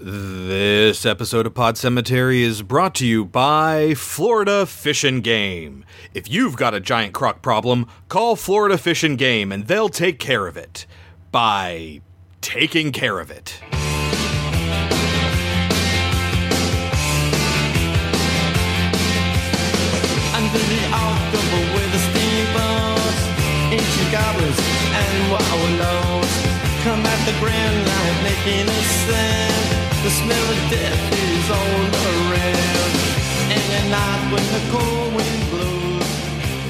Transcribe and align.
This 0.00 1.04
episode 1.04 1.44
of 1.44 1.54
Pod 1.54 1.76
Cemetery 1.76 2.44
is 2.44 2.62
brought 2.62 2.94
to 2.96 3.06
you 3.06 3.24
by 3.24 3.94
Florida 3.94 4.64
Fish 4.64 5.02
and 5.02 5.24
Game. 5.24 5.84
If 6.14 6.30
you've 6.30 6.56
got 6.56 6.72
a 6.72 6.78
giant 6.78 7.14
croc 7.14 7.42
problem, 7.42 7.88
call 8.08 8.36
Florida 8.36 8.78
Fish 8.78 9.02
and 9.02 9.18
Game 9.18 9.50
and 9.50 9.66
they'll 9.66 9.88
take 9.88 10.20
care 10.20 10.46
of 10.46 10.56
it. 10.56 10.86
By 11.32 12.00
taking 12.40 12.92
care 12.92 13.18
of 13.18 13.32
it. 13.32 13.60
Goblins 24.10 24.58
and 24.58 25.30
wallows 25.30 26.32
come 26.82 27.04
at 27.04 27.26
the 27.26 27.38
grand 27.40 27.86
line 27.86 28.22
making 28.24 28.68
a. 28.68 29.77
The 30.02 30.10
smell 30.10 30.50
of 30.52 30.70
death 30.70 31.12
is 31.12 31.50
all 31.50 31.84
around. 32.08 32.92
And 33.50 33.64
at 33.78 33.86
night 33.90 34.32
when 34.32 34.44
the 34.54 34.62
cold 34.70 35.14
wind 35.14 35.50
blows, 35.50 36.10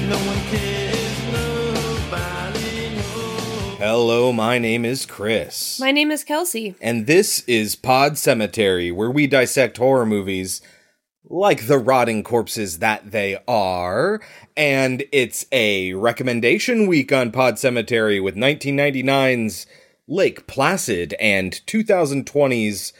no 0.09 0.17
one 0.17 0.41
cares, 0.49 1.17
nobody 1.31 2.95
knows. 2.95 3.77
Hello, 3.77 4.33
my 4.33 4.57
name 4.57 4.83
is 4.83 5.05
Chris. 5.05 5.79
My 5.79 5.91
name 5.91 6.09
is 6.11 6.23
Kelsey. 6.23 6.75
and 6.81 7.05
this 7.05 7.43
is 7.47 7.75
Pod 7.75 8.17
Cemetery, 8.17 8.91
where 8.91 9.11
we 9.11 9.27
dissect 9.27 9.77
horror 9.77 10.05
movies 10.07 10.61
like 11.23 11.67
the 11.67 11.77
rotting 11.77 12.23
corpses 12.23 12.79
that 12.79 13.11
they 13.11 13.37
are. 13.47 14.19
And 14.57 15.03
it's 15.11 15.45
a 15.51 15.93
recommendation 15.93 16.87
week 16.87 17.13
on 17.13 17.31
Pod 17.31 17.59
Cemetery 17.59 18.19
with 18.19 18.35
1999's 18.35 19.67
Lake 20.07 20.47
Placid 20.47 21.13
and 21.19 21.61
2020's 21.67 22.91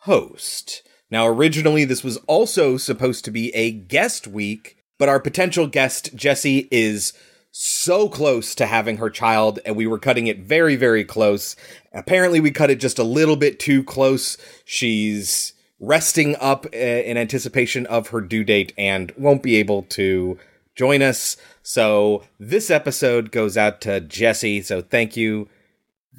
Host. 0.00 0.82
Now, 1.10 1.26
originally, 1.26 1.84
this 1.84 2.04
was 2.04 2.16
also 2.28 2.76
supposed 2.76 3.24
to 3.24 3.30
be 3.30 3.54
a 3.54 3.72
guest 3.72 4.26
week, 4.26 4.76
but 4.98 5.08
our 5.08 5.20
potential 5.20 5.66
guest, 5.66 6.14
Jessie, 6.14 6.68
is 6.70 7.12
so 7.50 8.08
close 8.08 8.54
to 8.54 8.66
having 8.66 8.98
her 8.98 9.10
child, 9.10 9.58
and 9.66 9.74
we 9.74 9.86
were 9.86 9.98
cutting 9.98 10.28
it 10.28 10.40
very, 10.40 10.76
very 10.76 11.04
close. 11.04 11.56
Apparently, 11.92 12.38
we 12.38 12.50
cut 12.50 12.70
it 12.70 12.80
just 12.80 12.98
a 12.98 13.04
little 13.04 13.36
bit 13.36 13.58
too 13.58 13.82
close. 13.82 14.36
She's 14.64 15.52
resting 15.80 16.36
up 16.36 16.66
uh, 16.66 16.78
in 16.78 17.16
anticipation 17.16 17.86
of 17.86 18.08
her 18.08 18.20
due 18.20 18.44
date 18.44 18.72
and 18.78 19.12
won't 19.16 19.42
be 19.42 19.56
able 19.56 19.82
to 19.82 20.38
join 20.76 21.02
us. 21.02 21.36
So, 21.62 22.22
this 22.38 22.70
episode 22.70 23.32
goes 23.32 23.56
out 23.56 23.80
to 23.82 24.00
Jessie. 24.00 24.62
So, 24.62 24.80
thank 24.80 25.16
you 25.16 25.48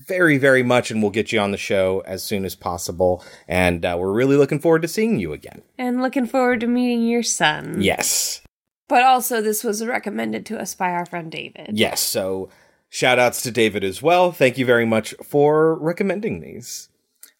very, 0.07 0.37
very 0.37 0.63
much, 0.63 0.91
and 0.91 1.01
we'll 1.01 1.11
get 1.11 1.31
you 1.31 1.39
on 1.39 1.51
the 1.51 1.57
show 1.57 2.01
as 2.05 2.23
soon 2.23 2.45
as 2.45 2.55
possible. 2.55 3.23
And 3.47 3.85
uh, 3.85 3.97
we're 3.99 4.13
really 4.13 4.35
looking 4.35 4.59
forward 4.59 4.81
to 4.83 4.87
seeing 4.87 5.19
you 5.19 5.33
again. 5.33 5.61
And 5.77 6.01
looking 6.01 6.25
forward 6.25 6.59
to 6.61 6.67
meeting 6.67 7.07
your 7.07 7.23
son. 7.23 7.81
Yes. 7.81 8.41
But 8.87 9.03
also, 9.03 9.41
this 9.41 9.63
was 9.63 9.85
recommended 9.85 10.45
to 10.47 10.59
us 10.59 10.75
by 10.75 10.91
our 10.91 11.05
friend 11.05 11.31
David. 11.31 11.71
Yes. 11.73 12.01
So, 12.01 12.49
shout 12.89 13.19
outs 13.19 13.41
to 13.43 13.51
David 13.51 13.83
as 13.83 14.01
well. 14.01 14.31
Thank 14.31 14.57
you 14.57 14.65
very 14.65 14.85
much 14.85 15.13
for 15.23 15.75
recommending 15.75 16.41
these. 16.41 16.89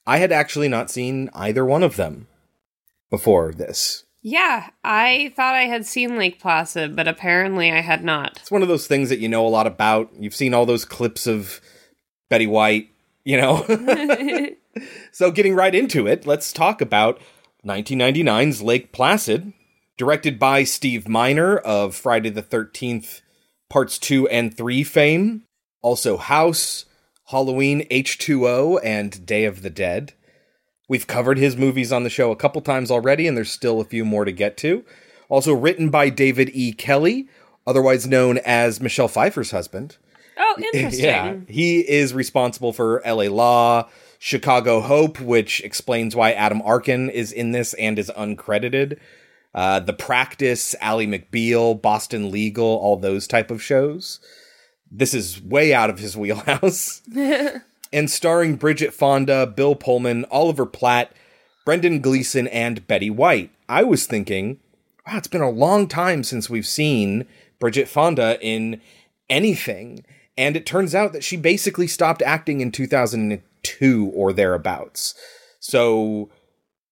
I 0.08 0.17
had 0.17 0.32
actually 0.32 0.70
not 0.70 0.89
seen 0.89 1.30
either 1.34 1.66
one 1.66 1.84
of 1.84 1.95
them 1.95 2.28
before 3.09 3.54
this. 3.54 4.06
Yeah, 4.23 4.70
I 4.84 5.34
thought 5.36 5.56
I 5.56 5.64
had 5.64 5.86
seen 5.86 6.17
Lake 6.17 6.39
Placid, 6.39 6.95
but 6.95 7.08
apparently 7.08 7.72
I 7.72 7.82
had 7.82 8.04
not. 8.04 8.38
It's 8.39 8.52
one 8.52 8.62
of 8.62 8.67
those 8.67 8.86
things 8.86 9.09
that 9.09 9.20
you 9.20 9.28
know 9.28 9.45
a 9.45 9.50
lot 9.50 9.66
about. 9.66 10.12
You've 10.17 10.36
seen 10.36 10.54
all 10.54 10.67
those 10.67 10.86
clips 10.86 11.26
of 11.26 11.59
Betty 12.32 12.48
White, 12.48 12.90
you 13.26 13.36
know. 13.36 13.66
so, 15.12 15.32
getting 15.32 15.54
right 15.54 15.76
into 15.76 16.08
it, 16.08 16.26
let's 16.26 16.54
talk 16.54 16.80
about 16.80 17.20
1999's 17.66 18.62
Lake 18.62 18.94
Placid, 18.94 19.52
directed 19.98 20.40
by 20.40 20.64
Steve 20.64 21.10
Miner 21.10 21.58
of 21.58 21.94
Friday 21.94 22.30
the 22.30 22.42
13th 22.42 23.20
parts 23.70 24.00
2 24.00 24.30
and 24.30 24.55
3 24.55 24.82
fame, 24.83 25.44
also 25.82 26.16
House, 26.16 26.86
Halloween 27.28 27.86
H2O 27.89 28.80
and 28.82 29.26
Day 29.26 29.44
of 29.44 29.61
the 29.61 29.70
Dead. 29.70 30.14
We've 30.88 31.08
covered 31.08 31.38
his 31.38 31.58
movies 31.58 31.92
on 31.92 32.04
the 32.04 32.10
show 32.10 32.32
a 32.32 32.38
couple 32.38 32.61
times 32.61 32.89
already 32.89 33.28
and 33.28 33.36
there's 33.36 33.52
still 33.52 33.82
a 33.82 33.86
few 33.86 34.05
more 34.05 34.26
to 34.26 34.32
get 34.32 34.58
to. 34.58 34.86
Also 35.30 35.54
written 35.54 35.89
by 35.89 36.10
David 36.10 36.50
E. 36.54 36.73
Kelley, 36.73 37.28
otherwise 37.67 38.08
known 38.08 38.38
as 38.39 38.82
Michelle 38.82 39.08
Pfeiffer's 39.08 39.52
husband. 39.52 39.98
Oh, 40.42 40.56
interesting. 40.74 41.06
Yeah, 41.06 41.36
he 41.48 41.80
is 41.80 42.14
responsible 42.14 42.74
for 42.74 43.02
LA 43.06 43.26
Law, 43.26 43.88
Chicago 44.18 44.82
Hope, 44.82 45.20
which 45.20 45.62
explains 45.62 46.16
why 46.16 46.32
Adam 46.32 46.62
Arkin 46.64 47.10
is 47.10 47.32
in 47.32 47.52
this 47.52 47.74
and 47.76 48.00
is 48.00 48.12
uncredited. 48.18 48.98
Uh, 49.54 49.80
the 49.80 49.94
Practice, 49.94 50.74
Ally 50.82 51.06
McBeal, 51.06 51.80
Boston 51.80 52.32
Legal, 52.32 52.66
all 52.66 52.98
those 52.98 53.28
type 53.28 53.52
of 53.52 53.62
shows. 53.62 54.20
This 54.90 55.14
is 55.14 55.42
way 55.42 55.74
out 55.74 55.90
of 55.90 56.00
his 56.00 56.18
wheelhouse. 56.18 57.02
and 57.94 58.10
starring 58.10 58.56
Bridget 58.56 58.94
Fonda, 58.94 59.46
Bill 59.46 59.76
Pullman, 59.76 60.26
Oliver 60.32 60.66
Platt, 60.66 61.12
Brendan 61.66 62.00
Gleeson, 62.00 62.48
and 62.48 62.88
Betty 62.88 63.10
White. 63.10 63.52
I 63.70 63.84
was 63.84 64.08
thinking, 64.08 64.60
wow, 65.06 65.18
it's 65.18 65.28
been 65.28 65.42
a 65.42 65.50
long 65.50 65.88
time 65.88 66.23
since 66.23 66.50
we've 66.50 66.66
seen 66.66 67.28
Bridget 67.60 67.88
Fonda 67.88 68.40
in 68.42 68.82
anything. 69.30 70.04
And 70.37 70.55
it 70.55 70.65
turns 70.65 70.95
out 70.95 71.14
that 71.14 71.23
she 71.23 71.37
basically 71.37 71.87
stopped 71.87 72.21
acting 72.21 72.61
in 72.61 72.71
2002 72.71 74.11
or 74.14 74.33
thereabouts. 74.33 75.14
So 75.59 76.30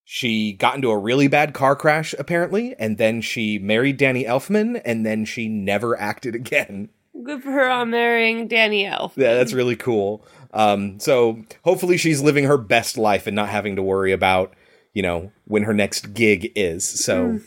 she 0.04 0.52
got 0.52 0.74
into 0.74 0.90
a 0.90 0.98
really 0.98 1.28
bad 1.28 1.54
car 1.54 1.76
crash, 1.76 2.14
apparently, 2.18 2.74
and 2.78 2.98
then 2.98 3.20
she 3.20 3.58
married 3.58 3.96
Danny 3.96 4.24
Elfman, 4.24 4.80
and 4.84 5.06
then 5.06 5.24
she 5.24 5.48
never 5.48 5.98
acted 5.98 6.34
again. 6.34 6.88
Good 7.22 7.42
for 7.42 7.50
her 7.50 7.68
on 7.70 7.90
marrying 7.90 8.48
Danny 8.48 8.86
Elf. 8.86 9.12
Yeah, 9.16 9.34
that's 9.34 9.52
really 9.52 9.76
cool. 9.76 10.24
Um, 10.52 10.98
so 10.98 11.44
hopefully 11.64 11.96
she's 11.96 12.22
living 12.22 12.44
her 12.44 12.58
best 12.58 12.96
life 12.96 13.26
and 13.26 13.36
not 13.36 13.50
having 13.50 13.76
to 13.76 13.82
worry 13.82 14.12
about, 14.12 14.54
you 14.94 15.02
know, 15.02 15.30
when 15.44 15.64
her 15.64 15.74
next 15.74 16.14
gig 16.14 16.50
is. 16.56 16.84
So 16.88 17.38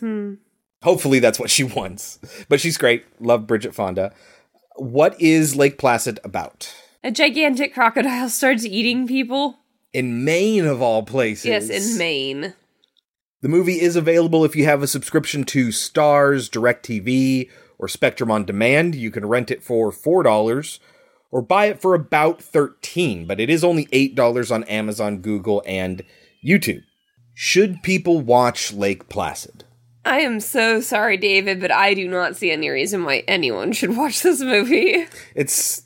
hopefully 0.82 1.18
that's 1.18 1.38
what 1.38 1.50
she 1.50 1.64
wants. 1.64 2.18
But 2.48 2.60
she's 2.60 2.78
great. 2.78 3.04
Love 3.20 3.46
Bridget 3.46 3.74
Fonda. 3.74 4.14
What 4.76 5.20
is 5.20 5.54
Lake 5.54 5.78
Placid 5.78 6.18
about? 6.24 6.74
A 7.04 7.10
gigantic 7.10 7.74
crocodile 7.74 8.28
starts 8.28 8.64
eating 8.64 9.06
people. 9.06 9.58
In 9.92 10.24
Maine, 10.24 10.66
of 10.66 10.82
all 10.82 11.04
places. 11.04 11.44
Yes, 11.44 11.70
in 11.70 11.96
Maine. 11.96 12.54
The 13.40 13.48
movie 13.48 13.80
is 13.80 13.94
available 13.94 14.44
if 14.44 14.56
you 14.56 14.64
have 14.64 14.82
a 14.82 14.88
subscription 14.88 15.44
to 15.44 15.68
Starz, 15.68 16.50
DirecTV, 16.50 17.50
or 17.78 17.88
Spectrum 17.88 18.30
on 18.30 18.44
Demand. 18.44 18.94
You 18.96 19.10
can 19.10 19.26
rent 19.26 19.50
it 19.50 19.62
for 19.62 19.92
$4 19.92 20.78
or 21.30 21.42
buy 21.42 21.66
it 21.66 21.80
for 21.80 21.94
about 21.94 22.42
13 22.42 23.26
but 23.26 23.38
it 23.40 23.50
is 23.50 23.62
only 23.62 23.86
$8 23.86 24.52
on 24.52 24.64
Amazon, 24.64 25.18
Google, 25.18 25.62
and 25.66 26.02
YouTube. 26.44 26.82
Should 27.32 27.82
people 27.82 28.20
watch 28.20 28.72
Lake 28.72 29.08
Placid? 29.08 29.64
I 30.04 30.20
am 30.20 30.40
so 30.40 30.80
sorry, 30.80 31.16
David, 31.16 31.60
but 31.60 31.70
I 31.70 31.94
do 31.94 32.06
not 32.06 32.36
see 32.36 32.50
any 32.50 32.68
reason 32.68 33.04
why 33.04 33.24
anyone 33.26 33.72
should 33.72 33.96
watch 33.96 34.22
this 34.22 34.40
movie. 34.40 35.06
It's 35.34 35.82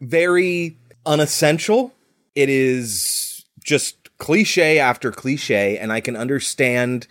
very 0.00 0.76
unessential. 1.04 1.92
It 2.34 2.48
is 2.48 3.44
just 3.62 3.96
cliche 4.18 4.78
after 4.78 5.12
cliche, 5.12 5.76
and 5.76 5.92
I 5.92 6.00
can 6.00 6.16
understand. 6.16 7.06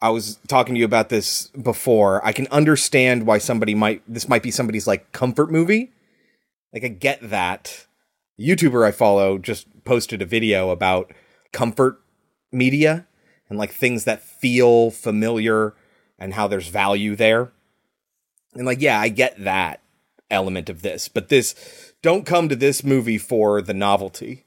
I 0.00 0.08
was 0.08 0.38
talking 0.48 0.74
to 0.74 0.78
you 0.78 0.86
about 0.86 1.10
this 1.10 1.48
before. 1.48 2.24
I 2.24 2.32
can 2.32 2.46
understand 2.50 3.26
why 3.26 3.38
somebody 3.38 3.74
might, 3.74 4.02
this 4.08 4.28
might 4.28 4.42
be 4.42 4.50
somebody's 4.50 4.86
like 4.86 5.12
comfort 5.12 5.50
movie. 5.50 5.92
Like, 6.72 6.84
I 6.84 6.88
get 6.88 7.28
that. 7.28 7.86
The 8.38 8.48
YouTuber 8.48 8.86
I 8.86 8.92
follow 8.92 9.36
just 9.36 9.66
posted 9.84 10.22
a 10.22 10.26
video 10.26 10.70
about 10.70 11.12
comfort 11.52 12.00
media 12.50 13.06
and 13.50 13.58
like 13.58 13.72
things 13.72 14.04
that 14.04 14.22
feel 14.22 14.90
familiar 14.90 15.74
and 16.18 16.32
how 16.32 16.46
there's 16.46 16.68
value 16.68 17.14
there. 17.16 17.52
And 18.54 18.64
like, 18.64 18.80
yeah, 18.80 18.98
I 18.98 19.08
get 19.08 19.42
that 19.44 19.80
element 20.30 20.70
of 20.70 20.82
this, 20.82 21.08
but 21.08 21.28
this 21.28 21.92
don't 22.02 22.24
come 22.24 22.48
to 22.48 22.56
this 22.56 22.82
movie 22.82 23.18
for 23.18 23.60
the 23.60 23.74
novelty 23.74 24.44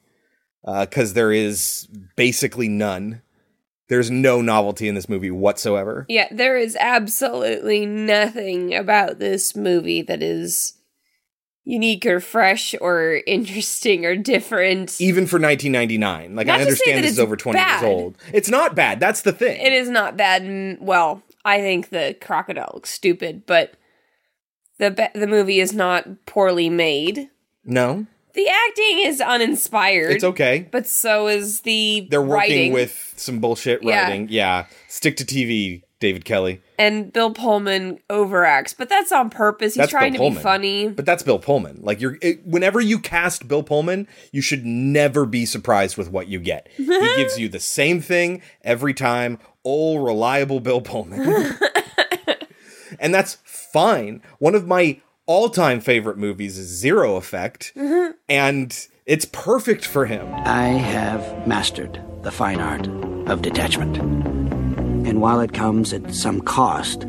uh, 0.66 0.86
because 0.86 1.14
there 1.14 1.32
is 1.32 1.88
basically 2.16 2.68
none. 2.68 3.22
There's 3.90 4.10
no 4.10 4.42
novelty 4.42 4.88
in 4.88 4.96
this 4.96 5.10
movie 5.10 5.30
whatsoever. 5.30 6.06
Yeah, 6.08 6.28
there 6.32 6.58
is 6.58 6.78
absolutely 6.80 7.86
nothing 7.86 8.74
about 8.74 9.20
this 9.20 9.56
movie 9.56 10.02
that 10.04 10.24
is 10.24 10.74
unique 11.66 12.06
or 12.06 12.20
fresh 12.20 12.76
or 12.82 13.22
interesting 13.28 14.06
or 14.06 14.16
different. 14.16 15.00
Even 15.02 15.26
for 15.28 15.40
1999, 15.40 16.36
like 16.36 16.48
Not 16.48 16.62
I 16.62 16.64
to 16.64 16.64
say 16.64 16.70
that 16.70 16.70
understand 16.98 17.04
this 17.06 17.12
is 17.14 17.20
over 17.20 17.36
20 17.36 17.58
bad. 17.58 17.82
years 17.82 17.90
old. 17.92 18.18
It's 18.34 18.50
not 18.50 18.76
bad. 18.76 19.00
That's 19.00 19.22
the 19.22 19.32
thing. 19.34 19.62
It 19.62 19.74
is 19.74 19.90
not 19.90 20.18
bad. 20.18 20.78
Well, 20.82 21.22
I 21.46 21.60
think 21.60 21.90
the 21.90 22.16
crocodile 22.22 22.72
looks 22.74 22.90
stupid, 22.90 23.46
but 23.46 23.74
the 24.78 24.92
be- 24.92 25.20
the 25.20 25.28
movie 25.28 25.60
is 25.60 25.74
not 25.74 26.26
poorly 26.26 26.70
made. 26.70 27.30
No, 27.66 28.08
The 28.34 28.48
acting 28.50 29.00
is 29.06 29.22
uninspired. 29.22 30.12
It's 30.12 30.24
okay. 30.24 30.68
But 30.72 30.88
so 30.88 31.28
is 31.28 31.62
the 31.62 32.08
They're 32.10 32.22
working 32.22 32.34
writing. 32.34 32.74
with 32.74 33.14
some 33.16 33.40
bullshit 33.40 33.84
Yeah. 33.84 34.04
writing. 34.04 34.28
Yeah. 34.30 34.66
Stick 34.90 35.16
to 35.18 35.26
TV, 35.26 35.84
David 36.00 36.26
Kelley. 36.26 36.62
And 36.84 37.14
Bill 37.14 37.32
Pullman 37.32 38.00
overacts, 38.10 38.76
but 38.78 38.90
that's 38.90 39.14
on 39.14 39.30
purpose. 39.30 39.76
He's 39.76 39.84
That's 39.84 39.92
trying 39.92 40.14
Bill 40.14 40.32
to 40.32 40.36
be 40.36 40.42
funny. 40.42 40.90
But 40.90 41.06
that's 41.06 41.24
Bill 41.24 41.40
Pullman. 41.40 41.80
Like 41.82 42.02
you're 42.02 42.18
it, 42.22 42.46
whenever 42.46 42.82
you 42.82 43.00
cast 43.00 43.48
Bill 43.48 43.64
Pullman, 43.64 44.06
you 44.34 44.42
should 44.42 44.66
never 44.66 45.26
be 45.26 45.46
surprised 45.46 45.96
with 45.96 46.12
what 46.12 46.28
you 46.28 46.40
get. 46.40 46.68
he 46.76 46.86
gives 47.16 47.40
you 47.40 47.48
the 47.48 47.62
same 47.62 48.02
thing 48.02 48.42
every 48.64 48.94
time. 48.94 49.40
Old 49.64 50.04
reliable 50.04 50.60
Bill 50.60 50.82
Pullman. 50.82 51.22
and 53.00 53.14
that's 53.14 53.38
fine. 53.46 54.22
One 54.40 54.54
of 54.54 54.68
my 54.68 55.00
all-time 55.26 55.80
favorite 55.80 56.18
movies 56.18 56.58
is 56.58 56.68
Zero 56.68 57.16
Effect, 57.16 57.72
and 58.30 58.88
it's 59.06 59.24
perfect 59.24 59.86
for 59.86 60.06
him. 60.06 60.28
I 60.34 60.68
have 60.68 61.48
mastered 61.48 62.02
the 62.24 62.32
fine 62.32 62.60
art 62.60 62.90
of 63.30 63.42
detachment. 63.42 64.33
And 65.14 65.22
while 65.22 65.42
it 65.42 65.54
comes 65.54 65.94
at 65.94 66.12
some 66.12 66.42
cost, 66.42 67.06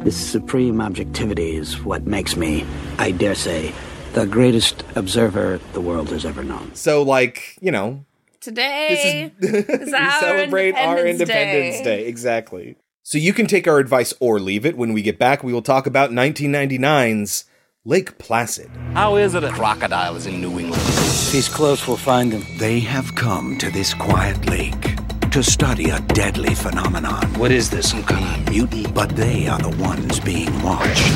this 0.00 0.14
supreme 0.14 0.82
objectivity 0.82 1.56
is 1.56 1.82
what 1.82 2.06
makes 2.06 2.36
me, 2.36 2.66
I 2.98 3.10
dare 3.10 3.34
say, 3.34 3.72
the 4.12 4.26
greatest 4.26 4.84
observer 4.96 5.58
the 5.72 5.80
world 5.80 6.10
has 6.10 6.26
ever 6.26 6.44
known. 6.44 6.74
So 6.74 7.02
like, 7.02 7.56
you 7.62 7.72
know, 7.72 8.04
Today 8.42 9.32
this 9.40 9.48
is 9.48 9.64
is 9.80 9.86
we 9.92 9.94
our 9.94 10.20
celebrate 10.20 10.74
our 10.74 10.98
Independence 10.98 11.20
Independence 11.20 11.76
Day. 11.78 11.84
Day. 11.84 12.06
Exactly. 12.06 12.76
So 13.02 13.16
you 13.16 13.32
can 13.32 13.46
take 13.46 13.66
our 13.66 13.78
advice 13.78 14.12
or 14.20 14.38
leave 14.38 14.66
it. 14.66 14.76
When 14.76 14.92
we 14.92 15.00
get 15.00 15.18
back, 15.18 15.42
we 15.42 15.54
will 15.54 15.62
talk 15.62 15.86
about 15.86 16.10
1999's 16.10 17.46
Lake 17.86 18.18
Placid. 18.18 18.68
How 18.92 19.16
is 19.16 19.34
it 19.34 19.42
a 19.42 19.50
crocodile 19.52 20.16
is 20.16 20.26
in 20.26 20.42
New 20.42 20.58
England? 20.58 20.82
If 20.82 21.32
he's 21.32 21.48
close, 21.48 21.88
we'll 21.88 21.96
find 21.96 22.30
him. 22.30 22.44
They 22.58 22.80
have 22.80 23.14
come 23.14 23.56
to 23.56 23.70
this 23.70 23.94
quiet 23.94 24.44
lake 24.50 24.98
to 25.32 25.42
study 25.42 25.90
a 25.90 26.00
deadly 26.00 26.54
phenomenon. 26.54 27.22
What 27.34 27.50
is 27.50 27.68
this? 27.68 27.90
Some 27.90 28.02
kind 28.04 28.24
of 28.24 28.52
mutant? 28.52 28.94
But 28.94 29.10
they 29.10 29.46
are 29.46 29.58
the 29.58 29.76
ones 29.82 30.20
being 30.20 30.50
watched. 30.62 31.14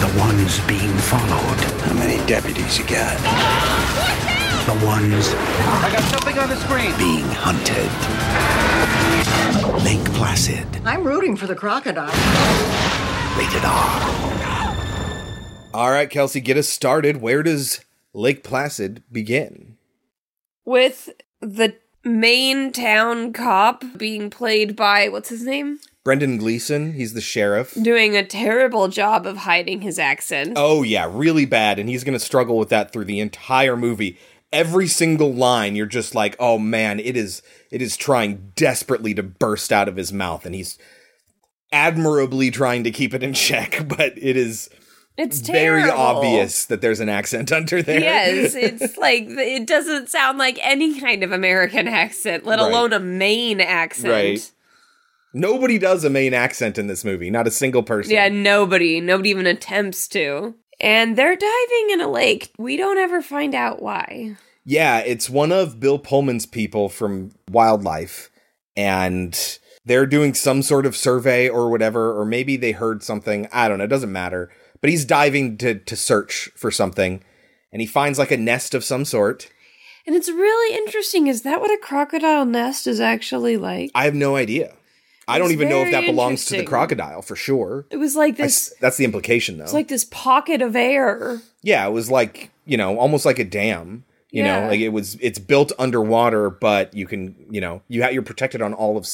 The 0.00 0.14
ones 0.18 0.60
being 0.66 0.96
followed. 0.98 1.60
How 1.82 1.94
many 1.94 2.24
deputies 2.26 2.78
you 2.78 2.86
got? 2.86 3.16
The 4.64 4.86
ones 4.86 5.34
I 5.34 5.90
got 5.92 6.02
something 6.04 6.38
on 6.38 6.48
the 6.48 6.56
screen. 6.56 6.96
being 6.98 7.26
hunted. 7.28 7.88
Lake 9.84 10.04
Placid. 10.14 10.66
I'm 10.84 11.04
rooting 11.04 11.36
for 11.36 11.46
the 11.46 11.54
crocodile. 11.54 12.12
Rated 13.36 13.64
R. 13.64 14.18
All 15.74 15.90
right, 15.90 16.08
Kelsey, 16.08 16.40
get 16.40 16.56
us 16.56 16.68
started. 16.68 17.18
Where 17.20 17.42
does 17.42 17.84
Lake 18.14 18.42
Placid 18.42 19.02
begin? 19.12 19.76
With 20.64 21.10
the 21.40 21.76
main 22.08 22.72
town 22.72 23.32
cop 23.32 23.84
being 23.96 24.30
played 24.30 24.74
by 24.74 25.08
what's 25.08 25.28
his 25.28 25.44
name? 25.44 25.78
Brendan 26.04 26.38
Gleeson, 26.38 26.94
he's 26.94 27.12
the 27.12 27.20
sheriff. 27.20 27.74
Doing 27.80 28.16
a 28.16 28.24
terrible 28.24 28.88
job 28.88 29.26
of 29.26 29.36
hiding 29.38 29.82
his 29.82 29.98
accent. 29.98 30.54
Oh 30.56 30.82
yeah, 30.82 31.06
really 31.12 31.44
bad, 31.44 31.78
and 31.78 31.88
he's 31.88 32.04
going 32.04 32.18
to 32.18 32.24
struggle 32.24 32.56
with 32.56 32.70
that 32.70 32.92
through 32.92 33.04
the 33.04 33.20
entire 33.20 33.76
movie. 33.76 34.18
Every 34.50 34.86
single 34.86 35.34
line, 35.34 35.76
you're 35.76 35.84
just 35.84 36.14
like, 36.14 36.34
"Oh 36.40 36.58
man, 36.58 36.98
it 36.98 37.16
is 37.16 37.42
it 37.70 37.82
is 37.82 37.96
trying 37.96 38.52
desperately 38.56 39.12
to 39.14 39.22
burst 39.22 39.70
out 39.70 39.88
of 39.88 39.96
his 39.96 40.10
mouth," 40.10 40.46
and 40.46 40.54
he's 40.54 40.78
admirably 41.72 42.50
trying 42.50 42.84
to 42.84 42.90
keep 42.90 43.12
it 43.12 43.22
in 43.22 43.34
check, 43.34 43.84
but 43.88 44.14
it 44.16 44.36
is 44.36 44.70
it's 45.18 45.40
very 45.40 45.82
terrible. 45.82 46.00
obvious 46.00 46.64
that 46.66 46.80
there's 46.80 47.00
an 47.00 47.08
accent 47.10 47.52
under 47.58 47.82
there. 47.82 48.00
Yes, 48.00 48.54
it's 48.56 48.96
like 48.96 49.24
it 49.28 49.66
doesn't 49.66 50.08
sound 50.08 50.38
like 50.38 50.58
any 50.62 50.98
kind 50.98 51.22
of 51.22 51.32
American 51.32 51.86
accent, 51.88 52.46
let 52.46 52.58
Right. 52.58 52.70
alone 52.70 52.92
a 52.94 53.00
Maine 53.00 53.60
accent. 53.60 54.12
Right. 54.12 54.50
Nobody 55.34 55.78
does 55.78 56.04
a 56.04 56.10
Maine 56.10 56.32
accent 56.32 56.78
in 56.78 56.86
this 56.86 57.04
movie, 57.04 57.28
not 57.30 57.46
a 57.46 57.50
single 57.50 57.82
person. 57.82 58.12
Yeah, 58.14 58.28
nobody, 58.28 59.00
nobody 59.00 59.28
even 59.30 59.46
attempts 59.46 60.08
to. 60.08 60.54
And 60.80 61.16
they're 61.18 61.36
diving 61.36 61.90
in 61.90 62.00
a 62.00 62.08
lake. 62.08 62.52
We 62.56 62.76
don't 62.76 62.98
ever 62.98 63.20
find 63.20 63.54
out 63.54 63.82
why. 63.82 64.36
Yeah, 64.64 65.00
it's 65.00 65.28
one 65.28 65.50
of 65.52 65.80
Bill 65.80 65.98
Pullman's 65.98 66.46
people 66.46 66.88
from 66.88 67.32
Wildlife, 67.50 68.30
and 68.76 69.58
they're 69.84 70.06
doing 70.06 70.34
some 70.34 70.62
sort 70.62 70.86
of 70.86 70.94
survey 70.96 71.48
or 71.48 71.68
whatever, 71.70 72.18
or 72.18 72.24
maybe 72.24 72.56
they 72.56 72.72
heard 72.72 73.02
something. 73.02 73.48
I 73.52 73.68
don't 73.68 73.78
know. 73.78 73.84
It 73.84 73.88
doesn't 73.88 74.12
matter. 74.12 74.50
But 74.80 74.90
he's 74.90 75.04
diving 75.04 75.56
to 75.58 75.74
to 75.76 75.96
search 75.96 76.50
for 76.56 76.70
something, 76.70 77.22
and 77.72 77.80
he 77.82 77.86
finds 77.86 78.18
like 78.18 78.30
a 78.30 78.36
nest 78.36 78.74
of 78.74 78.84
some 78.84 79.04
sort. 79.04 79.50
And 80.06 80.16
it's 80.16 80.28
really 80.30 80.76
interesting. 80.76 81.26
Is 81.26 81.42
that 81.42 81.60
what 81.60 81.70
a 81.70 81.78
crocodile 81.82 82.46
nest 82.46 82.86
is 82.86 83.00
actually 83.00 83.56
like? 83.56 83.90
I 83.94 84.04
have 84.04 84.14
no 84.14 84.36
idea. 84.36 84.74
I 85.26 85.38
don't 85.38 85.52
even 85.52 85.68
know 85.68 85.82
if 85.82 85.90
that 85.90 86.06
belongs 86.06 86.46
to 86.46 86.56
the 86.56 86.64
crocodile 86.64 87.20
for 87.20 87.36
sure. 87.36 87.84
It 87.90 87.98
was 87.98 88.16
like 88.16 88.38
this. 88.38 88.70
s- 88.70 88.74
that's 88.80 88.96
the 88.96 89.04
implication, 89.04 89.58
though. 89.58 89.64
It's 89.64 89.74
like 89.74 89.88
this 89.88 90.06
pocket 90.06 90.62
of 90.62 90.74
air. 90.74 91.42
yeah, 91.62 91.86
it 91.86 91.90
was 91.90 92.10
like 92.10 92.50
you 92.64 92.76
know, 92.76 92.98
almost 92.98 93.26
like 93.26 93.38
a 93.38 93.44
dam. 93.44 94.04
You 94.30 94.42
Yeah. 94.44 94.60
know, 94.62 94.68
like 94.68 94.80
it 94.80 94.90
was. 94.90 95.16
It's 95.20 95.38
built 95.38 95.72
underwater, 95.78 96.48
but 96.50 96.94
you 96.94 97.06
can, 97.06 97.34
you 97.50 97.60
know, 97.60 97.82
you 97.88 98.02
ha- 98.02 98.10
you're 98.10 98.22
protected 98.22 98.62
on 98.62 98.72
all 98.74 98.96
of. 98.96 99.06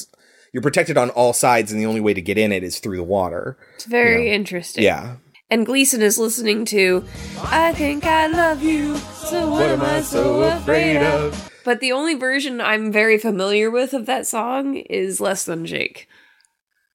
You're 0.53 0.63
protected 0.63 0.97
on 0.97 1.11
all 1.11 1.33
sides, 1.33 1.73
and 1.73 1.81
the 1.81 1.87
only 1.87 2.01
way 2.01 2.15
to 2.15 2.21
get 2.23 2.39
in 2.39 2.53
it 2.53 2.63
is 2.63 2.79
through 2.79 2.97
the 2.99 3.03
water. 3.03 3.57
It's 3.75 3.85
very 3.87 4.29
Yeah. 4.29 4.35
interesting. 4.35 4.85
Yeah. 4.85 5.17
And 5.55 5.65
Gleeson 5.65 6.03
is 6.03 6.19
listening 6.19 6.65
to 6.65 7.05
I 7.45 7.73
Think 7.75 8.05
I 8.05 8.27
Love 8.27 8.61
You, 8.61 8.97
so 8.97 9.49
what, 9.49 9.63
am 9.63 9.83
I 9.83 10.01
so 10.01 10.43
afraid 10.43 10.97
of? 10.97 11.49
But 11.65 11.79
the 11.79 11.93
only 11.93 12.15
version 12.15 12.61
I'm 12.61 12.91
very 12.91 13.19
familiar 13.19 13.71
with 13.71 13.95
of 13.95 14.07
that 14.07 14.27
song 14.27 14.75
is 14.75 15.21
Less 15.21 15.45
Than 15.45 15.65
Jake. 15.65 16.09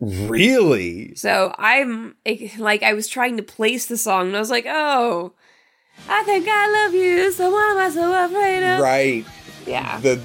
Really? 0.02 1.16
So 1.16 1.56
I'm 1.58 2.18
eh, 2.26 2.50
like, 2.58 2.84
I 2.84 2.92
was 2.92 3.08
trying 3.08 3.38
to 3.38 3.44
place 3.44 3.86
the 3.86 3.96
song 3.96 4.28
and 4.28 4.36
I 4.36 4.40
was 4.40 4.52
like, 4.52 4.66
oh, 4.68 5.32
I 6.10 6.24
think 6.24 6.46
I 6.50 6.84
love 6.84 6.94
you, 6.94 7.32
so 7.32 7.50
what 7.50 7.72
am 7.72 7.78
I 7.78 7.90
so 7.90 8.26
afraid 8.26 8.74
of? 8.74 8.82
Right. 8.82 9.26
Yeah. 9.66 10.02
The 10.02 10.22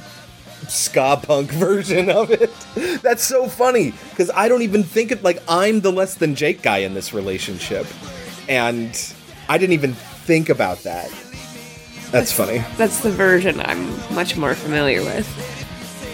ska 0.69 1.21
punk 1.23 1.51
version 1.53 2.11
of 2.11 2.31
it. 2.31 2.51
That's 3.03 3.23
so 3.23 3.49
funny 3.49 3.93
because 4.11 4.31
I 4.35 4.49
don't 4.49 4.63
even 4.63 4.83
think 4.83 5.13
it 5.13 5.23
like 5.23 5.43
I'm 5.49 5.81
the 5.81 5.93
less 5.93 6.17
than 6.17 6.35
Jake 6.35 6.63
guy 6.63 6.79
in 6.79 6.95
this 6.95 7.13
relationship, 7.13 7.87
and 8.49 9.14
I 9.49 9.58
didn't 9.58 9.75
even 9.75 9.93
think 9.94 10.49
about 10.49 10.79
that. 10.85 11.11
That's 12.11 12.32
funny. 12.32 12.62
That's 12.76 13.00
the 13.00 13.11
version 13.11 13.61
I'm 13.61 13.88
much 14.14 14.37
more 14.37 14.55
familiar 14.55 15.00
with 15.02 15.26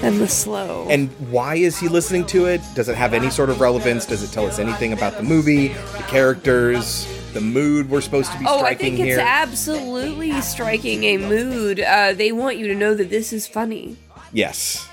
than 0.01 0.19
the 0.19 0.29
slow. 0.29 0.87
And 0.89 1.11
why 1.31 1.57
is 1.57 1.79
he 1.79 1.89
listening 1.89 2.25
to 2.27 2.47
it? 2.47 2.63
Does 2.75 2.89
it 2.89 2.97
have 2.97 3.13
any 3.13 3.29
sort 3.29 3.51
of 3.51 3.61
relevance? 3.61 4.07
Does 4.07 4.23
it 4.23 4.33
tell 4.33 4.47
us 4.47 4.59
anything 4.59 4.93
about 4.95 5.17
the 5.19 5.23
movie, 5.23 5.69
the 5.69 6.05
characters, 6.09 7.07
the 7.35 7.41
mood 7.43 7.91
we're 7.91 8.01
supposed 8.01 8.33
to 8.33 8.39
be 8.39 8.47
Oh, 8.49 8.65
I 8.65 8.75
think 8.75 8.95
it's 8.99 9.05
here? 9.09 9.21
absolutely 9.21 10.41
striking 10.41 11.05
a 11.05 11.19
mood. 11.19 11.81
Uh, 11.81 12.15
they 12.15 12.33
want 12.33 12.57
you 12.57 12.67
to 12.69 12.75
know 12.75 12.95
that 12.95 13.11
this 13.11 13.33
is 13.33 13.47
funny. 13.47 13.97
yes. 14.33 14.87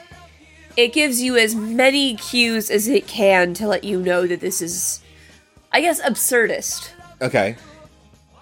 It 0.75 0.93
gives 0.93 1.19
you 1.23 1.35
as 1.37 1.55
many 1.55 2.15
cues 2.17 2.69
as 2.69 2.87
it 2.87 3.07
can 3.07 3.55
to 3.55 3.65
let 3.67 3.83
you 3.83 3.99
know 3.99 4.27
that 4.27 4.41
this 4.41 4.61
is, 4.61 5.01
I 5.71 5.81
guess, 5.81 5.99
absurdist. 6.01 6.91
Okay. 7.21 7.55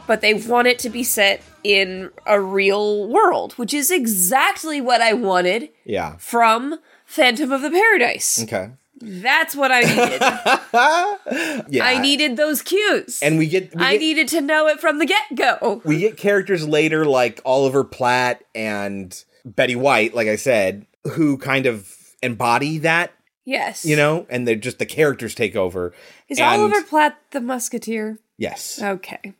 But 0.07 0.21
they 0.21 0.33
want 0.35 0.67
it 0.67 0.77
to 0.79 0.89
be 0.89 1.03
set 1.03 1.41
in 1.63 2.11
a 2.27 2.39
real 2.39 3.07
world, 3.07 3.53
which 3.53 3.73
is 3.73 3.89
exactly 3.89 4.79
what 4.81 5.01
I 5.01 5.13
wanted 5.13 5.69
Yeah. 5.83 6.15
from 6.17 6.79
Phantom 7.05 7.51
of 7.51 7.61
the 7.61 7.71
Paradise. 7.71 8.41
Okay. 8.43 8.69
That's 9.01 9.55
what 9.55 9.71
I 9.71 9.81
needed. 9.81 10.21
Yeah. 11.69 11.83
I 11.85 11.99
needed 11.99 12.37
those 12.37 12.61
cues. 12.61 13.19
And 13.21 13.37
we 13.37 13.47
get. 13.47 13.75
We 13.75 13.83
I 13.83 13.93
get- 13.93 13.99
needed 13.99 14.27
to 14.29 14.41
know 14.41 14.67
it 14.67 14.79
from 14.79 14.99
the 14.99 15.05
get 15.05 15.23
go. 15.35 15.81
we 15.83 15.99
get 15.99 16.17
characters 16.17 16.67
later 16.67 17.05
like 17.05 17.41
Oliver 17.45 17.83
Platt 17.83 18.43
and 18.53 19.23
Betty 19.43 19.75
White, 19.75 20.13
like 20.13 20.27
I 20.27 20.35
said, 20.35 20.85
who 21.13 21.37
kind 21.37 21.65
of 21.65 21.93
embody 22.23 22.77
that, 22.79 23.11
Yes. 23.43 23.85
you 23.85 23.95
know, 23.95 24.25
and 24.29 24.47
they're 24.47 24.55
just 24.55 24.79
the 24.79 24.85
characters 24.85 25.33
take 25.35 25.55
over. 25.55 25.93
Is 26.29 26.39
And- 26.39 26.61
Oliver 26.61 26.81
Platt 26.83 27.17
the 27.31 27.41
musketeer? 27.41 28.19
Yes. 28.37 28.81
Okay. 28.81 29.33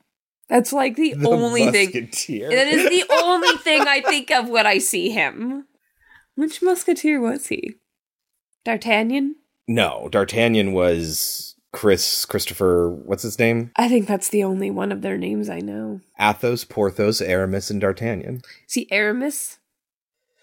That's 0.50 0.72
like 0.74 0.96
the, 0.96 1.14
The 1.18 1.30
only 1.30 1.70
thing. 1.72 1.90
Musketeer. 1.92 2.50
That 2.50 2.68
is 2.68 2.90
the 2.90 3.06
only 3.24 3.58
thing 3.58 3.82
I 3.82 4.02
think 4.02 4.32
of 4.32 4.50
when 4.50 4.68
I 4.68 4.78
see 4.78 5.10
him. 5.10 5.66
Which 6.36 6.62
musketeer 6.62 7.20
was 7.20 7.48
he? 7.48 7.76
D'Artagnan? 8.66 9.36
No, 9.68 10.10
D'Artagnan 10.12 10.74
was 10.74 11.56
Chris 11.72 12.26
Christopher. 12.26 12.90
What's 12.90 13.24
his 13.24 13.40
name? 13.40 13.72
I 13.76 13.88
think 13.88 14.08
that's 14.08 14.30
the 14.30 14.44
only 14.44 14.70
one 14.70 14.92
of 14.92 15.02
their 15.02 15.18
names 15.18 15.50
I 15.50 15.60
know. 15.60 16.02
Athos, 16.20 16.64
Porthos, 16.66 17.22
Aramis, 17.22 17.70
and 17.70 17.80
D'Artagnan. 17.82 18.42
See 18.68 18.88
Aramis? 18.92 19.60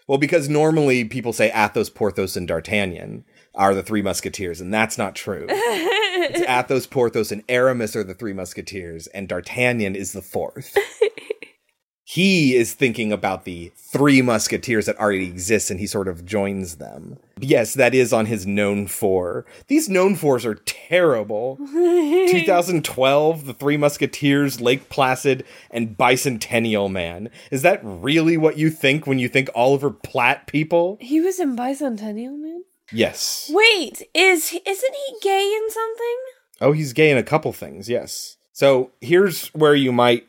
Well, 0.09 0.18
because 0.18 0.49
normally 0.49 1.04
people 1.04 1.32
say 1.32 1.52
Athos, 1.54 1.88
Porthos, 1.88 2.37
and 2.37 2.49
D'Artagnan 2.49 3.25
are 3.54 3.75
the 3.75 3.82
three 3.82 4.02
musketeers, 4.02 4.61
and 4.61 4.73
that's 4.73 4.99
not 4.99 5.14
true. 5.14 5.47
it's 6.23 6.41
Athos, 6.49 6.87
Porthos, 6.87 7.33
and 7.33 7.43
Aramis 7.49 7.97
are 7.97 8.05
the 8.05 8.14
three 8.14 8.33
musketeers, 8.33 9.07
and 9.09 9.29
D'Artagnan 9.29 9.97
is 9.97 10.12
the 10.12 10.23
fourth. 10.23 10.76
he 12.05 12.55
is 12.55 12.75
thinking 12.75 13.11
about 13.11 13.45
the 13.45 13.73
three 13.75 14.21
musketeers 14.21 14.85
that 14.85 14.99
already 14.99 15.26
exist 15.26 15.71
and 15.71 15.81
he 15.81 15.87
sort 15.87 16.09
of 16.09 16.26
joins 16.26 16.76
them. 16.76 17.17
Yes, 17.41 17.73
that 17.75 17.95
is 17.95 18.12
on 18.12 18.26
his 18.26 18.47
known 18.47 18.87
for. 18.87 19.47
These 19.69 19.88
known 19.88 20.14
fours 20.17 20.45
are 20.45 20.57
terrible. 20.57 21.57
2012, 21.73 23.47
The 23.47 23.55
Three 23.55 23.76
Musketeers, 23.79 24.61
Lake 24.61 24.91
Placid, 24.91 25.45
and 25.71 25.97
Bicentennial 25.97 26.91
Man. 26.91 27.31
Is 27.50 27.62
that 27.62 27.81
really 27.83 28.37
what 28.37 28.59
you 28.59 28.69
think 28.69 29.07
when 29.07 29.19
you 29.19 29.29
think 29.29 29.49
Oliver 29.55 29.91
Platt 29.91 30.47
people? 30.47 30.99
He 31.00 31.21
was 31.21 31.41
in 31.41 31.57
Bicentennial 31.57 32.38
Man. 32.38 32.64
Yes. 32.93 33.51
Wait, 33.53 34.03
is 34.15 34.53
isn't 34.53 34.95
he 34.95 35.17
gay 35.23 35.55
in 35.57 35.71
something? 35.71 36.17
Oh, 36.61 36.73
he's 36.73 36.93
gay 36.93 37.11
in 37.11 37.19
a 37.19 37.23
couple 37.23 37.53
things, 37.53 37.89
yes. 37.89 38.37
So 38.53 38.93
here's 39.01 39.49
where 39.49 39.75
you 39.75 39.93
might, 39.93 40.27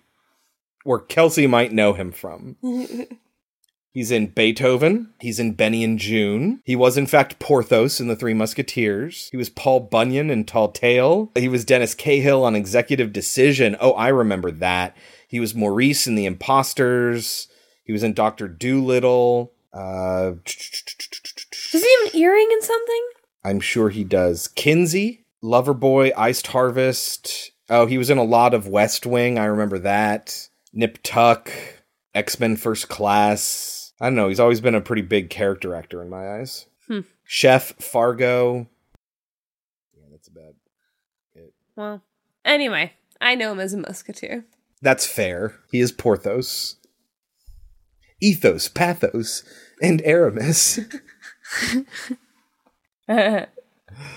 where 0.83 0.99
Kelsey 0.99 1.45
might 1.45 1.71
know 1.71 1.93
him 1.93 2.11
from. 2.11 2.57
He's 3.93 4.09
in 4.09 4.27
Beethoven. 4.27 5.13
He's 5.19 5.39
in 5.39 5.53
Benny 5.53 5.83
and 5.83 5.99
Joon. 5.99 6.61
He 6.65 6.75
was, 6.75 6.97
in 6.97 7.05
fact, 7.05 7.37
Porthos 7.37 7.99
in 7.99 8.07
The 8.07 8.15
Three 8.15 8.33
Musketeers. 8.33 9.29
He 9.29 9.37
was 9.37 9.51
Paul 9.51 9.81
Bunyan 9.81 10.31
in 10.31 10.45
Tall 10.45 10.71
Tale. 10.71 11.31
He 11.35 11.47
was 11.47 11.63
Dennis 11.63 11.93
Cahill 11.93 12.43
on 12.43 12.55
Executive 12.55 13.13
Decision. 13.13 13.77
Oh, 13.79 13.91
I 13.91 14.07
remember 14.07 14.49
that. 14.49 14.97
He 15.27 15.39
was 15.39 15.53
Maurice 15.53 16.07
in 16.07 16.15
The 16.15 16.25
Imposters. 16.25 17.47
He 17.83 17.93
was 17.93 18.01
in 18.01 18.13
Doctor 18.15 18.47
Dolittle. 18.47 19.51
Uh, 19.71 20.33
Does 21.73 21.81
he 21.81 21.89
have 22.03 22.13
an 22.13 22.19
earring 22.19 22.49
in 22.51 22.61
something? 22.61 23.07
I'm 23.43 23.59
sure 23.59 23.89
he 23.89 24.03
does. 24.03 24.47
Kinsey, 24.47 25.25
Loverboy, 25.43 26.11
Iced 26.15 26.45
Harvest. 26.45 27.49
Oh, 27.67 27.87
he 27.87 27.97
was 27.97 28.11
in 28.11 28.19
a 28.19 28.23
lot 28.23 28.53
of 28.53 28.67
West 28.67 29.07
Wing. 29.07 29.39
I 29.39 29.45
remember 29.45 29.79
that. 29.79 30.49
Nip 30.71 30.99
Tuck, 31.01 31.51
X 32.13 32.39
Men 32.39 32.57
First 32.57 32.89
Class. 32.89 33.91
I 33.99 34.05
don't 34.05 34.15
know. 34.15 34.29
He's 34.29 34.39
always 34.39 34.61
been 34.61 34.75
a 34.75 34.81
pretty 34.81 35.01
big 35.01 35.31
character 35.31 35.73
actor 35.73 35.99
in 36.03 36.11
my 36.11 36.37
eyes. 36.37 36.67
Hmm. 36.87 36.99
Chef, 37.23 37.73
Fargo. 37.79 38.69
Yeah, 39.97 40.05
that's 40.11 40.27
about 40.27 40.53
it. 41.33 41.53
Well, 41.75 42.03
anyway, 42.45 42.93
I 43.19 43.33
know 43.33 43.51
him 43.51 43.59
as 43.59 43.73
a 43.73 43.77
musketeer. 43.77 44.45
That's 44.83 45.07
fair. 45.07 45.55
He 45.71 45.79
is 45.79 45.91
Porthos. 45.91 46.75
Ethos, 48.21 48.67
Pathos, 48.67 49.43
and 49.81 50.03
Aramis. 50.05 50.79
but 53.07 53.49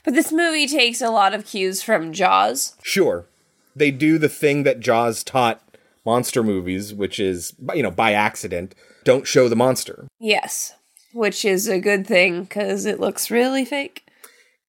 this 0.05 0.33
movie 0.33 0.67
takes 0.67 1.01
a 1.01 1.11
lot 1.11 1.35
of 1.35 1.47
cues 1.47 1.83
from 1.83 2.13
Jaws. 2.13 2.77
Sure. 2.83 3.27
They 3.75 3.91
do 3.91 4.19
the 4.19 4.29
thing 4.29 4.63
that 4.63 4.81
Jaws 4.81 5.23
taught 5.23 5.63
monster 6.05 6.43
movies, 6.43 6.95
which 6.95 7.19
is, 7.21 7.55
you 7.75 7.83
know, 7.83 7.91
by 7.91 8.13
accident, 8.13 8.75
don't 9.05 9.27
show 9.27 9.49
the 9.49 9.57
monster. 9.57 10.07
Yes, 10.19 10.75
which 11.13 11.45
is 11.45 11.69
a 11.69 11.81
good 11.81 12.07
thing 12.07 12.45
because 12.45 12.87
it 12.87 13.01
looks 13.01 13.31
really 13.31 13.65
fake. 13.65 14.09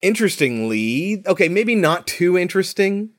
Interestingly, 0.02 1.22
okay, 1.26 1.48
maybe 1.48 1.74
not 1.74 2.06
too 2.06 2.36
interesting, 2.36 3.10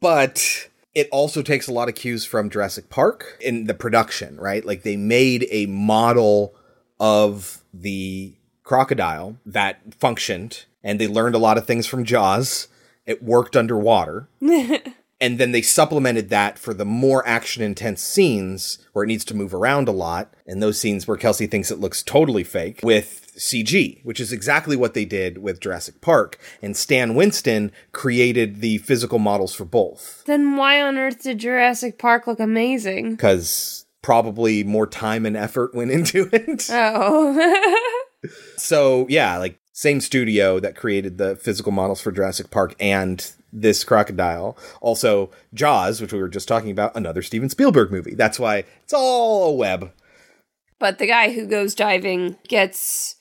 but 0.00 0.68
it 0.94 1.08
also 1.10 1.42
takes 1.42 1.68
a 1.68 1.72
lot 1.72 1.88
of 1.88 1.94
cues 1.94 2.24
from 2.24 2.50
Jurassic 2.50 2.90
Park 2.90 3.38
in 3.40 3.64
the 3.64 3.74
production, 3.74 4.36
right? 4.36 4.64
Like 4.64 4.82
they 4.82 4.96
made 4.96 5.46
a 5.50 5.66
model 5.66 6.54
of 7.00 7.62
the 7.72 8.34
crocodile 8.62 9.36
that 9.44 9.94
functioned 9.94 10.64
and 10.82 11.00
they 11.00 11.06
learned 11.06 11.34
a 11.34 11.38
lot 11.38 11.58
of 11.58 11.66
things 11.66 11.86
from 11.86 12.04
Jaws. 12.04 12.68
It 13.06 13.22
worked 13.22 13.56
underwater. 13.56 14.28
and 14.40 15.38
then 15.38 15.52
they 15.52 15.62
supplemented 15.62 16.28
that 16.30 16.58
for 16.58 16.74
the 16.74 16.84
more 16.84 17.26
action 17.26 17.62
intense 17.62 18.02
scenes 18.02 18.78
where 18.92 19.04
it 19.04 19.08
needs 19.08 19.24
to 19.26 19.34
move 19.34 19.54
around 19.54 19.88
a 19.88 19.92
lot 19.92 20.34
and 20.46 20.62
those 20.62 20.78
scenes 20.78 21.06
where 21.06 21.16
Kelsey 21.16 21.46
thinks 21.46 21.70
it 21.70 21.78
looks 21.80 22.02
totally 22.02 22.44
fake 22.44 22.80
with 22.82 23.32
CG, 23.36 24.04
which 24.04 24.20
is 24.20 24.32
exactly 24.32 24.76
what 24.76 24.94
they 24.94 25.04
did 25.04 25.38
with 25.38 25.60
Jurassic 25.60 26.00
Park. 26.00 26.38
And 26.60 26.76
Stan 26.76 27.14
Winston 27.14 27.72
created 27.92 28.60
the 28.60 28.78
physical 28.78 29.18
models 29.18 29.54
for 29.54 29.64
both. 29.64 30.22
Then 30.26 30.56
why 30.56 30.82
on 30.82 30.98
earth 30.98 31.22
did 31.22 31.38
Jurassic 31.38 31.98
Park 31.98 32.26
look 32.26 32.40
amazing? 32.40 33.12
Because 33.12 33.86
probably 34.02 34.64
more 34.64 34.86
time 34.86 35.24
and 35.24 35.36
effort 35.36 35.74
went 35.74 35.90
into 35.92 36.28
it. 36.32 36.68
Oh. 36.70 38.02
so, 38.56 39.06
yeah, 39.08 39.36
like 39.38 39.58
same 39.72 40.00
studio 40.00 40.60
that 40.60 40.76
created 40.76 41.18
the 41.18 41.36
physical 41.36 41.72
models 41.72 42.00
for 42.00 42.12
Jurassic 42.12 42.50
Park 42.50 42.74
and 42.78 43.32
this 43.52 43.84
crocodile. 43.84 44.56
Also, 44.80 45.30
Jaws, 45.54 46.00
which 46.00 46.12
we 46.12 46.20
were 46.20 46.28
just 46.28 46.48
talking 46.48 46.70
about, 46.70 46.96
another 46.96 47.22
Steven 47.22 47.48
Spielberg 47.48 47.90
movie. 47.90 48.14
That's 48.14 48.38
why 48.38 48.64
it's 48.84 48.92
all 48.92 49.50
a 49.50 49.54
web. 49.54 49.92
but 50.78 50.98
the 50.98 51.06
guy 51.06 51.32
who 51.32 51.46
goes 51.46 51.74
diving 51.74 52.36
gets 52.48 53.16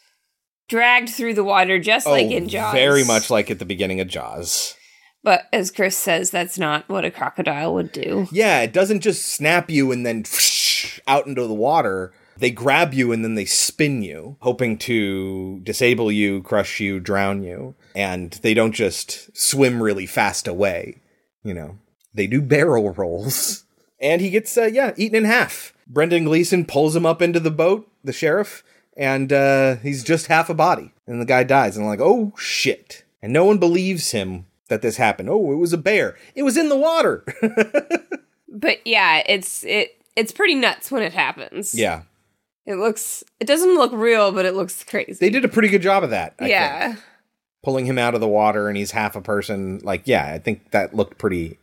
dragged 0.67 1.09
through 1.09 1.33
the 1.33 1.43
water 1.43 1.79
just 1.79 2.07
like 2.07 2.27
oh, 2.27 2.31
in 2.31 2.47
Jaws. 2.49 2.73
Oh, 2.73 2.77
Very 2.77 3.03
much 3.03 3.29
like 3.29 3.51
at 3.51 3.59
the 3.59 3.65
beginning 3.65 3.99
of 3.99 4.07
Jaws. 4.07 4.75
But 5.23 5.43
as 5.53 5.69
Chris 5.69 5.95
says, 5.95 6.31
that's 6.31 6.57
not 6.57 6.89
what 6.89 7.05
a 7.05 7.11
crocodile 7.11 7.73
would 7.75 7.91
do. 7.91 8.27
Yeah, 8.31 8.61
it 8.61 8.73
doesn't 8.73 9.01
just 9.01 9.25
snap 9.25 9.69
you 9.69 9.91
and 9.91 10.05
then 10.05 10.23
out 11.07 11.27
into 11.27 11.45
the 11.45 11.53
water. 11.53 12.13
They 12.41 12.51
grab 12.51 12.93
you 12.93 13.11
and 13.11 13.23
then 13.23 13.35
they 13.35 13.45
spin 13.45 14.01
you, 14.01 14.35
hoping 14.41 14.77
to 14.79 15.59
disable 15.63 16.11
you, 16.11 16.41
crush 16.41 16.79
you, 16.79 16.99
drown 16.99 17.43
you. 17.43 17.75
And 17.95 18.31
they 18.41 18.53
don't 18.53 18.73
just 18.73 19.35
swim 19.37 19.81
really 19.81 20.05
fast 20.05 20.47
away. 20.47 21.01
You 21.43 21.53
know, 21.53 21.77
they 22.13 22.27
do 22.27 22.41
barrel 22.41 22.91
rolls. 22.91 23.63
And 23.99 24.21
he 24.21 24.29
gets, 24.29 24.57
uh, 24.57 24.65
yeah, 24.65 24.93
eaten 24.97 25.15
in 25.17 25.25
half. 25.25 25.73
Brendan 25.87 26.25
Gleeson 26.25 26.65
pulls 26.65 26.95
him 26.95 27.05
up 27.05 27.21
into 27.21 27.39
the 27.39 27.51
boat, 27.51 27.89
the 28.03 28.13
sheriff, 28.13 28.63
and 28.97 29.31
uh, 29.31 29.75
he's 29.77 30.03
just 30.03 30.27
half 30.27 30.49
a 30.49 30.53
body. 30.55 30.91
And 31.05 31.21
the 31.21 31.25
guy 31.25 31.43
dies. 31.43 31.77
And 31.77 31.85
I'm 31.85 31.89
like, 31.89 32.01
oh 32.01 32.33
shit. 32.37 33.03
And 33.21 33.31
no 33.31 33.45
one 33.45 33.59
believes 33.59 34.11
him 34.11 34.47
that 34.67 34.81
this 34.81 34.97
happened. 34.97 35.29
Oh, 35.29 35.51
it 35.51 35.57
was 35.57 35.73
a 35.73 35.77
bear. 35.77 36.17
It 36.33 36.43
was 36.43 36.57
in 36.57 36.69
the 36.69 36.77
water. 36.77 37.23
But 38.53 38.85
yeah, 38.85 39.23
it's 39.27 39.63
it 39.63 39.97
it's 40.15 40.31
pretty 40.33 40.55
nuts 40.55 40.91
when 40.91 41.01
it 41.01 41.13
happens. 41.13 41.73
yeah. 41.73 42.03
It 42.65 42.75
looks 42.75 43.23
it 43.39 43.47
doesn't 43.47 43.75
look 43.75 43.91
real, 43.93 44.31
but 44.31 44.45
it 44.45 44.53
looks 44.53 44.83
crazy. 44.83 45.13
They 45.19 45.29
did 45.29 45.45
a 45.45 45.49
pretty 45.49 45.69
good 45.69 45.81
job 45.81 46.03
of 46.03 46.11
that. 46.11 46.35
I 46.39 46.47
yeah. 46.47 46.87
think. 46.93 47.03
Pulling 47.63 47.85
him 47.85 47.97
out 47.97 48.15
of 48.15 48.21
the 48.21 48.27
water 48.27 48.67
and 48.67 48.77
he's 48.77 48.91
half 48.91 49.15
a 49.15 49.21
person. 49.21 49.79
Like, 49.83 50.03
yeah, 50.05 50.31
I 50.33 50.39
think 50.39 50.71
that 50.71 50.95
looked 50.95 51.17
pretty 51.17 51.59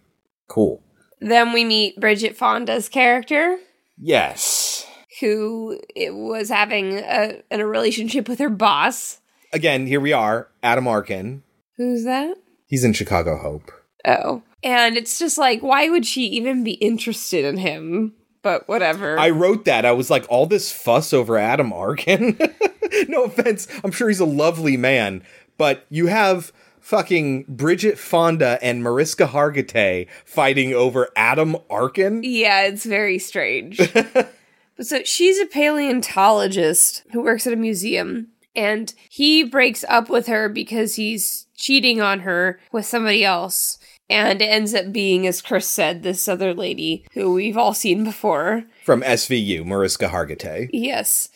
cool. 0.49 0.81
Then 1.21 1.53
we 1.53 1.65
meet 1.65 1.99
Bridget 2.01 2.37
Fonda's 2.37 2.89
character, 2.89 3.59
Yes. 3.97 4.87
who 5.21 5.81
was 5.97 6.49
having 6.49 6.99
a, 6.99 7.43
in 7.51 7.61
a 7.61 7.67
relationship 7.67 8.29
with 8.29 8.39
her 8.39 8.49
boss. 8.49 9.21
Again, 9.53 9.89
here 9.89 10.01
we 10.01 10.13
are. 10.13 10.47
Adam 10.63 10.87
Arkin. 10.87 11.43
Who's 11.77 12.05
that? 12.05 12.37
He's 12.67 12.85
in 12.85 12.93
Chicago 12.93 13.37
Hope. 13.37 13.73
Oh. 14.05 14.43
And 14.63 14.97
it's 14.97 15.19
just 15.19 15.39
like, 15.39 15.61
why 15.61 15.89
would 15.89 16.07
she 16.07 16.23
even 16.27 16.63
be 16.63 16.73
interested 16.75 17.45
in 17.45 17.57
him? 17.59 18.15
But 18.43 18.69
whatever. 18.69 19.19
I 19.19 19.31
wrote 19.31 19.65
that. 19.65 19.85
I 19.85 19.93
was 19.93 20.11
like, 20.11 20.25
all 20.29 20.47
this 20.47 20.71
fuss 20.71 21.13
over 21.13 21.37
Adam 21.37 21.73
Arkin. 21.73 22.39
no 23.09 23.25
offense. 23.25 23.67
I'm 23.83 23.91
sure 23.91 24.09
he's 24.09 24.21
a 24.21 24.25
lovely 24.25 24.77
man, 24.77 25.23
but 25.57 25.85
you 25.91 26.07
have 26.07 26.53
fucking 26.81 27.45
Bridget 27.49 27.99
Fonda 27.99 28.59
and 28.63 28.83
Mariska 28.83 29.27
Hargitay 29.27 30.07
fighting 30.25 30.73
over 30.73 31.09
Adam 31.17 31.57
Arkin. 31.69 32.23
yeah, 32.23 32.63
it's 32.63 32.87
very 32.87 33.19
strange. 33.19 33.79
but 33.93 34.33
so 34.81 35.03
she's 35.05 35.39
a 35.39 35.47
paleontologist 35.47 37.03
who 37.13 37.21
works 37.23 37.47
at 37.47 37.53
a 37.53 37.57
museum, 37.57 38.29
and 38.57 38.95
he 39.11 39.45
breaks 39.45 39.85
up 39.89 40.09
with 40.09 40.29
her 40.29 40.49
because 40.49 40.95
he's 40.95 41.47
cheating 41.57 42.01
on 42.01 42.21
her 42.21 42.59
with 42.73 42.87
somebody 42.87 43.25
else. 43.25 43.78
And 44.11 44.41
it 44.41 44.47
ends 44.47 44.75
up 44.75 44.91
being, 44.93 45.27
as 45.27 45.43
Chris 45.43 45.69
said, 45.69 46.03
this 46.03 46.29
other 46.29 46.55
lady 46.55 47.05
who 47.13 47.35
we've 47.35 47.57
all 47.59 47.75
seen 47.75 48.05
before. 48.05 48.65
From 48.85 49.03
SVU, 49.03 49.65
Mariska 49.67 50.09
Hargitay. 50.09 50.71
Yes. 50.73 51.29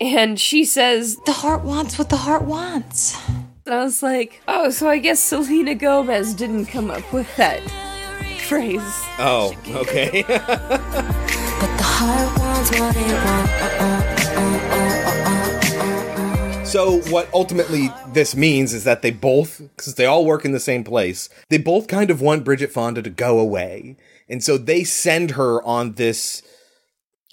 And 0.00 0.40
she 0.40 0.64
says, 0.64 1.16
The 1.26 1.32
heart 1.32 1.62
wants 1.62 1.98
what 1.98 2.08
the 2.08 2.16
heart 2.16 2.42
wants. 2.42 3.16
and 3.66 3.74
I 3.74 3.84
was 3.84 4.02
like, 4.02 4.40
oh, 4.48 4.70
so 4.70 4.88
I 4.88 4.98
guess 4.98 5.20
Selena 5.22 5.74
Gomez 5.74 6.34
didn't 6.34 6.66
come 6.66 6.90
up 6.90 7.12
with 7.12 7.28
that 7.36 7.60
phrase. 8.40 8.80
Oh, 9.18 9.54
okay. 9.68 10.24
But 11.60 11.76
the 11.76 11.82
heart 11.84 12.38
wants 12.38 12.70
what 12.70 12.96
it 12.96 13.12
wants. 13.12 13.52
Uh, 13.62 14.19
So 16.70 17.00
what 17.10 17.28
ultimately 17.34 17.90
this 18.12 18.36
means 18.36 18.72
is 18.74 18.84
that 18.84 19.02
they 19.02 19.10
both, 19.10 19.58
because 19.58 19.96
they 19.96 20.06
all 20.06 20.24
work 20.24 20.44
in 20.44 20.52
the 20.52 20.60
same 20.60 20.84
place, 20.84 21.28
they 21.48 21.58
both 21.58 21.88
kind 21.88 22.12
of 22.12 22.20
want 22.20 22.44
Bridget 22.44 22.70
Fonda 22.70 23.02
to 23.02 23.10
go 23.10 23.40
away, 23.40 23.96
and 24.28 24.40
so 24.40 24.56
they 24.56 24.84
send 24.84 25.32
her 25.32 25.60
on 25.64 25.94
this 25.94 26.42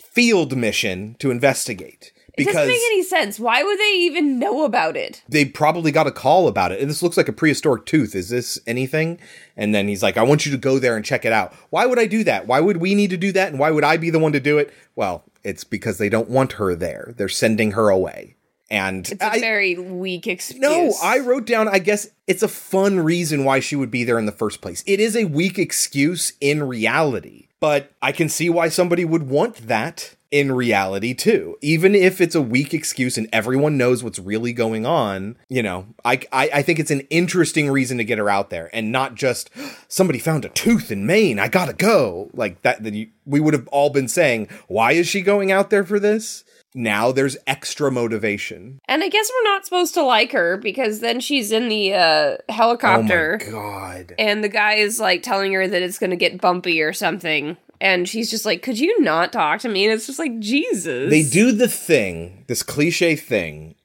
field 0.01 0.58
mission 0.58 1.15
to 1.20 1.29
investigate. 1.29 2.13
Because 2.36 2.53
It 2.53 2.58
doesn't 2.58 2.67
make 2.67 2.82
any 2.88 3.03
sense. 3.03 3.39
Why 3.39 3.62
would 3.62 3.77
they 3.79 3.94
even 3.98 4.39
know 4.39 4.63
about 4.65 4.98
it? 4.98 5.22
they 5.29 5.46
probably 5.46 5.91
got 5.91 6.08
a 6.08 6.12
call 6.12 6.48
about 6.48 6.72
it. 6.72 6.79
And 6.79 6.89
this 6.89 7.03
looks 7.03 7.17
like 7.17 7.27
a 7.27 7.34
prehistoric 7.34 7.86
tooth. 7.86 8.15
Is 8.15 8.29
this 8.29 8.60
anything? 8.65 9.20
And 9.56 9.74
then 9.74 9.88
he's 9.88 10.01
like, 10.03 10.17
I 10.17 10.24
want 10.24 10.46
you 10.48 10.51
to 10.51 10.58
go 10.58 10.77
there 10.79 10.96
and 10.96 11.06
check 11.06 11.25
it 11.25 11.32
out. 11.34 11.53
Why 11.70 11.86
would 11.86 12.00
I 12.00 12.06
do 12.06 12.24
that? 12.24 12.48
Why 12.48 12.60
would 12.60 12.77
we 12.77 12.96
need 12.96 13.10
to 13.12 13.17
do 13.17 13.32
that? 13.34 13.50
And 13.50 13.60
why 13.60 13.70
would 13.72 13.84
I 13.84 13.98
be 13.98 14.10
the 14.10 14.20
one 14.20 14.34
to 14.34 14.39
do 14.39 14.58
it? 14.58 14.72
Well, 14.96 15.24
it's 15.44 15.63
because 15.63 15.98
they 16.00 16.10
don't 16.10 16.29
want 16.29 16.53
her 16.53 16.75
there. 16.75 17.13
They're 17.17 17.27
sending 17.29 17.72
her 17.72 17.89
away. 17.89 18.37
And 18.69 19.07
It's 19.09 19.21
a 19.24 19.33
I- 19.33 19.39
very 19.39 19.77
weak 19.77 20.27
excuse. 20.27 20.59
no, 20.59 20.93
I 21.01 21.19
wrote 21.19 21.45
down, 21.45 21.67
I 21.67 21.79
guess 21.79 22.07
it's 22.27 22.43
a 22.43 22.47
fun 22.50 23.00
reason 23.00 23.45
why 23.45 23.59
she 23.62 23.75
would 23.75 23.91
be 23.91 24.03
there 24.03 24.19
in 24.19 24.25
the 24.25 24.31
first 24.31 24.59
place. 24.62 24.83
It 24.86 25.00
is 25.00 25.15
a 25.15 25.25
weak 25.25 25.57
excuse 25.57 26.33
in 26.41 26.63
reality, 26.63 27.47
but 27.59 27.91
I 28.01 28.12
can 28.12 28.27
see 28.29 28.50
why 28.50 28.67
somebody 28.69 29.05
would 29.05 29.29
want 29.29 29.67
that 29.67 30.15
in 30.29 30.51
reality 30.51 31.13
too. 31.13 31.55
Even 31.62 31.95
if 31.95 32.19
it's 32.19 32.36
a 32.36 32.41
weak 32.41 32.74
excuse 32.74 33.17
and 33.17 33.29
everyone 33.31 33.77
knows 33.77 34.03
what's 34.03 34.19
really 34.19 34.51
going 34.51 34.86
on, 34.86 35.38
you 35.47 35.63
know, 35.63 35.88
I, 36.03 36.19
I, 36.33 36.50
I 36.55 36.62
think 36.62 36.79
it's 36.79 36.91
an 36.91 37.07
interesting 37.09 37.69
reason 37.71 37.97
to 38.00 38.03
get 38.03 38.17
her 38.17 38.29
out 38.29 38.50
there 38.50 38.69
and 38.74 38.91
not 38.91 39.15
just 39.15 39.50
somebody 39.88 40.19
found 40.19 40.43
a 40.43 40.50
tooth 40.50 40.91
in 40.91 41.05
Maine. 41.05 41.39
I 41.39 41.47
gotta 41.47 41.71
go. 41.71 42.29
Like 42.33 42.62
that, 42.63 42.83
that 42.83 42.93
you, 42.93 43.07
we 43.25 43.39
would 43.39 43.53
have 43.53 43.69
all 43.69 43.89
been 43.89 44.09
saying, 44.09 44.50
why 44.67 44.91
is 44.91 45.07
she 45.07 45.21
going 45.21 45.50
out 45.53 45.69
there 45.69 45.86
for 45.86 45.97
this? 46.01 46.43
Now 46.75 47.12
there's 47.12 47.38
extra 47.47 47.91
motivation. 47.91 48.79
And 48.86 49.03
I 49.03 49.09
guess 49.09 49.31
we're 49.33 49.51
not 49.51 49.65
supposed 49.65 49.93
to 49.95 50.03
like 50.03 50.31
her 50.33 50.57
because 50.57 51.00
then 51.00 51.19
she's 51.19 51.51
in 51.51 51.69
the 51.69 51.93
uh, 51.93 52.38
helicopter. 52.50 53.39
Oh 53.47 53.51
my 53.51 54.03
god. 54.03 54.15
and 54.19 54.43
the 54.43 54.50
guy 54.50 54.75
is 54.75 55.00
like 55.00 55.24
telling 55.24 55.53
her 55.53 55.67
that 55.67 55.81
it's 55.81 55.97
going 55.97 56.09
to 56.12 56.15
get 56.15 56.41
bumpy 56.41 56.81
or 56.81 56.93
something. 56.93 57.57
And 57.79 58.07
she's 58.09 58.29
just 58.29 58.45
like, 58.45 58.63
Could 58.63 58.79
you 58.79 59.00
not 59.01 59.31
talk 59.31 59.59
to 59.62 59.69
me? 59.69 59.86
And 59.86 59.93
it's 59.93 60.07
just 60.07 60.19
like, 60.19 60.39
Jesus. 60.39 61.09
They 61.09 61.24
do 61.24 61.51
the 61.51 61.67
thing, 61.67 62.43
this 62.47 62.63
cliche 62.63 63.15
thing, 63.15 63.75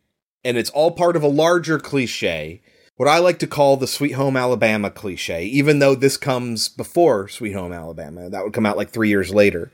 and 0.45 0.57
it's 0.57 0.71
all 0.71 0.91
part 0.91 1.17
of 1.17 1.23
a 1.23 1.29
larger 1.29 1.79
cliche. 1.79 2.63
What 2.97 3.09
I 3.09 3.19
like 3.19 3.39
to 3.41 3.47
call 3.47 3.77
the 3.77 3.87
Sweet 3.87 4.13
Home 4.13 4.37
Alabama 4.37 4.91
cliche, 4.91 5.45
even 5.47 5.79
though 5.79 5.95
this 5.95 6.17
comes 6.17 6.69
before 6.69 7.29
Sweet 7.29 7.53
Home 7.53 7.73
Alabama. 7.73 8.29
That 8.31 8.45
would 8.45 8.53
come 8.53 8.67
out 8.67 8.77
like 8.77 8.91
three 8.91 9.09
years 9.09 9.33
later. 9.33 9.73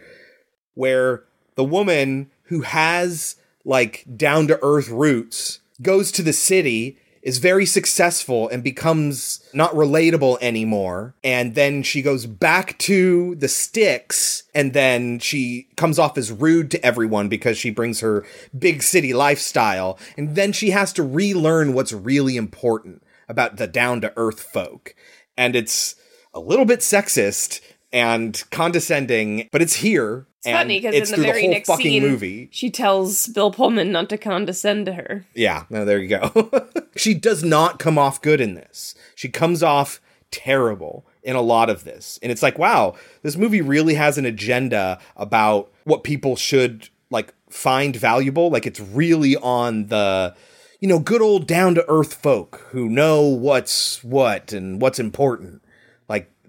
Where 0.75 1.25
the 1.57 1.65
woman 1.65 2.31
who 2.49 2.63
has 2.63 3.37
like 3.65 4.05
down 4.17 4.47
to 4.49 4.59
earth 4.63 4.89
roots 4.89 5.61
goes 5.81 6.11
to 6.13 6.23
the 6.23 6.33
city 6.33 6.99
is 7.23 7.39
very 7.39 7.67
successful 7.67 8.49
and 8.49 8.63
becomes 8.63 9.41
not 9.53 9.73
relatable 9.73 10.39
anymore. 10.41 11.15
And 11.23 11.55
then 11.55 11.83
she 11.83 12.01
goes 12.01 12.27
back 12.27 12.79
to 12.79 13.35
the 13.35 13.49
sticks 13.49 14.45
and 14.55 14.73
then 14.73 15.19
she 15.19 15.69
comes 15.77 15.99
off 15.99 16.17
as 16.17 16.33
rude 16.33 16.71
to 16.71 16.85
everyone 16.85 17.29
because 17.29 17.59
she 17.59 17.71
brings 17.71 18.01
her 18.01 18.25
big 18.57 18.83
city 18.83 19.13
lifestyle. 19.13 19.99
And 20.17 20.37
then 20.37 20.53
she 20.53 20.71
has 20.71 20.93
to 20.95 21.03
relearn 21.03 21.75
what's 21.75 21.93
really 21.93 22.37
important 22.37 23.03
about 23.29 23.57
the 23.57 23.67
down 23.67 24.01
to 24.01 24.13
earth 24.17 24.41
folk. 24.41 24.95
And 25.37 25.55
it's 25.55 25.97
a 26.33 26.41
little 26.41 26.65
bit 26.65 26.81
sexist 26.81 27.61
and 27.93 28.43
condescending, 28.51 29.49
but 29.51 29.63
it's 29.63 29.77
here. 29.77 30.27
It's 30.39 30.47
and 30.47 30.57
funny 30.57 30.81
because 30.81 30.95
it's 30.95 31.11
in 31.11 31.21
the 31.21 31.27
very 31.27 31.43
whole 31.43 31.51
next 31.51 31.69
fucking 31.69 31.85
scene, 31.85 32.03
movie. 32.03 32.49
she 32.53 32.71
tells 32.71 33.27
Bill 33.29 33.51
Pullman 33.51 33.91
not 33.91 34.09
to 34.11 34.19
condescend 34.19 34.87
to 34.87 34.93
her. 34.93 35.25
Yeah, 35.35 35.65
no, 35.69 35.85
there 35.85 35.99
you 35.99 36.09
go. 36.09 36.51
she 36.97 37.15
does 37.15 37.43
not 37.43 37.79
come 37.79 37.99
off 37.99 38.23
good 38.23 38.41
in 38.41 38.55
this. 38.55 38.95
She 39.15 39.29
comes 39.29 39.63
off 39.63 40.01
terrible 40.31 41.07
in 41.23 41.35
a 41.35 41.41
lot 41.41 41.71
of 41.71 41.85
this. 41.85 42.19
And 42.23 42.31
it's 42.31 42.43
like, 42.43 42.59
wow, 42.59 42.95
this 43.23 43.37
movie 43.37 43.61
really 43.61 43.95
has 43.95 44.17
an 44.17 44.27
agenda 44.27 45.01
about 45.17 45.73
what 45.85 46.05
people 46.05 46.37
should 46.37 46.89
like 47.11 47.35
find 47.51 47.97
valuable. 47.97 48.51
Like 48.51 48.67
it's 48.67 48.81
really 48.81 49.37
on 49.37 49.87
the 49.87 50.37
you 50.81 50.89
know, 50.89 51.01
good 51.01 51.21
old 51.21 51.47
down 51.47 51.75
to 51.75 51.85
earth 51.89 52.15
folk 52.15 52.69
who 52.71 52.89
know 52.89 53.23
what's 53.23 54.03
what 54.05 54.53
and 54.53 54.81
what's 54.81 55.01
important. 55.01 55.63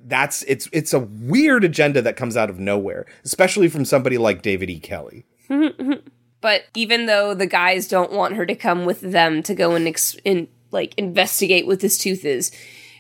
That's 0.09 0.43
it's 0.43 0.67
it's 0.73 0.93
a 0.93 0.99
weird 0.99 1.63
agenda 1.63 2.01
that 2.01 2.17
comes 2.17 2.35
out 2.35 2.49
of 2.49 2.59
nowhere, 2.59 3.05
especially 3.23 3.69
from 3.69 3.85
somebody 3.85 4.17
like 4.17 4.41
David 4.41 4.69
E. 4.69 4.79
Kelley. 4.79 5.25
But 6.41 6.65
even 6.73 7.05
though 7.05 7.33
the 7.33 7.45
guys 7.45 7.87
don't 7.87 8.13
want 8.13 8.35
her 8.35 8.45
to 8.45 8.55
come 8.55 8.85
with 8.85 9.01
them 9.01 9.43
to 9.43 9.53
go 9.53 9.75
and 9.75 9.87
ex- 9.87 10.15
in, 10.23 10.47
like 10.71 10.93
investigate 10.97 11.67
what 11.67 11.81
this 11.81 11.97
tooth 11.97 12.23
is, 12.23 12.51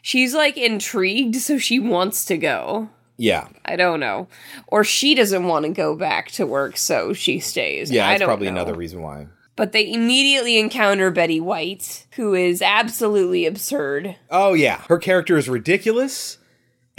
she's 0.01 0.33
like 0.33 0.57
intrigued, 0.57 1.35
so 1.37 1.57
she 1.57 1.79
wants 1.79 2.25
to 2.25 2.37
go. 2.37 2.89
Yeah. 3.15 3.47
I 3.65 3.75
don't 3.75 3.99
know, 3.99 4.27
or 4.67 4.83
she 4.83 5.15
doesn't 5.15 5.45
want 5.45 5.65
to 5.65 5.71
go 5.71 5.95
back 5.95 6.31
to 6.31 6.45
work, 6.45 6.77
so 6.77 7.13
she 7.13 7.39
stays. 7.39 7.91
Yeah, 7.91 8.07
I 8.07 8.13
that's 8.17 8.23
probably 8.25 8.47
know. 8.47 8.53
another 8.53 8.75
reason 8.75 9.01
why. 9.01 9.27
But 9.55 9.73
they 9.73 9.91
immediately 9.91 10.57
encounter 10.57 11.11
Betty 11.11 11.41
White, 11.41 12.07
who 12.15 12.33
is 12.33 12.61
absolutely 12.61 13.45
absurd. 13.45 14.15
Oh 14.29 14.53
yeah, 14.53 14.81
her 14.87 14.97
character 14.97 15.37
is 15.37 15.49
ridiculous, 15.49 16.38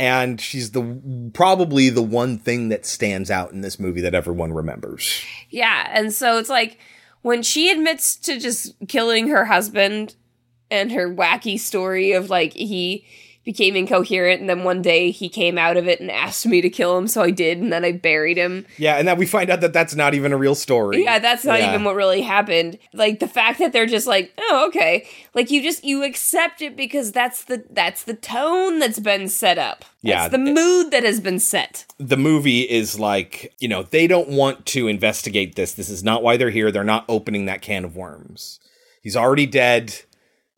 and 0.00 0.40
she's 0.40 0.70
the 0.70 1.30
probably 1.34 1.90
the 1.90 2.02
one 2.02 2.38
thing 2.38 2.70
that 2.70 2.86
stands 2.86 3.30
out 3.30 3.52
in 3.52 3.60
this 3.60 3.78
movie 3.78 4.00
that 4.00 4.14
everyone 4.14 4.50
remembers. 4.50 5.22
Yeah, 5.50 5.88
and 5.90 6.10
so 6.10 6.38
it's 6.38 6.48
like 6.48 6.78
when 7.20 7.42
she 7.42 7.70
admits 7.70 8.16
to 8.16 8.40
just 8.40 8.74
killing 8.88 9.28
her 9.28 9.44
husband 9.44 10.14
and 10.70 10.90
her 10.90 11.14
wacky 11.14 11.60
story 11.60 12.12
of 12.12 12.30
like 12.30 12.54
he 12.54 13.04
became 13.44 13.74
incoherent 13.74 14.40
and 14.40 14.50
then 14.50 14.64
one 14.64 14.82
day 14.82 15.10
he 15.10 15.28
came 15.28 15.56
out 15.56 15.76
of 15.78 15.88
it 15.88 15.98
and 15.98 16.10
asked 16.10 16.46
me 16.46 16.60
to 16.60 16.68
kill 16.68 16.98
him 16.98 17.08
so 17.08 17.22
I 17.22 17.30
did 17.30 17.58
and 17.58 17.72
then 17.72 17.84
I 17.84 17.92
buried 17.92 18.36
him. 18.36 18.66
Yeah, 18.76 18.96
and 18.96 19.08
then 19.08 19.16
we 19.18 19.24
find 19.26 19.48
out 19.48 19.62
that 19.62 19.72
that's 19.72 19.94
not 19.94 20.12
even 20.14 20.32
a 20.32 20.36
real 20.36 20.54
story. 20.54 21.02
Yeah, 21.04 21.18
that's 21.18 21.44
not 21.44 21.58
Yeah. 21.58 21.70
even 21.70 21.84
what 21.84 21.94
really 21.96 22.20
happened. 22.20 22.78
Like 22.92 23.18
the 23.18 23.26
fact 23.26 23.58
that 23.58 23.72
they're 23.72 23.86
just 23.86 24.06
like, 24.06 24.32
"Oh, 24.38 24.66
okay." 24.68 25.06
Like 25.34 25.50
you 25.50 25.62
just 25.62 25.84
you 25.84 26.04
accept 26.04 26.60
it 26.60 26.76
because 26.76 27.12
that's 27.12 27.44
the 27.44 27.64
that's 27.70 28.04
the 28.04 28.14
tone 28.14 28.78
that's 28.78 29.00
been 29.00 29.26
set 29.28 29.56
up. 29.58 29.84
Yeah. 30.02 30.28
That's 30.28 30.32
the 30.32 30.38
mood 30.38 30.90
that 30.92 31.02
has 31.04 31.20
been 31.20 31.38
set. 31.40 31.86
the 31.98 32.16
movie 32.16 32.60
is 32.62 32.98
like, 33.00 33.52
you 33.58 33.68
know, 33.68 33.82
they 33.82 34.06
don't 34.06 34.28
want 34.28 34.64
to 34.66 34.88
investigate 34.88 35.54
this. 35.56 35.72
This 35.74 35.88
is 35.90 36.02
not 36.04 36.22
why 36.22 36.36
they're 36.36 36.50
here. 36.50 36.70
They're 36.70 36.84
not 36.84 37.04
opening 37.08 37.44
that 37.46 37.60
can 37.62 37.84
of 37.84 37.96
worms. 37.96 38.58
He's 39.02 39.16
already 39.16 39.46
dead. 39.46 39.94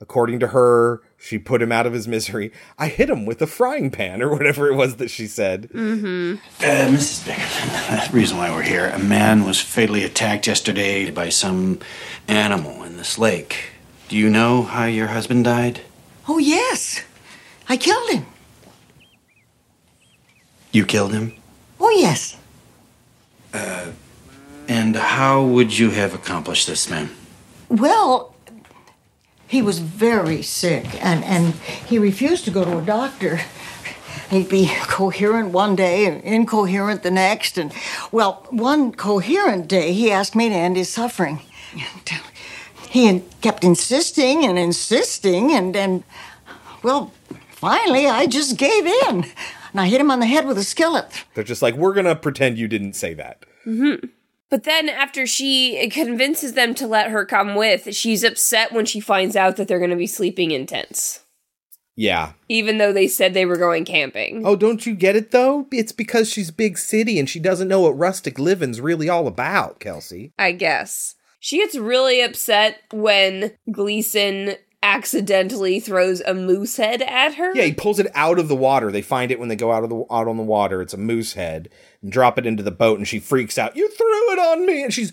According 0.01 0.41
to 0.41 0.49
her, 0.49 1.01
she 1.23 1.39
put 1.39 1.63
him 1.63 1.71
out 1.71 1.87
of 1.87 1.93
his 1.93 2.09
misery. 2.09 2.51
I 2.77 2.89
hit 2.89 3.09
him 3.09 3.25
with 3.25 3.41
a 3.41 3.47
frying 3.47 3.93
pan 3.93 4.21
or 4.21 4.31
whatever 4.35 4.67
it 4.69 4.75
was 4.75 4.97
that 4.97 5.09
she 5.09 5.29
said. 5.29 5.69
Mm-hmm. 5.69 6.35
Uh, 6.59 6.97
Mrs. 6.97 7.25
Bickerton, 7.25 8.11
the 8.11 8.17
reason 8.17 8.39
why 8.39 8.51
we're 8.51 8.63
here, 8.63 8.89
a 8.89 8.99
man 8.99 9.45
was 9.45 9.61
fatally 9.61 10.03
attacked 10.03 10.49
yesterday 10.49 11.13
by 11.13 11.29
some 11.29 11.79
animal 12.27 12.83
in 12.83 12.97
this 12.97 13.19
lake. 13.19 13.67
Do 14.09 14.17
you 14.17 14.29
know 14.29 14.63
how 14.63 14.87
your 14.87 15.07
husband 15.07 15.45
died? 15.45 15.83
Oh, 16.29 16.39
yes. 16.39 17.05
I 17.69 17.77
killed 17.77 18.11
him. 18.11 18.27
You 20.73 20.85
killed 20.85 21.13
him? 21.13 21.35
Oh, 21.79 21.91
yes. 21.91 22.37
Uh, 23.55 23.93
and 24.67 24.97
how 24.97 25.45
would 25.45 25.79
you 25.79 25.91
have 25.91 26.15
accomplished 26.15 26.67
this, 26.67 26.91
ma'am? 26.91 27.15
Well, 27.69 28.32
he 29.53 29.61
was 29.61 29.81
very 29.81 30.41
sick, 30.41 30.87
and, 31.05 31.23
and 31.25 31.53
he 31.87 31.99
refused 31.99 32.47
to 32.47 32.51
go 32.51 32.65
to 32.65 32.79
a 32.79 32.83
doctor. 32.83 33.39
He'd 34.31 34.49
be 34.49 34.73
coherent 34.85 35.51
one 35.51 35.77
day 35.77 36.07
and 36.07 36.25
incoherent 36.25 37.03
the 37.03 37.11
next. 37.11 37.59
And, 37.59 37.71
well, 38.11 38.47
one 38.49 38.93
coherent 38.93 39.69
day, 39.69 39.93
he 39.93 40.11
asked 40.11 40.35
me 40.35 40.49
to 40.49 40.55
end 40.55 40.77
his 40.77 40.89
suffering. 40.89 41.43
And 41.75 42.23
he 42.89 43.05
had 43.05 43.25
kept 43.43 43.63
insisting 43.63 44.43
and 44.43 44.59
insisting, 44.59 45.53
and, 45.53 45.77
and, 45.77 46.03
well, 46.83 47.13
finally, 47.51 48.07
I 48.07 48.27
just 48.27 48.57
gave 48.57 48.87
in. 48.87 49.27
And 49.73 49.81
I 49.83 49.87
hit 49.87 50.01
him 50.01 50.11
on 50.11 50.21
the 50.21 50.27
head 50.27 50.47
with 50.47 50.57
a 50.57 50.65
skillet. 50.65 51.25
They're 51.35 51.45
just 51.45 51.61
like, 51.61 51.75
we're 51.75 51.93
going 51.93 52.07
to 52.07 52.17
pretend 52.17 52.57
you 52.57 52.69
didn't 52.69 52.95
say 52.95 53.13
that. 53.13 53.45
Mm-hmm. 53.67 54.07
But 54.53 54.65
then 54.65 54.91
after 54.91 55.27
she 55.27 55.89
convinces 55.89 56.53
them 56.53 56.75
to 56.75 56.87
let 56.87 57.11
her 57.11 57.25
come 57.25 57.55
with, 57.55 57.95
she's 57.95 58.23
upset 58.23 58.71
when 58.71 58.85
she 58.85 59.01
finds 59.01 59.35
out 59.35 59.57
that 59.57 59.67
they're 59.67 59.79
going 59.79 59.89
to 59.89 59.97
be 59.97 60.07
sleeping 60.07 60.51
in 60.51 60.67
tents. 60.67 61.21
Yeah. 61.97 62.33
Even 62.51 62.77
though 62.77 62.93
they 62.93 63.09
said 63.09 63.33
they 63.33 63.47
were 63.47 63.57
going 63.57 63.87
camping. 63.87 64.45
Oh, 64.45 64.55
don't 64.55 64.85
you 64.85 64.95
get 64.95 65.17
it 65.17 65.31
though? 65.31 65.69
It's 65.73 65.93
because 65.93 66.31
she's 66.31 66.51
big 66.51 66.77
city 66.77 67.19
and 67.19 67.31
she 67.31 67.41
doesn't 67.41 67.67
know 67.67 67.81
what 67.81 67.97
rustic 67.97 68.39
living's 68.39 68.79
really 68.79 69.09
all 69.09 69.27
about, 69.27 69.81
Kelsey. 69.81 70.35
I 70.39 70.53
guess. 70.53 71.15
She 71.41 71.57
gets 71.57 71.75
really 71.75 72.21
upset 72.21 72.79
when 72.93 73.53
Gleeson 73.71 74.57
accidentally 74.83 75.79
throws 75.81 76.21
a 76.23 76.35
moose 76.35 76.77
head 76.77 77.03
at 77.03 77.35
her. 77.35 77.55
Yeah, 77.55 77.65
he 77.65 77.73
pulls 77.73 77.99
it 77.99 78.11
out 78.15 78.39
of 78.39 78.49
the 78.49 78.57
water. 78.57 78.91
They 78.91 79.03
find 79.03 79.31
it 79.31 79.39
when 79.39 79.49
they 79.49 79.57
go 79.57 79.73
out 79.73 79.85
of 79.85 79.91
the 79.91 80.05
out 80.11 80.29
on 80.29 80.37
the 80.37 80.43
water. 80.43 80.83
It's 80.83 80.95
a 80.95 80.99
moose 80.99 81.35
head 81.35 81.69
and 82.03 82.11
drop 82.11 82.39
it 82.39 82.47
into 82.47 82.63
the 82.63 82.71
boat, 82.71 82.99
and 82.99 83.07
she 83.07 83.19
freaks 83.21 83.59
out. 83.59 83.77
You 83.77 83.89
threw 83.91 84.33
it 84.33 84.39
on 84.39 84.67
me, 84.67 84.83
and 84.83 84.93
she's 84.93 85.13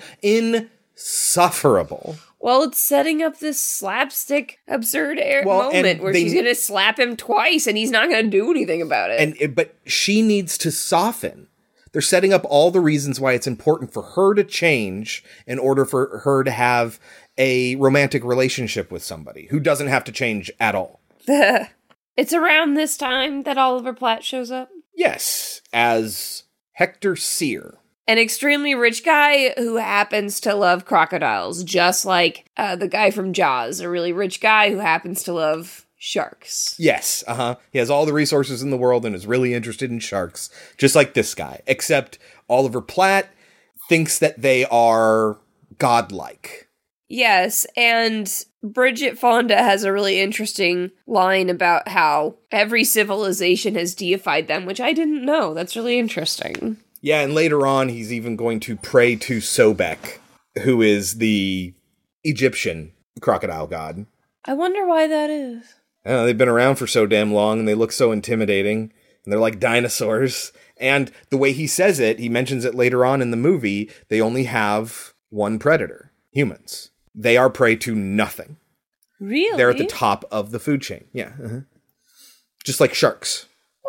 insufferable. 0.95 2.15
Well, 2.41 2.63
it's 2.63 2.79
setting 2.79 3.21
up 3.21 3.39
this 3.39 3.59
slapstick 3.59 4.59
absurd 4.67 5.19
air 5.19 5.43
Well, 5.45 5.71
moment 5.71 6.01
where 6.01 6.13
they- 6.13 6.23
she's 6.23 6.33
going 6.33 6.45
to 6.45 6.55
slap 6.55 6.97
him 6.97 7.17
twice 7.17 7.67
and 7.67 7.77
he's 7.77 7.91
not 7.91 8.09
going 8.09 8.23
to 8.23 8.29
do 8.31 8.49
anything 8.49 8.81
about 8.81 9.11
it. 9.11 9.19
And 9.19 9.35
it- 9.39 9.55
but 9.55 9.75
she 9.85 10.21
needs 10.21 10.57
to 10.59 10.71
soften. 10.71 11.47
They're 11.91 12.01
setting 12.01 12.31
up 12.31 12.45
all 12.47 12.71
the 12.71 12.79
reasons 12.79 13.19
why 13.19 13.33
it's 13.33 13.47
important 13.47 13.91
for 13.91 14.03
her 14.03 14.33
to 14.35 14.43
change 14.43 15.23
in 15.47 15.59
order 15.59 15.83
for 15.85 16.19
her 16.23 16.43
to 16.43 16.51
have 16.51 16.99
a 17.39 17.75
romantic 17.77 18.23
relationship 18.23 18.91
with 18.91 19.01
somebody 19.01 19.47
who 19.49 19.59
doesn't 19.59 19.87
have 19.87 20.03
to 20.03 20.11
change 20.11 20.51
at 20.59 20.75
all. 20.75 20.99
it's 21.27 22.33
around 22.33 22.75
this 22.75 22.97
time 22.97 23.43
that 23.43 23.57
Oliver 23.57 23.93
Platt 23.93 24.23
shows 24.23 24.51
up. 24.51 24.69
Yes, 24.93 25.61
as 25.73 26.43
Hector 26.73 27.15
Cyr. 27.15 27.77
An 28.07 28.17
extremely 28.17 28.75
rich 28.75 29.05
guy 29.05 29.53
who 29.55 29.77
happens 29.77 30.39
to 30.41 30.55
love 30.55 30.85
crocodiles, 30.85 31.63
just 31.63 32.05
like 32.05 32.49
uh, 32.57 32.75
the 32.75 32.87
guy 32.87 33.11
from 33.11 33.33
Jaws, 33.33 33.79
a 33.79 33.89
really 33.89 34.11
rich 34.11 34.41
guy 34.41 34.71
who 34.71 34.79
happens 34.79 35.23
to 35.23 35.33
love 35.33 35.85
sharks. 35.99 36.75
Yes, 36.79 37.23
uh 37.27 37.35
huh. 37.35 37.55
He 37.71 37.77
has 37.77 37.89
all 37.89 38.05
the 38.05 38.13
resources 38.13 38.63
in 38.63 38.71
the 38.71 38.77
world 38.77 39.05
and 39.05 39.15
is 39.15 39.27
really 39.27 39.53
interested 39.53 39.91
in 39.91 39.99
sharks, 39.99 40.49
just 40.77 40.95
like 40.95 41.13
this 41.13 41.35
guy. 41.35 41.61
Except 41.67 42.17
Oliver 42.49 42.81
Platt 42.81 43.29
thinks 43.89 44.17
that 44.19 44.41
they 44.41 44.65
are 44.65 45.37
godlike. 45.77 46.68
Yes, 47.09 47.65
and 47.75 48.31
Bridget 48.63 49.17
Fonda 49.17 49.57
has 49.57 49.83
a 49.83 49.91
really 49.91 50.19
interesting 50.19 50.91
line 51.07 51.49
about 51.49 51.87
how 51.87 52.35
every 52.51 52.83
civilization 52.83 53.73
has 53.75 53.95
deified 53.95 54.47
them, 54.47 54.65
which 54.65 54.79
I 54.79 54.93
didn't 54.93 55.25
know. 55.25 55.55
That's 55.55 55.75
really 55.75 55.97
interesting. 55.97 56.77
Yeah, 57.01 57.21
and 57.21 57.33
later 57.33 57.65
on, 57.65 57.89
he's 57.89 58.13
even 58.13 58.35
going 58.35 58.59
to 58.61 58.75
pray 58.75 59.15
to 59.15 59.37
Sobek, 59.37 60.19
who 60.63 60.81
is 60.83 61.15
the 61.15 61.73
Egyptian 62.23 62.91
crocodile 63.21 63.67
god. 63.67 64.05
I 64.45 64.53
wonder 64.53 64.85
why 64.85 65.07
that 65.07 65.29
is. 65.29 65.63
They've 66.03 66.37
been 66.37 66.47
around 66.47 66.75
for 66.75 66.87
so 66.87 67.05
damn 67.05 67.33
long 67.33 67.59
and 67.59 67.67
they 67.67 67.75
look 67.75 67.91
so 67.91 68.11
intimidating 68.11 68.93
and 69.23 69.31
they're 69.31 69.39
like 69.39 69.59
dinosaurs. 69.59 70.51
And 70.77 71.11
the 71.29 71.37
way 71.37 71.53
he 71.53 71.67
says 71.67 71.99
it, 71.99 72.19
he 72.19 72.29
mentions 72.29 72.65
it 72.65 72.75
later 72.75 73.05
on 73.05 73.21
in 73.21 73.31
the 73.31 73.37
movie, 73.37 73.89
they 74.09 74.21
only 74.21 74.43
have 74.43 75.13
one 75.29 75.59
predator 75.59 76.11
humans. 76.31 76.88
They 77.15 77.37
are 77.37 77.49
prey 77.49 77.75
to 77.77 77.95
nothing. 77.95 78.57
Really? 79.19 79.57
They're 79.57 79.69
at 79.69 79.77
the 79.77 79.85
top 79.85 80.25
of 80.31 80.51
the 80.51 80.59
food 80.59 80.81
chain. 80.81 81.05
Yeah. 81.11 81.31
uh-huh. 81.43 81.59
Just 82.63 82.79
like 82.79 82.93
sharks. 82.93 83.45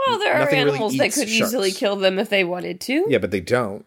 Well, 0.07 0.19
there 0.19 0.35
are 0.35 0.39
nothing 0.41 0.59
really 0.59 0.71
animals 0.71 0.97
that 0.97 1.07
eats 1.09 1.17
could 1.17 1.29
easily 1.29 1.73
kill 1.73 1.97
them 1.97 2.19
if 2.19 2.31
they 2.31 2.45
wanted 2.45 2.81
to. 2.83 3.07
Yeah, 3.09 3.19
but 3.19 3.31
they 3.31 3.41
don't. 3.41 3.87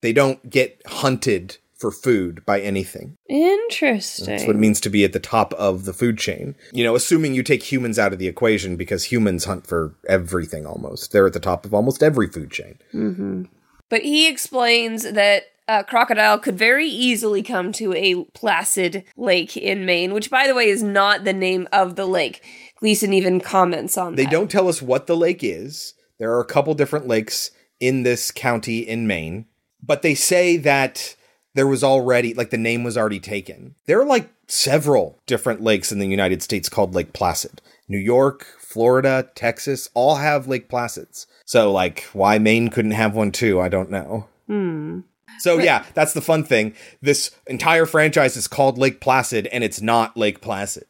They 0.00 0.12
don't 0.12 0.48
get 0.48 0.80
hunted 0.86 1.58
for 1.76 1.90
food 1.90 2.44
by 2.44 2.60
anything. 2.60 3.16
Interesting. 3.28 4.26
That's 4.26 4.46
what 4.46 4.56
it 4.56 4.60
means 4.60 4.80
to 4.80 4.90
be 4.90 5.04
at 5.04 5.12
the 5.12 5.20
top 5.20 5.52
of 5.54 5.84
the 5.84 5.92
food 5.92 6.18
chain. 6.18 6.54
You 6.72 6.84
know, 6.84 6.94
assuming 6.94 7.34
you 7.34 7.42
take 7.42 7.62
humans 7.62 7.98
out 7.98 8.12
of 8.12 8.18
the 8.18 8.28
equation 8.28 8.76
because 8.76 9.04
humans 9.04 9.46
hunt 9.46 9.66
for 9.66 9.94
everything 10.08 10.66
almost. 10.66 11.12
They're 11.12 11.26
at 11.26 11.32
the 11.32 11.40
top 11.40 11.64
of 11.64 11.74
almost 11.74 12.02
every 12.02 12.28
food 12.28 12.50
chain. 12.50 13.48
But 13.88 14.02
he 14.02 14.28
explains 14.28 15.10
that 15.10 15.44
a 15.70 15.84
crocodile 15.84 16.38
could 16.38 16.58
very 16.58 16.88
easily 16.88 17.42
come 17.42 17.70
to 17.72 17.92
a 17.94 18.24
placid 18.34 19.04
lake 19.16 19.56
in 19.56 19.86
Maine, 19.86 20.12
which, 20.12 20.30
by 20.30 20.46
the 20.46 20.54
way, 20.54 20.68
is 20.68 20.82
not 20.82 21.24
the 21.24 21.32
name 21.32 21.68
of 21.72 21.94
the 21.96 22.06
lake. 22.06 22.42
Gleeson 22.80 23.12
even 23.12 23.40
comments 23.40 23.96
on 23.96 24.16
They 24.16 24.24
that. 24.24 24.32
don't 24.32 24.50
tell 24.50 24.68
us 24.68 24.82
what 24.82 25.06
the 25.06 25.16
lake 25.16 25.44
is. 25.44 25.94
There 26.18 26.32
are 26.32 26.40
a 26.40 26.46
couple 26.46 26.74
different 26.74 27.06
lakes 27.06 27.50
in 27.78 28.02
this 28.02 28.30
county 28.30 28.80
in 28.80 29.06
Maine, 29.06 29.46
but 29.82 30.02
they 30.02 30.14
say 30.14 30.56
that 30.58 31.14
there 31.54 31.66
was 31.66 31.84
already, 31.84 32.34
like, 32.34 32.50
the 32.50 32.58
name 32.58 32.84
was 32.84 32.96
already 32.98 33.20
taken. 33.20 33.74
There 33.86 34.00
are 34.00 34.06
like 34.06 34.28
several 34.48 35.20
different 35.26 35.62
lakes 35.62 35.92
in 35.92 35.98
the 35.98 36.06
United 36.06 36.42
States 36.42 36.68
called 36.68 36.94
Lake 36.94 37.12
Placid. 37.12 37.62
New 37.88 37.98
York, 37.98 38.46
Florida, 38.58 39.30
Texas 39.34 39.88
all 39.94 40.16
have 40.16 40.46
Lake 40.46 40.68
Placids. 40.68 41.26
So, 41.44 41.72
like, 41.72 42.04
why 42.12 42.38
Maine 42.38 42.68
couldn't 42.68 42.92
have 42.92 43.14
one 43.14 43.32
too, 43.32 43.60
I 43.60 43.68
don't 43.68 43.90
know. 43.90 44.28
Hmm. 44.46 45.00
So 45.40 45.58
yeah, 45.58 45.84
that's 45.94 46.12
the 46.12 46.20
fun 46.20 46.44
thing. 46.44 46.74
This 47.00 47.30
entire 47.46 47.86
franchise 47.86 48.36
is 48.36 48.46
called 48.46 48.78
Lake 48.78 49.00
Placid, 49.00 49.46
and 49.48 49.64
it's 49.64 49.80
not 49.80 50.16
Lake 50.16 50.40
Placid. 50.40 50.84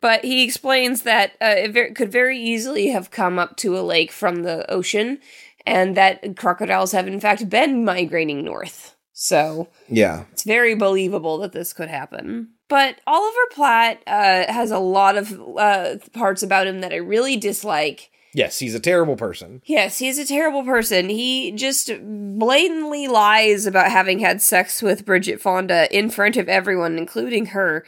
But 0.00 0.24
he 0.24 0.42
explains 0.42 1.02
that 1.02 1.32
uh, 1.40 1.54
it 1.56 1.72
ver- 1.72 1.92
could 1.92 2.10
very 2.10 2.38
easily 2.38 2.88
have 2.88 3.10
come 3.10 3.38
up 3.38 3.56
to 3.58 3.78
a 3.78 3.82
lake 3.82 4.12
from 4.12 4.42
the 4.42 4.70
ocean, 4.70 5.18
and 5.66 5.96
that 5.96 6.36
crocodiles 6.36 6.92
have 6.92 7.06
in 7.06 7.20
fact 7.20 7.48
been 7.48 7.84
migrating 7.84 8.44
north. 8.44 8.96
So 9.12 9.68
Yeah, 9.88 10.24
it's 10.32 10.44
very 10.44 10.74
believable 10.74 11.38
that 11.38 11.52
this 11.52 11.72
could 11.72 11.88
happen. 11.88 12.50
But 12.68 13.00
Oliver 13.06 13.46
Platt 13.52 14.00
uh, 14.06 14.50
has 14.50 14.70
a 14.70 14.78
lot 14.78 15.18
of 15.18 15.38
uh, 15.58 15.96
parts 16.12 16.42
about 16.42 16.68
him 16.68 16.80
that 16.80 16.92
I 16.92 16.96
really 16.96 17.36
dislike. 17.36 18.10
Yes, 18.34 18.58
he's 18.58 18.74
a 18.74 18.80
terrible 18.80 19.16
person. 19.16 19.62
Yes, 19.64 19.98
he's 19.98 20.18
a 20.18 20.26
terrible 20.26 20.64
person. 20.64 21.08
He 21.08 21.52
just 21.52 21.90
blatantly 22.02 23.08
lies 23.08 23.66
about 23.66 23.90
having 23.90 24.18
had 24.18 24.42
sex 24.42 24.82
with 24.82 25.04
Bridget 25.04 25.40
Fonda 25.40 25.88
in 25.96 26.10
front 26.10 26.36
of 26.36 26.48
everyone, 26.48 26.98
including 26.98 27.46
her. 27.46 27.84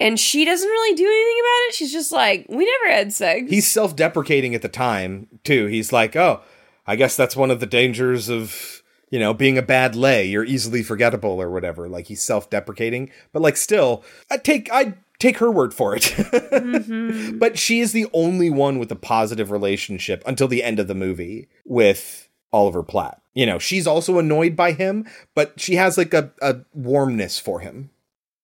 And 0.00 0.18
she 0.18 0.44
doesn't 0.44 0.68
really 0.68 0.94
do 0.94 1.04
anything 1.04 1.40
about 1.40 1.68
it. 1.68 1.74
She's 1.74 1.92
just 1.92 2.12
like, 2.12 2.46
we 2.48 2.64
never 2.64 2.96
had 2.96 3.12
sex. 3.12 3.50
He's 3.50 3.68
self-deprecating 3.68 4.54
at 4.54 4.62
the 4.62 4.68
time 4.68 5.26
too. 5.42 5.66
He's 5.66 5.92
like, 5.92 6.14
"Oh, 6.14 6.40
I 6.86 6.94
guess 6.94 7.16
that's 7.16 7.36
one 7.36 7.50
of 7.50 7.58
the 7.58 7.66
dangers 7.66 8.28
of 8.28 8.82
you 9.10 9.18
know 9.18 9.34
being 9.34 9.58
a 9.58 9.62
bad 9.62 9.96
lay. 9.96 10.26
You're 10.26 10.44
easily 10.44 10.84
forgettable 10.84 11.42
or 11.42 11.50
whatever." 11.50 11.88
Like 11.88 12.06
he's 12.06 12.22
self-deprecating, 12.22 13.10
but 13.32 13.42
like 13.42 13.56
still, 13.56 14.04
I 14.30 14.36
take 14.36 14.70
I 14.72 14.94
take 15.18 15.38
her 15.38 15.50
word 15.50 15.74
for 15.74 15.94
it. 15.94 16.02
Mm-hmm. 16.58 17.38
But 17.38 17.58
she 17.58 17.80
is 17.80 17.92
the 17.92 18.06
only 18.12 18.50
one 18.50 18.78
with 18.78 18.90
a 18.90 18.96
positive 18.96 19.50
relationship 19.50 20.22
until 20.26 20.48
the 20.48 20.62
end 20.62 20.78
of 20.78 20.88
the 20.88 20.94
movie 20.94 21.48
with 21.64 22.28
Oliver 22.52 22.82
Platt. 22.82 23.22
You 23.34 23.46
know, 23.46 23.58
she's 23.58 23.86
also 23.86 24.18
annoyed 24.18 24.56
by 24.56 24.72
him, 24.72 25.06
but 25.34 25.58
she 25.58 25.76
has 25.76 25.96
like 25.96 26.12
a, 26.12 26.32
a 26.42 26.58
warmness 26.74 27.38
for 27.38 27.60
him. 27.60 27.90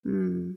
Mm. 0.06 0.56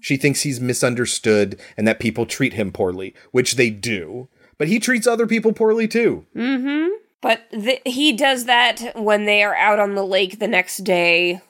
She 0.00 0.16
thinks 0.16 0.42
he's 0.42 0.60
misunderstood 0.60 1.60
and 1.76 1.86
that 1.86 2.00
people 2.00 2.26
treat 2.26 2.54
him 2.54 2.72
poorly, 2.72 3.14
which 3.30 3.54
they 3.54 3.70
do. 3.70 4.28
But 4.58 4.68
he 4.68 4.78
treats 4.78 5.06
other 5.06 5.26
people 5.26 5.52
poorly 5.52 5.88
too. 5.88 6.26
Mm-hmm. 6.34 6.88
But 7.20 7.50
th- 7.50 7.82
he 7.84 8.12
does 8.12 8.44
that 8.44 8.92
when 8.96 9.24
they 9.24 9.42
are 9.42 9.54
out 9.54 9.78
on 9.78 9.94
the 9.94 10.06
lake 10.06 10.38
the 10.38 10.48
next 10.48 10.78
day 10.78 11.40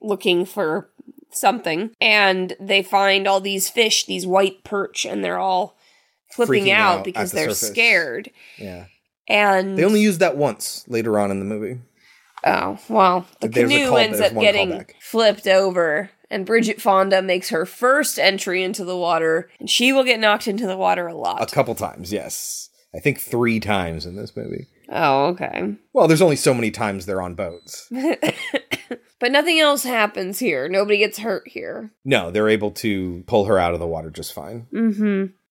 looking 0.00 0.44
for 0.44 0.90
something. 1.36 1.90
And 2.00 2.54
they 2.60 2.82
find 2.82 3.26
all 3.26 3.40
these 3.40 3.68
fish, 3.68 4.06
these 4.06 4.26
white 4.26 4.64
perch, 4.64 5.04
and 5.04 5.24
they're 5.24 5.38
all 5.38 5.76
flipping 6.32 6.70
out, 6.70 6.98
out 7.00 7.04
because 7.04 7.30
the 7.30 7.36
they're 7.36 7.44
surface. 7.50 7.68
scared. 7.68 8.30
Yeah. 8.58 8.86
And 9.28 9.78
They 9.78 9.84
only 9.84 10.00
use 10.02 10.18
that 10.18 10.36
once 10.36 10.84
later 10.88 11.18
on 11.18 11.30
in 11.30 11.38
the 11.38 11.44
movie. 11.44 11.80
Oh, 12.46 12.78
well, 12.90 13.26
the 13.40 13.48
There's 13.48 13.70
canoe 13.70 13.88
call- 13.88 13.96
ends 13.98 14.18
there's 14.18 14.32
up 14.32 14.38
getting 14.40 14.68
callback. 14.70 14.90
flipped 15.00 15.46
over, 15.46 16.10
and 16.30 16.44
Bridget 16.44 16.78
Fonda 16.82 17.22
makes 17.22 17.48
her 17.48 17.64
first 17.64 18.18
entry 18.18 18.62
into 18.62 18.84
the 18.84 18.96
water, 18.98 19.48
and 19.58 19.70
she 19.70 19.92
will 19.92 20.04
get 20.04 20.20
knocked 20.20 20.46
into 20.46 20.66
the 20.66 20.76
water 20.76 21.06
a 21.06 21.14
lot. 21.14 21.40
A 21.42 21.46
couple 21.54 21.74
times, 21.74 22.12
yes. 22.12 22.68
I 22.94 22.98
think 23.00 23.18
three 23.18 23.60
times 23.60 24.04
in 24.04 24.16
this 24.16 24.36
movie. 24.36 24.66
oh, 24.90 25.28
okay. 25.28 25.74
Well, 25.94 26.06
there's 26.06 26.20
only 26.20 26.36
so 26.36 26.52
many 26.52 26.70
times 26.70 27.06
they're 27.06 27.22
on 27.22 27.34
boats. 27.34 27.90
But 29.20 29.32
nothing 29.32 29.60
else 29.60 29.82
happens 29.84 30.38
here. 30.38 30.68
Nobody 30.68 30.98
gets 30.98 31.18
hurt 31.18 31.48
here. 31.48 31.90
No, 32.04 32.30
they're 32.30 32.48
able 32.48 32.70
to 32.72 33.24
pull 33.26 33.44
her 33.46 33.58
out 33.58 33.74
of 33.74 33.80
the 33.80 33.86
water 33.86 34.10
just 34.10 34.32
fine. 34.32 34.66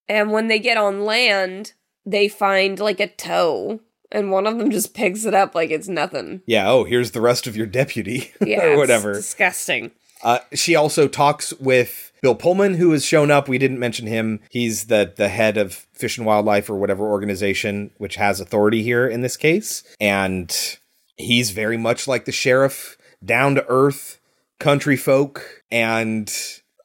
And 0.09 0.31
when 0.31 0.47
they 0.47 0.59
get 0.59 0.77
on 0.77 1.05
land, 1.05 1.73
they 2.05 2.27
find 2.27 2.79
like 2.79 2.99
a 2.99 3.07
toe, 3.07 3.79
and 4.11 4.31
one 4.31 4.45
of 4.45 4.57
them 4.57 4.69
just 4.71 4.93
picks 4.93 5.25
it 5.25 5.33
up 5.33 5.55
like 5.55 5.71
it's 5.71 5.87
nothing. 5.87 6.41
Yeah, 6.45 6.69
oh, 6.69 6.83
here's 6.83 7.11
the 7.11 7.21
rest 7.21 7.47
of 7.47 7.55
your 7.55 7.65
deputy 7.67 8.31
Yeah, 8.45 8.63
or 8.63 8.71
it's 8.73 8.77
whatever. 8.77 9.13
disgusting. 9.13 9.91
Uh, 10.21 10.39
she 10.53 10.75
also 10.75 11.07
talks 11.07 11.51
with 11.53 12.11
Bill 12.21 12.35
Pullman, 12.35 12.75
who 12.75 12.91
has 12.91 13.03
shown 13.05 13.29
up. 13.31 13.49
We 13.49 13.57
didn't 13.57 13.79
mention 13.79 14.07
him. 14.07 14.39
He's 14.49 14.85
the 14.85 15.11
the 15.15 15.29
head 15.29 15.57
of 15.57 15.73
Fish 15.93 16.17
and 16.17 16.25
Wildlife 16.27 16.69
or 16.69 16.75
whatever 16.75 17.05
organization 17.09 17.91
which 17.97 18.15
has 18.15 18.39
authority 18.39 18.83
here 18.83 19.07
in 19.07 19.21
this 19.21 19.35
case, 19.37 19.83
and 19.99 20.77
he's 21.17 21.51
very 21.51 21.77
much 21.77 22.07
like 22.07 22.23
the 22.25 22.31
sheriff, 22.31 22.97
down 23.23 23.55
to 23.55 23.65
earth, 23.67 24.19
country 24.59 24.97
folk, 24.97 25.63
and 25.71 26.31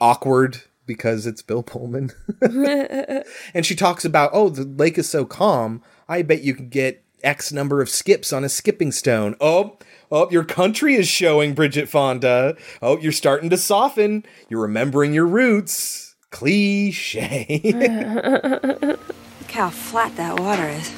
awkward 0.01 0.63
because 0.87 1.27
it's 1.27 1.43
Bill 1.43 1.63
Pullman. 1.63 2.11
and 3.55 3.65
she 3.65 3.75
talks 3.75 4.05
about, 4.05 4.31
oh, 4.33 4.49
the 4.49 4.65
lake 4.65 4.99
is 4.99 5.09
so 5.09 5.25
calm. 5.25 5.83
I 6.09 6.23
bet 6.23 6.43
you 6.43 6.55
can 6.55 6.69
get 6.69 7.05
X 7.23 7.53
number 7.53 7.81
of 7.81 7.89
skips 7.89 8.33
on 8.33 8.45
a 8.45 8.49
skipping 8.49 8.93
stone. 8.93 9.37
Oh, 9.41 9.79
oh, 10.11 10.31
your 10.31 10.45
country 10.45 10.95
is 10.95 11.07
showing, 11.07 11.55
Bridget 11.55 11.89
Fonda. 11.89 12.57
Oh, 12.81 12.99
you're 12.99 13.13
starting 13.13 13.51
to 13.51 13.57
soften. 13.57 14.25
You're 14.49 14.63
remembering 14.63 15.13
your 15.13 15.27
roots. 15.27 16.17
Cliche. 16.31 17.61
Look 19.41 19.51
how 19.51 19.71
flat 19.71 20.17
that 20.17 20.39
water 20.39 20.69
is. 20.69 20.93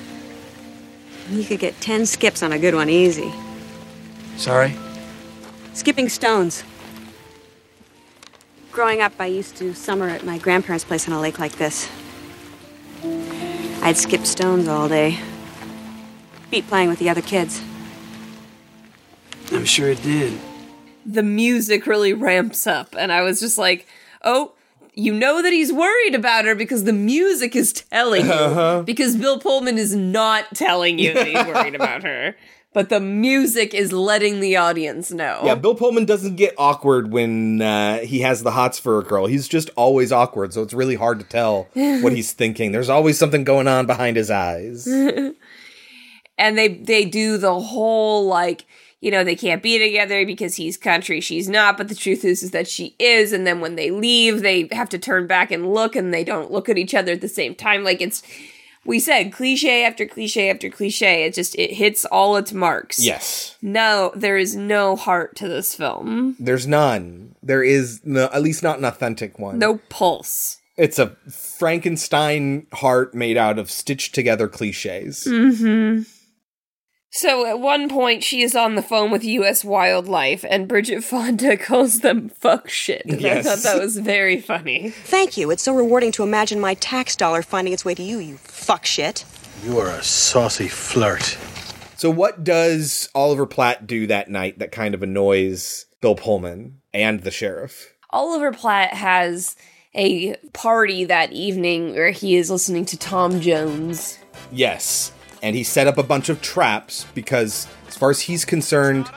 You 1.30 1.44
could 1.44 1.60
get 1.60 1.80
10 1.80 2.06
skips 2.06 2.42
on 2.42 2.52
a 2.52 2.58
good 2.58 2.74
one 2.74 2.88
easy. 2.88 3.32
Sorry? 4.36 4.74
Skipping 5.74 6.08
stones. 6.08 6.64
Growing 8.72 9.00
up, 9.00 9.12
I 9.18 9.26
used 9.26 9.56
to 9.56 9.74
summer 9.74 10.08
at 10.08 10.24
my 10.24 10.38
grandparents' 10.38 10.84
place 10.84 11.08
on 11.08 11.14
a 11.14 11.20
lake 11.20 11.38
like 11.38 11.52
this. 11.56 11.88
I'd 13.82 13.96
skip 13.96 14.26
stones 14.26 14.68
all 14.68 14.88
day. 14.88 15.18
Beat 16.50 16.66
playing 16.66 16.88
with 16.88 16.98
the 16.98 17.08
other 17.08 17.22
kids. 17.22 17.62
I'm 19.52 19.64
sure 19.64 19.88
it 19.90 20.02
did. 20.02 20.38
the 21.06 21.22
music 21.22 21.86
really 21.86 22.12
ramps 22.12 22.66
up 22.66 22.94
and 22.96 23.10
i 23.10 23.22
was 23.22 23.40
just 23.40 23.56
like 23.56 23.86
oh 24.22 24.52
you 24.94 25.14
know 25.14 25.40
that 25.40 25.50
he's 25.50 25.72
worried 25.72 26.14
about 26.14 26.44
her 26.44 26.54
because 26.54 26.84
the 26.84 26.92
music 26.92 27.56
is 27.56 27.72
telling 27.72 28.26
you 28.26 28.30
Uh-huh. 28.32 28.82
because 28.82 29.16
bill 29.16 29.38
pullman 29.40 29.78
is 29.78 29.96
not 29.96 30.44
telling 30.54 30.98
you 30.98 31.14
that 31.14 31.26
he's 31.26 31.46
worried 31.46 31.74
about 31.74 32.02
her 32.02 32.36
but 32.72 32.88
the 32.88 33.00
music 33.00 33.74
is 33.74 33.92
letting 33.92 34.40
the 34.40 34.56
audience 34.56 35.10
know 35.10 35.40
Yeah, 35.44 35.54
Bill 35.54 35.74
Pullman 35.74 36.04
doesn't 36.04 36.36
get 36.36 36.54
awkward 36.58 37.10
when 37.10 37.60
uh, 37.62 37.98
he 37.98 38.20
has 38.20 38.42
the 38.42 38.52
hots 38.52 38.78
for 38.78 38.98
a 38.98 39.02
girl. 39.02 39.26
He's 39.26 39.48
just 39.48 39.70
always 39.76 40.12
awkward, 40.12 40.52
so 40.52 40.62
it's 40.62 40.74
really 40.74 40.96
hard 40.96 41.18
to 41.20 41.26
tell 41.26 41.68
what 41.74 42.12
he's 42.12 42.32
thinking. 42.32 42.72
There's 42.72 42.88
always 42.88 43.18
something 43.18 43.44
going 43.44 43.68
on 43.68 43.86
behind 43.86 44.16
his 44.16 44.30
eyes. 44.30 44.86
and 46.40 46.58
they 46.58 46.68
they 46.68 47.04
do 47.04 47.36
the 47.36 47.60
whole 47.60 48.26
like 48.26 48.64
you 49.00 49.10
know 49.10 49.22
they 49.22 49.36
can't 49.36 49.62
be 49.62 49.78
together 49.78 50.26
because 50.26 50.56
he's 50.56 50.76
country 50.76 51.20
she's 51.20 51.48
not 51.48 51.76
but 51.76 51.88
the 51.88 51.94
truth 51.94 52.24
is 52.24 52.42
is 52.42 52.50
that 52.50 52.66
she 52.66 52.96
is 52.98 53.32
and 53.32 53.46
then 53.46 53.60
when 53.60 53.76
they 53.76 53.90
leave 53.90 54.40
they 54.40 54.68
have 54.72 54.88
to 54.88 54.98
turn 54.98 55.26
back 55.26 55.50
and 55.50 55.72
look 55.72 55.94
and 55.94 56.12
they 56.12 56.24
don't 56.24 56.50
look 56.50 56.68
at 56.68 56.78
each 56.78 56.94
other 56.94 57.12
at 57.12 57.20
the 57.20 57.28
same 57.28 57.54
time 57.54 57.84
like 57.84 58.00
it's 58.00 58.22
we 58.84 58.98
said 58.98 59.32
cliche 59.32 59.84
after 59.84 60.06
cliche 60.06 60.48
after 60.50 60.68
cliche 60.70 61.24
it 61.24 61.34
just 61.34 61.54
it 61.58 61.72
hits 61.74 62.04
all 62.06 62.36
its 62.36 62.52
marks 62.52 62.98
Yes. 63.04 63.56
no 63.62 64.12
there 64.16 64.38
is 64.38 64.56
no 64.56 64.96
heart 64.96 65.36
to 65.36 65.48
this 65.48 65.74
film 65.74 66.36
There's 66.38 66.66
none. 66.66 67.34
There 67.42 67.62
is 67.62 68.00
no, 68.04 68.24
at 68.32 68.42
least 68.42 68.62
not 68.62 68.78
an 68.78 68.84
authentic 68.84 69.38
one. 69.38 69.58
no 69.58 69.78
pulse 69.88 70.58
It's 70.76 70.98
a 70.98 71.16
Frankenstein 71.30 72.66
heart 72.72 73.14
made 73.14 73.36
out 73.36 73.58
of 73.58 73.70
stitched 73.70 74.14
together 74.14 74.48
cliches. 74.48 75.24
Mm-hmm. 75.28 76.02
So 77.12 77.44
at 77.44 77.58
one 77.58 77.88
point, 77.88 78.22
she 78.22 78.42
is 78.42 78.54
on 78.54 78.76
the 78.76 78.82
phone 78.82 79.10
with 79.10 79.24
U.S. 79.24 79.64
Wildlife, 79.64 80.44
and 80.48 80.68
Bridget 80.68 81.02
Fonda 81.02 81.56
calls 81.58 82.00
them 82.00 82.28
fuck 82.28 82.68
shit. 82.68 83.02
And 83.04 83.20
Yes. 83.20 83.46
I 83.46 83.50
thought 83.56 83.62
that 83.64 83.82
was 83.82 83.98
very 83.98 84.40
funny. 84.40 84.90
Thank 84.90 85.36
you. 85.36 85.50
It's 85.50 85.64
so 85.64 85.74
rewarding 85.74 86.12
to 86.12 86.22
imagine 86.22 86.60
my 86.60 86.74
tax 86.74 87.16
dollar 87.16 87.42
finding 87.42 87.74
its 87.74 87.84
way 87.84 87.94
to 87.96 88.02
you, 88.02 88.18
you 88.18 88.36
fuck 88.36 88.86
shit. 88.86 89.24
You 89.64 89.78
are 89.80 89.88
a 89.88 90.02
saucy 90.04 90.68
flirt. 90.68 91.36
So, 91.96 92.10
what 92.10 92.44
does 92.44 93.10
Oliver 93.14 93.44
Platt 93.44 93.86
do 93.88 94.06
that 94.06 94.30
night 94.30 94.60
that 94.60 94.70
kind 94.72 94.94
of 94.94 95.02
annoys 95.02 95.86
Bill 96.00 96.14
Pullman 96.14 96.80
and 96.94 97.20
the 97.22 97.30
sheriff? 97.32 97.92
Oliver 98.10 98.52
Platt 98.52 98.94
has 98.94 99.56
a 99.94 100.36
party 100.52 101.04
that 101.04 101.32
evening 101.32 101.90
where 101.92 102.10
he 102.10 102.36
is 102.36 102.50
listening 102.50 102.84
to 102.86 102.96
Tom 102.96 103.40
Jones. 103.40 104.18
Yes. 104.52 105.12
And 105.42 105.56
he 105.56 105.64
set 105.64 105.86
up 105.86 105.98
a 105.98 106.02
bunch 106.02 106.28
of 106.28 106.42
traps 106.42 107.06
because, 107.14 107.66
as 107.88 107.96
far 107.96 108.10
as 108.10 108.20
he's 108.20 108.44
concerned, 108.44 109.08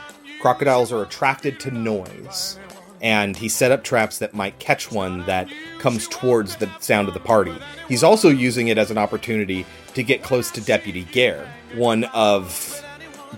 crocodiles 0.42 0.92
are 0.92 1.04
attracted 1.04 1.60
to 1.62 1.72
noise. 1.72 2.58
And 3.02 3.36
he 3.36 3.50
set 3.50 3.72
up 3.72 3.84
traps 3.84 4.20
that 4.20 4.34
might 4.34 4.60
catch 4.60 4.90
one 4.90 5.26
that 5.26 5.50
comes 5.80 6.08
towards 6.08 6.56
the 6.56 6.70
sound 6.80 7.10
of 7.10 7.14
the 7.14 7.20
party. 7.20 7.54
He's 7.90 8.04
also 8.04 8.30
using 8.30 8.70
it 8.70 8.78
as 8.78 8.92
an 8.92 8.98
opportunity 8.98 9.66
to 9.94 10.04
get 10.04 10.24
close 10.24 10.50
to 10.52 10.62
Deputy 10.62 11.04
Gare, 11.12 11.46
one 11.76 12.06
of 12.06 12.82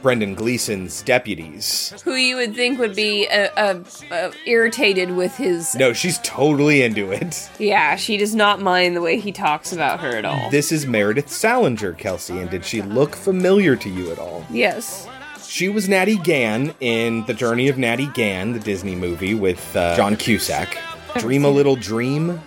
Brendan 0.01 0.35
Gleeson's 0.35 1.01
deputies. 1.01 1.93
Who 2.03 2.15
you 2.15 2.35
would 2.35 2.55
think 2.55 2.79
would 2.79 2.95
be 2.95 3.27
uh, 3.27 3.49
uh, 3.55 3.83
uh, 4.11 4.31
irritated 4.45 5.15
with 5.15 5.35
his. 5.35 5.75
No, 5.75 5.93
she's 5.93 6.19
totally 6.19 6.81
into 6.81 7.11
it. 7.11 7.49
Yeah, 7.59 7.95
she 7.95 8.17
does 8.17 8.35
not 8.35 8.61
mind 8.61 8.95
the 8.95 9.01
way 9.01 9.19
he 9.19 9.31
talks 9.31 9.71
about 9.73 9.99
her 10.01 10.15
at 10.15 10.25
all. 10.25 10.49
This 10.49 10.71
is 10.71 10.85
Meredith 10.85 11.29
Salenger, 11.29 11.93
Kelsey, 11.93 12.37
and 12.37 12.49
did 12.49 12.65
she 12.65 12.81
look 12.81 13.15
familiar 13.15 13.75
to 13.75 13.89
you 13.89 14.11
at 14.11 14.19
all? 14.19 14.45
Yes. 14.49 15.07
She 15.47 15.69
was 15.69 15.87
Natty 15.87 16.17
Gann 16.17 16.73
in 16.79 17.25
The 17.25 17.33
Journey 17.33 17.69
of 17.69 17.77
Natty 17.77 18.07
Gann, 18.07 18.53
the 18.53 18.59
Disney 18.59 18.95
movie 18.95 19.33
with 19.35 19.75
uh, 19.75 19.95
John 19.95 20.15
Cusack. 20.17 20.77
Dream 21.17 21.45
a 21.45 21.49
Little 21.49 21.75
Dream? 21.75 22.41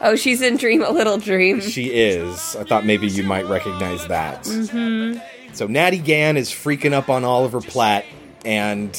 Oh, 0.00 0.14
she's 0.14 0.42
in 0.42 0.56
Dream 0.56 0.82
a 0.82 0.90
Little 0.90 1.18
Dream. 1.18 1.60
She 1.60 1.86
is. 1.86 2.54
I 2.56 2.64
thought 2.64 2.84
maybe 2.84 3.08
you 3.08 3.22
might 3.24 3.46
recognize 3.46 4.06
that. 4.08 4.44
Mm-hmm. 4.44 5.18
So 5.52 5.66
Natty 5.66 5.98
Gann 5.98 6.36
is 6.36 6.50
freaking 6.50 6.92
up 6.92 7.08
on 7.08 7.24
Oliver 7.24 7.60
Platt, 7.60 8.04
and 8.44 8.90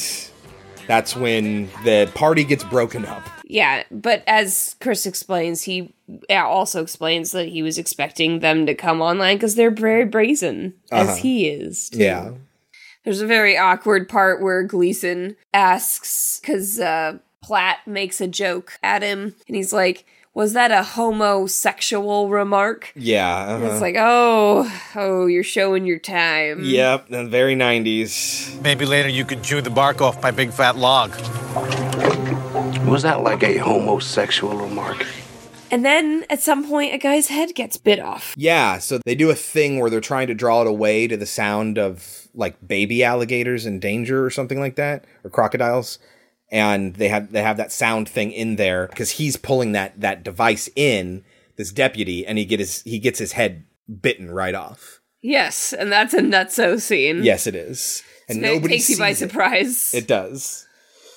that's 0.86 1.16
when 1.16 1.70
the 1.84 2.10
party 2.14 2.44
gets 2.44 2.64
broken 2.64 3.06
up. 3.06 3.22
Yeah, 3.44 3.82
but 3.90 4.22
as 4.26 4.76
Chris 4.80 5.06
explains, 5.06 5.62
he 5.62 5.92
also 6.30 6.82
explains 6.82 7.32
that 7.32 7.48
he 7.48 7.62
was 7.62 7.78
expecting 7.78 8.40
them 8.40 8.66
to 8.66 8.74
come 8.74 9.00
online 9.00 9.36
because 9.36 9.54
they're 9.54 9.70
very 9.70 10.04
brazen, 10.04 10.74
Uh-huh. 10.92 11.10
as 11.12 11.18
he 11.18 11.48
is. 11.48 11.88
too. 11.90 11.98
Yeah. 11.98 12.32
There's 13.04 13.22
a 13.22 13.26
very 13.26 13.56
awkward 13.56 14.08
part 14.08 14.42
where 14.42 14.62
Gleeson 14.62 15.36
asks, 15.54 16.38
because 16.40 16.78
uh, 16.78 17.18
Platt 17.42 17.78
makes 17.86 18.20
a 18.20 18.28
joke 18.28 18.78
at 18.82 19.02
him, 19.02 19.34
and 19.48 19.56
he's 19.56 19.72
like, 19.72 20.04
Was 20.40 20.54
that 20.54 20.70
a 20.70 20.82
homosexual 20.82 22.30
remark? 22.30 22.90
Yeah. 22.96 23.56
And 23.56 23.62
uh-huh. 23.62 23.72
It's 23.72 23.82
like, 23.82 23.96
Oh, 23.98 24.72
oh, 24.96 25.26
you're 25.26 25.44
showing 25.44 25.84
your 25.84 25.98
time. 25.98 26.64
Yep, 26.64 27.08
the 27.08 27.26
very 27.26 27.54
90s. 27.54 28.58
Maybe 28.62 28.86
later 28.86 29.10
you 29.10 29.26
could 29.26 29.42
chew 29.42 29.60
the 29.60 29.68
bark 29.68 30.00
off 30.00 30.22
my 30.22 30.30
big 30.30 30.50
fat 30.50 30.76
log. 30.76 31.10
Was 32.88 33.02
that 33.02 33.22
like 33.22 33.42
a 33.42 33.58
homosexual 33.58 34.56
remark? 34.56 35.06
And 35.70 35.84
then 35.84 36.24
at 36.30 36.40
some 36.40 36.66
point, 36.66 36.94
a 36.94 36.98
guy's 36.98 37.28
head 37.28 37.54
gets 37.54 37.76
bit 37.76 38.00
off. 38.00 38.34
Yeah, 38.34 38.78
so 38.78 38.98
they 39.04 39.14
do 39.14 39.28
a 39.28 39.34
thing 39.34 39.78
where 39.78 39.90
they're 39.90 40.00
trying 40.00 40.28
to 40.28 40.34
draw 40.34 40.62
it 40.62 40.66
away 40.66 41.06
to 41.06 41.18
the 41.18 41.26
sound 41.26 41.76
of 41.76 42.28
like 42.32 42.66
baby 42.66 43.04
alligators 43.04 43.66
in 43.66 43.78
danger 43.78 44.24
or 44.24 44.30
something 44.30 44.58
like 44.58 44.76
that, 44.76 45.04
or 45.22 45.28
crocodiles. 45.28 45.98
And 46.52 46.94
they 46.96 47.08
have 47.08 47.32
they 47.32 47.42
have 47.42 47.56
that 47.58 47.70
sound 47.72 48.08
thing 48.08 48.32
in 48.32 48.56
there 48.56 48.88
because 48.88 49.12
he's 49.12 49.36
pulling 49.36 49.72
that 49.72 50.00
that 50.00 50.24
device 50.24 50.68
in 50.74 51.24
this 51.56 51.70
deputy, 51.72 52.26
and 52.26 52.38
he 52.38 52.44
get 52.44 52.58
his 52.60 52.82
he 52.82 52.98
gets 52.98 53.18
his 53.18 53.32
head 53.32 53.64
bitten 54.00 54.30
right 54.30 54.54
off. 54.54 55.00
Yes, 55.22 55.72
and 55.72 55.92
that's 55.92 56.14
a 56.14 56.20
nutso 56.20 56.80
scene. 56.80 57.22
Yes, 57.22 57.46
it 57.46 57.54
is, 57.54 58.02
and 58.28 58.36
So 58.36 58.42
nobody 58.54 58.74
takes 58.74 58.90
you 58.90 58.98
by 58.98 59.12
sees 59.12 59.22
it. 59.22 59.30
surprise. 59.30 59.94
It 59.94 60.08
does. 60.08 60.66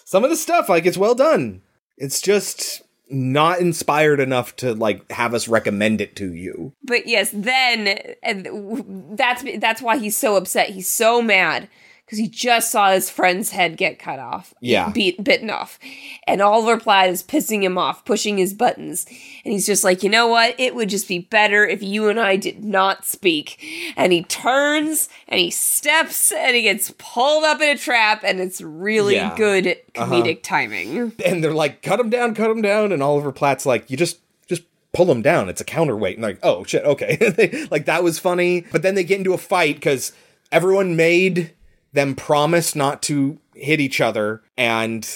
Some 0.06 0.24
of 0.24 0.30
the 0.30 0.36
stuff, 0.36 0.70
like 0.70 0.86
it's 0.86 0.98
well 0.98 1.16
done. 1.16 1.62
It's 1.98 2.22
just 2.22 2.82
not 3.10 3.60
inspired 3.60 4.20
enough 4.20 4.56
to 4.58 4.74
like 4.74 5.10
have 5.12 5.34
us 5.34 5.48
recommend 5.48 6.02
it 6.02 6.16
to 6.18 6.34
you. 6.34 6.74
But 6.84 7.08
yes, 7.08 7.32
then 7.34 8.00
and 8.22 9.18
that's 9.18 9.44
that's 9.58 9.82
why 9.82 9.98
he's 9.98 10.18
so 10.18 10.36
upset. 10.36 10.70
He's 10.70 10.90
so 10.90 11.22
mad 11.22 11.70
because 12.14 12.20
he 12.20 12.28
just 12.30 12.72
saw 12.72 12.92
his 12.92 13.10
friend's 13.10 13.50
head 13.52 13.76
get 13.76 13.98
cut 13.98 14.20
off. 14.20 14.54
Yeah. 14.60 14.90
beat 14.92 15.24
bitten 15.24 15.50
off, 15.50 15.80
and 16.28 16.42
Oliver 16.42 16.78
Platt 16.80 17.10
is 17.10 17.24
pissing 17.24 17.64
him 17.64 17.78
off, 17.78 18.06
pushing 18.06 18.38
his 18.38 18.54
buttons, 18.54 19.06
and 19.44 19.52
he's 19.52 19.66
just 19.66 19.84
like, 19.84 20.04
you 20.04 20.10
know 20.10 20.28
what? 20.28 20.54
It 20.60 20.76
would 20.76 20.90
just 20.90 21.08
be 21.08 21.20
better 21.20 21.66
if 21.66 21.82
you 21.82 22.08
and 22.10 22.20
I 22.20 22.36
did 22.36 22.64
not 22.64 23.04
speak. 23.06 23.60
And 23.98 24.14
he 24.14 24.24
turns 24.24 25.10
and 25.28 25.40
he 25.40 25.50
steps 25.50 26.32
and 26.32 26.56
he 26.56 26.62
gets 26.62 26.94
pulled 27.00 27.44
up 27.44 27.62
in 27.62 27.70
a 27.70 27.78
trap, 27.78 28.22
and 28.24 28.40
it's 28.40 28.62
really 28.62 29.16
Yeah. 29.16 29.36
good 29.36 29.68
Uh-huh. 29.96 30.06
comedic 30.06 30.44
timing. 30.44 31.14
and 31.26 31.44
they're 31.44 31.54
like, 31.54 31.82
cut 31.82 32.00
him 32.00 32.10
down, 32.12 32.36
cut 32.36 32.52
him 32.52 32.62
down, 32.62 32.92
and 32.92 33.02
Oliver 33.02 33.32
Platt's 33.32 33.66
like, 33.66 33.90
you 33.90 33.98
just 33.98 34.20
just 34.48 34.64
pull 34.92 35.10
him 35.10 35.22
down. 35.24 35.50
It's 35.50 35.62
a 35.62 35.66
counterweight. 35.66 36.18
And 36.18 36.24
like, 36.24 36.40
oh 36.44 36.64
shit, 36.64 36.84
okay. 36.86 37.66
like 37.72 37.86
that 37.86 38.04
was 38.04 38.20
funny. 38.20 38.66
But 38.72 38.82
then 38.84 38.94
they 38.96 39.04
get 39.04 39.18
into 39.18 39.34
a 39.34 39.38
fight 39.38 39.76
because 39.76 40.12
everyone 40.52 40.96
made 40.96 41.52
them 41.94 42.16
promise 42.16 42.76
not 42.76 43.02
to 43.04 43.40
hit 43.56 43.80
each 43.80 44.02
other, 44.02 44.42
and 44.58 45.08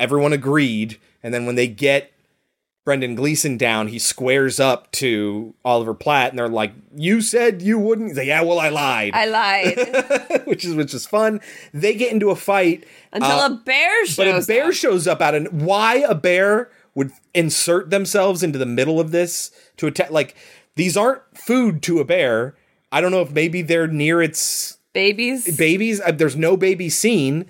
everyone 0.00 0.32
agreed. 0.32 0.98
And 1.22 1.32
then 1.32 1.46
when 1.46 1.54
they 1.54 1.68
get 1.68 2.10
Brendan 2.84 3.14
Gleeson 3.14 3.56
down, 3.56 3.88
he 3.88 3.98
squares 3.98 4.60
up 4.60 4.90
to 4.92 5.54
Oliver 5.64 5.94
Platt, 5.94 6.30
and 6.30 6.38
they're 6.38 6.48
like, 6.48 6.72
"You 6.94 7.20
said 7.22 7.62
you 7.62 7.78
wouldn't." 7.78 8.08
He's 8.08 8.18
like, 8.18 8.26
"Yeah, 8.26 8.42
well, 8.42 8.58
I 8.58 8.68
lied," 8.68 9.12
I 9.14 9.24
lied 9.26 10.42
which 10.46 10.64
is 10.64 10.74
which 10.74 10.92
is 10.92 11.06
fun. 11.06 11.40
They 11.72 11.94
get 11.94 12.12
into 12.12 12.30
a 12.30 12.36
fight 12.36 12.84
until 13.12 13.30
uh, 13.38 13.46
a 13.48 13.54
bear 13.64 14.06
shows 14.06 14.18
up. 14.18 14.26
but 14.26 14.42
a 14.42 14.46
bear 14.46 14.72
shows 14.72 15.06
up 15.06 15.20
out 15.22 15.34
of 15.34 15.62
why 15.62 15.96
a 16.06 16.14
bear 16.14 16.70
would 16.94 17.10
insert 17.34 17.90
themselves 17.90 18.42
into 18.42 18.58
the 18.58 18.66
middle 18.66 19.00
of 19.00 19.10
this 19.12 19.50
to 19.78 19.86
attack 19.86 20.10
like 20.10 20.36
these 20.76 20.96
aren't 20.96 21.22
food 21.36 21.82
to 21.82 21.98
a 21.98 22.04
bear 22.04 22.54
i 22.92 23.00
don't 23.00 23.10
know 23.10 23.20
if 23.20 23.32
maybe 23.32 23.62
they're 23.62 23.88
near 23.88 24.22
its 24.22 24.73
babies 24.94 25.56
babies 25.56 26.00
uh, 26.00 26.10
there's 26.10 26.36
no 26.36 26.56
baby 26.56 26.88
scene 26.88 27.44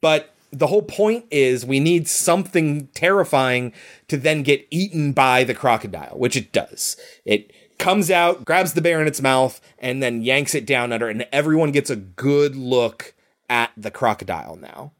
but 0.00 0.34
the 0.52 0.66
whole 0.68 0.82
point 0.82 1.24
is 1.30 1.66
we 1.66 1.80
need 1.80 2.06
something 2.06 2.86
terrifying 2.88 3.72
to 4.06 4.16
then 4.16 4.42
get 4.42 4.66
eaten 4.70 5.12
by 5.12 5.42
the 5.42 5.54
crocodile 5.54 6.16
which 6.16 6.36
it 6.36 6.52
does 6.52 6.96
it 7.24 7.52
comes 7.78 8.10
out 8.10 8.44
grabs 8.44 8.74
the 8.74 8.80
bear 8.80 9.00
in 9.00 9.08
its 9.08 9.20
mouth 9.20 9.60
and 9.80 10.00
then 10.02 10.22
yanks 10.22 10.54
it 10.54 10.64
down 10.64 10.92
under 10.92 11.08
and 11.08 11.26
everyone 11.32 11.72
gets 11.72 11.90
a 11.90 11.96
good 11.96 12.54
look 12.54 13.14
at 13.50 13.72
the 13.76 13.90
crocodile 13.90 14.54
now 14.54 14.92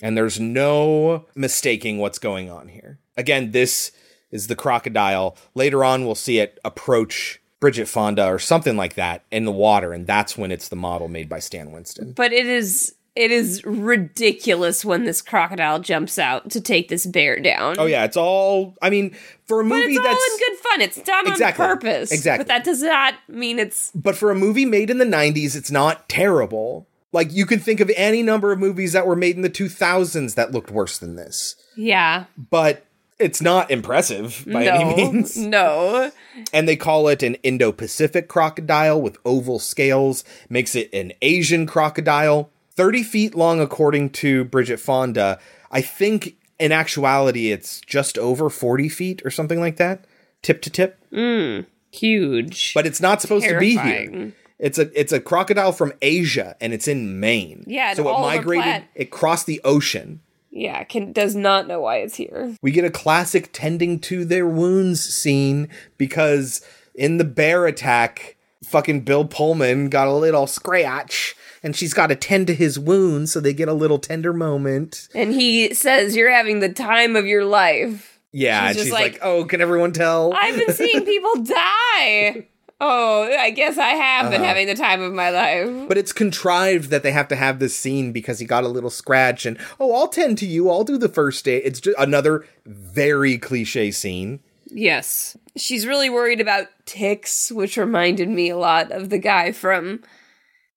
and 0.00 0.16
there's 0.16 0.38
no 0.38 1.26
mistaking 1.34 1.98
what's 1.98 2.18
going 2.18 2.50
on 2.50 2.68
here. 2.68 2.98
Again, 3.16 3.50
this 3.50 3.92
is 4.30 4.46
the 4.46 4.56
crocodile. 4.56 5.36
Later 5.54 5.84
on, 5.84 6.04
we'll 6.04 6.14
see 6.14 6.38
it 6.38 6.58
approach 6.64 7.40
Bridget 7.60 7.86
Fonda 7.86 8.26
or 8.26 8.38
something 8.38 8.76
like 8.76 8.94
that 8.94 9.24
in 9.30 9.44
the 9.44 9.52
water, 9.52 9.92
and 9.92 10.06
that's 10.06 10.38
when 10.38 10.52
it's 10.52 10.68
the 10.68 10.76
model 10.76 11.08
made 11.08 11.28
by 11.28 11.38
Stan 11.40 11.72
Winston. 11.72 12.12
but 12.12 12.32
it 12.32 12.46
is 12.46 12.94
It 13.16 13.32
is 13.32 13.64
ridiculous 13.64 14.84
when 14.84 15.04
this 15.04 15.20
crocodile 15.22 15.80
jumps 15.80 16.18
out 16.20 16.50
to 16.50 16.60
take 16.60 16.88
this 16.88 17.04
bear 17.04 17.40
down. 17.40 17.74
Oh 17.78 17.86
yeah, 17.86 18.04
it's 18.04 18.16
all. 18.16 18.76
I 18.80 18.90
mean, 18.90 19.16
for 19.46 19.60
a 19.60 19.64
movie 19.64 19.96
But 19.96 20.04
it's 20.04 20.04
that's 20.04 20.16
all 20.16 20.34
in 20.34 20.38
good 20.38 20.58
fun. 20.68 20.80
It's 20.82 21.02
done 21.02 21.26
Exactly. 21.28 21.64
on 21.64 21.70
purpose. 21.70 22.12
Exactly. 22.12 22.44
But 22.44 22.48
that 22.48 22.64
does 22.64 22.82
not 22.82 23.14
mean 23.28 23.58
it's 23.58 23.90
but 23.94 24.14
for 24.14 24.30
a 24.30 24.34
movie 24.36 24.64
made 24.64 24.88
in 24.90 24.98
the 24.98 25.04
90s, 25.04 25.56
it's 25.56 25.70
not 25.70 26.08
terrible. 26.08 26.86
Like 27.10 27.32
you 27.32 27.46
can 27.46 27.58
think 27.58 27.80
of 27.80 27.90
any 27.96 28.22
number 28.22 28.52
of 28.52 28.58
movies 28.60 28.92
that 28.92 29.06
were 29.06 29.16
made 29.16 29.34
in 29.34 29.42
the 29.42 29.50
2000s 29.50 30.34
that 30.36 30.52
looked 30.52 30.70
worse 30.70 30.98
than 30.98 31.16
this. 31.16 31.56
yeah. 31.76 32.26
But 32.50 32.84
it's 33.18 33.42
not 33.42 33.70
impressive 33.70 34.44
by 34.46 34.64
no. 34.64 34.72
any 34.72 34.96
means. 34.96 35.36
No. 35.48 36.10
And 36.52 36.68
they 36.68 36.76
call 36.76 37.08
it 37.08 37.22
an 37.22 37.34
Indo-Pacific 37.36 38.28
crocodile 38.28 39.00
with 39.00 39.18
oval 39.24 39.58
scales, 39.58 40.24
makes 40.48 40.76
it 40.76 40.92
an 40.92 41.12
Asian 41.20 41.66
crocodile, 41.66 42.50
30 42.72 43.02
feet 43.02 43.34
long 43.34 43.60
according 43.60 44.10
to 44.10 44.44
Bridget 44.44 44.78
Fonda. 44.78 45.40
I 45.72 45.80
think 45.80 46.36
in 46.58 46.70
actuality 46.70 47.50
it's 47.50 47.80
just 47.80 48.18
over 48.18 48.50
40 48.50 48.88
feet 48.88 49.22
or 49.24 49.30
something 49.30 49.60
like 49.60 49.76
that, 49.78 50.04
tip 50.42 50.62
to 50.62 50.70
tip. 50.70 50.98
Mm. 51.12 51.66
Huge. 51.90 52.74
But 52.74 52.86
it's 52.86 53.00
not 53.00 53.20
supposed 53.20 53.48
to 53.48 53.58
be 53.58 53.76
here. 53.76 54.32
It's 54.58 54.78
a 54.78 54.90
it's 54.98 55.12
a 55.12 55.20
crocodile 55.20 55.72
from 55.72 55.92
Asia 56.02 56.56
and 56.60 56.72
it's 56.72 56.88
in 56.88 57.20
Maine. 57.20 57.64
Yeah, 57.66 57.94
so 57.94 58.08
it 58.08 58.20
migrated. 58.20 58.84
It 58.94 59.10
crossed 59.10 59.46
the 59.46 59.60
ocean. 59.64 60.20
Yeah, 60.50 60.82
can 60.84 61.12
does 61.12 61.34
not 61.34 61.66
know 61.66 61.80
why 61.80 61.98
it's 61.98 62.16
here. 62.16 62.54
We 62.62 62.70
get 62.72 62.84
a 62.84 62.90
classic 62.90 63.50
tending 63.52 64.00
to 64.00 64.24
their 64.24 64.46
wounds 64.46 65.02
scene 65.02 65.68
because 65.98 66.62
in 66.94 67.18
the 67.18 67.24
bear 67.24 67.66
attack, 67.66 68.36
fucking 68.64 69.02
Bill 69.02 69.24
Pullman 69.24 69.88
got 69.88 70.08
a 70.08 70.12
little 70.12 70.46
scratch 70.46 71.36
and 71.62 71.76
she's 71.76 71.94
got 71.94 72.08
to 72.08 72.16
tend 72.16 72.46
to 72.46 72.54
his 72.54 72.78
wounds 72.78 73.32
so 73.32 73.40
they 73.40 73.52
get 73.52 73.68
a 73.68 73.74
little 73.74 73.98
tender 73.98 74.32
moment. 74.32 75.08
And 75.14 75.32
he 75.32 75.74
says 75.74 76.16
you're 76.16 76.32
having 76.32 76.60
the 76.60 76.72
time 76.72 77.16
of 77.16 77.26
your 77.26 77.44
life. 77.44 78.20
Yeah, 78.32 78.60
She's 78.60 78.68
and 78.68 78.74
just 78.76 78.84
she's 78.86 78.92
like, 78.92 79.12
like, 79.12 79.20
"Oh, 79.22 79.44
can 79.46 79.62
everyone 79.62 79.92
tell?" 79.92 80.34
I've 80.34 80.54
been 80.54 80.74
seeing 80.74 81.04
people 81.06 81.44
die. 81.44 82.46
Oh, 82.80 83.24
I 83.38 83.50
guess 83.50 83.76
I 83.76 83.88
have 83.90 84.30
been 84.30 84.40
Uh-huh. 84.40 84.48
having 84.48 84.68
the 84.68 84.74
time 84.76 85.02
of 85.02 85.12
my 85.12 85.30
life. 85.30 85.88
But 85.88 85.98
it's 85.98 86.12
contrived 86.12 86.90
that 86.90 87.02
they 87.02 87.10
have 87.10 87.26
to 87.28 87.36
have 87.36 87.58
this 87.58 87.76
scene 87.76 88.12
because 88.12 88.38
he 88.38 88.46
got 88.46 88.62
a 88.62 88.68
little 88.68 88.90
scratch 88.90 89.44
and, 89.46 89.58
oh, 89.80 89.92
I'll 89.94 90.06
tend 90.08 90.38
to 90.38 90.46
you. 90.46 90.70
I'll 90.70 90.84
do 90.84 90.96
the 90.96 91.08
first 91.08 91.48
aid. 91.48 91.62
It's 91.64 91.80
just 91.80 91.98
another 91.98 92.44
very 92.64 93.36
cliche 93.36 93.90
scene. 93.90 94.38
Yes. 94.66 95.36
She's 95.56 95.86
really 95.88 96.08
worried 96.08 96.40
about 96.40 96.66
ticks, 96.86 97.50
which 97.50 97.76
reminded 97.76 98.28
me 98.28 98.50
a 98.50 98.56
lot 98.56 98.92
of 98.92 99.10
the 99.10 99.18
guy 99.18 99.50
from 99.50 100.04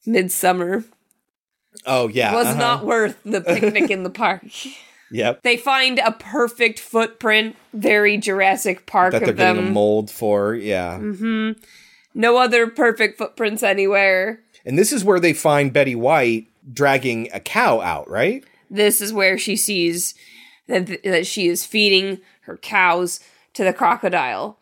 Midsummer. 0.06 0.84
Oh, 1.86 2.08
yeah. 2.08 2.34
Was 2.34 2.48
uh-huh. 2.48 2.58
not 2.60 2.86
worth 2.86 3.18
the 3.24 3.42
picnic 3.48 3.92
in 3.92 4.02
the 4.04 4.10
park. 4.10 4.44
Yep. 5.12 5.44
They 5.44 5.58
find 5.58 6.00
a 6.00 6.14
perfect 6.14 6.80
footprint, 6.80 7.56
very 7.74 8.18
Jurassic 8.18 8.86
Park 8.88 9.12
That 9.12 9.20
they're 9.20 9.30
of 9.32 9.38
them. 9.38 9.56
getting 9.58 9.70
a 9.70 9.74
mold 9.74 10.10
for. 10.10 10.56
Yeah. 10.56 10.98
hmm 10.98 11.52
No 12.14 12.38
other 12.38 12.68
perfect 12.68 13.18
footprints 13.18 13.64
anywhere. 13.64 14.42
And 14.66 14.78
this 14.78 14.92
is 14.92 15.04
where 15.04 15.20
they 15.20 15.34
find 15.34 15.74
Betty 15.74 15.96
White 15.96 16.48
dragging 16.72 17.30
a 17.34 17.40
cow 17.40 17.82
out, 17.82 18.10
right? 18.10 18.44
This 18.70 19.02
is 19.02 19.12
where 19.12 19.38
she 19.38 19.56
sees 19.56 20.14
that, 20.68 21.04
that 21.04 21.26
she 21.26 21.48
is 21.48 21.66
feeding 21.66 22.20
her 22.42 22.58
cows 22.58 23.20
to 23.54 23.64
the 23.64 23.74
crocodile. 23.74 24.58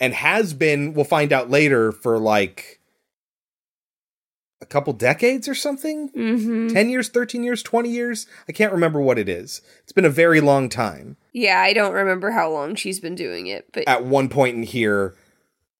And 0.00 0.14
has 0.14 0.54
been, 0.54 0.94
we'll 0.94 1.04
find 1.04 1.32
out 1.32 1.50
later, 1.50 1.92
for 1.92 2.18
like 2.18 2.78
a 4.60 4.66
couple 4.66 4.92
decades 4.92 5.48
or 5.48 5.54
something? 5.54 6.10
Mm-hmm. 6.10 6.68
10 6.68 6.90
years, 6.90 7.08
13 7.08 7.42
years, 7.42 7.62
20 7.62 7.88
years? 7.88 8.26
I 8.48 8.52
can't 8.52 8.72
remember 8.72 9.00
what 9.00 9.18
it 9.18 9.28
is. 9.28 9.62
It's 9.82 9.92
been 9.92 10.04
a 10.04 10.10
very 10.10 10.40
long 10.40 10.68
time. 10.68 11.16
Yeah, 11.32 11.60
I 11.60 11.72
don't 11.72 11.92
remember 11.92 12.30
how 12.32 12.50
long 12.50 12.74
she's 12.74 13.00
been 13.00 13.14
doing 13.14 13.46
it, 13.46 13.66
but 13.72 13.84
At 13.88 14.04
one 14.04 14.28
point 14.28 14.56
in 14.56 14.62
here, 14.62 15.14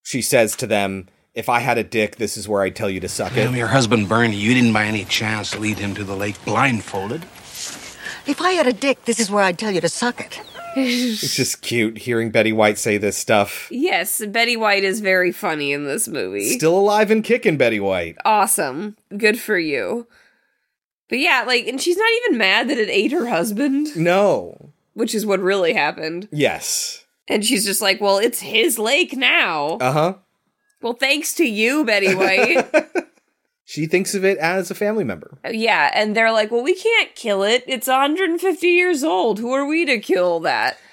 she 0.09 0.23
says 0.23 0.57
to 0.57 0.67
them, 0.67 1.07
If 1.35 1.49
I 1.51 1.59
had 1.61 1.77
a 1.77 1.85
dick, 1.85 2.17
this 2.17 2.37
is 2.39 2.49
where 2.49 2.63
I'd 2.63 2.75
tell 2.77 2.89
you 2.89 3.01
to 3.01 3.09
suck 3.09 3.37
it. 3.37 3.45
Well, 3.45 3.55
your 3.57 3.67
husband 3.69 4.09
burned 4.09 4.35
you. 4.35 4.41
You 4.49 4.55
didn't 4.55 4.73
by 4.73 4.85
any 4.85 5.05
chance 5.05 5.55
lead 5.59 5.79
him 5.79 5.95
to 5.97 6.05
the 6.05 6.17
lake 6.17 6.43
blindfolded. 6.45 7.23
If 8.27 8.41
I 8.41 8.53
had 8.53 8.67
a 8.67 8.73
dick, 8.73 9.05
this 9.05 9.21
is 9.21 9.31
where 9.31 9.43
I'd 9.45 9.59
tell 9.59 9.71
you 9.71 9.81
to 9.83 9.89
suck 9.89 10.21
it. 10.21 10.41
It's 10.81 11.35
just 11.35 11.61
cute 11.63 11.99
hearing 11.99 12.31
Betty 12.31 12.53
White 12.53 12.79
say 12.79 12.99
this 12.99 13.17
stuff. 13.17 13.67
yes, 13.71 14.25
Betty 14.27 14.57
White 14.57 14.85
is 14.85 15.01
very 15.01 15.33
funny 15.33 15.73
in 15.73 15.87
this 15.87 16.07
movie. 16.07 16.51
Still 16.51 16.79
alive 16.79 17.11
and 17.11 17.25
kicking, 17.25 17.57
Betty 17.57 17.81
White. 17.81 18.17
awesome. 18.25 18.97
Good 19.17 19.41
for 19.41 19.59
you. 19.59 20.07
But 21.09 21.19
yeah, 21.19 21.43
like, 21.47 21.67
and 21.67 21.81
she's 21.81 21.97
not 21.97 22.11
even 22.23 22.39
mad 22.39 22.69
that 22.69 22.79
it 22.79 22.91
ate 22.91 23.11
her 23.13 23.27
husband, 23.27 23.97
No. 23.97 24.71
which 24.95 25.15
is 25.17 25.27
what 25.27 25.41
really 25.41 25.73
happened. 25.73 26.29
Yes. 26.31 27.05
And 27.29 27.45
she's 27.45 27.65
just 27.65 27.83
like, 27.83 28.01
well, 28.01 28.19
it's 28.19 28.41
his 28.41 28.79
lake 28.79 29.17
now. 29.17 29.79
Uh 29.81 29.93
huh. 29.93 30.15
well, 30.83 30.95
thanks 30.95 31.35
to 31.35 31.45
you, 31.45 31.85
Betty 31.85 32.15
White. 32.15 32.67
She 33.71 33.85
thinks 33.85 34.15
of 34.15 34.25
it 34.25 34.39
as 34.39 34.71
a 34.71 34.75
family 34.75 35.05
member. 35.05 35.37
yeah, 35.47 35.91
and 35.93 36.17
they're 36.17 36.33
like, 36.33 36.51
well, 36.51 36.63
we 36.63 36.75
can't 36.75 37.15
kill 37.15 37.43
it. 37.43 37.65
It's 37.67 37.87
150 37.87 38.67
years 38.67 39.05
old. 39.05 39.39
Who 39.39 39.53
are 39.53 39.67
we 39.67 39.85
to 39.85 39.99
kill 39.99 40.41
that? 40.41 40.79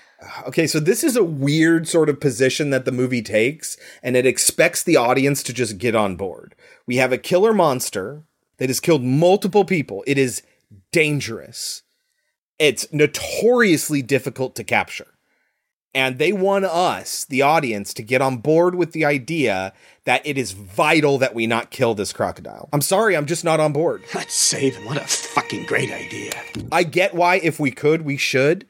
Okay, 0.48 0.68
so 0.68 0.80
this 0.82 1.02
is 1.02 1.16
a 1.16 1.24
weird 1.24 1.88
sort 1.88 2.10
of 2.10 2.20
position 2.20 2.70
that 2.72 2.84
the 2.84 2.92
movie 2.92 3.22
takes, 3.22 3.78
and 4.04 4.18
it 4.18 4.26
expects 4.26 4.84
the 4.84 4.98
audience 4.98 5.42
to 5.44 5.54
just 5.54 5.78
get 5.78 5.96
on 5.96 6.18
board. 6.18 6.54
We 6.86 6.98
have 6.98 7.14
a 7.14 7.18
killer 7.18 7.54
monster 7.54 8.24
that 8.58 8.70
has 8.70 8.80
killed 8.82 9.04
multiple 9.04 9.64
people. 9.64 10.04
It 10.06 10.18
is 10.18 10.42
dangerous. 10.92 11.84
It's 12.60 12.92
notoriously 12.92 14.02
difficult 14.02 14.56
to 14.56 14.64
capture. 14.66 15.08
And 15.96 16.20
they 16.20 16.34
want 16.34 16.66
us, 16.66 17.24
the 17.26 17.42
audience, 17.42 17.94
to 17.96 18.04
get 18.04 18.22
on 18.22 18.38
board 18.38 18.76
with 18.76 18.92
the 18.92 19.06
idea 19.06 19.72
that 20.04 20.22
it 20.28 20.38
is 20.38 20.52
vital 20.52 21.18
that 21.20 21.34
we 21.34 21.48
not 21.48 21.72
kill 21.72 21.96
this 21.96 22.12
crocodile. 22.12 22.68
I'm 22.74 22.82
sorry, 22.82 23.16
I'm 23.16 23.26
just 23.26 23.44
not 23.46 23.60
on 23.62 23.72
board. 23.72 24.04
Let's 24.14 24.34
save 24.34 24.76
him. 24.76 24.86
What 24.86 24.98
a 24.98 25.08
fucking 25.08 25.66
great 25.66 25.92
idea. 25.92 26.34
I 26.72 26.84
get 26.84 27.16
why 27.16 27.36
if 27.38 27.60
we 27.62 27.72
could, 27.72 28.02
we 28.04 28.18
should. 28.18 28.68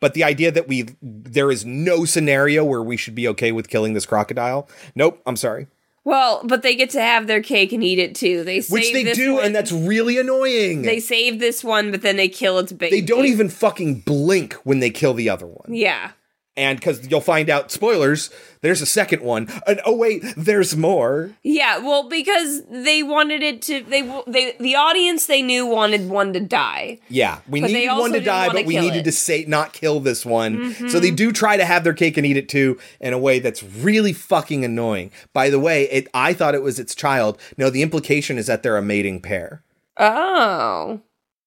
But 0.00 0.12
the 0.12 0.22
idea 0.22 0.50
that 0.52 0.68
we 0.68 0.90
there 1.00 1.50
is 1.50 1.64
no 1.64 2.04
scenario 2.04 2.62
where 2.62 2.82
we 2.82 2.98
should 2.98 3.14
be 3.14 3.26
okay 3.28 3.50
with 3.52 3.68
killing 3.68 3.94
this 3.94 4.04
crocodile. 4.04 4.68
Nope, 4.94 5.22
I'm 5.24 5.36
sorry. 5.36 5.68
Well, 6.04 6.42
but 6.44 6.62
they 6.62 6.76
get 6.76 6.90
to 6.90 7.00
have 7.00 7.26
their 7.26 7.42
cake 7.42 7.72
and 7.72 7.82
eat 7.82 7.98
it 7.98 8.14
too. 8.14 8.44
They 8.44 8.60
save 8.60 8.72
Which 8.72 8.92
they 8.92 9.02
this 9.02 9.16
do, 9.16 9.34
one- 9.36 9.44
and 9.46 9.54
that's 9.56 9.72
really 9.72 10.18
annoying. 10.18 10.82
they 10.82 11.00
save 11.00 11.40
this 11.40 11.64
one, 11.64 11.90
but 11.90 12.02
then 12.02 12.16
they 12.16 12.28
kill 12.28 12.58
its 12.58 12.70
baby. 12.72 13.00
They 13.00 13.04
don't 13.06 13.24
even 13.24 13.48
fucking 13.48 14.00
blink 14.00 14.52
when 14.64 14.78
they 14.80 14.90
kill 14.90 15.14
the 15.14 15.30
other 15.30 15.46
one. 15.46 15.74
Yeah. 15.74 16.10
And 16.56 16.78
because 16.78 17.10
you'll 17.10 17.20
find 17.20 17.50
out, 17.50 17.70
spoilers, 17.70 18.30
there's 18.62 18.80
a 18.80 18.86
second 18.86 19.20
one. 19.20 19.48
And 19.66 19.80
oh, 19.84 19.94
wait, 19.94 20.24
there's 20.36 20.74
more. 20.74 21.32
Yeah, 21.42 21.78
well, 21.78 22.08
because 22.08 22.62
they 22.70 23.02
wanted 23.02 23.42
it 23.42 23.60
to. 23.62 23.82
They 23.82 24.02
they 24.26 24.56
the 24.58 24.74
audience 24.74 25.26
they 25.26 25.42
knew 25.42 25.66
wanted 25.66 26.08
one 26.08 26.32
to 26.32 26.40
die. 26.40 26.98
Yeah, 27.08 27.40
we 27.46 27.60
needed 27.60 27.90
one 27.90 28.12
to 28.12 28.20
die, 28.20 28.48
but 28.48 28.64
we 28.64 28.78
needed 28.78 29.00
it. 29.00 29.04
to 29.04 29.12
say 29.12 29.44
not 29.46 29.74
kill 29.74 30.00
this 30.00 30.24
one. 30.24 30.72
Mhm. 30.74 30.90
So 30.90 30.98
they 30.98 31.10
do 31.10 31.30
try 31.30 31.58
to 31.58 31.64
have 31.66 31.84
their 31.84 31.92
cake 31.94 32.16
and 32.16 32.26
eat 32.26 32.38
it 32.38 32.48
too 32.48 32.78
in 33.00 33.12
a 33.12 33.18
way 33.18 33.38
that's 33.38 33.62
really 33.62 34.14
fucking 34.14 34.64
annoying. 34.64 35.10
By 35.34 35.50
the 35.50 35.60
way, 35.60 35.84
it 35.90 36.08
I 36.14 36.32
thought 36.32 36.54
it 36.54 36.62
was 36.62 36.78
its 36.78 36.94
child. 36.94 37.38
No, 37.58 37.68
the 37.68 37.82
implication 37.82 38.38
is 38.38 38.46
that 38.46 38.62
they're 38.62 38.78
a 38.78 38.82
mating 38.82 39.20
pair. 39.20 39.62
Oh, 39.98 41.00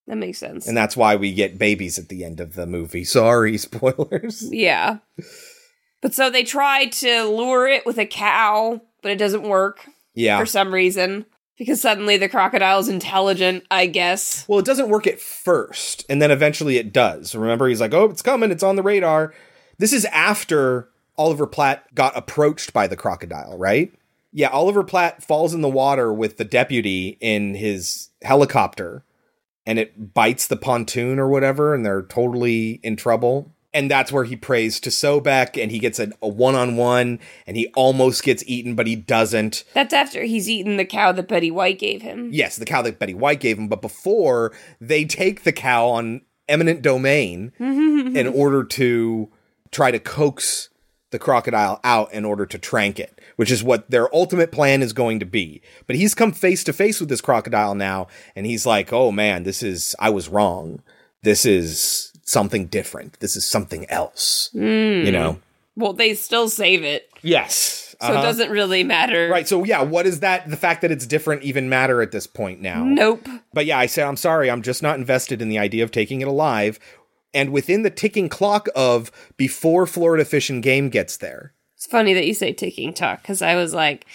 that 0.10 0.18
makes 0.18 0.38
sense. 0.40 0.68
And 0.68 0.76
that's 0.76 0.98
why 0.98 1.16
we 1.16 1.34
get 1.34 1.58
babies 1.58 1.98
at 1.98 2.10
the 2.10 2.26
end 2.26 2.42
of 2.42 2.56
the 2.56 2.66
movie. 2.68 3.06
Sorry, 3.06 3.58
spoilers. 3.58 4.44
yeah, 4.52 4.98
but 6.02 6.14
so 6.14 6.30
they 6.30 6.44
try 6.44 6.86
to 6.88 7.24
lure 7.26 7.68
it 7.68 7.86
with 7.86 7.98
a 7.98 8.06
cow, 8.06 8.82
but 9.02 9.12
it 9.12 9.18
doesn't 9.18 9.44
work 9.44 9.88
Yeah. 10.14 10.38
for 10.40 10.46
some 10.46 10.74
reason 10.74 11.26
because 11.58 11.82
suddenly 11.82 12.18
the 12.18 12.30
crocodile's 12.30 12.88
intelligent. 12.90 13.66
I 13.72 13.86
guess. 13.86 14.46
Well, 14.48 14.60
it 14.60 14.66
doesn't 14.66 14.90
work 14.90 15.08
at 15.08 15.20
first, 15.22 16.06
and 16.10 16.22
then 16.22 16.32
eventually 16.32 16.78
it 16.78 16.92
does. 16.92 17.36
Remember, 17.36 17.68
he's 17.70 17.82
like, 17.82 17.94
"Oh, 17.94 18.06
it's 18.10 18.22
coming! 18.22 18.52
It's 18.52 18.64
on 18.64 18.76
the 18.76 18.84
radar." 18.84 19.34
This 19.78 19.94
is 19.94 20.04
after 20.06 20.90
Oliver 21.18 21.48
Platt 21.48 21.94
got 21.96 22.18
approached 22.18 22.74
by 22.74 22.88
the 22.88 22.98
crocodile, 22.98 23.58
right? 23.58 23.94
Yeah, 24.32 24.50
Oliver 24.50 24.84
Platt 24.84 25.24
falls 25.24 25.54
in 25.54 25.62
the 25.62 25.70
water 25.70 26.14
with 26.14 26.38
the 26.38 26.44
deputy 26.46 27.18
in 27.20 27.56
his 27.56 28.10
helicopter, 28.22 29.04
and 29.66 29.80
it 29.80 30.14
bites 30.14 30.48
the 30.48 30.58
pontoon 30.58 31.20
or 31.20 31.28
whatever, 31.28 31.74
and 31.74 31.86
they're 31.86 32.02
totally 32.02 32.80
in 32.84 32.96
trouble. 32.96 33.54
And 33.72 33.92
that's 33.92 34.12
where 34.12 34.24
he 34.24 34.36
prays 34.36 34.80
to 34.80 34.90
Sobek, 34.90 35.62
and 35.62 35.72
he 35.72 35.78
gets 35.78 36.00
a, 36.00 36.12
a 36.24 36.28
one-on-one, 36.28 37.20
and 37.46 37.58
he 37.58 37.68
almost 37.76 38.24
gets 38.24 38.44
eaten, 38.48 38.74
but 38.74 38.88
he 38.88 38.96
doesn't. 38.96 39.64
That's 39.76 39.94
after 39.94 40.24
he's 40.24 40.50
eaten 40.50 40.78
the 40.78 40.86
cow 40.86 41.12
that 41.12 41.28
Betty 41.28 41.52
White 41.52 41.78
gave 41.78 42.02
him. 42.02 42.30
Yes, 42.34 42.56
the 42.56 42.66
cow 42.66 42.82
that 42.82 42.98
Betty 42.98 43.14
White 43.14 43.40
gave 43.40 43.60
him, 43.60 43.68
but 43.68 43.82
before 43.82 44.54
they 44.82 45.06
take 45.06 45.44
the 45.44 45.52
cow 45.52 45.88
on 45.90 46.22
eminent 46.48 46.82
domain 46.82 47.52
mm-hmm. 47.60 48.18
in 48.18 48.28
order 48.28 48.64
to 48.64 49.30
try 49.70 49.92
to 49.92 50.00
coax 50.00 50.70
the 51.12 51.20
crocodile 51.20 51.80
out 51.84 52.12
in 52.12 52.26
order 52.26 52.48
to 52.48 52.58
trank 52.58 53.00
it, 53.00 53.19
which 53.40 53.52
is 53.52 53.64
what 53.64 53.90
their 53.90 54.14
ultimate 54.14 54.52
plan 54.52 54.82
is 54.82 54.92
going 54.92 55.18
to 55.18 55.26
be. 55.26 55.62
But 55.88 55.96
he's 55.96 56.14
come 56.14 56.34
face 56.34 56.62
to 56.66 56.74
face 56.74 57.00
with 57.00 57.08
this 57.08 57.22
crocodile 57.22 57.74
now, 57.74 58.08
and 58.36 58.46
he's 58.46 58.66
like, 58.66 58.92
oh 58.92 59.14
man, 59.14 59.44
this 59.44 59.64
is, 59.64 59.96
I 59.98 60.10
was 60.10 60.28
wrong. 60.28 60.82
This 61.24 61.46
is 61.46 62.12
something 62.26 62.66
different. 62.66 63.18
This 63.22 63.38
is 63.38 63.46
something 63.46 63.90
else. 63.90 64.50
Mm. 64.54 65.06
You 65.06 65.14
know? 65.14 65.40
Well, 65.78 65.94
they 65.94 66.16
still 66.16 66.50
save 66.50 66.84
it, 66.84 67.10
Yes. 67.22 67.96
so 68.02 68.08
it 68.08 68.12
Uh-huh. 68.12 68.22
doesn't 68.24 68.50
really 68.52 68.84
matter. 68.84 69.30
Right. 69.30 69.48
So 69.48 69.64
yeah, 69.64 69.84
what 69.84 70.04
does 70.04 70.20
that 70.20 70.50
the 70.50 70.58
fact 70.58 70.82
that 70.82 70.92
it's 70.92 71.08
different 71.08 71.44
even 71.44 71.70
matter 71.70 72.02
at 72.02 72.12
this 72.12 72.28
point 72.28 72.60
now? 72.60 72.84
Nope. 72.84 73.26
But 73.54 73.66
yeah, 73.66 73.80
I 73.80 73.86
said 73.86 74.06
I'm 74.06 74.18
sorry, 74.18 74.52
I'm 74.52 74.62
just 74.64 74.84
not 74.84 74.98
invested 75.00 75.42
in 75.42 75.48
the 75.48 75.60
idea 75.60 75.86
of 75.86 75.92
taking 75.92 76.20
it 76.20 76.28
alive. 76.28 76.78
And 77.34 77.52
within 77.52 77.84
the 77.84 77.90
ticking 77.90 78.28
clock 78.28 78.68
of 78.76 79.12
before 79.38 79.88
Florida 79.88 80.26
Fish 80.26 80.50
and 80.50 80.62
Game 80.62 80.90
gets 80.90 81.16
there. 81.16 81.54
It's 81.80 81.88
funny 81.88 82.14
that 82.14 82.28
you 82.28 82.34
say 82.34 82.52
ticking 82.52 82.94
tock 82.94 83.22
because 83.22 83.42
I 83.42 83.56
was 83.56 83.74
like, 83.74 84.06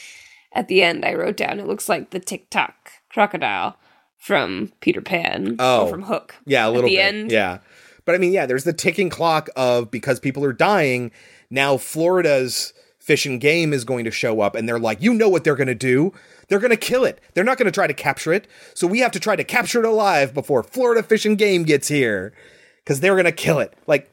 at 0.53 0.69
the 0.69 0.83
end, 0.83 1.03
I 1.03 1.15
wrote 1.15 1.39
down 1.39 1.59
it 1.59 1.67
looks 1.67 1.89
like 1.89 2.11
the 2.11 2.21
tick 2.21 2.51
tock 2.51 2.91
crocodile 3.09 3.79
from 4.19 4.71
Peter 4.83 5.01
Pan. 5.01 5.57
Oh. 5.59 5.87
from 5.87 6.03
Hook. 6.03 6.35
Yeah, 6.45 6.69
a 6.69 6.71
little 6.71 6.91
bit. 6.91 6.99
end. 6.99 7.33
Yeah. 7.33 7.61
But 8.05 8.17
I 8.17 8.19
mean, 8.19 8.35
yeah, 8.35 8.45
there's 8.45 8.65
the 8.65 8.75
ticking 8.75 9.09
clock 9.09 9.49
of 9.57 9.91
because 9.91 10.21
people 10.21 10.45
are 10.45 10.53
dying, 10.53 11.11
now 11.49 11.79
Florida's 11.79 12.75
fish 12.99 13.25
and 13.25 13.41
game 13.41 13.73
is 13.73 13.85
going 13.85 14.05
to 14.05 14.11
show 14.11 14.43
up 14.43 14.55
and 14.55 14.69
they're 14.69 14.79
like, 14.79 15.01
you 15.01 15.15
know 15.15 15.31
what 15.31 15.43
they're 15.43 15.57
going 15.57 15.67
to 15.67 15.75
do? 15.75 16.13
They're 16.49 16.59
going 16.59 16.71
to 16.71 16.77
kill 16.77 17.07
it. 17.07 17.19
They're 17.33 17.45
not 17.45 17.57
going 17.57 17.65
to 17.65 17.73
try 17.73 17.87
to 17.87 17.95
capture 17.95 18.35
it. 18.35 18.47
So 18.75 18.87
we 18.87 18.99
have 18.99 19.13
to 19.13 19.21
try 19.21 19.37
to 19.37 19.45
capture 19.45 19.79
it 19.79 19.89
alive 19.89 20.35
before 20.35 20.63
Florida 20.63 21.03
Fish 21.03 21.25
and 21.25 21.39
Game 21.39 21.63
gets 21.63 21.89
here 21.89 22.35
because 22.85 23.01
they're 23.01 23.15
going 23.15 23.25
to 23.25 23.33
kill 23.33 23.59
it. 23.59 23.73
Like, 23.87 24.11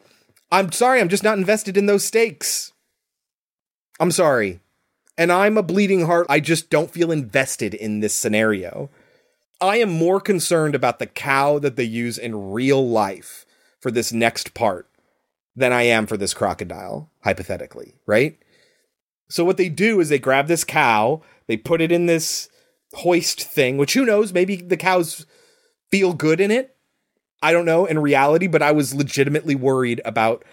I'm 0.53 0.71
sorry, 0.71 1.01
I'm 1.01 1.09
just 1.09 1.23
not 1.23 1.37
invested 1.37 1.75
in 1.75 1.87
those 1.87 2.05
stakes. 2.05 2.71
I'm 4.01 4.11
sorry. 4.11 4.59
And 5.15 5.31
I'm 5.31 5.57
a 5.57 5.63
bleeding 5.63 6.07
heart. 6.07 6.25
I 6.27 6.39
just 6.39 6.71
don't 6.71 6.89
feel 6.89 7.11
invested 7.11 7.75
in 7.75 7.99
this 7.99 8.15
scenario. 8.15 8.89
I 9.61 9.77
am 9.77 9.91
more 9.91 10.19
concerned 10.19 10.73
about 10.73 10.97
the 10.97 11.05
cow 11.05 11.59
that 11.59 11.75
they 11.75 11.83
use 11.83 12.17
in 12.17 12.51
real 12.51 12.89
life 12.89 13.45
for 13.79 13.91
this 13.91 14.11
next 14.11 14.55
part 14.55 14.89
than 15.55 15.71
I 15.71 15.83
am 15.83 16.07
for 16.07 16.17
this 16.17 16.33
crocodile, 16.33 17.11
hypothetically, 17.23 17.93
right? 18.07 18.39
So 19.29 19.45
what 19.45 19.57
they 19.57 19.69
do 19.69 19.99
is 19.99 20.09
they 20.09 20.17
grab 20.17 20.47
this 20.47 20.63
cow, 20.63 21.21
they 21.45 21.55
put 21.55 21.79
it 21.79 21.91
in 21.91 22.07
this 22.07 22.49
hoist 22.93 23.43
thing, 23.43 23.77
which 23.77 23.93
who 23.93 24.03
knows, 24.03 24.33
maybe 24.33 24.55
the 24.55 24.77
cows 24.77 25.27
feel 25.91 26.13
good 26.13 26.41
in 26.41 26.49
it. 26.49 26.75
I 27.43 27.51
don't 27.51 27.65
know 27.65 27.85
in 27.85 27.99
reality, 27.99 28.47
but 28.47 28.63
I 28.63 28.71
was 28.71 28.95
legitimately 28.95 29.53
worried 29.53 30.01
about 30.03 30.43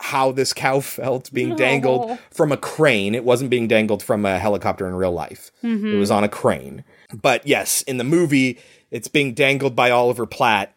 how 0.00 0.32
this 0.32 0.52
cow 0.52 0.80
felt 0.80 1.32
being 1.32 1.56
dangled 1.56 2.18
from 2.30 2.52
a 2.52 2.56
crane. 2.56 3.14
It 3.14 3.24
wasn't 3.24 3.50
being 3.50 3.68
dangled 3.68 4.02
from 4.02 4.24
a 4.26 4.38
helicopter 4.38 4.86
in 4.88 4.94
real 4.94 5.12
life. 5.12 5.50
Mhm. 5.62 5.94
It 5.94 5.96
was 5.98 6.10
on 6.10 6.24
a 6.24 6.28
crane. 6.28 6.84
But 7.12 7.46
yes, 7.46 7.82
in 7.82 7.96
the 7.98 8.04
movie, 8.04 8.58
it's 8.90 9.08
being 9.08 9.34
dangled 9.34 9.76
by 9.76 9.90
Oliver 9.90 10.26
Platt. 10.26 10.74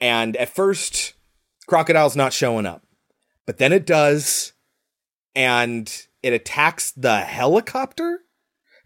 And 0.00 0.36
at 0.36 0.48
first, 0.48 1.14
Crocodile's 1.66 2.16
not 2.16 2.32
showing 2.32 2.66
up. 2.66 2.82
But 3.46 3.58
then 3.58 3.72
it 3.72 3.86
does. 3.86 4.52
And 5.34 5.90
it 6.22 6.32
attacks 6.32 6.90
the 6.92 7.18
helicopter. 7.20 8.20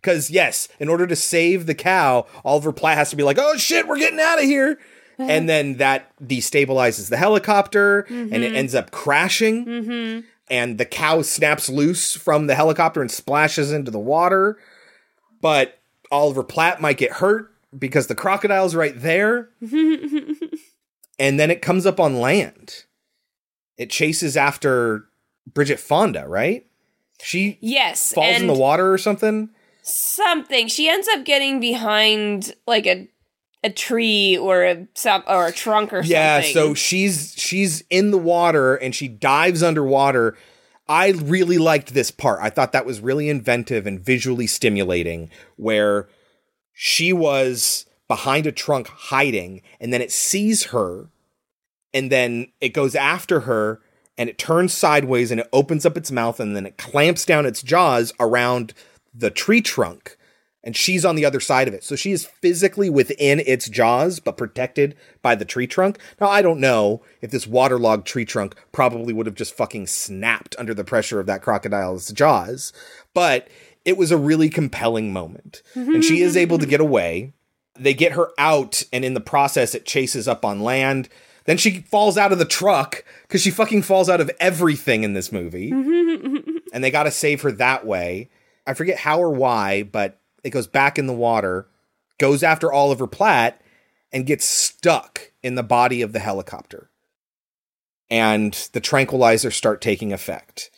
Because, 0.01 0.31
yes, 0.31 0.69
in 0.79 0.89
order 0.89 1.07
to 1.07 1.17
save 1.17 1.67
the 1.67 1.75
cow, 1.75 2.27
Oliver 2.45 2.73
Platt 2.73 2.97
has 2.97 3.11
to 3.11 3.17
be 3.17 3.23
like, 3.23 3.39
oh 3.39 3.57
shit, 3.57 3.87
we're 3.87 3.99
getting 3.99 4.21
out 4.21 4.39
of 4.39 4.45
here. 4.45 4.79
And 5.21 5.49
then 5.49 5.77
that 5.79 6.13
destabilizes 6.23 7.11
the 7.11 7.17
helicopter 7.17 8.01
and 8.09 8.35
it 8.35 8.53
Mhm. 8.53 8.57
ends 8.57 8.75
up 8.75 8.91
crashing. 8.91 9.65
Mm-hmm. 9.67 10.21
And 10.49 10.79
the 10.79 10.85
cow 10.85 11.23
snaps 11.23 11.69
loose 11.69 12.15
from 12.15 12.47
the 12.49 12.55
helicopter 12.57 13.01
and 13.01 13.11
splashes 13.11 13.71
into 13.73 13.91
the 13.91 13.99
water. 14.01 14.59
But 15.41 15.79
Oliver 16.11 16.43
Platt 16.43 16.81
might 16.81 16.97
get 16.97 17.13
hurt 17.13 17.53
because 17.79 18.09
the 18.09 18.15
crocodile's 18.17 18.75
right 18.75 18.95
there. 19.01 19.51
and 21.19 21.39
then 21.39 21.51
it 21.51 21.63
comes 21.63 21.87
up 21.87 22.01
on 22.01 22.19
land. 22.21 22.85
It 23.77 23.91
chases 23.91 24.37
after 24.37 25.05
Bridget 25.53 25.79
Fonda, 25.81 26.27
right? 26.27 26.67
She 27.23 27.59
yes. 27.61 28.13
falls 28.13 28.41
in 28.41 28.47
the 28.47 28.53
water 28.55 28.93
or 28.93 28.99
something. 28.99 29.51
Something. 29.83 30.69
She 30.69 30.89
ends 30.89 31.09
up 31.15 31.25
getting 31.25 31.61
behind 31.61 32.55
like 32.67 32.87
a 32.87 33.09
a 33.63 33.71
tree 33.71 34.37
or 34.39 34.65
a 34.65 34.87
some 34.95 35.23
or 35.27 35.47
a 35.47 35.53
trunk 35.53 35.93
or 35.93 36.03
Yeah, 36.03 36.37
something. 36.41 36.49
Yeah, 36.49 36.55
so 36.55 36.75
she's 36.75 37.35
she's 37.37 37.83
in 37.91 38.11
the 38.11 38.19
water 38.19 38.77
and 38.77 38.95
she 38.95 39.09
dives 39.09 39.63
underwater. 39.63 40.37
I 40.89 41.11
really 41.11 41.59
liked 41.59 41.95
this 41.95 42.11
part. 42.11 42.41
I 42.43 42.51
thought 42.51 42.73
that 42.73 42.87
was 42.87 43.01
really 43.01 43.29
inventive 43.29 43.87
and 43.87 44.01
visually 44.01 44.47
stimulating 44.47 45.31
where 45.57 46.09
she 46.73 47.13
was 47.13 47.87
behind 48.09 48.47
a 48.47 48.53
trunk 48.53 48.89
hiding 48.89 49.63
and 49.81 49.93
then 49.93 50.01
it 50.03 50.11
sees 50.11 50.65
her 50.67 51.11
and 51.95 52.11
then 52.11 52.51
it 52.61 52.71
goes 52.71 52.95
after 52.97 53.41
her 53.41 53.81
and 54.19 54.29
it 54.29 54.37
turns 54.37 54.73
sideways 54.73 55.31
and 55.31 55.41
it 55.41 55.49
opens 55.53 55.87
up 55.87 55.97
its 55.97 56.11
mouth 56.11 56.41
and 56.41 56.57
then 56.57 56.67
it 56.67 56.77
clamps 56.77 57.25
down 57.25 57.47
its 57.47 57.63
jaws 57.63 58.13
around 58.19 58.75
the 59.15 59.31
tree 59.31 59.61
trunk 59.61 60.17
and 60.63 60.77
she's 60.77 61.05
on 61.05 61.17
the 61.17 61.25
other 61.25 61.41
side 61.41 61.69
of 61.69 61.75
it. 61.75 61.85
So 61.85 61.97
she 61.97 62.13
is 62.13 62.25
physically 62.25 62.91
within 62.91 63.41
its 63.41 63.69
jaws, 63.69 64.21
but 64.21 64.37
protected 64.37 64.95
by 65.23 65.35
the 65.35 65.45
tree 65.45 65.67
trunk. 65.67 65.99
Now, 66.21 66.29
I 66.29 66.43
don't 66.43 66.61
know 66.61 67.03
if 67.21 67.31
this 67.31 67.47
waterlogged 67.47 68.07
tree 68.07 68.25
trunk 68.25 68.55
probably 68.73 69.13
would 69.13 69.27
have 69.27 69.35
just 69.35 69.57
fucking 69.57 69.87
snapped 69.87 70.55
under 70.59 70.75
the 70.75 70.85
pressure 70.85 71.21
of 71.21 71.27
that 71.27 71.43
crocodile's 71.43 72.11
jaws, 72.13 72.73
but 73.15 73.49
it 73.85 73.97
was 73.97 74.11
a 74.11 74.19
really 74.19 74.51
compelling 74.51 75.13
moment. 75.13 75.63
And 75.95 76.05
she 76.05 76.21
is 76.21 76.37
able 76.37 76.59
to 76.59 76.67
get 76.67 76.81
away. 76.81 77.33
They 77.79 77.95
get 77.95 78.13
her 78.13 78.31
out, 78.37 78.85
and 78.93 79.05
in 79.05 79.15
the 79.15 79.21
process, 79.21 79.75
it 79.75 79.87
chases 79.87 80.29
up 80.29 80.45
on 80.45 80.61
land. 80.61 81.09
Then 81.47 81.57
she 81.57 81.81
falls 81.81 82.19
out 82.19 82.33
of 82.33 82.39
the 82.39 82.45
truck 82.45 83.03
because 83.23 83.41
she 83.41 83.51
fucking 83.51 83.83
falls 83.83 84.11
out 84.11 84.21
of 84.21 84.31
everything 84.39 85.03
in 85.03 85.15
this 85.15 85.33
movie 85.33 85.71
and 86.73 86.85
they 86.85 86.91
got 86.91 87.05
to 87.05 87.11
save 87.11 87.43
her 87.43 87.53
that 87.53 87.87
way. 87.87 88.29
I 88.67 88.75
forget 88.75 88.99
how 88.99 89.19
or 89.21 89.31
why, 89.31 89.83
but 89.83 90.20
it 90.45 90.51
goes 90.51 90.67
back 90.67 90.99
in 90.99 91.07
the 91.07 91.13
water, 91.13 91.69
goes 92.19 92.43
after 92.43 92.73
Oliver 92.73 93.07
Platt, 93.07 93.61
and 94.13 94.27
gets 94.27 94.45
stuck 94.45 95.33
in 95.43 95.55
the 95.55 95.63
body 95.63 96.03
of 96.03 96.13
the 96.13 96.19
helicopter. 96.19 96.91
And 98.11 98.53
the 98.73 98.81
tranquilizers 98.81 99.53
start 99.53 99.81
taking 99.81 100.13
effect. 100.13 100.71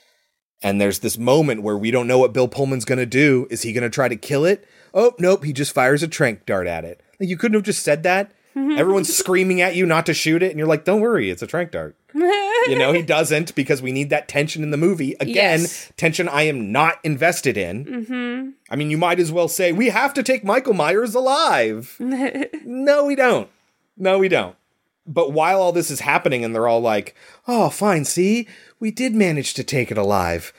And 0.62 0.80
there's 0.80 1.00
this 1.00 1.18
moment 1.18 1.62
where 1.62 1.78
we 1.78 1.90
don't 1.90 2.06
know 2.06 2.18
what 2.18 2.32
Bill 2.32 2.46
Pullman's 2.46 2.84
going 2.84 2.98
to 2.98 3.06
do. 3.06 3.46
Is 3.50 3.62
he 3.62 3.72
going 3.72 3.82
to 3.82 3.90
try 3.90 4.08
to 4.08 4.16
kill 4.16 4.44
it? 4.44 4.66
Oh, 4.94 5.14
nope, 5.18 5.44
he 5.44 5.52
just 5.52 5.72
fires 5.72 6.02
a 6.02 6.08
trank 6.08 6.46
dart 6.46 6.66
at 6.66 6.84
it. 6.84 7.00
Like, 7.18 7.28
you 7.28 7.36
couldn't 7.36 7.56
have 7.56 7.64
just 7.64 7.82
said 7.82 8.02
that. 8.02 8.32
Mm-hmm. 8.54 8.78
Everyone's 8.78 9.16
screaming 9.16 9.62
at 9.62 9.74
you 9.74 9.86
not 9.86 10.06
to 10.06 10.14
shoot 10.14 10.42
it, 10.42 10.50
and 10.50 10.58
you're 10.58 10.68
like, 10.68 10.84
don't 10.84 11.00
worry, 11.00 11.30
it's 11.30 11.42
a 11.42 11.46
trank 11.46 11.70
dart. 11.70 11.96
You 12.14 12.76
know, 12.76 12.92
he 12.92 13.02
doesn't 13.16 13.54
because 13.54 13.80
we 13.82 13.92
need 13.92 14.10
that 14.10 14.28
tension 14.28 14.62
in 14.62 14.70
the 14.70 14.76
movie. 14.76 15.14
Again, 15.20 15.60
Yes. 15.60 15.92
tension 15.96 16.28
I 16.28 16.42
am 16.42 16.70
not 16.72 16.98
invested 17.04 17.56
in. 17.56 17.84
Mm-hmm. 17.84 18.50
I 18.70 18.76
mean, 18.76 18.90
you 18.90 18.98
might 18.98 19.18
as 19.20 19.32
well 19.32 19.48
say, 19.48 19.72
we 19.72 19.88
have 19.90 20.14
to 20.14 20.22
take 20.22 20.44
Michael 20.44 20.74
Myers 20.74 21.14
alive. 21.14 21.96
no, 21.98 23.04
we 23.04 23.14
don't. 23.14 23.48
No, 23.96 24.18
we 24.18 24.28
don't. 24.28 24.56
But 25.06 25.32
while 25.32 25.60
all 25.60 25.72
this 25.72 25.90
is 25.90 26.00
happening 26.00 26.44
and 26.44 26.54
they're 26.54 26.68
all 26.68 26.80
like, 26.80 27.14
oh, 27.48 27.70
fine, 27.70 28.04
see, 28.04 28.46
we 28.78 28.90
did 28.90 29.14
manage 29.14 29.54
to 29.54 29.64
take 29.64 29.90
it 29.90 29.98
alive. 29.98 30.52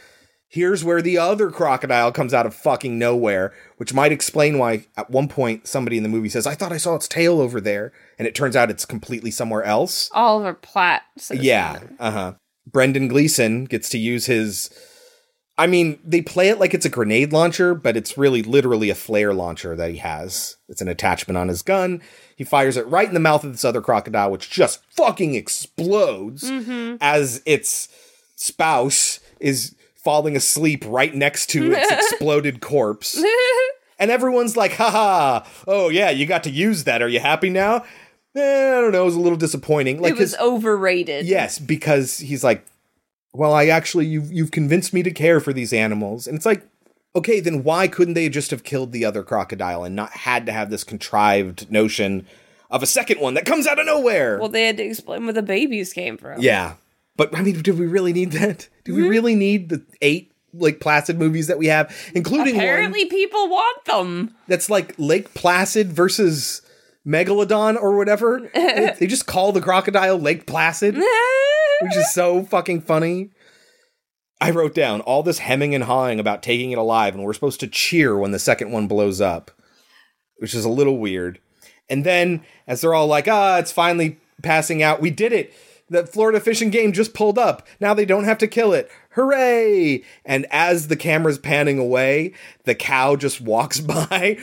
Here's 0.54 0.84
where 0.84 1.02
the 1.02 1.18
other 1.18 1.50
crocodile 1.50 2.12
comes 2.12 2.32
out 2.32 2.46
of 2.46 2.54
fucking 2.54 3.00
nowhere, 3.00 3.52
which 3.78 3.92
might 3.92 4.12
explain 4.12 4.60
why 4.60 4.86
at 4.96 5.10
one 5.10 5.28
point 5.28 5.66
somebody 5.66 5.98
in 5.98 6.04
the 6.04 6.10
movie 6.10 6.30
says, 6.30 6.46
I 6.46 6.54
thought 6.54 6.72
I 6.72 6.78
saw 6.78 6.94
its 6.94 7.08
tail 7.08 7.42
over 7.42 7.60
there. 7.60 7.92
And 8.20 8.28
it 8.28 8.36
turns 8.36 8.56
out 8.56 8.70
it's 8.70 8.86
completely 8.86 9.32
somewhere 9.32 9.64
else. 9.64 10.12
Oliver 10.14 10.54
Platt. 10.54 11.02
Yeah. 11.32 11.80
Uh 12.00 12.12
huh. 12.12 12.34
Brendan 12.72 13.08
Gleeson 13.08 13.66
gets 13.66 13.90
to 13.90 13.98
use 13.98 14.28
his. 14.28 14.70
I 15.58 15.66
mean, 15.66 16.00
they 16.04 16.22
play 16.22 16.50
it 16.50 16.60
like 16.60 16.76
it's 16.76 16.86
a 16.86 16.90
grenade 16.90 17.34
launcher, 17.34 17.74
but 17.74 17.98
it's 17.98 18.16
really 18.16 18.44
literally 18.44 18.92
a 18.92 18.96
flare 18.96 19.34
launcher 19.34 19.76
that 19.76 19.90
he 19.90 19.98
has. 19.98 20.58
It's 20.70 20.82
an 20.82 20.88
attachment 20.88 21.36
on 21.40 21.48
his 21.48 21.64
gun. 21.64 22.00
He 22.36 22.44
fires 22.44 22.78
it 22.78 22.86
right 22.88 23.08
in 23.08 23.16
the 23.16 23.20
mouth 23.20 23.44
of 23.44 23.54
this 23.54 23.66
other 23.66 23.82
crocodile, 23.82 24.30
which 24.30 24.52
just 24.52 24.82
fucking 24.96 25.34
explodes 25.34 26.44
Mhm. 26.44 26.98
as 27.02 27.42
its 27.48 27.88
spouse 28.36 29.20
is 29.40 29.74
falling 30.04 30.36
asleep 30.36 30.84
right 30.88 31.14
next 31.14 31.48
to 31.52 31.72
its 31.72 31.92
exploded 32.12 32.62
corpse. 32.62 33.22
And 34.00 34.12
everyone's 34.12 34.58
like, 34.58 34.74
haha, 34.74 35.46
oh 35.68 35.90
yeah, 35.90 36.10
you 36.10 36.26
got 36.26 36.44
to 36.44 36.50
use 36.50 36.84
that. 36.84 37.02
Are 37.02 37.08
you 37.08 37.20
happy 37.20 37.50
now? 37.50 37.86
Eh, 38.36 38.78
I 38.78 38.82
don't 38.82 38.92
know. 38.92 39.04
It 39.04 39.06
was 39.06 39.16
a 39.16 39.20
little 39.22 39.38
disappointing. 39.38 40.02
Like 40.02 40.12
it 40.12 40.18
was 40.18 40.32
his- 40.32 40.40
overrated. 40.40 41.26
Yes, 41.26 41.60
because 41.60 42.18
he's 42.20 42.44
like, 42.44 42.66
well, 43.34 43.54
I 43.54 43.68
actually 43.68 44.06
you've 44.08 44.32
you've 44.32 44.52
convinced 44.52 44.94
me 44.94 45.04
to 45.04 45.12
care 45.12 45.40
for 45.40 45.54
these 45.54 45.72
animals, 45.74 46.28
and 46.28 46.36
it's 46.36 46.46
like, 46.46 46.68
okay, 47.16 47.40
then 47.40 47.64
why 47.64 47.88
couldn't 47.88 48.16
they 48.16 48.28
just 48.30 48.52
have 48.52 48.64
killed 48.64 48.92
the 48.92 49.06
other 49.06 49.24
crocodile 49.24 49.84
and 49.84 49.96
not 49.96 50.12
had 50.12 50.46
to 50.48 50.52
have 50.52 50.70
this 50.70 50.84
contrived 50.84 51.72
notion 51.72 52.26
of 52.72 52.82
a 52.84 52.88
second 52.88 53.20
one 53.20 53.36
that 53.36 53.46
comes 53.46 53.68
out 53.68 53.80
of 53.80 53.86
nowhere? 53.86 54.40
Well, 54.40 54.50
they 54.50 54.66
had 54.66 54.78
to 54.78 54.84
explain 54.84 55.24
where 55.26 55.34
the 55.34 55.44
babies 55.44 55.94
came 55.94 56.18
from. 56.18 56.42
yeah, 56.42 56.74
But 57.16 57.36
I 57.36 57.42
mean, 57.42 57.62
do 57.62 57.74
we 57.74 57.86
really 57.86 58.14
need 58.14 58.32
that? 58.34 58.68
Do 58.86 58.96
we 58.96 59.08
really 59.08 59.36
need 59.36 59.70
the 59.70 59.86
eight 60.02 60.32
Lake 60.54 60.80
Placid 60.80 61.18
movies 61.18 61.48
that 61.48 61.58
we 61.58 61.68
have, 61.68 61.96
including 62.14 62.56
one 62.56 62.64
Apparently, 62.66 63.06
people 63.06 63.50
want 63.50 63.86
them. 63.86 64.36
that's 64.48 64.70
like 64.70 64.94
Lake 64.98 65.34
Placid 65.34 65.92
versus 65.92 66.62
Megalodon 67.08 67.76
or 67.76 67.96
whatever? 67.98 68.50
they 68.54 68.96
they 69.00 69.08
just 69.08 69.26
call 69.26 69.52
the 69.52 69.62
crocodile 69.62 70.18
Lake 70.18 70.46
Placid, 70.48 70.96
which 70.96 71.96
is 71.96 72.14
so 72.14 72.44
fucking 72.44 72.82
funny. 72.82 73.32
I 74.42 74.52
wrote 74.52 74.76
down 74.76 75.02
all 75.02 75.24
this 75.24 75.40
hemming 75.40 75.74
and 75.74 75.86
hawing 75.86 76.20
about 76.20 76.44
taking 76.44 76.72
it 76.72 76.78
alive, 76.78 77.16
and 77.16 77.24
we're 77.24 77.34
supposed 77.34 77.62
to 77.62 77.68
cheer 77.68 78.18
when 78.18 78.32
the 78.32 78.40
second 78.40 78.72
one 78.72 78.88
blows 78.88 79.22
up, 79.22 79.52
which 80.38 80.54
is 80.54 80.66
a 80.66 80.70
little 80.70 80.98
weird. 80.98 81.40
And 81.90 82.06
then, 82.06 82.44
as 82.68 82.82
they're 82.82 82.94
all 82.94 83.08
like, 83.08 83.28
ah, 83.28 83.58
it's 83.60 83.72
finally 83.72 84.20
passing 84.42 84.84
out, 84.84 85.02
we 85.02 85.12
did 85.12 85.32
it. 85.32 85.54
The 85.94 86.06
Florida 86.06 86.40
Fish 86.40 86.62
and 86.62 86.72
Game 86.72 86.92
just 86.92 87.14
pulled 87.14 87.38
up. 87.38 87.68
Now 87.80 87.94
they 87.94 88.06
don't 88.06 88.24
have 88.26 88.40
to 88.40 88.48
kill 88.48 88.74
it. 88.74 88.92
Hooray! 89.12 90.04
And 90.26 90.46
as 90.50 90.88
the 90.88 90.96
camera's 90.96 91.38
panning 91.38 91.78
away, 91.78 92.34
the 92.66 92.76
cow 92.76 93.16
just 93.16 93.40
walks 93.40 93.80
by, 93.80 94.38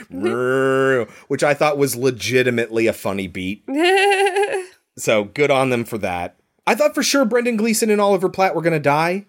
which 1.28 1.42
I 1.42 1.54
thought 1.54 1.76
was 1.78 1.96
legitimately 1.96 2.86
a 2.86 2.92
funny 2.92 3.26
beat. 3.26 3.64
So 4.98 5.24
good 5.24 5.50
on 5.50 5.70
them 5.70 5.84
for 5.84 5.96
that. 5.98 6.36
I 6.66 6.74
thought 6.74 6.94
for 6.94 7.02
sure 7.02 7.24
Brendan 7.24 7.56
Gleeson 7.56 7.90
and 7.90 8.00
Oliver 8.00 8.28
Platt 8.28 8.54
were 8.54 8.60
going 8.60 8.74
to 8.74 8.80
die. 8.80 9.26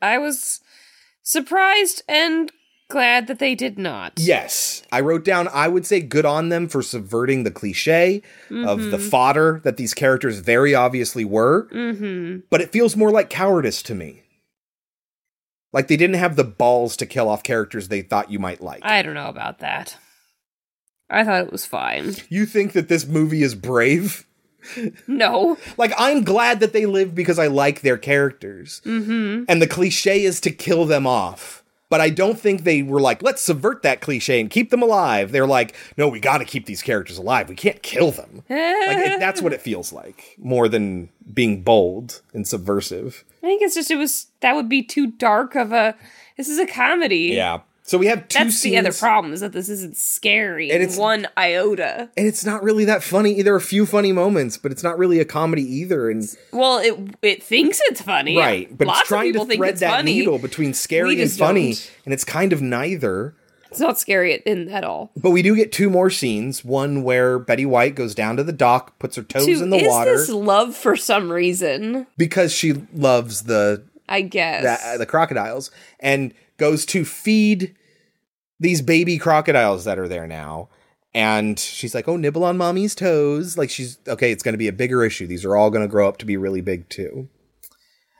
I 0.00 0.18
was 0.18 0.60
surprised 1.22 2.02
and 2.08 2.52
glad 2.90 3.26
that 3.28 3.38
they 3.38 3.54
did 3.54 3.78
not. 3.78 4.12
Yes. 4.18 4.82
I 4.92 5.00
wrote 5.00 5.24
down, 5.24 5.48
I 5.52 5.68
would 5.68 5.86
say 5.86 6.00
good 6.00 6.26
on 6.26 6.50
them 6.50 6.68
for 6.68 6.82
subverting 6.82 7.44
the 7.44 7.50
cliche 7.50 8.22
of 8.50 8.90
the 8.90 8.98
fodder 8.98 9.60
that 9.64 9.76
these 9.78 9.94
characters 9.94 10.40
very 10.40 10.74
obviously 10.74 11.24
were, 11.24 11.68
Mm-hmm. 11.72 12.40
but 12.50 12.60
it 12.60 12.72
feels 12.72 12.96
more 12.96 13.10
like 13.10 13.30
cowardice 13.30 13.82
to 13.84 13.94
me. 13.94 14.22
Like 15.72 15.88
they 15.88 15.96
didn't 15.96 16.16
have 16.16 16.36
the 16.36 16.44
balls 16.44 16.96
to 16.96 17.06
kill 17.06 17.28
off 17.28 17.42
characters 17.42 17.88
they 17.88 18.02
thought 18.02 18.30
you 18.30 18.38
might 18.38 18.60
like. 18.60 18.84
I 18.84 19.02
don't 19.02 19.14
know 19.14 19.28
about 19.28 19.60
that. 19.60 19.96
I 21.08 21.24
thought 21.24 21.44
it 21.46 21.52
was 21.52 21.64
fine. 21.66 22.14
you 22.28 22.44
think 22.46 22.72
that 22.72 22.88
this 22.88 23.06
movie 23.06 23.42
is 23.42 23.54
brave? 23.54 24.26
No. 25.06 25.56
Like, 25.78 25.92
I'm 25.96 26.22
glad 26.22 26.60
that 26.60 26.72
they 26.72 26.86
live 26.86 27.14
because 27.14 27.38
I 27.38 27.46
like 27.46 27.80
their 27.80 27.96
characters. 27.96 28.82
Mm-hmm. 28.84 29.44
And 29.48 29.62
the 29.62 29.66
cliche 29.66 30.22
is 30.24 30.40
to 30.40 30.50
kill 30.50 30.84
them 30.84 31.06
off. 31.06 31.64
But 31.90 32.00
I 32.00 32.08
don't 32.08 32.38
think 32.38 32.62
they 32.62 32.82
were 32.82 33.00
like, 33.00 33.22
let's 33.22 33.42
subvert 33.42 33.82
that 33.82 34.00
cliche 34.00 34.40
and 34.40 34.48
keep 34.48 34.70
them 34.70 34.80
alive. 34.80 35.32
They're 35.32 35.46
like, 35.46 35.76
no, 35.96 36.08
we 36.08 36.20
got 36.20 36.38
to 36.38 36.44
keep 36.44 36.64
these 36.64 36.82
characters 36.82 37.18
alive. 37.18 37.48
We 37.48 37.56
can't 37.56 37.82
kill 37.82 38.12
them. 38.12 38.44
Like, 38.48 38.98
it, 38.98 39.20
that's 39.20 39.42
what 39.42 39.52
it 39.52 39.60
feels 39.60 39.92
like, 39.92 40.36
more 40.38 40.68
than 40.68 41.10
being 41.34 41.62
bold 41.62 42.22
and 42.32 42.46
subversive. 42.46 43.24
I 43.42 43.46
think 43.46 43.62
it's 43.62 43.74
just 43.74 43.90
it 43.90 43.96
was 43.96 44.28
that 44.40 44.54
would 44.54 44.68
be 44.68 44.82
too 44.82 45.08
dark 45.08 45.56
of 45.56 45.72
a. 45.72 45.96
This 46.36 46.48
is 46.48 46.58
a 46.58 46.66
comedy. 46.66 47.32
Yeah. 47.34 47.60
So 47.90 47.98
we 47.98 48.06
have 48.06 48.28
two 48.28 48.38
That's 48.44 48.56
scenes. 48.56 48.72
the 48.74 48.78
other 48.78 48.92
problem 48.92 49.32
is 49.32 49.40
that 49.40 49.50
this 49.50 49.68
isn't 49.68 49.96
scary 49.96 50.70
And 50.70 50.80
it's- 50.80 50.96
one 50.96 51.26
iota. 51.36 52.08
And 52.16 52.24
it's 52.24 52.44
not 52.46 52.62
really 52.62 52.84
that 52.84 53.02
funny. 53.02 53.42
There 53.42 53.52
are 53.52 53.56
a 53.56 53.60
few 53.60 53.84
funny 53.84 54.12
moments, 54.12 54.56
but 54.56 54.70
it's 54.70 54.84
not 54.84 54.96
really 54.96 55.18
a 55.18 55.24
comedy 55.24 55.62
either. 55.78 56.08
And 56.08 56.24
Well, 56.52 56.78
it 56.78 56.94
it 57.20 57.42
thinks 57.42 57.80
it's 57.86 58.00
funny, 58.00 58.36
right, 58.38 58.68
but 58.78 58.86
Lots 58.86 59.00
it's 59.00 59.08
trying 59.08 59.32
to 59.32 59.44
thread 59.44 59.70
it's 59.70 59.80
that 59.80 59.90
funny. 59.90 60.14
needle 60.20 60.38
between 60.38 60.72
scary 60.72 61.20
and 61.20 61.28
funny, 61.32 61.72
don't. 61.72 61.90
and 62.04 62.14
it's 62.14 62.22
kind 62.22 62.52
of 62.52 62.62
neither. 62.62 63.34
It's 63.72 63.80
not 63.80 63.98
scary 63.98 64.34
at, 64.34 64.42
in 64.44 64.68
at 64.68 64.84
all. 64.84 65.10
But 65.16 65.30
we 65.30 65.42
do 65.42 65.56
get 65.56 65.72
two 65.72 65.90
more 65.90 66.10
scenes. 66.10 66.64
One 66.64 67.02
where 67.02 67.40
Betty 67.40 67.66
White 67.66 67.96
goes 67.96 68.14
down 68.14 68.36
to 68.36 68.44
the 68.44 68.52
dock, 68.52 69.00
puts 69.00 69.16
her 69.16 69.22
toes 69.24 69.48
in 69.60 69.70
the 69.70 69.78
is 69.78 69.88
water 69.88 70.16
this 70.16 70.28
love 70.28 70.76
for 70.76 70.94
some 70.94 71.32
reason? 71.32 72.06
because 72.16 72.52
she 72.52 72.72
loves 72.94 73.42
the 73.42 73.82
I 74.08 74.20
guess. 74.20 74.62
the, 74.62 74.90
uh, 74.90 74.96
the 74.98 75.06
crocodiles 75.06 75.72
and 75.98 76.32
goes 76.56 76.86
to 76.86 77.04
feed 77.04 77.74
these 78.60 78.82
baby 78.82 79.18
crocodiles 79.18 79.84
that 79.86 79.98
are 79.98 80.06
there 80.08 80.26
now. 80.26 80.68
And 81.12 81.58
she's 81.58 81.92
like, 81.94 82.06
"Oh, 82.06 82.16
nibble 82.16 82.44
on 82.44 82.56
mommy's 82.56 82.94
toes." 82.94 83.58
Like 83.58 83.68
she's 83.70 83.98
okay. 84.06 84.30
It's 84.30 84.44
going 84.44 84.52
to 84.52 84.58
be 84.58 84.68
a 84.68 84.72
bigger 84.72 85.02
issue. 85.04 85.26
These 85.26 85.44
are 85.44 85.56
all 85.56 85.70
going 85.70 85.82
to 85.82 85.88
grow 85.90 86.08
up 86.08 86.18
to 86.18 86.26
be 86.26 86.36
really 86.36 86.60
big 86.60 86.88
too. 86.88 87.28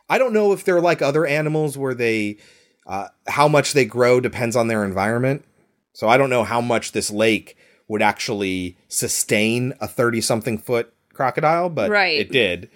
I 0.08 0.18
don't 0.18 0.32
know 0.32 0.52
if 0.52 0.64
they're 0.64 0.80
like 0.80 1.00
other 1.00 1.24
animals 1.24 1.78
where 1.78 1.94
they, 1.94 2.38
uh, 2.84 3.06
how 3.28 3.46
much 3.46 3.74
they 3.74 3.84
grow 3.84 4.18
depends 4.18 4.56
on 4.56 4.66
their 4.66 4.84
environment. 4.84 5.44
So 5.92 6.08
I 6.08 6.16
don't 6.16 6.30
know 6.30 6.42
how 6.42 6.60
much 6.60 6.90
this 6.90 7.12
lake 7.12 7.56
would 7.86 8.02
actually 8.02 8.76
sustain 8.88 9.72
a 9.80 9.86
thirty-something 9.86 10.58
foot 10.58 10.92
crocodile, 11.12 11.68
but 11.68 11.90
Right. 11.90 12.18
it 12.18 12.32
did. 12.32 12.70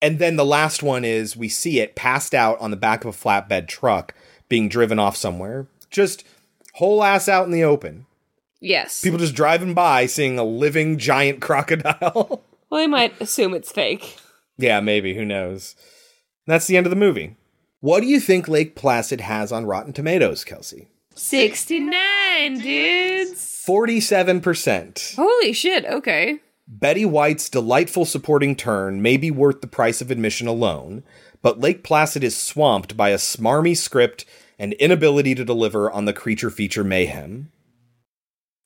And 0.00 0.20
then 0.20 0.36
the 0.36 0.44
last 0.44 0.84
one 0.84 1.04
is 1.04 1.36
we 1.36 1.48
see 1.48 1.80
it 1.80 1.96
passed 1.96 2.32
out 2.34 2.60
on 2.60 2.70
the 2.70 2.76
back 2.76 3.04
of 3.04 3.12
a 3.12 3.18
flatbed 3.18 3.66
truck 3.66 4.14
being 4.48 4.68
driven 4.68 4.98
off 5.00 5.16
somewhere. 5.16 5.66
Just 5.90 6.24
whole 6.72 7.02
ass 7.04 7.28
out 7.28 7.44
in 7.46 7.52
the 7.52 7.64
open. 7.64 8.06
yes. 8.60 9.00
People 9.02 9.18
just 9.18 9.34
driving 9.34 9.74
by 9.74 10.06
seeing 10.06 10.38
a 10.38 10.44
living 10.44 10.98
giant 10.98 11.40
crocodile. 11.46 12.42
well, 12.70 12.80
I 12.82 12.86
might 12.86 13.20
assume 13.20 13.54
it's 13.54 13.72
fake. 13.72 14.16
yeah, 14.58 14.80
maybe. 14.80 15.14
Who 15.14 15.24
knows? 15.24 15.74
That's 16.46 16.66
the 16.66 16.76
end 16.76 16.86
of 16.86 16.90
the 16.90 16.96
movie. 16.96 17.36
What 17.80 18.00
do 18.00 18.06
you 18.06 18.20
think 18.20 18.46
Lake 18.48 18.74
Placid 18.76 19.20
has 19.20 19.50
on 19.52 19.66
Rotten 19.66 19.92
Tomatoes, 19.92 20.44
Kelsey? 20.44 20.88
69 21.14 22.58
dudes. 22.60 23.64
47%. 23.68 25.16
Holy 25.16 25.52
shit, 25.52 25.84
okay. 25.86 26.38
Betty 26.68 27.04
White's 27.04 27.48
delightful 27.48 28.04
supporting 28.04 28.56
turn 28.56 29.02
may 29.02 29.16
be 29.16 29.30
worth 29.30 29.60
the 29.60 29.66
price 29.66 30.00
of 30.00 30.10
admission 30.10 30.46
alone, 30.46 31.02
but 31.42 31.60
Lake 31.60 31.82
Placid 31.84 32.22
is 32.24 32.36
swamped 32.36 32.96
by 32.96 33.10
a 33.10 33.16
smarmy 33.18 33.76
script 33.76 34.24
and 34.62 34.74
inability 34.74 35.34
to 35.34 35.44
deliver 35.44 35.90
on 35.90 36.04
the 36.04 36.12
creature 36.12 36.48
feature 36.48 36.84
mayhem. 36.84 37.50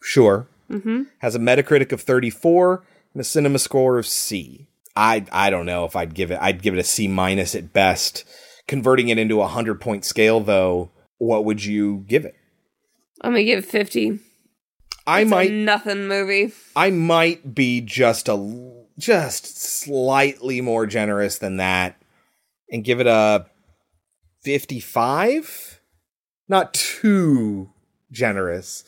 Sure. 0.03 0.47
Mm-hmm. 0.70 1.05
Has 1.20 1.34
a 1.34 1.38
Metacritic 1.38 1.90
of 1.90 2.03
34 2.03 2.84
and 3.14 3.20
a 3.22 3.24
cinema 3.24 3.59
score 3.59 3.99
of 3.99 4.07
C. 4.07 4.68
I 4.94 5.24
I 5.32 5.49
don't 5.49 5.64
know 5.64 5.86
if 5.86 5.97
I'd 5.97 6.14
give 6.14 6.30
it 6.30 6.38
I'd 6.40 6.61
give 6.62 6.74
it 6.74 6.80
a 6.80 6.84
C 6.84 7.09
minus 7.09 7.55
at 7.55 7.72
best. 7.72 8.24
Converting 8.68 9.09
it 9.09 9.18
into 9.18 9.36
a 9.36 9.49
100 9.49 9.80
point 9.80 10.05
scale 10.05 10.40
though, 10.40 10.90
what 11.16 11.47
would 11.47 11.64
you 11.64 12.05
give 12.07 12.26
it? 12.26 12.34
I'm 13.22 13.32
gonna 13.32 13.44
give 13.44 13.61
it 13.61 13.64
50. 13.64 14.18
I 15.07 15.22
It's 15.22 15.30
might 15.30 15.51
a 15.51 15.55
nothing 15.55 16.09
movie. 16.09 16.53
I 16.74 16.90
might 16.90 17.55
be 17.55 17.80
just 17.80 18.28
a 18.28 18.36
just 18.99 19.57
slightly 19.57 20.61
more 20.61 20.84
generous 20.86 21.38
than 21.38 21.57
that 21.57 21.97
and 22.70 22.84
give 22.84 23.01
it 23.01 23.07
a 23.07 23.47
55. 24.42 25.75
Not 26.49 26.72
too 26.74 27.70
generous. 28.12 28.84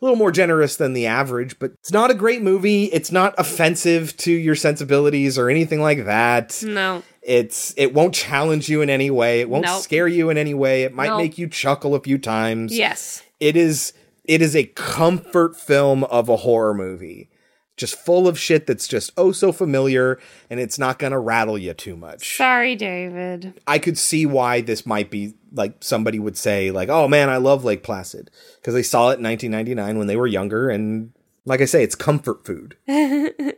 A 0.00 0.04
little 0.04 0.16
more 0.18 0.30
generous 0.32 0.76
than 0.76 0.92
the 0.92 1.06
average, 1.06 1.58
but 1.58 1.72
it's 1.80 1.90
not 1.92 2.10
a 2.10 2.14
great 2.14 2.42
movie. 2.42 2.84
It's 2.86 3.10
not 3.10 3.34
offensive 3.38 4.14
to 4.18 4.30
your 4.32 4.54
sensibilities 4.54 5.38
or 5.38 5.48
anything 5.48 5.80
like 5.80 6.04
that. 6.04 6.62
No. 6.66 7.02
It's 7.22 7.72
it 7.78 7.94
won't 7.94 8.14
challenge 8.14 8.68
you 8.68 8.82
in 8.82 8.90
any 8.90 9.10
way. 9.10 9.40
It 9.40 9.48
won't 9.48 9.64
Nope. 9.64 9.82
scare 9.82 10.06
you 10.06 10.28
in 10.28 10.36
any 10.36 10.52
way. 10.52 10.82
It 10.82 10.92
might 10.92 11.06
Nope. 11.08 11.18
make 11.22 11.38
you 11.38 11.48
chuckle 11.48 11.94
a 11.94 12.00
few 12.00 12.18
times 12.18 12.76
Yes. 12.76 13.22
it 13.40 13.56
is 13.56 13.94
it 14.24 14.42
is 14.42 14.54
a 14.54 14.64
comfort 14.64 15.56
film 15.56 16.04
of 16.04 16.28
a 16.28 16.36
horror 16.36 16.74
movie 16.74 17.30
just 17.76 17.94
full 17.94 18.26
of 18.26 18.38
shit 18.38 18.66
that's 18.66 18.88
just 18.88 19.10
oh 19.16 19.32
so 19.32 19.52
familiar 19.52 20.18
and 20.50 20.60
it's 20.60 20.78
not 20.78 20.98
gonna 20.98 21.18
rattle 21.18 21.58
you 21.58 21.74
too 21.74 21.96
much 21.96 22.36
Sorry, 22.36 22.74
David. 22.76 23.54
i 23.66 23.78
could 23.78 23.98
see 23.98 24.26
why 24.26 24.60
this 24.60 24.86
might 24.86 25.10
be 25.10 25.34
like 25.52 25.74
somebody 25.80 26.18
would 26.18 26.36
say 26.36 26.70
like 26.70 26.88
oh 26.88 27.06
man 27.08 27.28
i 27.28 27.36
love 27.36 27.64
lake 27.64 27.82
placid 27.82 28.30
because 28.60 28.74
they 28.74 28.82
saw 28.82 29.10
it 29.10 29.18
in 29.18 29.24
1999 29.24 29.98
when 29.98 30.06
they 30.06 30.16
were 30.16 30.26
younger 30.26 30.68
and 30.70 31.12
like 31.44 31.60
i 31.60 31.64
say 31.64 31.82
it's 31.82 31.94
comfort 31.94 32.44
food 32.46 32.76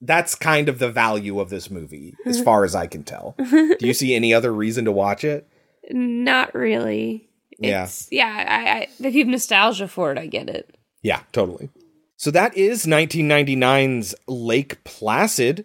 that's 0.00 0.34
kind 0.34 0.68
of 0.68 0.78
the 0.78 0.90
value 0.90 1.40
of 1.40 1.50
this 1.50 1.70
movie 1.70 2.14
as 2.26 2.40
far 2.42 2.64
as 2.64 2.74
i 2.74 2.86
can 2.86 3.02
tell 3.02 3.34
do 3.38 3.76
you 3.80 3.94
see 3.94 4.14
any 4.14 4.32
other 4.34 4.52
reason 4.52 4.84
to 4.84 4.92
watch 4.92 5.24
it 5.24 5.48
Not 5.90 6.54
really. 6.54 7.28
Yeah. 7.58 7.88
Yeah. 8.10 8.46
I, 8.48 8.70
I, 8.78 8.88
if 9.06 9.14
you 9.14 9.24
have 9.24 9.28
nostalgia 9.28 9.86
for 9.86 10.10
it, 10.10 10.18
I 10.18 10.26
get 10.26 10.48
it. 10.48 10.76
Yeah, 11.02 11.20
totally. 11.32 11.68
So 12.16 12.30
that 12.30 12.56
is 12.56 12.86
1999's 12.86 14.14
Lake 14.26 14.82
Placid. 14.84 15.64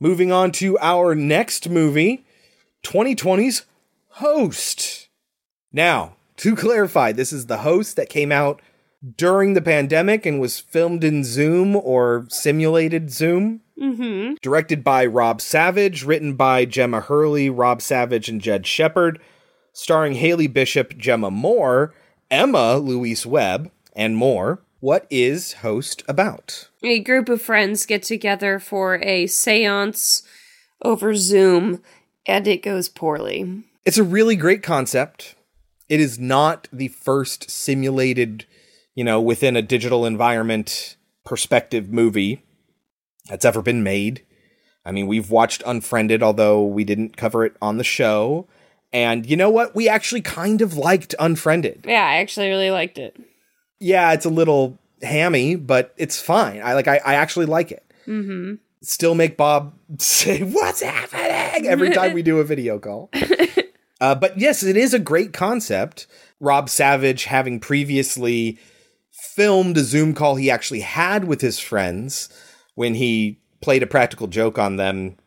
Moving 0.00 0.30
on 0.30 0.52
to 0.52 0.78
our 0.78 1.14
next 1.14 1.68
movie, 1.68 2.26
2020's 2.82 3.64
Host. 4.08 5.08
Now, 5.72 6.14
to 6.36 6.54
clarify, 6.56 7.12
this 7.12 7.32
is 7.32 7.46
the 7.46 7.58
host 7.58 7.96
that 7.96 8.08
came 8.08 8.30
out 8.30 8.62
during 9.16 9.54
the 9.54 9.62
pandemic 9.62 10.24
and 10.24 10.40
was 10.40 10.60
filmed 10.60 11.04
in 11.04 11.24
Zoom 11.24 11.76
or 11.76 12.26
simulated 12.28 13.10
Zoom. 13.10 13.60
Mm-hmm. 13.80 14.34
Directed 14.40 14.84
by 14.84 15.04
Rob 15.04 15.40
Savage, 15.40 16.04
written 16.04 16.34
by 16.34 16.64
Gemma 16.64 17.00
Hurley, 17.00 17.50
Rob 17.50 17.82
Savage, 17.82 18.28
and 18.28 18.40
Jed 18.40 18.66
Shepherd, 18.66 19.20
starring 19.72 20.14
Haley 20.14 20.46
Bishop, 20.46 20.94
Jemma 20.94 21.32
Moore, 21.32 21.92
Emma 22.30 22.76
Louise 22.76 23.26
Webb, 23.26 23.72
and 23.96 24.16
more. 24.16 24.63
What 24.84 25.06
is 25.08 25.54
Host 25.54 26.02
about? 26.06 26.68
A 26.82 27.00
group 27.00 27.30
of 27.30 27.40
friends 27.40 27.86
get 27.86 28.02
together 28.02 28.58
for 28.58 28.96
a 29.02 29.26
seance 29.26 30.24
over 30.82 31.14
Zoom, 31.14 31.80
and 32.26 32.46
it 32.46 32.62
goes 32.62 32.90
poorly. 32.90 33.64
It's 33.86 33.96
a 33.96 34.04
really 34.04 34.36
great 34.36 34.62
concept. 34.62 35.36
It 35.88 36.00
is 36.00 36.18
not 36.18 36.68
the 36.70 36.88
first 36.88 37.50
simulated, 37.50 38.44
you 38.94 39.04
know, 39.04 39.22
within 39.22 39.56
a 39.56 39.62
digital 39.62 40.04
environment 40.04 40.96
perspective 41.24 41.88
movie 41.88 42.42
that's 43.30 43.46
ever 43.46 43.62
been 43.62 43.82
made. 43.82 44.22
I 44.84 44.92
mean, 44.92 45.06
we've 45.06 45.30
watched 45.30 45.62
Unfriended, 45.64 46.22
although 46.22 46.62
we 46.62 46.84
didn't 46.84 47.16
cover 47.16 47.46
it 47.46 47.56
on 47.62 47.78
the 47.78 47.84
show. 47.84 48.48
And 48.92 49.24
you 49.24 49.38
know 49.38 49.48
what? 49.48 49.74
We 49.74 49.88
actually 49.88 50.20
kind 50.20 50.60
of 50.60 50.76
liked 50.76 51.14
Unfriended. 51.18 51.86
Yeah, 51.88 52.04
I 52.04 52.16
actually 52.16 52.50
really 52.50 52.70
liked 52.70 52.98
it. 52.98 53.18
Yeah, 53.84 54.14
it's 54.14 54.24
a 54.24 54.30
little 54.30 54.78
hammy, 55.02 55.56
but 55.56 55.92
it's 55.98 56.18
fine. 56.18 56.62
I 56.64 56.72
like 56.72 56.88
I, 56.88 57.02
I 57.04 57.16
actually 57.16 57.44
like 57.44 57.70
it. 57.70 57.84
Mm-hmm. 58.06 58.54
Still 58.80 59.14
make 59.14 59.36
Bob 59.36 59.74
say, 59.98 60.42
What's 60.42 60.80
happening? 60.80 61.66
every 61.66 61.90
time 61.90 62.14
we 62.14 62.22
do 62.22 62.38
a 62.38 62.44
video 62.44 62.78
call. 62.78 63.10
uh, 64.00 64.14
but 64.14 64.38
yes, 64.38 64.62
it 64.62 64.78
is 64.78 64.94
a 64.94 64.98
great 64.98 65.34
concept. 65.34 66.06
Rob 66.40 66.70
Savage 66.70 67.24
having 67.24 67.60
previously 67.60 68.58
filmed 69.10 69.76
a 69.76 69.84
Zoom 69.84 70.14
call 70.14 70.36
he 70.36 70.50
actually 70.50 70.80
had 70.80 71.24
with 71.24 71.42
his 71.42 71.58
friends 71.58 72.30
when 72.76 72.94
he 72.94 73.38
played 73.60 73.82
a 73.82 73.86
practical 73.86 74.28
joke 74.28 74.58
on 74.58 74.76
them 74.76 75.18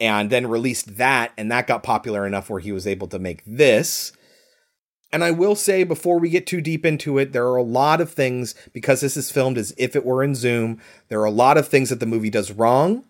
and 0.00 0.30
then 0.30 0.48
released 0.48 0.96
that, 0.96 1.30
and 1.36 1.52
that 1.52 1.68
got 1.68 1.84
popular 1.84 2.26
enough 2.26 2.50
where 2.50 2.58
he 2.58 2.72
was 2.72 2.88
able 2.88 3.06
to 3.06 3.20
make 3.20 3.44
this. 3.46 4.10
And 5.12 5.24
I 5.24 5.30
will 5.32 5.56
say 5.56 5.82
before 5.82 6.18
we 6.18 6.30
get 6.30 6.46
too 6.46 6.60
deep 6.60 6.86
into 6.86 7.18
it, 7.18 7.32
there 7.32 7.46
are 7.46 7.56
a 7.56 7.62
lot 7.62 8.00
of 8.00 8.12
things, 8.12 8.54
because 8.72 9.00
this 9.00 9.16
is 9.16 9.30
filmed 9.30 9.58
as 9.58 9.74
if 9.76 9.96
it 9.96 10.04
were 10.04 10.22
in 10.22 10.34
Zoom, 10.36 10.80
there 11.08 11.20
are 11.20 11.24
a 11.24 11.30
lot 11.32 11.58
of 11.58 11.66
things 11.66 11.88
that 11.90 11.98
the 12.00 12.06
movie 12.06 12.30
does 12.30 12.52
wrong 12.52 13.04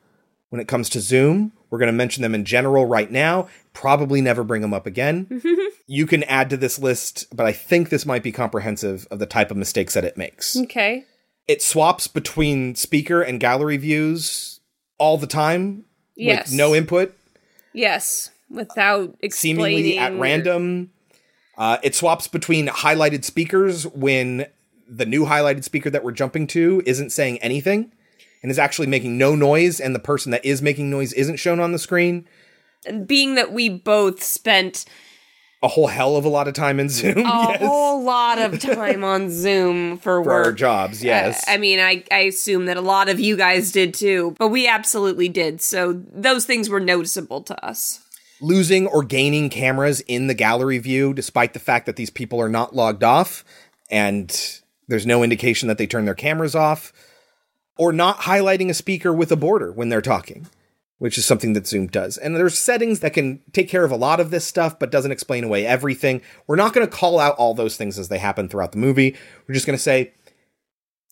when 0.49 0.61
it 0.61 0.69
comes 0.69 0.89
to 0.91 1.01
Zoom. 1.01 1.53
We're 1.69 1.79
going 1.79 1.89
to 1.89 1.93
mention 1.93 2.23
them 2.23 2.35
in 2.35 2.45
general 2.47 2.87
right 2.87 3.11
now, 3.11 3.49
probably 3.75 4.21
never 4.21 4.43
bring 4.43 4.63
them 4.63 4.73
up 4.75 4.87
again. 4.87 5.43
you 5.87 6.07
can 6.07 6.23
add 6.25 6.49
to 6.51 6.57
this 6.57 6.79
list, 6.79 7.27
but 7.37 7.45
I 7.47 7.53
think 7.53 7.91
this 7.91 8.07
might 8.07 8.23
be 8.23 8.33
comprehensive 8.33 9.07
of 9.11 9.19
the 9.19 9.27
type 9.27 9.51
of 9.51 9.57
mistakes 9.57 9.95
that 9.95 10.05
it 10.05 10.17
makes. 10.17 10.57
Okay. 10.57 11.05
It 11.47 11.63
swaps 11.63 12.07
between 12.07 12.75
speaker 12.77 13.21
and 13.23 13.39
gallery 13.39 13.77
views 13.77 14.61
all 14.99 15.19
the 15.19 15.27
time 15.27 15.85
Yes. 16.17 16.49
with 16.51 16.57
no 16.57 16.75
input, 16.75 17.15
Yes, 17.73 18.31
without 18.51 19.17
explaining. 19.21 19.65
seemingly 19.67 19.99
at 19.99 20.19
random. 20.19 20.91
Uh, 21.61 21.77
it 21.83 21.95
swaps 21.95 22.27
between 22.27 22.69
highlighted 22.69 23.23
speakers 23.23 23.87
when 23.89 24.47
the 24.89 25.05
new 25.05 25.27
highlighted 25.27 25.63
speaker 25.63 25.91
that 25.91 26.03
we're 26.03 26.11
jumping 26.11 26.47
to 26.47 26.83
isn't 26.87 27.11
saying 27.11 27.37
anything 27.39 27.93
and 28.43 28.51
is 28.51 28.59
actually 28.59 28.87
making 28.87 29.19
no 29.19 29.35
noise, 29.35 29.79
and 29.79 29.95
the 29.95 29.99
person 30.01 30.33
that 30.33 30.43
is 30.43 30.63
making 30.63 30.89
noise 30.89 31.13
isn't 31.13 31.37
shown 31.37 31.61
on 31.61 31.73
the 31.73 31.79
screen. 31.79 32.27
And 32.87 33.07
being 33.07 33.35
that 33.35 33.53
we 33.53 33.69
both 33.69 34.23
spent 34.23 34.87
A 35.63 35.69
whole 35.69 35.89
hell 35.89 36.17
of 36.17 36.25
a 36.25 36.31
lot 36.31 36.49
of 36.49 36.55
time 36.55 36.81
in 36.81 36.89
Zoom. 36.89 37.19
a 37.19 37.21
yes. 37.51 37.61
whole 37.61 38.03
lot 38.03 38.39
of 38.39 38.59
time 38.77 39.05
on 39.05 39.29
Zoom 39.31 39.99
for, 39.99 40.25
For 40.25 40.31
work. 40.31 40.47
our 40.47 40.53
jobs, 40.53 41.05
yes. 41.05 41.47
Uh, 41.47 41.53
I 41.53 41.57
mean, 41.59 41.79
I, 41.79 42.03
I 42.11 42.21
assume 42.21 42.65
that 42.65 42.79
a 42.79 42.81
lot 42.81 43.11
of 43.11 43.21
you 43.21 43.37
guys 43.37 43.71
did 43.71 43.93
too, 43.93 44.35
but 44.39 44.49
we 44.49 44.67
absolutely 44.67 45.29
did. 45.29 45.61
So 45.61 46.03
those 46.11 46.47
things 46.47 46.71
were 46.71 46.81
noticeable 46.81 47.43
to 47.43 47.63
us. 47.63 48.01
Losing 48.41 48.86
or 48.86 49.03
gaining 49.03 49.51
cameras 49.51 50.01
in 50.03 50.26
the 50.26 50.34
gallery 50.34 50.78
view, 50.78 51.14
despite 51.14 51.53
the 51.53 51.59
fact 51.59 51.86
that 51.86 51.97
these 51.97 52.11
people 52.11 52.41
are 52.41 52.49
not 52.49 52.74
logged 52.74 53.05
off 53.05 53.45
and 53.91 54.61
there's 54.88 55.07
no 55.07 55.22
indication 55.22 55.68
that 55.68 55.78
they 55.78 55.86
turn 55.86 56.05
their 56.05 56.14
cameras 56.14 56.55
off, 56.55 56.93
or 57.76 57.93
not 57.93 58.18
highlighting 58.20 58.68
a 58.68 58.74
speaker 58.74 59.12
with 59.12 59.32
a 59.32 59.36
border 59.36 59.72
when 59.72 59.88
they're 59.88 60.03
talking, 60.03 60.49
which 60.99 61.16
is 61.16 61.24
something 61.24 61.55
that 61.55 61.66
Zoom 61.66 61.86
does. 61.86 62.18
And 62.18 62.36
there's 62.36 62.59
settings 62.59 63.01
that 63.01 63.14
can 63.14 63.41
take 63.53 63.68
care 63.68 63.84
of 63.84 63.91
a 63.91 63.97
lot 63.97 64.20
of 64.20 64.30
this 64.30 64.45
stuff, 64.45 64.78
but 64.78 64.91
doesn't 64.91 65.12
explain 65.12 65.45
away 65.45 65.64
everything. 65.64 66.20
We're 66.47 66.57
not 66.57 66.74
going 66.74 66.86
to 66.86 66.93
call 66.93 67.18
out 67.18 67.36
all 67.36 67.55
those 67.55 67.76
things 67.76 67.99
as 67.99 68.09
they 68.09 68.18
happen 68.18 68.49
throughout 68.49 68.72
the 68.72 68.78
movie. 68.78 69.16
We're 69.47 69.55
just 69.55 69.66
going 69.66 69.78
to 69.78 69.82
say, 69.82 70.12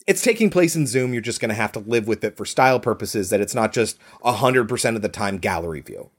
it's 0.05 0.21
taking 0.21 0.49
place 0.49 0.75
in 0.75 0.85
Zoom. 0.87 1.13
You're 1.13 1.21
just 1.21 1.39
going 1.39 1.49
to 1.49 1.55
have 1.55 1.71
to 1.73 1.79
live 1.79 2.07
with 2.07 2.23
it 2.23 2.37
for 2.37 2.45
style 2.45 2.79
purposes, 2.79 3.29
that 3.29 3.41
it's 3.41 3.55
not 3.55 3.73
just 3.73 3.97
100% 4.23 4.95
of 4.95 5.01
the 5.01 5.09
time 5.09 5.37
gallery 5.37 5.81
view, 5.81 6.09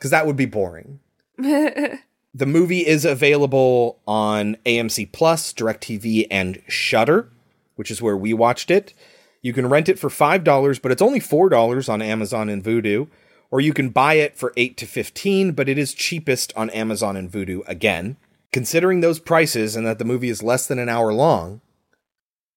because 0.00 0.10
that 0.10 0.26
would 0.26 0.36
be 0.36 0.46
boring. 0.46 0.98
The 2.32 2.46
movie 2.46 2.86
is 2.86 3.04
available 3.04 3.98
on 4.06 4.56
AMC 4.64 5.10
Plus, 5.10 5.52
DirecTV, 5.52 6.28
and 6.30 6.62
Shudder, 6.68 7.28
which 7.74 7.90
is 7.90 8.00
where 8.00 8.16
we 8.16 8.32
watched 8.32 8.70
it. 8.70 8.94
You 9.42 9.52
can 9.52 9.68
rent 9.68 9.88
it 9.88 9.98
for 9.98 10.08
$5, 10.08 10.80
but 10.80 10.92
it's 10.92 11.02
only 11.02 11.18
$4 11.18 11.88
on 11.88 12.00
Amazon 12.00 12.48
and 12.48 12.62
Vudu, 12.62 13.08
or 13.50 13.60
you 13.60 13.72
can 13.72 13.88
buy 13.88 14.14
it 14.14 14.36
for 14.36 14.52
8 14.56 14.76
to 14.76 14.86
15, 14.86 15.52
but 15.52 15.68
it 15.68 15.76
is 15.76 15.92
cheapest 15.92 16.52
on 16.54 16.70
Amazon 16.70 17.16
and 17.16 17.30
Vudu 17.30 17.66
again. 17.66 18.16
Considering 18.52 19.00
those 19.00 19.18
prices 19.18 19.74
and 19.74 19.84
that 19.84 19.98
the 19.98 20.04
movie 20.04 20.28
is 20.28 20.42
less 20.42 20.68
than 20.68 20.78
an 20.78 20.88
hour 20.88 21.12
long, 21.12 21.60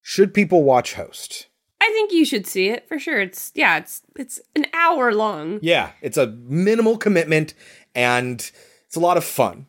should 0.03 0.35
people 0.35 0.63
watch 0.63 0.93
Host? 0.93 1.47
I 1.85 1.91
think 1.93 2.11
you 2.13 2.23
should 2.25 2.47
see 2.47 2.69
it 2.69 2.87
for 2.87 2.97
sure. 2.97 3.19
It's 3.19 3.51
yeah, 3.55 3.77
it's 3.77 4.01
it's 4.15 4.39
an 4.55 4.65
hour 4.73 5.13
long. 5.13 5.59
Yeah, 5.61 5.91
it's 6.01 6.17
a 6.17 6.27
minimal 6.27 6.97
commitment 6.97 7.53
and 7.93 8.39
it's 8.87 8.95
a 8.95 8.99
lot 9.01 9.17
of 9.17 9.23
fun. 9.25 9.65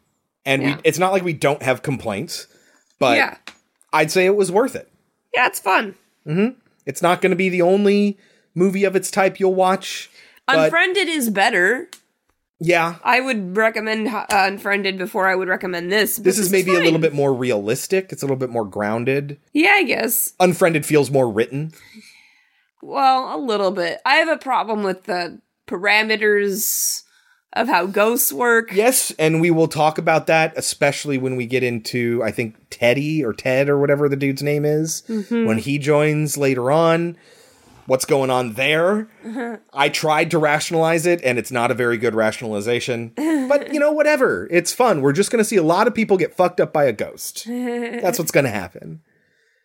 And 0.47 0.63
Yeah. 0.63 0.77
we, 0.77 0.81
it's 0.85 0.99
not 0.99 1.13
like 1.13 1.25
we 1.25 1.33
don't 1.33 1.63
have 1.63 1.83
complaints, 1.83 2.47
but 2.99 3.17
yeah, 3.17 3.37
I'd 3.93 4.11
say 4.13 4.27
it 4.27 4.37
was 4.37 4.53
worth 4.53 4.77
it. 4.77 4.89
yeah, 5.35 5.47
it's 5.47 5.59
fun. 5.59 5.95
hmm 6.25 6.49
It's 6.87 7.03
not 7.03 7.21
going 7.21 7.31
to 7.31 7.37
be 7.37 7.49
the 7.49 7.63
only 7.63 8.19
movie 8.55 8.85
of 8.85 8.95
its 8.95 9.11
type 9.11 9.41
you'll 9.41 9.55
watch. 9.55 10.09
But 10.47 10.59
Unfriended 10.67 11.09
is 11.09 11.31
better. 11.31 11.89
Yeah, 12.67 12.97
I 13.05 13.21
would 13.21 13.57
recommend 13.57 14.09
uh, 14.09 14.27
Unfriended 14.31 14.97
before 14.99 15.29
I 15.29 15.35
would 15.35 15.49
recommend 15.49 15.93
this. 15.93 16.17
this 16.17 16.39
is 16.39 16.51
maybe 16.51 16.75
a 16.75 16.81
little 16.81 16.99
bit 16.99 17.13
more 17.13 17.33
realistic. 17.35 18.11
It's 18.13 18.23
a 18.23 18.27
little 18.27 18.37
bit 18.39 18.51
more 18.51 18.65
grounded. 18.65 19.39
Yeah, 19.53 19.73
I 19.75 19.83
guess. 19.85 20.33
Unfriended 20.41 20.87
feels 20.87 21.11
more 21.11 21.31
written. 21.31 21.73
Well, 22.83 23.35
a 23.35 23.39
little 23.39 23.71
bit. 23.71 24.01
I 24.05 24.15
have 24.17 24.29
a 24.29 24.37
problem 24.37 24.83
with 24.83 25.05
the 25.05 25.41
parameters 25.67 27.03
of 27.53 27.69
how 27.69 27.87
ghosts 27.87 28.33
work. 28.33 28.73
Yes, 28.73 29.13
and 29.19 29.41
we 29.41 29.51
will 29.51 29.69
talk 29.69 29.97
about 29.99 30.27
that, 30.27 30.53
especially 30.57 31.19
when 31.19 31.37
we 31.37 31.47
get 31.47 31.63
into, 31.63 32.21
I 32.25 32.33
think, 32.33 32.57
Teddy 32.71 33.25
or 33.25 33.33
Ted 33.33 33.69
or 33.69 33.79
whatever 33.79 34.09
the 34.09 34.17
dude's 34.17 34.43
name 34.43 34.65
is, 34.65 35.03
Mhm. 35.09 35.47
when 35.47 35.59
he 35.59 35.79
joins 35.79 36.37
later 36.37 36.71
on. 36.73 37.17
What's 37.87 38.05
going 38.05 38.31
on 38.31 38.55
there? 38.55 39.09
I 39.73 39.89
tried 39.91 40.31
to 40.31 40.39
rationalize 40.39 41.05
it, 41.07 41.21
and 41.23 41.39
it's 41.39 41.51
not 41.51 41.71
a 41.71 41.75
very 41.75 41.99
good 41.99 42.15
rationalization. 42.15 43.13
But, 43.17 43.73
you 43.75 43.81
know, 43.81 43.93
whatever. 43.93 44.49
It's 44.51 44.73
fun. 44.73 45.03
We're 45.03 45.13
just 45.13 45.31
going 45.31 45.41
to 45.41 45.45
see 45.45 45.57
a 45.57 45.63
lot 45.63 45.87
of 45.87 45.95
people 45.95 46.17
get 46.17 46.35
fucked 46.35 46.61
up 46.61 46.73
by 46.73 46.85
a 46.85 46.93
ghost. 46.93 47.45
That's 47.47 48.19
what's 48.19 48.31
going 48.31 48.45
to 48.45 48.51
happen. 48.51 49.03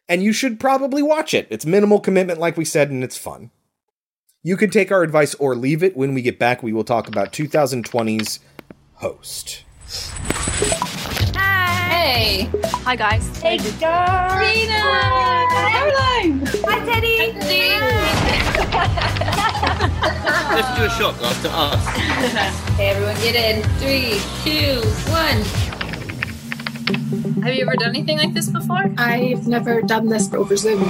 And 0.10 0.22
you 0.24 0.34
should 0.34 0.60
probably 0.60 1.02
watch 1.02 1.34
it. 1.34 1.48
It's 1.50 1.66
minimal 1.66 2.00
commitment, 2.00 2.40
like 2.40 2.58
we 2.58 2.66
said, 2.66 2.90
and 2.90 3.04
it's 3.04 3.18
fun. 3.18 3.52
You 4.42 4.58
can 4.58 4.70
take 4.70 4.92
our 4.92 5.04
advice 5.04 5.36
or 5.36 5.56
leave 5.56 5.84
it. 5.84 5.96
When 5.96 6.14
we 6.14 6.22
get 6.22 6.40
back, 6.40 6.64
we 6.64 6.74
will 6.74 6.84
talk 6.84 7.08
about 7.08 7.32
2020's 7.32 8.40
Host. 8.96 9.64
Hey. 11.36 12.50
Hi, 12.84 12.96
guys. 12.96 13.40
Hey, 13.40 13.58
guys. 13.80 14.40
Rena. 14.40 15.46
Caroline. 15.52 16.46
Hi, 16.66 16.86
Teddy. 16.86 17.99
Let's 18.80 20.78
do 20.78 20.86
a 20.86 20.90
shot 20.90 21.18
glass 21.18 21.42
to 21.44 21.50
us. 21.52 21.86
hey, 22.78 22.90
everyone, 22.90 23.16
get 23.16 23.36
in. 23.36 23.64
Three, 23.80 24.20
two, 24.44 24.82
one. 25.12 25.44
Have 27.44 27.54
you 27.54 27.62
ever 27.62 27.76
done 27.76 27.90
anything 27.90 28.18
like 28.18 28.34
this 28.34 28.50
before? 28.50 28.92
I've 28.98 29.48
never 29.48 29.82
done 29.82 30.08
this 30.08 30.34
over 30.34 30.56
Zoom. 30.56 30.84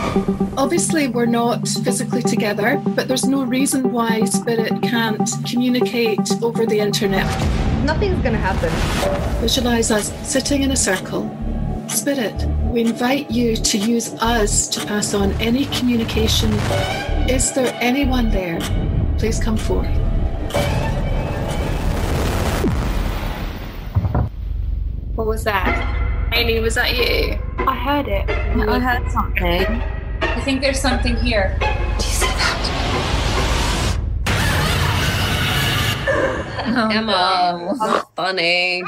Obviously, 0.58 1.08
we're 1.08 1.26
not 1.26 1.68
physically 1.68 2.22
together, 2.22 2.82
but 2.96 3.08
there's 3.08 3.26
no 3.26 3.44
reason 3.44 3.92
why 3.92 4.24
Spirit 4.26 4.82
can't 4.82 5.30
communicate 5.46 6.32
over 6.42 6.66
the 6.66 6.80
internet. 6.80 7.28
Nothing's 7.84 8.22
going 8.22 8.34
to 8.34 8.40
happen. 8.40 8.72
Visualize 9.42 9.92
us 9.92 10.14
sitting 10.28 10.62
in 10.62 10.72
a 10.72 10.76
circle. 10.78 11.30
Spirit, 11.90 12.46
we 12.72 12.82
invite 12.82 13.32
you 13.32 13.56
to 13.56 13.78
use 13.78 14.14
us 14.22 14.68
to 14.68 14.86
pass 14.86 15.14
on 15.16 15.32
any 15.42 15.66
communication. 15.66 16.52
Is 17.28 17.52
there 17.54 17.76
anyone 17.82 18.30
there? 18.30 18.60
Please 19.18 19.40
come 19.40 19.58
forward. 19.58 19.90
What 25.16 25.28
was 25.28 25.44
that? 25.46 26.30
Amy, 26.34 26.60
was 26.60 26.76
that 26.76 26.96
you? 26.96 27.40
I 27.58 27.76
heard 27.76 28.08
it. 28.08 28.30
I 28.30 28.80
heard 28.80 29.12
something. 29.12 29.82
I 30.22 30.42
think 30.42 30.62
there's 30.62 30.80
something 30.80 31.16
here. 31.18 31.58
Do 31.60 31.66
you 31.66 32.02
see 32.02 32.28
that? 32.28 32.56
Emma, 36.94 37.76
how 37.80 38.04
funny. 38.16 38.84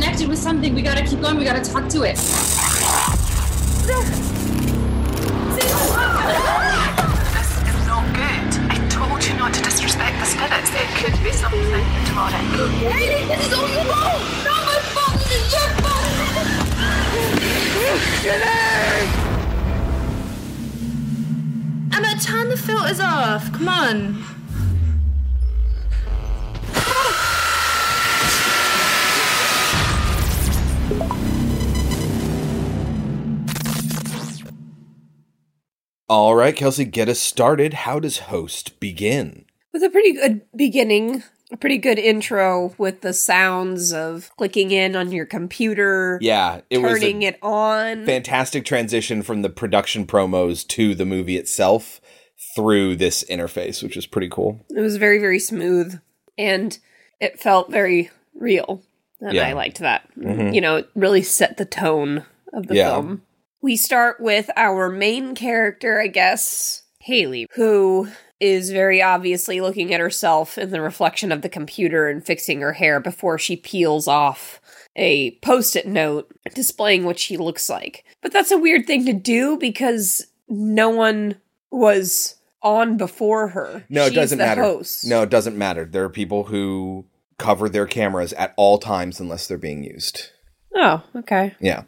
connected 0.00 0.28
with 0.28 0.38
something. 0.38 0.74
We 0.74 0.82
gotta 0.82 1.02
keep 1.02 1.22
going. 1.22 1.38
We 1.38 1.44
gotta 1.44 1.64
talk 1.64 1.88
to 1.88 2.02
it. 2.02 2.16
This 2.16 2.28
is 2.28 2.28
not 7.86 8.04
good. 8.12 8.50
I 8.68 8.76
told 8.90 9.24
you 9.24 9.32
not 9.38 9.54
to 9.54 9.62
disrespect 9.62 10.20
the 10.20 10.26
spirits. 10.26 10.70
It 10.74 10.88
could 11.00 11.16
be 11.24 11.32
something 11.32 11.62
demonic. 12.04 12.42
Hey, 12.92 13.24
this 13.26 13.46
is 13.46 13.52
all 13.54 13.68
your 13.70 13.84
fault. 13.84 14.20
Not 14.44 14.62
my 14.68 14.78
fault. 14.92 15.16
This 15.16 15.32
is 15.40 15.52
your 15.56 15.70
fault. 15.80 16.04
Jenny! 18.22 19.08
Emma, 21.94 22.12
turn 22.20 22.50
the 22.50 22.56
filters 22.58 23.00
off. 23.00 23.50
Come 23.50 23.68
on. 23.70 24.26
All 36.08 36.36
right, 36.36 36.54
Kelsey, 36.54 36.84
get 36.84 37.08
us 37.08 37.18
started. 37.18 37.74
How 37.74 37.98
does 37.98 38.18
host 38.18 38.78
begin? 38.78 39.44
With 39.72 39.82
a 39.82 39.90
pretty 39.90 40.12
good 40.12 40.42
beginning, 40.54 41.24
a 41.50 41.56
pretty 41.56 41.78
good 41.78 41.98
intro 41.98 42.74
with 42.78 43.00
the 43.00 43.12
sounds 43.12 43.92
of 43.92 44.30
clicking 44.36 44.70
in 44.70 44.94
on 44.94 45.10
your 45.10 45.26
computer. 45.26 46.18
Yeah, 46.22 46.60
it 46.70 46.78
turning 46.78 47.22
it 47.22 47.38
on. 47.42 48.06
fantastic 48.06 48.64
transition 48.64 49.22
from 49.22 49.42
the 49.42 49.50
production 49.50 50.06
promos 50.06 50.66
to 50.68 50.94
the 50.94 51.04
movie 51.04 51.36
itself 51.36 52.00
through 52.54 52.96
this 52.96 53.24
interface, 53.24 53.82
which 53.82 53.96
is 53.96 54.06
pretty 54.06 54.28
cool. 54.28 54.64
It 54.70 54.80
was 54.80 54.96
very, 54.98 55.18
very 55.18 55.40
smooth 55.40 55.98
and 56.38 56.78
it 57.20 57.40
felt 57.40 57.70
very 57.70 58.10
real. 58.34 58.82
And 59.20 59.32
Yeah. 59.34 59.48
I 59.48 59.52
liked 59.54 59.78
that. 59.80 60.08
Mhm. 60.16 60.54
You 60.54 60.60
know, 60.60 60.76
it 60.76 60.88
really 60.94 61.22
set 61.22 61.56
the 61.56 61.64
tone 61.64 62.24
of 62.52 62.68
the 62.68 62.76
Yeah. 62.76 62.90
film. 62.92 63.22
We 63.62 63.76
start 63.76 64.20
with 64.20 64.50
our 64.56 64.88
main 64.88 65.34
character, 65.34 66.00
I 66.00 66.06
guess, 66.08 66.82
Haley, 67.00 67.46
who 67.54 68.08
is 68.38 68.70
very 68.70 69.00
obviously 69.00 69.60
looking 69.60 69.94
at 69.94 70.00
herself 70.00 70.58
in 70.58 70.70
the 70.70 70.80
reflection 70.80 71.32
of 71.32 71.42
the 71.42 71.48
computer 71.48 72.08
and 72.08 72.24
fixing 72.24 72.60
her 72.60 72.74
hair 72.74 73.00
before 73.00 73.38
she 73.38 73.56
peels 73.56 74.06
off 74.06 74.60
a 74.94 75.32
post 75.42 75.76
it 75.76 75.86
note 75.86 76.30
displaying 76.54 77.04
what 77.04 77.18
she 77.18 77.36
looks 77.36 77.68
like. 77.68 78.04
But 78.22 78.32
that's 78.32 78.50
a 78.50 78.58
weird 78.58 78.86
thing 78.86 79.06
to 79.06 79.12
do 79.12 79.56
because 79.58 80.26
no 80.48 80.90
one 80.90 81.36
was 81.70 82.36
on 82.62 82.96
before 82.96 83.48
her. 83.48 83.84
No, 83.88 84.06
it 84.06 84.14
doesn't 84.14 84.38
matter. 84.38 84.62
Host. 84.62 85.06
No, 85.06 85.22
it 85.22 85.30
doesn't 85.30 85.56
matter. 85.56 85.84
There 85.84 86.04
are 86.04 86.10
people 86.10 86.44
who 86.44 87.06
cover 87.38 87.68
their 87.68 87.86
cameras 87.86 88.32
at 88.34 88.54
all 88.56 88.78
times 88.78 89.20
unless 89.20 89.46
they're 89.46 89.58
being 89.58 89.84
used. 89.84 90.30
Oh, 90.74 91.02
okay. 91.14 91.54
Yeah. 91.60 91.84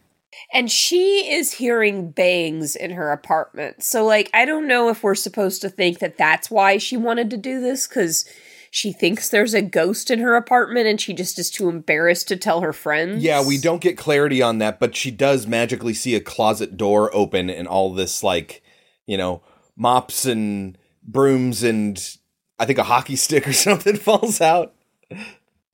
And 0.53 0.71
she 0.71 1.31
is 1.31 1.53
hearing 1.53 2.11
bangs 2.11 2.75
in 2.77 2.91
her 2.93 3.13
apartment. 3.13 3.83
So, 3.83 4.05
like, 4.05 4.31
I 4.33 4.45
don't 4.45 4.69
know 4.69 4.89
if 4.89 5.03
we're 5.03 5.15
supposed 5.15 5.61
to 5.63 5.69
think 5.69 5.99
that 5.99 6.19
that's 6.19 6.51
why 6.51 6.79
she 6.79 6.97
wanted 6.97 7.31
to 7.31 7.37
do 7.37 7.61
this 7.61 7.87
because 7.87 8.25
she 8.71 8.93
thinks 8.93 9.29
there's 9.29 9.55
a 9.55 9.63
ghost 9.63 10.11
in 10.11 10.19
her 10.21 10.37
apartment 10.37 10.87
and 10.87 11.01
she 11.01 11.15
just 11.15 11.39
is 11.39 11.51
too 11.51 11.69
embarrassed 11.69 12.29
to 12.29 12.37
tell 12.37 12.61
her 12.61 12.73
friends. 12.73 13.23
Yeah, 13.23 13.47
we 13.47 13.59
don't 13.59 13.81
get 13.81 13.97
clarity 13.97 14.43
on 14.43 14.59
that, 14.59 14.79
but 14.79 14.95
she 14.95 15.11
does 15.11 15.47
magically 15.47 15.95
see 15.95 16.15
a 16.15 16.21
closet 16.21 16.77
door 16.77 17.15
open 17.15 17.51
and 17.51 17.67
all 17.67 17.93
this, 17.93 18.23
like, 18.23 18.63
you 19.07 19.17
know, 19.17 19.43
mops 19.77 20.27
and 20.27 20.77
brooms 21.03 21.63
and 21.63 22.17
I 22.59 22.67
think 22.67 22.79
a 22.79 22.85
hockey 22.85 23.17
stick 23.17 23.47
or 23.49 23.53
something 23.55 23.97
falls 23.97 24.41
out. 24.41 24.75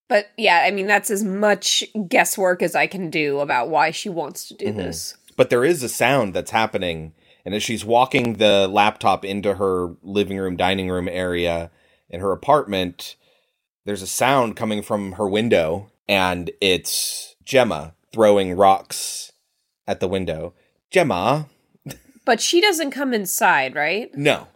But 0.08 0.26
yeah, 0.36 0.62
I 0.66 0.70
mean, 0.70 0.86
that's 0.86 1.10
as 1.10 1.24
much 1.24 1.82
guesswork 2.08 2.62
as 2.62 2.74
I 2.74 2.86
can 2.86 3.10
do 3.10 3.40
about 3.40 3.68
why 3.68 3.90
she 3.90 4.08
wants 4.08 4.48
to 4.48 4.54
do 4.54 4.66
Mhm. 4.66 4.76
this. 4.76 5.16
But 5.36 5.50
there 5.50 5.64
is 5.64 5.82
a 5.82 5.88
sound 5.88 6.34
that's 6.34 6.50
happening. 6.50 7.14
And 7.44 7.54
as 7.54 7.62
she's 7.62 7.84
walking 7.84 8.34
the 8.34 8.68
laptop 8.68 9.24
into 9.24 9.54
her 9.54 9.94
living 10.02 10.38
room, 10.38 10.56
dining 10.56 10.88
room 10.88 11.08
area 11.08 11.70
in 12.08 12.20
her 12.20 12.32
apartment, 12.32 13.16
there's 13.84 14.02
a 14.02 14.06
sound 14.06 14.56
coming 14.56 14.82
from 14.82 15.12
her 15.12 15.28
window, 15.28 15.90
and 16.08 16.50
it's 16.60 17.34
Gemma 17.44 17.94
throwing 18.12 18.56
rocks 18.56 19.32
at 19.86 20.00
the 20.00 20.08
window. 20.08 20.54
Gemma? 20.90 21.48
But 22.24 22.40
she 22.40 22.60
doesn't 22.60 22.92
come 22.92 23.12
inside, 23.12 23.74
right? 23.74 24.14
No. 24.14 24.48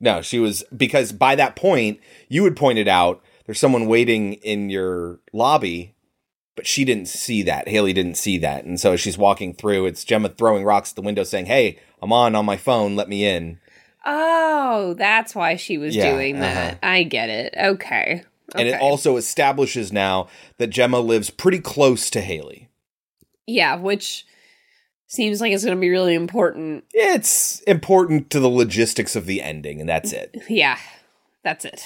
No, 0.00 0.22
she 0.22 0.38
was 0.38 0.64
because 0.74 1.12
by 1.12 1.34
that 1.34 1.56
point, 1.56 2.00
you 2.28 2.44
had 2.44 2.56
pointed 2.56 2.88
out 2.88 3.22
there's 3.46 3.58
someone 3.60 3.86
waiting 3.86 4.34
in 4.34 4.70
your 4.70 5.20
lobby, 5.32 5.94
but 6.56 6.66
she 6.66 6.84
didn't 6.84 7.08
see 7.08 7.42
that. 7.44 7.68
Haley 7.68 7.92
didn't 7.92 8.16
see 8.16 8.38
that. 8.38 8.64
And 8.64 8.78
so 8.80 8.92
as 8.92 9.00
she's 9.00 9.16
walking 9.18 9.54
through, 9.54 9.86
it's 9.86 10.04
Gemma 10.04 10.28
throwing 10.30 10.64
rocks 10.64 10.90
at 10.92 10.96
the 10.96 11.02
window 11.02 11.22
saying, 11.24 11.46
Hey, 11.46 11.78
I'm 12.02 12.12
on 12.12 12.34
on 12.34 12.44
my 12.44 12.56
phone, 12.56 12.96
let 12.96 13.08
me 13.08 13.24
in. 13.24 13.58
Oh, 14.04 14.94
that's 14.94 15.34
why 15.34 15.56
she 15.56 15.78
was 15.78 15.94
Yeah, 15.96 16.12
doing 16.12 16.38
that. 16.40 16.74
uh-huh. 16.74 16.78
I 16.82 17.02
get 17.02 17.28
it. 17.28 17.54
Okay. 17.56 18.22
And 18.54 18.68
it 18.68 18.80
also 18.80 19.16
establishes 19.16 19.92
now 19.92 20.28
that 20.58 20.68
Gemma 20.68 21.00
lives 21.00 21.30
pretty 21.30 21.58
close 21.58 22.08
to 22.10 22.20
Haley. 22.20 22.68
Yeah, 23.46 23.76
which 23.76 24.24
seems 25.08 25.40
like 25.40 25.52
it's 25.52 25.64
going 25.64 25.76
to 25.76 25.80
be 25.80 25.90
really 25.90 26.14
important. 26.14 26.84
It's 26.94 27.60
important 27.62 28.30
to 28.30 28.40
the 28.40 28.48
logistics 28.48 29.16
of 29.16 29.26
the 29.26 29.42
ending, 29.42 29.80
and 29.80 29.88
that's 29.88 30.12
it. 30.12 30.36
Yeah, 30.48 30.78
that's 31.42 31.64
it. 31.64 31.84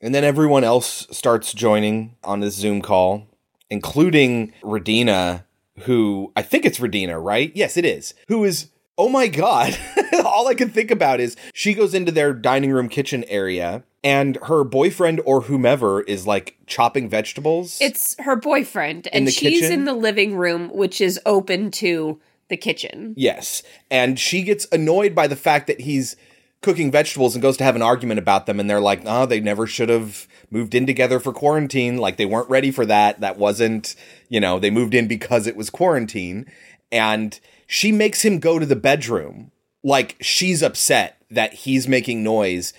And 0.00 0.14
then 0.14 0.24
everyone 0.24 0.64
else 0.64 1.06
starts 1.10 1.52
joining 1.52 2.16
on 2.22 2.40
this 2.40 2.54
Zoom 2.54 2.82
call, 2.82 3.26
including 3.70 4.52
Radina, 4.62 5.44
who 5.80 6.32
I 6.36 6.42
think 6.42 6.64
it's 6.64 6.78
Radina, 6.78 7.22
right? 7.22 7.52
Yes, 7.54 7.76
it 7.76 7.84
is. 7.84 8.14
Who 8.28 8.44
is, 8.44 8.68
oh 8.98 9.08
my 9.08 9.28
God. 9.28 9.76
All 10.24 10.48
I 10.48 10.54
can 10.54 10.70
think 10.70 10.90
about 10.90 11.20
is 11.20 11.36
she 11.52 11.74
goes 11.74 11.94
into 11.94 12.12
their 12.12 12.32
dining 12.32 12.72
room 12.72 12.88
kitchen 12.88 13.24
area 13.24 13.82
and 14.04 14.36
her 14.44 14.62
boyfriend 14.62 15.20
or 15.24 15.40
whomever 15.42 16.02
is 16.02 16.26
like 16.26 16.58
chopping 16.66 17.08
vegetables. 17.08 17.78
It's 17.80 18.14
her 18.20 18.36
boyfriend, 18.36 19.08
and 19.12 19.28
she's 19.30 19.62
kitchen? 19.62 19.72
in 19.72 19.84
the 19.86 19.94
living 19.94 20.36
room, 20.36 20.68
which 20.74 21.00
is 21.00 21.18
open 21.24 21.70
to 21.72 22.20
the 22.48 22.56
kitchen. 22.58 23.14
Yes. 23.16 23.62
And 23.90 24.20
she 24.20 24.42
gets 24.42 24.66
annoyed 24.70 25.14
by 25.14 25.26
the 25.26 25.36
fact 25.36 25.66
that 25.68 25.80
he's 25.80 26.16
cooking 26.64 26.90
vegetables 26.90 27.34
and 27.36 27.42
goes 27.42 27.56
to 27.58 27.64
have 27.64 27.76
an 27.76 27.82
argument 27.82 28.18
about 28.18 28.46
them. 28.46 28.58
And 28.58 28.68
they're 28.68 28.80
like, 28.80 29.02
oh, 29.06 29.26
they 29.26 29.38
never 29.38 29.66
should 29.66 29.88
have 29.88 30.26
moved 30.50 30.74
in 30.74 30.86
together 30.86 31.20
for 31.20 31.32
quarantine. 31.32 31.98
Like 31.98 32.16
they 32.16 32.26
weren't 32.26 32.50
ready 32.50 32.72
for 32.72 32.84
that. 32.86 33.20
That 33.20 33.38
wasn't, 33.38 33.94
you 34.28 34.40
know, 34.40 34.58
they 34.58 34.70
moved 34.70 34.94
in 34.94 35.06
because 35.06 35.46
it 35.46 35.54
was 35.56 35.70
quarantine. 35.70 36.46
And 36.90 37.38
she 37.68 37.92
makes 37.92 38.24
him 38.24 38.40
go 38.40 38.58
to 38.58 38.66
the 38.66 38.74
bedroom. 38.76 39.52
Like 39.84 40.16
she's 40.20 40.62
upset 40.62 41.18
that 41.30 41.52
he's 41.52 41.86
making 41.86 42.24
noise. 42.24 42.72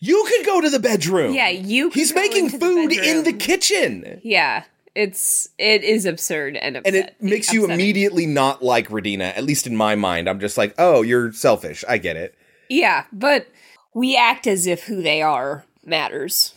You 0.00 0.24
could 0.28 0.46
go 0.46 0.60
to 0.60 0.70
the 0.70 0.78
bedroom. 0.78 1.34
Yeah, 1.34 1.48
you. 1.48 1.90
He's 1.90 2.12
go 2.12 2.20
making 2.20 2.46
into 2.46 2.58
the 2.58 2.64
food 2.64 2.92
in 2.92 3.24
the 3.24 3.32
kitchen. 3.32 4.20
Yeah, 4.22 4.62
it's 4.94 5.48
it 5.58 5.82
is 5.82 6.06
absurd 6.06 6.56
and 6.56 6.76
And 6.76 6.86
upset. 6.86 6.94
it 7.18 7.22
makes 7.22 7.52
you 7.52 7.68
immediately 7.68 8.26
not 8.26 8.62
like 8.62 8.88
Radina, 8.90 9.36
at 9.36 9.42
least 9.42 9.66
in 9.66 9.76
my 9.76 9.96
mind. 9.96 10.28
I'm 10.28 10.38
just 10.38 10.56
like, 10.56 10.74
oh, 10.78 11.02
you're 11.02 11.32
selfish. 11.32 11.84
I 11.88 11.98
get 11.98 12.16
it. 12.16 12.36
Yeah, 12.68 13.04
but 13.12 13.48
we 13.94 14.16
act 14.16 14.46
as 14.46 14.66
if 14.66 14.84
who 14.84 15.02
they 15.02 15.22
are 15.22 15.64
matters. 15.84 16.54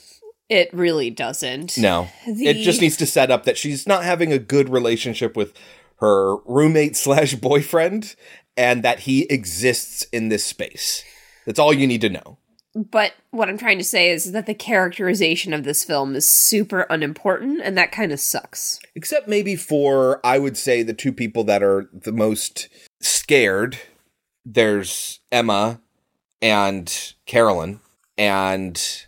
It 0.49 0.69
really 0.73 1.09
doesn't. 1.09 1.77
No. 1.77 2.09
The- 2.27 2.47
It 2.47 2.63
just 2.63 2.81
needs 2.81 2.97
to 2.97 3.05
set 3.05 3.31
up 3.31 3.45
that 3.45 3.57
she's 3.57 3.87
not 3.87 4.03
having 4.03 4.33
a 4.33 4.39
good 4.39 4.69
relationship 4.69 5.35
with 5.37 5.53
her 5.99 6.37
roommate 6.45 6.95
slash 6.97 7.35
boyfriend 7.35 8.15
and 8.57 8.83
that 8.83 9.01
he 9.01 9.23
exists 9.29 10.03
in 10.11 10.27
this 10.29 10.43
space. 10.43 11.03
That's 11.45 11.59
all 11.59 11.73
you 11.73 11.87
need 11.87 12.01
to 12.01 12.09
know. 12.09 12.37
But 12.75 13.13
what 13.31 13.49
I'm 13.49 13.57
trying 13.57 13.77
to 13.79 13.83
say 13.83 14.09
is 14.11 14.31
that 14.31 14.45
the 14.45 14.53
characterization 14.53 15.53
of 15.53 15.63
this 15.63 15.83
film 15.83 16.15
is 16.15 16.27
super 16.27 16.81
unimportant, 16.89 17.59
and 17.63 17.77
that 17.77 17.91
kind 17.91 18.11
of 18.13 18.19
sucks. 18.19 18.79
Except 18.95 19.27
maybe 19.27 19.57
for, 19.57 20.25
I 20.25 20.37
would 20.37 20.55
say, 20.57 20.81
the 20.81 20.93
two 20.93 21.11
people 21.11 21.43
that 21.45 21.61
are 21.63 21.89
the 21.93 22.13
most 22.13 22.69
scared. 23.01 23.77
There's 24.45 25.19
Emma 25.31 25.81
and 26.41 27.13
Carolyn, 27.25 27.79
and 28.17 29.05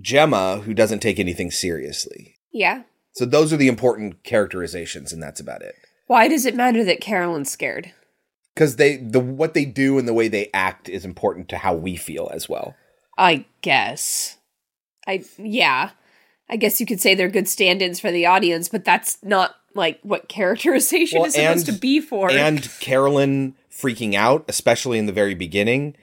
Gemma, 0.00 0.60
who 0.60 0.74
doesn't 0.74 1.00
take 1.00 1.18
anything 1.18 1.50
seriously. 1.50 2.36
Yeah. 2.52 2.82
So 3.12 3.24
those 3.24 3.52
are 3.52 3.56
the 3.56 3.68
important 3.68 4.22
characterizations, 4.22 5.12
and 5.12 5.22
that's 5.22 5.40
about 5.40 5.62
it. 5.62 5.74
Why 6.06 6.28
does 6.28 6.46
it 6.46 6.54
matter 6.56 6.84
that 6.84 7.00
Carolyn's 7.00 7.50
scared? 7.50 7.92
Because 8.54 8.76
they 8.76 8.96
the 8.96 9.20
what 9.20 9.54
they 9.54 9.64
do 9.64 9.98
and 9.98 10.08
the 10.08 10.14
way 10.14 10.28
they 10.28 10.50
act 10.52 10.88
is 10.88 11.04
important 11.04 11.48
to 11.50 11.58
how 11.58 11.74
we 11.74 11.96
feel 11.96 12.30
as 12.32 12.48
well. 12.48 12.74
I 13.16 13.44
guess. 13.62 14.36
I 15.06 15.24
yeah. 15.38 15.90
I 16.48 16.56
guess 16.56 16.80
you 16.80 16.86
could 16.86 17.00
say 17.00 17.14
they're 17.14 17.28
good 17.28 17.48
stand-ins 17.48 18.00
for 18.00 18.10
the 18.10 18.26
audience, 18.26 18.68
but 18.68 18.84
that's 18.84 19.18
not 19.22 19.54
like 19.74 20.00
what 20.02 20.28
characterization 20.28 21.20
Well, 21.20 21.28
is 21.28 21.34
supposed 21.34 21.68
and- 21.68 21.76
to 21.76 21.80
be 21.80 22.00
for. 22.00 22.28
And 22.30 22.68
Carolyn 22.80 23.54
freaking 23.70 24.14
out, 24.14 24.44
especially 24.48 24.98
in 24.98 25.06
the 25.06 25.12
very 25.12 25.34
beginning, 25.34 25.94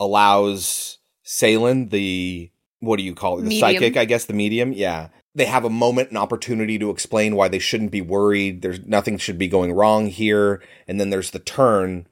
allows 0.00 0.98
Seylan, 1.24 1.90
the 1.90 2.50
what 2.80 2.96
do 2.96 3.02
you 3.02 3.14
call 3.14 3.38
it? 3.38 3.42
The 3.42 3.48
Medium. 3.48 3.60
psychic, 3.60 3.96
I 3.96 4.04
guess, 4.04 4.24
the 4.26 4.32
medium. 4.32 4.72
Yeah. 4.72 5.08
They 5.34 5.46
have 5.46 5.64
a 5.64 5.70
moment, 5.70 6.10
an 6.10 6.16
opportunity 6.16 6.78
to 6.78 6.90
explain 6.90 7.36
why 7.36 7.48
they 7.48 7.58
shouldn't 7.58 7.90
be 7.90 8.00
worried. 8.00 8.62
There's 8.62 8.86
nothing 8.86 9.18
should 9.18 9.38
be 9.38 9.48
going 9.48 9.72
wrong 9.72 10.06
here. 10.06 10.62
And 10.88 10.98
then 10.98 11.10
there's 11.10 11.30
the 11.30 11.38
turn 11.38 12.06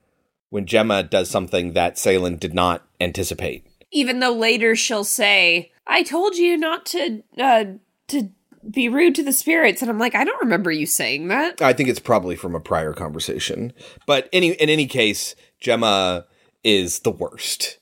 when 0.51 0.66
Gemma 0.66 1.03
does 1.03 1.30
something 1.30 1.72
that 1.72 1.97
Seylan 1.97 2.39
did 2.39 2.55
not 2.55 2.87
anticipate. 3.01 3.66
Even 3.91 4.20
though 4.20 4.32
later 4.32 4.76
she'll 4.76 5.05
say, 5.05 5.72
I 5.87 6.03
told 6.03 6.37
you 6.37 6.57
not 6.57 6.87
to 6.87 7.22
uh 7.39 7.64
to 8.09 8.30
be 8.70 8.89
rude 8.89 9.14
to 9.14 9.22
the 9.22 9.32
spirits 9.32 9.82
and 9.82 9.91
I'm 9.91 9.99
like 9.99 10.14
I 10.14 10.24
don't 10.24 10.41
remember 10.41 10.70
you 10.70 10.87
saying 10.87 11.28
that. 11.28 11.62
I 11.62 11.72
think 11.72 11.89
it's 11.89 12.01
probably 12.01 12.37
from 12.37 12.55
a 12.55 12.61
prior 12.61 12.93
conversation. 12.93 13.72
But 14.07 14.28
any 14.32 14.53
in 14.53 14.68
any 14.68 14.87
case, 14.87 15.35
Gemma 15.61 16.26
is 16.65 17.01
the 17.01 17.11
worst. 17.11 17.79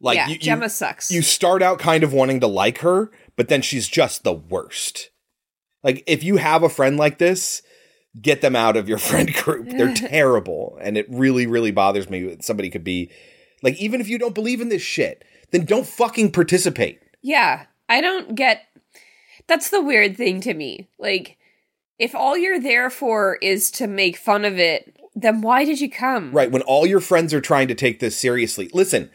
Like 0.00 0.16
yeah, 0.16 0.26
you, 0.28 0.32
you- 0.34 0.38
Gemma 0.40 0.68
sucks. 0.68 1.10
you 1.10 1.22
start 1.22 1.62
out 1.62 1.78
kind 1.78 2.02
of 2.02 2.12
wanting 2.12 2.40
to 2.40 2.46
like 2.46 2.78
her, 2.78 3.10
but 3.36 3.48
then 3.48 3.62
she's 3.62 3.88
just 3.88 4.24
the 4.24 4.32
worst. 4.32 5.10
Like 5.82 6.02
if 6.06 6.24
you 6.24 6.36
have 6.36 6.62
a 6.62 6.68
friend 6.68 6.96
like 6.96 7.18
this, 7.18 7.62
get 8.20 8.40
them 8.40 8.56
out 8.56 8.76
of 8.76 8.88
your 8.88 8.98
friend 9.10 9.32
group. 9.32 9.68
They're 9.70 9.94
terrible, 9.94 10.78
and 10.80 10.98
it 10.98 11.06
really, 11.08 11.46
really 11.46 11.70
bothers 11.70 12.10
me. 12.10 12.24
that 12.26 12.44
Somebody 12.44 12.70
could 12.70 12.84
be 12.84 13.10
like, 13.62 13.76
even 13.80 14.00
if 14.00 14.08
you 14.08 14.18
don't 14.18 14.34
believe 14.34 14.60
in 14.60 14.68
this 14.68 14.82
shit, 14.82 15.24
then 15.50 15.64
don't 15.64 15.86
fucking 15.86 16.32
participate. 16.32 17.00
Yeah, 17.22 17.66
I 17.88 18.00
don't 18.00 18.34
get. 18.34 18.62
That's 19.48 19.70
the 19.70 19.82
weird 19.82 20.16
thing 20.16 20.40
to 20.42 20.52
me. 20.54 20.88
Like, 20.98 21.38
if 21.98 22.14
all 22.14 22.36
you're 22.36 22.60
there 22.60 22.90
for 22.90 23.36
is 23.40 23.70
to 23.72 23.86
make 23.86 24.16
fun 24.16 24.44
of 24.44 24.58
it, 24.58 24.98
then 25.16 25.40
why 25.40 25.64
did 25.64 25.80
you 25.80 25.90
come? 25.90 26.30
Right 26.30 26.50
when 26.50 26.62
all 26.62 26.86
your 26.86 27.00
friends 27.00 27.32
are 27.32 27.40
trying 27.40 27.68
to 27.68 27.74
take 27.74 27.98
this 27.98 28.16
seriously. 28.16 28.70
Listen, 28.72 29.10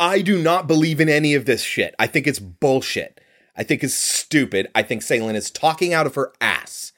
I 0.00 0.22
do 0.22 0.40
not 0.42 0.66
believe 0.66 1.00
in 1.00 1.08
any 1.08 1.34
of 1.34 1.44
this 1.44 1.60
shit. 1.62 1.94
I 1.98 2.06
think 2.06 2.26
it's 2.26 2.38
bullshit. 2.38 3.20
I 3.54 3.62
think 3.62 3.84
it's 3.84 3.94
stupid. 3.94 4.68
I 4.74 4.82
think 4.82 5.02
Salem 5.02 5.36
is 5.36 5.50
talking 5.50 5.92
out 5.92 6.06
of 6.06 6.14
her 6.14 6.32
ass. 6.40 6.92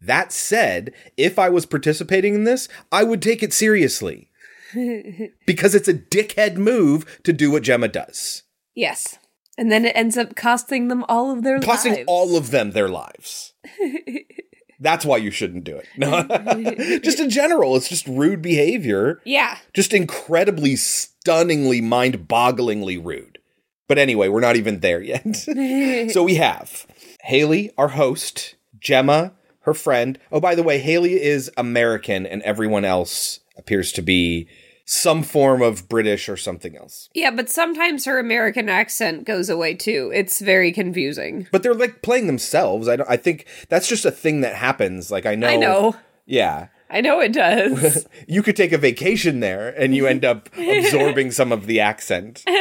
That 0.00 0.32
said, 0.32 0.92
if 1.16 1.38
I 1.38 1.48
was 1.48 1.66
participating 1.66 2.34
in 2.34 2.44
this, 2.44 2.68
I 2.90 3.02
would 3.04 3.22
take 3.22 3.42
it 3.42 3.52
seriously 3.52 4.30
because 5.46 5.74
it's 5.74 5.88
a 5.88 5.94
dickhead 5.94 6.56
move 6.56 7.20
to 7.24 7.32
do 7.32 7.50
what 7.50 7.62
Gemma 7.62 7.88
does, 7.88 8.42
yes, 8.74 9.18
and 9.56 9.70
then 9.70 9.84
it 9.84 9.94
ends 9.94 10.16
up 10.16 10.34
costing 10.34 10.88
them 10.88 11.04
all 11.08 11.30
of 11.30 11.44
their 11.44 11.56
lives. 11.56 11.66
costing 11.66 11.92
lives. 11.92 12.04
all 12.08 12.36
of 12.36 12.50
them 12.50 12.72
their 12.72 12.88
lives. 12.88 13.52
That's 14.82 15.04
why 15.04 15.16
you 15.18 15.30
shouldn't 15.30 15.64
do 15.64 15.76
it. 15.76 15.86
No. 15.96 16.98
just 17.02 17.20
in 17.20 17.30
general, 17.30 17.76
it's 17.76 17.88
just 17.88 18.06
rude 18.06 18.42
behavior. 18.42 19.20
yeah, 19.24 19.58
Just 19.72 19.92
incredibly, 19.94 20.76
stunningly, 20.76 21.80
mind 21.80 22.26
bogglingly 22.28 23.02
rude. 23.02 23.38
But 23.88 23.98
anyway, 23.98 24.28
we're 24.28 24.40
not 24.40 24.56
even 24.56 24.80
there 24.80 25.00
yet. 25.02 25.36
so 26.12 26.22
we 26.24 26.34
have 26.36 26.86
Haley, 27.22 27.70
our 27.78 27.88
host, 27.88 28.56
Gemma, 28.80 29.32
her 29.60 29.74
friend. 29.74 30.18
Oh, 30.32 30.40
by 30.40 30.54
the 30.54 30.62
way, 30.62 30.78
Haley 30.78 31.20
is 31.22 31.50
American 31.56 32.26
and 32.26 32.42
everyone 32.42 32.84
else 32.84 33.40
appears 33.56 33.92
to 33.92 34.02
be 34.02 34.48
some 34.94 35.22
form 35.22 35.62
of 35.62 35.88
British 35.88 36.28
or 36.28 36.36
something 36.36 36.76
else. 36.76 37.08
yeah, 37.14 37.30
but 37.30 37.48
sometimes 37.48 38.04
her 38.04 38.18
American 38.18 38.68
accent 38.68 39.24
goes 39.24 39.48
away 39.48 39.74
too. 39.74 40.10
It's 40.14 40.40
very 40.40 40.70
confusing. 40.72 41.46
But 41.50 41.62
they're 41.62 41.72
like 41.74 42.02
playing 42.02 42.26
themselves. 42.26 42.88
I 42.88 42.96
don't 42.96 43.08
I 43.08 43.16
think 43.16 43.46
that's 43.70 43.88
just 43.88 44.04
a 44.04 44.10
thing 44.10 44.42
that 44.42 44.54
happens. 44.54 45.10
Like 45.10 45.24
I 45.24 45.34
know 45.34 45.46
I 45.48 45.56
know, 45.56 45.96
Yeah. 46.26 46.66
I 46.90 47.00
know 47.00 47.20
it 47.20 47.32
does. 47.32 48.06
you 48.28 48.42
could 48.42 48.54
take 48.54 48.72
a 48.72 48.76
vacation 48.78 49.40
there 49.40 49.70
and 49.70 49.94
you 49.96 50.06
end 50.06 50.26
up 50.26 50.50
absorbing 50.58 51.30
some 51.30 51.50
of 51.52 51.66
the 51.66 51.80
accent. 51.80 52.44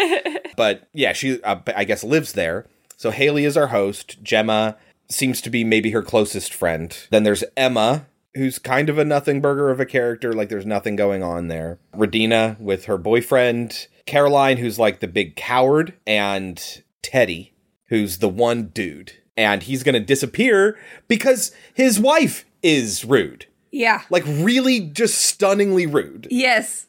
But 0.57 0.87
yeah, 0.93 1.13
she 1.13 1.41
uh, 1.43 1.59
I 1.75 1.85
guess 1.85 2.03
lives 2.03 2.33
there. 2.33 2.67
So 2.97 3.09
Haley 3.09 3.45
is 3.45 3.57
our 3.57 3.67
host. 3.67 4.21
Gemma 4.21 4.77
seems 5.09 5.41
to 5.41 5.49
be 5.49 5.63
maybe 5.63 5.91
her 5.91 6.01
closest 6.03 6.53
friend. 6.53 6.95
Then 7.09 7.23
there's 7.23 7.43
Emma, 7.57 8.05
who's 8.35 8.59
kind 8.59 8.89
of 8.89 8.97
a 8.97 9.05
nothing 9.05 9.41
burger 9.41 9.69
of 9.69 9.79
a 9.79 9.85
character. 9.85 10.33
Like 10.33 10.49
there's 10.49 10.65
nothing 10.65 10.95
going 10.95 11.21
on 11.23 11.47
there. 11.47 11.79
Radina 11.93 12.59
with 12.59 12.85
her 12.85 12.97
boyfriend. 12.97 13.87
Caroline, 14.05 14.57
who's 14.57 14.79
like 14.79 14.99
the 14.99 15.07
big 15.07 15.35
coward, 15.35 15.93
and 16.07 16.81
Teddy, 17.01 17.53
who's 17.87 18.17
the 18.17 18.29
one 18.29 18.67
dude. 18.67 19.13
And 19.37 19.63
he's 19.63 19.83
gonna 19.83 19.99
disappear 19.99 20.77
because 21.07 21.51
his 21.73 21.99
wife 21.99 22.45
is 22.63 23.05
rude. 23.05 23.45
yeah, 23.71 24.01
Like 24.09 24.23
really 24.27 24.79
just 24.79 25.19
stunningly 25.21 25.85
rude. 25.87 26.27
yes, 26.29 26.87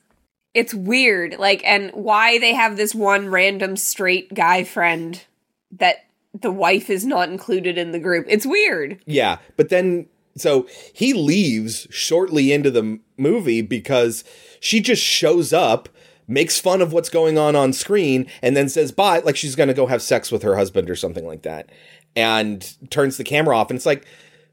it's 0.54 0.74
weird. 0.74 1.36
Like, 1.38 1.62
and 1.64 1.90
why 1.92 2.38
they 2.38 2.52
have 2.54 2.76
this 2.76 2.94
one 2.94 3.28
random 3.28 3.76
straight 3.76 4.34
guy 4.34 4.64
friend 4.64 5.22
that 5.78 6.04
the 6.38 6.50
wife 6.52 6.90
is 6.90 7.06
not 7.06 7.28
included 7.30 7.78
in 7.78 7.92
the 7.92 7.98
group. 7.98 8.26
It's 8.28 8.44
weird. 8.46 9.00
Yeah, 9.06 9.38
but 9.56 9.68
then 9.70 10.06
so 10.36 10.66
he 10.92 11.12
leaves 11.12 11.86
shortly 11.90 12.52
into 12.52 12.70
the 12.70 12.98
movie 13.16 13.62
because 13.62 14.24
she 14.60 14.80
just 14.80 15.02
shows 15.02 15.52
up, 15.52 15.88
makes 16.26 16.58
fun 16.58 16.80
of 16.80 16.92
what's 16.92 17.08
going 17.08 17.38
on 17.38 17.56
on 17.56 17.72
screen, 17.72 18.26
and 18.40 18.56
then 18.56 18.68
says 18.68 18.92
bye, 18.92 19.18
like 19.20 19.36
she's 19.36 19.56
gonna 19.56 19.74
go 19.74 19.86
have 19.86 20.02
sex 20.02 20.32
with 20.32 20.42
her 20.42 20.56
husband 20.56 20.88
or 20.88 20.96
something 20.96 21.26
like 21.26 21.42
that, 21.42 21.70
and 22.16 22.76
turns 22.90 23.16
the 23.16 23.24
camera 23.24 23.56
off. 23.56 23.70
And 23.70 23.76
it's 23.76 23.86
like, 23.86 24.06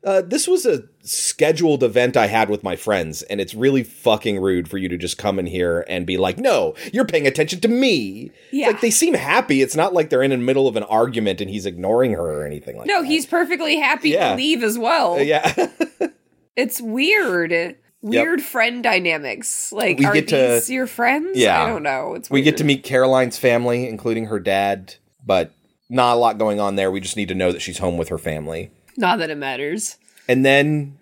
uh, 0.03 0.21
this 0.21 0.47
was 0.47 0.65
a 0.65 0.83
scheduled 1.03 1.83
event 1.83 2.15
I 2.15 2.27
had 2.27 2.49
with 2.49 2.63
my 2.63 2.75
friends, 2.75 3.21
and 3.23 3.41
it's 3.41 3.53
really 3.53 3.83
fucking 3.83 4.39
rude 4.39 4.69
for 4.69 4.77
you 4.77 4.87
to 4.89 4.97
just 4.97 5.17
come 5.17 5.39
in 5.39 5.45
here 5.45 5.83
and 5.89 6.05
be 6.05 6.17
like, 6.17 6.37
no, 6.37 6.73
you're 6.93 7.05
paying 7.05 7.27
attention 7.27 7.59
to 7.61 7.67
me. 7.67 8.31
Yeah. 8.51 8.67
Like 8.67 8.81
they 8.81 8.91
seem 8.91 9.13
happy. 9.13 9.61
It's 9.61 9.75
not 9.75 9.93
like 9.93 10.09
they're 10.09 10.23
in 10.23 10.31
the 10.31 10.37
middle 10.37 10.67
of 10.67 10.75
an 10.77 10.83
argument 10.83 11.41
and 11.41 11.49
he's 11.49 11.65
ignoring 11.65 12.13
her 12.13 12.21
or 12.41 12.45
anything 12.45 12.77
like 12.77 12.87
No, 12.87 13.03
he's 13.03 13.25
perfectly 13.25 13.77
happy 13.77 14.09
Yeah. 14.11 14.31
to 14.31 14.35
leave 14.35 14.63
as 14.63 14.77
well. 14.77 15.15
that. 15.15 15.25
Yeah. 15.25 15.67
It's 16.55 16.81
weird. 16.81 17.77
Weird 18.01 18.41
friend 18.41 18.83
dynamics. 18.83 19.71
Like, 19.71 19.97
We 19.99 20.05
are 20.05 20.13
get 20.13 20.27
to- 20.29 20.35
these 20.35 20.69
your 20.69 20.87
friends? 20.87 21.37
Yeah. 21.37 21.61
I 21.63 21.67
don't 21.67 21.83
know. 21.83 22.15
It's 22.15 22.29
we 22.29 22.37
weird. 22.39 22.45
get 22.45 22.57
to 22.57 22.63
meet 22.65 22.83
Caroline's 22.83 23.37
family, 23.37 23.87
including 23.87 24.25
her 24.25 24.39
dad, 24.39 24.95
but 25.25 25.53
not 25.89 26.15
a 26.15 26.19
lot 26.19 26.37
going 26.37 26.59
on 26.59 26.75
there. 26.75 26.91
We 26.91 26.99
just 26.99 27.15
need 27.17 27.29
to 27.29 27.35
know 27.35 27.51
that 27.53 27.61
she's 27.61 27.77
home 27.77 27.97
with 27.97 28.09
her 28.09 28.17
family. 28.17 28.71
Not 28.99 29.19
that 29.19 29.29
it 29.29 29.37
matters. 29.37 29.97
And 30.27 30.45
then 30.45 30.99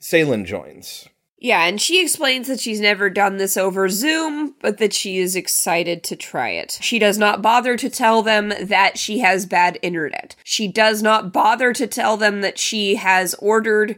Seylan 0.00 0.44
joins. 0.44 1.08
Yeah, 1.40 1.66
and 1.66 1.80
she 1.80 2.02
explains 2.02 2.48
that 2.48 2.60
she's 2.60 2.80
never 2.80 3.08
done 3.08 3.36
this 3.36 3.56
over 3.56 3.88
Zoom, 3.88 4.56
but 4.60 4.78
that 4.78 4.92
she 4.92 5.18
is 5.18 5.36
excited 5.36 6.02
to 6.04 6.16
try 6.16 6.50
it. 6.50 6.78
She 6.82 6.98
does 6.98 7.16
not 7.16 7.40
bother 7.42 7.76
to 7.76 7.88
tell 7.88 8.22
them 8.22 8.52
that 8.60 8.98
she 8.98 9.20
has 9.20 9.46
bad 9.46 9.78
internet. 9.80 10.34
She 10.42 10.66
does 10.66 11.00
not 11.00 11.32
bother 11.32 11.72
to 11.72 11.86
tell 11.86 12.16
them 12.16 12.40
that 12.40 12.58
she 12.58 12.96
has 12.96 13.34
ordered 13.34 13.96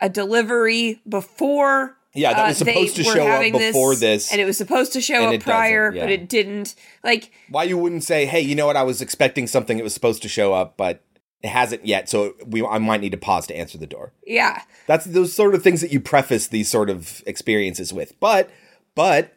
a 0.00 0.10
delivery 0.10 1.00
before. 1.08 1.96
Yeah, 2.12 2.34
that 2.34 2.48
was 2.48 2.62
uh, 2.62 2.66
supposed 2.66 2.96
to 2.96 3.02
show 3.02 3.26
up 3.26 3.52
before 3.52 3.96
this, 3.96 4.30
and 4.30 4.40
it 4.40 4.44
was 4.44 4.58
supposed 4.58 4.92
to 4.92 5.00
show 5.00 5.32
up 5.32 5.40
prior, 5.40 5.92
yeah. 5.92 6.02
but 6.02 6.12
it 6.12 6.28
didn't. 6.28 6.76
Like, 7.02 7.32
Why 7.48 7.64
you 7.64 7.76
wouldn't 7.78 8.04
say, 8.04 8.26
"Hey, 8.26 8.40
you 8.40 8.54
know 8.54 8.66
what? 8.66 8.76
I 8.76 8.84
was 8.84 9.00
expecting 9.00 9.48
something. 9.48 9.80
It 9.80 9.82
was 9.82 9.94
supposed 9.94 10.22
to 10.22 10.28
show 10.28 10.52
up, 10.52 10.76
but 10.76 11.02
it 11.44 11.50
hasn't 11.50 11.84
yet. 11.84 12.08
So 12.08 12.34
we 12.46 12.64
I 12.64 12.78
might 12.78 13.02
need 13.02 13.12
to 13.12 13.18
pause 13.18 13.46
to 13.48 13.54
answer 13.56 13.76
the 13.76 13.86
door." 13.86 14.12
yeah, 14.26 14.62
That's 14.86 15.04
those 15.04 15.34
sort 15.34 15.54
of 15.54 15.62
things 15.62 15.82
that 15.82 15.92
you 15.92 16.00
preface 16.00 16.48
these 16.48 16.70
sort 16.70 16.88
of 16.88 17.22
experiences 17.26 17.92
with. 17.92 18.18
But 18.18 18.50
but 18.94 19.36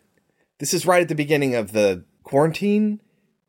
this 0.60 0.74
is 0.74 0.86
right 0.86 1.02
at 1.02 1.10
the 1.10 1.16
beginning 1.16 1.54
of 1.54 1.74
the 1.74 2.06
quarantine 2.24 3.02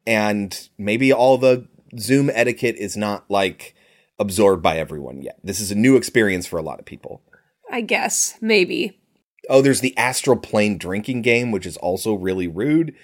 and 0.06 0.68
maybe 0.76 1.12
all 1.12 1.38
the 1.38 1.68
Zoom 1.98 2.30
etiquette 2.34 2.76
is 2.76 2.96
not 2.96 3.30
like 3.30 3.74
absorbed 4.18 4.62
by 4.62 4.76
everyone 4.76 5.22
yet. 5.22 5.38
This 5.44 5.60
is 5.60 5.70
a 5.70 5.76
new 5.76 5.96
experience 5.96 6.46
for 6.46 6.58
a 6.58 6.62
lot 6.62 6.80
of 6.80 6.84
people. 6.84 7.22
I 7.70 7.82
guess 7.82 8.36
maybe. 8.40 8.98
Oh, 9.48 9.62
there's 9.62 9.80
the 9.80 9.96
astral 9.96 10.36
plane 10.36 10.78
drinking 10.78 11.22
game 11.22 11.52
which 11.52 11.64
is 11.64 11.76
also 11.76 12.14
really 12.14 12.48
rude 12.48 12.94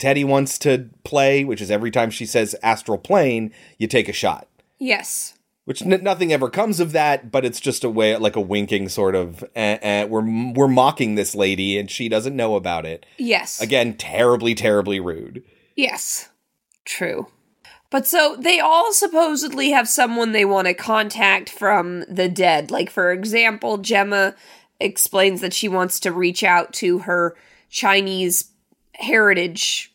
Teddy 0.00 0.24
wants 0.24 0.58
to 0.60 0.88
play, 1.04 1.44
which 1.44 1.60
is 1.60 1.70
every 1.70 1.92
time 1.92 2.10
she 2.10 2.26
says 2.26 2.56
astral 2.62 2.98
plane, 2.98 3.52
you 3.78 3.86
take 3.86 4.08
a 4.08 4.12
shot. 4.12 4.48
Yes. 4.78 5.34
which 5.66 5.82
n- 5.82 6.02
nothing 6.02 6.32
ever 6.32 6.48
comes 6.50 6.80
of 6.80 6.90
that 6.92 7.30
but 7.30 7.44
it's 7.44 7.60
just 7.60 7.84
a 7.84 7.88
way 7.90 8.16
like 8.16 8.34
a 8.34 8.40
winking 8.40 8.88
sort 8.88 9.14
of 9.14 9.44
eh, 9.54 9.78
eh, 9.82 10.04
we're 10.04 10.24
we're 10.54 10.66
mocking 10.66 11.14
this 11.14 11.34
lady 11.34 11.78
and 11.78 11.90
she 11.90 12.08
doesn't 12.08 12.34
know 12.34 12.56
about 12.56 12.86
it 12.86 13.04
Yes. 13.18 13.60
again 13.60 13.94
terribly 13.94 14.54
terribly 14.54 14.98
rude 14.98 15.44
Yes, 15.76 16.28
true. 16.84 17.26
But 17.90 18.06
so 18.06 18.36
they 18.38 18.58
all 18.58 18.92
supposedly 18.92 19.70
have 19.70 19.88
someone 19.88 20.32
they 20.32 20.44
want 20.46 20.66
to 20.66 20.74
contact 20.74 21.48
from 21.50 22.04
the 22.08 22.28
dead. 22.28 22.70
Like, 22.70 22.88
for 22.90 23.12
example, 23.12 23.78
Gemma 23.78 24.34
explains 24.80 25.40
that 25.40 25.52
she 25.52 25.68
wants 25.68 26.00
to 26.00 26.12
reach 26.12 26.42
out 26.44 26.72
to 26.74 27.00
her 27.00 27.36
Chinese 27.68 28.50
heritage 28.94 29.89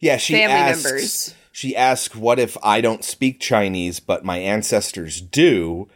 yeah 0.00 0.16
she 0.16 0.34
family 0.34 0.54
asks 0.54 0.84
members. 0.84 1.34
she 1.52 1.76
asks 1.76 2.16
what 2.16 2.38
if 2.38 2.56
i 2.62 2.80
don't 2.80 3.04
speak 3.04 3.40
chinese 3.40 4.00
but 4.00 4.24
my 4.24 4.38
ancestors 4.38 5.20
do? 5.20 5.88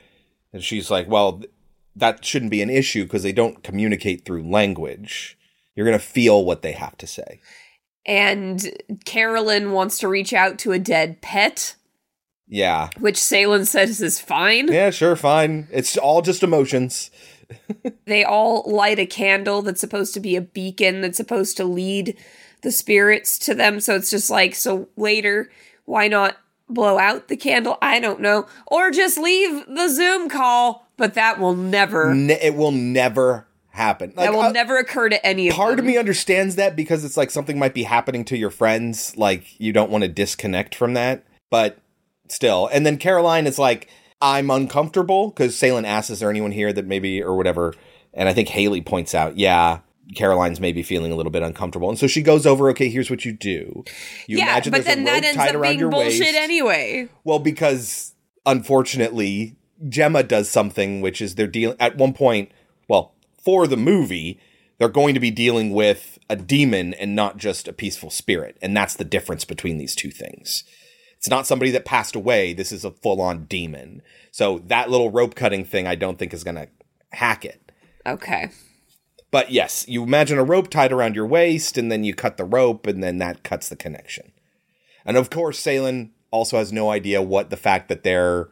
And 0.53 0.63
she's 0.63 0.91
like 0.91 1.09
well 1.09 1.43
that 1.97 2.25
shouldn't 2.25 2.51
be 2.51 2.63
an 2.63 2.71
issue 2.71 3.05
because 3.05 3.23
they 3.23 3.33
don't 3.33 3.63
communicate 3.63 4.25
through 4.25 4.49
language. 4.49 5.37
You're 5.75 5.87
going 5.87 5.99
to 5.99 6.05
feel 6.05 6.45
what 6.45 6.63
they 6.63 6.73
have 6.73 6.97
to 6.99 7.07
say. 7.07 7.41
And 8.07 8.73
Carolyn 9.05 9.73
wants 9.73 9.99
to 9.99 10.09
reach 10.09 10.33
out 10.33 10.59
to 10.61 10.73
a 10.73 10.79
dead 10.79 11.21
pet, 11.21 11.77
yeah. 12.49 12.91
Which 12.99 13.17
Seylan 13.17 13.67
says 13.67 14.03
is 14.03 14.21
fine. 14.21 14.69
yeah 14.71 14.91
sure 14.91 15.17
fine. 15.17 15.69
It's 15.73 15.97
all 15.97 16.23
just 16.23 16.43
emotions. 16.43 17.11
They 18.07 18.25
all 18.25 18.65
light 18.67 18.99
a 18.99 19.07
candle 19.07 19.63
that's 19.63 19.81
supposed 19.81 20.15
to 20.15 20.21
be 20.21 20.37
a 20.37 20.41
beacon 20.41 21.03
that's 21.03 21.17
supposed 21.17 21.57
to 21.59 21.65
lead 21.65 22.17
the 22.63 22.73
spirits 22.73 23.39
to 23.41 23.55
them. 23.55 23.81
So 23.81 23.95
it's 23.97 24.11
just 24.11 24.31
like, 24.31 24.55
so 24.55 24.89
later, 24.97 25.51
why 25.85 26.09
not 26.09 26.37
blow 26.69 26.99
out 26.99 27.29
the 27.29 27.37
candle. 27.37 27.77
I 27.83 28.01
don't 28.01 28.21
know. 28.21 28.47
Or 28.67 28.91
just 28.91 29.19
leave 29.19 29.67
the 29.67 29.89
Zoom 29.89 30.29
call, 30.29 30.87
but 30.97 31.15
that 31.15 31.39
will 31.39 31.55
never, 31.55 32.15
Ne- 32.15 32.39
it 32.41 32.55
will 32.55 32.73
never 32.73 33.47
happen. 33.71 34.13
that 34.17 34.33
will 34.33 34.41
uh, 34.41 34.53
never 34.53 34.77
occur 34.79 35.09
to 35.09 35.25
any 35.27 35.49
of 35.49 35.55
part 35.55 35.77
them. 35.77 35.81
of 35.81 35.85
me 35.87 35.97
understands 35.97 36.57
that 36.57 36.77
because 36.77 37.05
it's 37.05 37.17
like 37.17 37.31
something 37.31 37.59
might 37.59 37.73
be 37.75 37.85
happening 37.85 38.25
to 38.27 38.37
your 38.37 38.51
friends 38.51 39.17
like 39.17 39.59
you 39.59 39.73
don't 39.73 39.91
want 39.91 40.03
to 40.03 40.09
disconnect 40.09 40.75
from 40.75 40.93
that 40.93 41.25
but 41.49 41.79
still 42.29 42.69
and 42.71 42.85
then 42.85 42.99
caroline 42.99 43.47
is 43.47 43.59
like 43.59 43.89
i'm 44.21 44.51
uncomfortable 44.51 45.31
because 45.31 45.55
Seylan 45.55 45.87
asks 45.87 46.11
is 46.11 46.21
there 46.21 46.29
anyone 46.29 46.53
here 46.53 46.71
that 46.71 46.85
maybe 46.85 47.23
or 47.23 47.35
whatever 47.35 47.73
and 48.13 48.29
i 48.29 48.35
think 48.35 48.51
haley 48.51 48.83
points 48.83 49.15
out 49.15 49.39
yeah 49.39 49.79
caroline's 50.17 50.61
maybe 50.61 50.83
feeling 50.83 51.13
a 51.13 51.17
little 51.17 51.33
bit 51.33 51.43
uncomfortable 51.43 51.89
and 51.89 51.99
so 51.99 52.07
she 52.07 52.23
goes 52.23 52.45
over 52.45 52.69
okay 52.69 52.89
here's 52.89 53.09
what 53.09 53.25
you 53.25 53.33
do 53.33 53.85
you 54.27 54.39
yeah, 54.39 54.45
imagine 54.45 54.71
but 54.73 54.85
then 54.85 55.05
that 55.05 55.25
ends 55.25 55.39
up 55.39 55.63
being 55.63 55.91
bullshit 55.91 56.21
waist 56.21 56.35
anyway. 56.35 57.09
well, 57.25 57.39
because 57.39 58.15
unfortunately, 58.47 59.57
Gemma 59.89 60.23
does 60.23 60.49
something 60.49 61.01
which 61.01 61.21
is 61.21 61.35
they're 61.35 61.47
dealing 61.47 61.77
at 61.81 61.97
one 61.97 62.13
point. 62.13 62.51
Well, 62.89 63.15
for 63.43 63.67
the 63.67 63.77
movie, 63.77 64.41
they're 64.79 64.89
going 64.89 65.15
to 65.15 65.21
be 65.21 65.31
dealing 65.31 65.73
with 65.73 66.19
a 66.29 66.37
demon 66.37 66.95
and 66.95 67.15
not 67.15 67.37
just 67.37 67.69
a 67.69 67.73
peaceful 67.73 68.11
spirit, 68.11 68.57
and 68.63 68.77
that's 68.77 68.95
the 68.95 69.05
difference 69.05 69.45
between 69.45 69.79
these 69.79 69.95
two 69.95 70.11
things. 70.11 70.65
It's 71.17 71.31
not 71.31 71.47
somebody 71.47 71.71
that 71.71 71.85
passed 71.85 72.17
away. 72.17 72.53
This 72.53 72.73
is 72.73 72.85
a 72.85 72.91
full 72.91 73.21
on 73.21 73.45
demon. 73.45 74.03
So 74.33 74.59
that 74.67 74.91
little 74.91 75.11
rope 75.11 75.37
cutting 75.37 75.65
thing, 75.65 75.87
I 75.87 75.95
don't 75.95 76.19
think 76.19 76.35
is 76.35 76.43
going 76.43 76.57
to 76.57 76.69
hack 77.13 77.45
it. 77.45 77.71
Okay. 78.05 78.51
But 79.33 79.51
yes, 79.51 79.85
you 79.89 80.05
imagine 80.05 80.39
a 80.39 80.45
rope 80.45 80.69
tied 80.69 80.93
around 80.93 81.17
your 81.17 81.27
waist, 81.27 81.77
and 81.77 81.91
then 81.91 82.05
you 82.05 82.15
cut 82.15 82.37
the 82.37 82.45
rope, 82.45 82.87
and 82.87 83.03
then 83.03 83.19
that 83.19 83.43
cuts 83.43 83.69
the 83.69 83.75
connection. 83.75 84.31
And 85.05 85.17
of 85.17 85.31
course, 85.31 85.61
Seylan 85.61 86.11
also 86.31 86.59
has 86.59 86.73
no 86.73 86.91
idea 86.91 87.21
what 87.21 87.51
the 87.51 87.57
fact 87.57 87.89
that 87.89 88.05
they're 88.05 88.51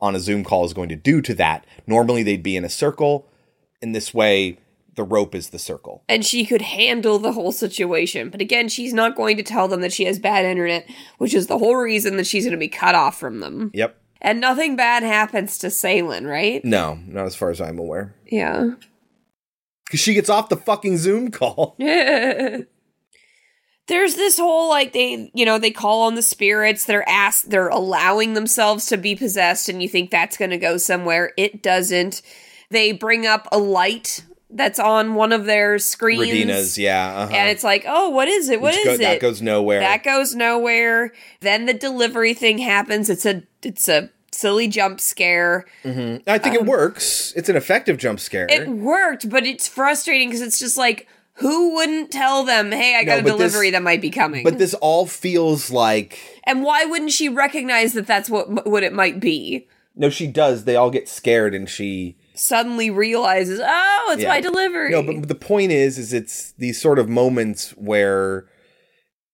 on 0.00 0.14
a 0.14 0.20
Zoom 0.20 0.44
call 0.44 0.64
is 0.64 0.72
going 0.72 0.88
to 0.88 0.96
do 0.96 1.20
to 1.20 1.34
that. 1.34 1.66
Normally, 1.86 2.22
they'd 2.22 2.42
be 2.42 2.56
in 2.56 2.64
a 2.64 2.70
circle. 2.70 3.28
In 3.82 3.92
this 3.92 4.14
way, 4.14 4.58
the 4.94 5.02
rope 5.02 5.34
is 5.34 5.50
the 5.50 5.58
circle. 5.58 6.04
And 6.08 6.24
she 6.24 6.46
could 6.46 6.62
handle 6.62 7.18
the 7.18 7.32
whole 7.32 7.52
situation. 7.52 8.30
But 8.30 8.40
again, 8.40 8.68
she's 8.68 8.94
not 8.94 9.16
going 9.16 9.36
to 9.36 9.42
tell 9.42 9.66
them 9.66 9.80
that 9.80 9.92
she 9.92 10.04
has 10.04 10.20
bad 10.20 10.44
internet, 10.44 10.88
which 11.18 11.34
is 11.34 11.48
the 11.48 11.58
whole 11.58 11.76
reason 11.76 12.16
that 12.18 12.26
she's 12.26 12.44
going 12.44 12.52
to 12.52 12.56
be 12.56 12.68
cut 12.68 12.94
off 12.94 13.18
from 13.18 13.40
them. 13.40 13.72
Yep. 13.74 14.00
And 14.20 14.40
nothing 14.40 14.76
bad 14.76 15.02
happens 15.02 15.58
to 15.58 15.66
Seylan, 15.66 16.28
right? 16.28 16.64
No, 16.64 16.98
not 17.06 17.26
as 17.26 17.34
far 17.34 17.50
as 17.50 17.60
I'm 17.60 17.78
aware. 17.78 18.14
Yeah. 18.26 18.70
Because 19.94 20.02
she 20.02 20.14
gets 20.14 20.28
off 20.28 20.48
the 20.48 20.56
fucking 20.56 20.96
Zoom 20.96 21.30
call. 21.30 21.76
There's 21.78 22.66
this 23.86 24.36
whole 24.36 24.68
like 24.68 24.92
they, 24.92 25.30
you 25.32 25.46
know, 25.46 25.60
they 25.60 25.70
call 25.70 26.02
on 26.02 26.16
the 26.16 26.22
spirits. 26.22 26.84
They're 26.84 27.08
asked, 27.08 27.48
they're 27.48 27.68
allowing 27.68 28.34
themselves 28.34 28.86
to 28.86 28.96
be 28.96 29.14
possessed, 29.14 29.68
and 29.68 29.80
you 29.80 29.88
think 29.88 30.10
that's 30.10 30.36
going 30.36 30.50
to 30.50 30.58
go 30.58 30.78
somewhere. 30.78 31.32
It 31.36 31.62
doesn't. 31.62 32.22
They 32.70 32.90
bring 32.90 33.24
up 33.24 33.46
a 33.52 33.58
light 33.58 34.24
that's 34.50 34.80
on 34.80 35.14
one 35.14 35.30
of 35.30 35.44
their 35.44 35.78
screens. 35.78 36.24
Radina's, 36.24 36.76
yeah. 36.76 37.14
Uh-huh. 37.14 37.32
And 37.32 37.48
it's 37.50 37.62
like, 37.62 37.84
oh, 37.86 38.08
what 38.08 38.26
is 38.26 38.48
it? 38.48 38.60
What 38.60 38.74
Which 38.74 38.80
is 38.80 38.84
go- 38.84 38.94
it? 38.94 38.98
that 38.98 39.20
goes 39.20 39.40
nowhere. 39.40 39.78
That 39.78 40.02
goes 40.02 40.34
nowhere. 40.34 41.12
Then 41.38 41.66
the 41.66 41.74
delivery 41.74 42.34
thing 42.34 42.58
happens. 42.58 43.08
It's 43.08 43.26
a 43.26 43.44
it's 43.62 43.88
a 43.88 44.10
silly 44.34 44.68
jump 44.68 45.00
scare. 45.00 45.64
Mhm. 45.84 46.22
I 46.26 46.38
think 46.38 46.54
it 46.54 46.64
works. 46.64 47.32
It's 47.36 47.48
an 47.48 47.56
effective 47.56 47.96
jump 47.98 48.20
scare. 48.20 48.46
Um, 48.50 48.62
It 48.62 48.68
worked, 48.68 49.28
but 49.28 49.46
it's 49.46 49.66
frustrating 49.68 50.28
because 50.28 50.42
it's 50.42 50.58
just 50.58 50.76
like, 50.76 51.06
who 51.38 51.74
wouldn't 51.74 52.10
tell 52.10 52.44
them, 52.44 52.70
hey, 52.70 52.94
I 52.96 53.02
No, 53.02 53.06
got 53.06 53.18
a 53.18 53.22
but 53.22 53.28
this- 53.38 53.52
delivery 53.52 53.70
that 53.70 53.82
might 53.82 54.00
be 54.00 54.10
coming? 54.10 54.44
but 54.44 54.58
this 54.58 54.74
all 54.74 55.06
feels 55.06 55.70
like 55.70 56.18
and 56.44 56.62
why 56.62 56.84
wouldn't 56.84 57.10
she 57.12 57.28
recognize 57.28 57.92
that 57.94 58.06
that's 58.06 58.28
what 58.30 58.66
what 58.68 58.82
it 58.82 58.92
might 58.92 59.18
be? 59.20 59.66
no, 59.96 60.10
she 60.10 60.26
does. 60.26 60.64
They 60.64 60.74
all 60.76 60.90
get 60.90 61.08
scared, 61.08 61.54
and 61.54 61.68
she 61.68 62.16
Suddenly 62.36 62.90
realizes, 62.90 63.60
oh, 63.62 64.10
it's 64.12 64.22
Yeah. 64.22 64.28
my 64.30 64.40
delivery. 64.40 64.90
No, 64.90 65.02
but 65.04 65.28
the 65.28 65.36
point 65.36 65.70
is, 65.70 65.98
is 65.98 66.12
it's 66.12 66.52
these 66.58 66.80
sort 66.80 66.98
of 66.98 67.08
moments 67.08 67.70
where 67.76 68.46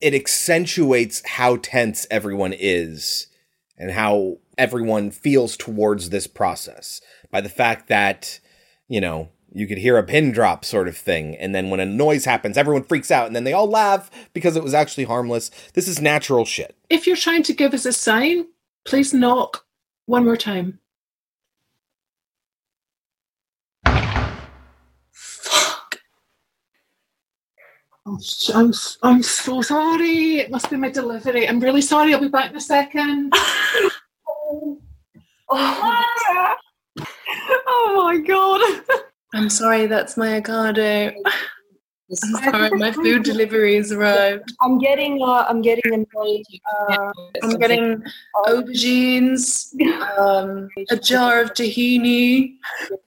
it 0.02 0.14
accentuates 0.14 1.22
how 1.26 1.56
tense 1.56 2.06
everyone 2.10 2.52
is 2.52 3.26
and 3.78 3.90
how 3.90 4.36
everyone 4.60 5.10
feels 5.10 5.56
towards 5.56 6.10
this 6.10 6.26
process 6.26 7.00
by 7.30 7.40
the 7.40 7.48
fact 7.48 7.88
that, 7.88 8.38
you 8.88 9.00
know, 9.00 9.30
you 9.52 9.66
could 9.66 9.78
hear 9.78 9.96
a 9.96 10.02
pin 10.02 10.30
drop 10.30 10.64
sort 10.64 10.86
of 10.86 10.96
thing. 10.96 11.34
And 11.36 11.54
then 11.54 11.70
when 11.70 11.80
a 11.80 11.86
noise 11.86 12.26
happens, 12.26 12.58
everyone 12.58 12.84
freaks 12.84 13.10
out 13.10 13.26
and 13.26 13.34
then 13.34 13.44
they 13.44 13.54
all 13.54 13.68
laugh 13.68 14.10
because 14.34 14.56
it 14.56 14.62
was 14.62 14.74
actually 14.74 15.04
harmless. 15.04 15.50
This 15.74 15.88
is 15.88 16.00
natural 16.00 16.44
shit. 16.44 16.76
If 16.90 17.06
you're 17.06 17.16
trying 17.16 17.42
to 17.44 17.54
give 17.54 17.72
us 17.74 17.86
a 17.86 17.92
sign, 17.92 18.46
please 18.84 19.12
knock 19.14 19.64
one 20.06 20.24
more 20.24 20.36
time. 20.36 20.78
Sh- 28.22 28.50
I'm, 28.54 28.70
s- 28.70 28.98
I'm 29.02 29.22
so 29.22 29.62
sorry. 29.62 30.38
It 30.38 30.50
must 30.50 30.68
be 30.70 30.76
my 30.76 30.90
delivery. 30.90 31.48
I'm 31.48 31.60
really 31.60 31.82
sorry. 31.82 32.12
I'll 32.12 32.20
be 32.20 32.28
back 32.28 32.50
in 32.50 32.56
a 32.56 32.60
second. 32.60 33.32
Oh 37.66 37.92
my 38.04 38.18
god. 38.18 38.60
I'm 39.34 39.48
sorry, 39.48 39.86
that's 39.86 40.16
my 40.16 40.40
Ocado. 40.40 41.12
I'm 41.24 42.16
sorry, 42.50 42.70
my 42.76 42.90
food 42.92 43.22
delivery 43.22 43.76
has 43.76 43.92
arrived. 43.92 44.52
I'm 44.60 44.78
getting 44.78 45.22
uh 45.22 45.46
I'm 45.48 45.62
getting 45.62 45.92
annoyed. 45.94 46.42
Uh, 46.90 47.12
I'm 47.42 47.56
getting 47.58 48.02
aubergines, 48.46 49.72
um, 50.18 50.68
a 50.90 50.96
jar 50.96 51.40
of 51.42 51.52
tahini. 51.54 52.56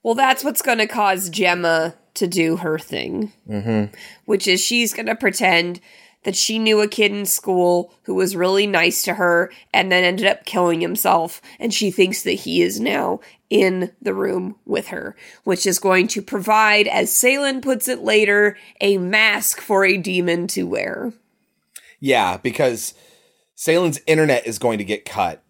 Well, 0.03 0.15
that's 0.15 0.43
what's 0.43 0.61
going 0.61 0.77
to 0.77 0.87
cause 0.87 1.29
Jemma 1.29 1.95
to 2.15 2.27
do 2.27 2.57
her 2.57 2.79
thing, 2.79 3.33
Mm-hmm. 3.49 3.93
which 4.25 4.47
is 4.47 4.61
she's 4.61 4.93
going 4.93 5.07
to 5.07 5.15
pretend 5.15 5.81
that 6.23 6.35
she 6.35 6.59
knew 6.59 6.81
a 6.81 6.87
kid 6.87 7.11
in 7.11 7.25
school 7.25 7.93
who 8.03 8.15
was 8.15 8.35
really 8.35 8.67
nice 8.67 9.03
to 9.03 9.15
her 9.15 9.51
and 9.73 9.91
then 9.91 10.03
ended 10.03 10.25
up 10.25 10.45
killing 10.45 10.81
himself. 10.81 11.41
And 11.59 11.73
she 11.73 11.91
thinks 11.91 12.23
that 12.23 12.31
he 12.31 12.61
is 12.61 12.79
now 12.79 13.19
in 13.49 13.91
the 14.01 14.13
room 14.13 14.55
with 14.65 14.87
her, 14.87 15.15
which 15.43 15.65
is 15.65 15.79
going 15.79 16.07
to 16.07 16.21
provide, 16.21 16.87
as 16.87 17.11
Seylan 17.11 17.61
puts 17.61 17.87
it 17.87 17.99
later, 17.99 18.57
a 18.81 18.97
mask 18.97 19.61
for 19.61 19.85
a 19.85 19.97
demon 19.97 20.47
to 20.47 20.63
wear. 20.63 21.13
Yeah, 21.99 22.37
because 22.37 22.93
Seylan's 23.55 24.01
internet 24.07 24.47
is 24.47 24.59
going 24.59 24.77
to 24.79 24.83
get 24.83 25.05
cut. 25.05 25.43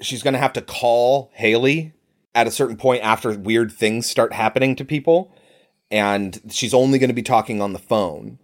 She's 0.00 0.22
going 0.22 0.34
to 0.34 0.40
have 0.40 0.52
to 0.54 0.60
call 0.60 1.30
Haley 1.34 1.92
at 2.34 2.46
a 2.46 2.50
certain 2.50 2.76
point 2.76 3.04
after 3.04 3.38
weird 3.38 3.72
things 3.72 4.06
start 4.06 4.32
happening 4.32 4.74
to 4.76 4.84
people. 4.84 5.32
And 5.90 6.40
she's 6.50 6.74
only 6.74 6.98
going 6.98 7.08
to 7.08 7.14
be 7.14 7.22
talking 7.22 7.62
on 7.62 7.72
the 7.72 7.78
phone. 7.78 8.38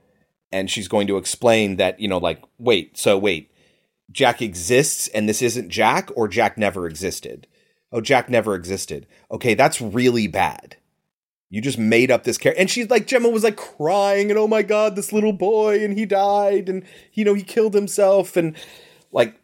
And 0.53 0.71
she's 0.71 0.89
going 0.89 1.07
to 1.07 1.17
explain 1.17 1.77
that, 1.77 2.01
you 2.01 2.09
know, 2.09 2.19
like, 2.19 2.43
wait, 2.59 2.99
so 2.99 3.17
wait, 3.17 3.53
Jack 4.11 4.43
exists 4.43 5.09
and 5.09 5.29
this 5.29 5.43
isn't 5.43 5.69
Jack, 5.69 6.11
or 6.17 6.27
Jack 6.27 6.59
never 6.59 6.87
existed? 6.87 7.47
Oh, 7.93 8.01
Jack 8.01 8.29
never 8.29 8.55
existed. 8.55 9.07
Okay, 9.31 9.55
that's 9.55 9.81
really 9.81 10.27
bad. 10.27 10.77
You 11.49 11.61
just 11.61 11.79
made 11.79 12.13
up 12.13 12.23
this 12.23 12.39
character. 12.39 12.61
And 12.61 12.71
she's 12.71 12.91
like, 12.91 13.09
Jemma 13.09 13.33
was 13.33 13.43
like 13.43 13.57
crying, 13.57 14.31
and 14.31 14.39
oh 14.39 14.47
my 14.47 14.63
god, 14.63 14.95
this 14.95 15.13
little 15.13 15.33
boy, 15.33 15.85
and 15.85 15.99
he 15.99 16.07
died, 16.07 16.69
and 16.69 16.85
you 17.13 17.25
know, 17.25 17.35
he 17.35 17.43
killed 17.43 17.75
himself, 17.75 18.37
and 18.37 18.57
like 19.11 19.35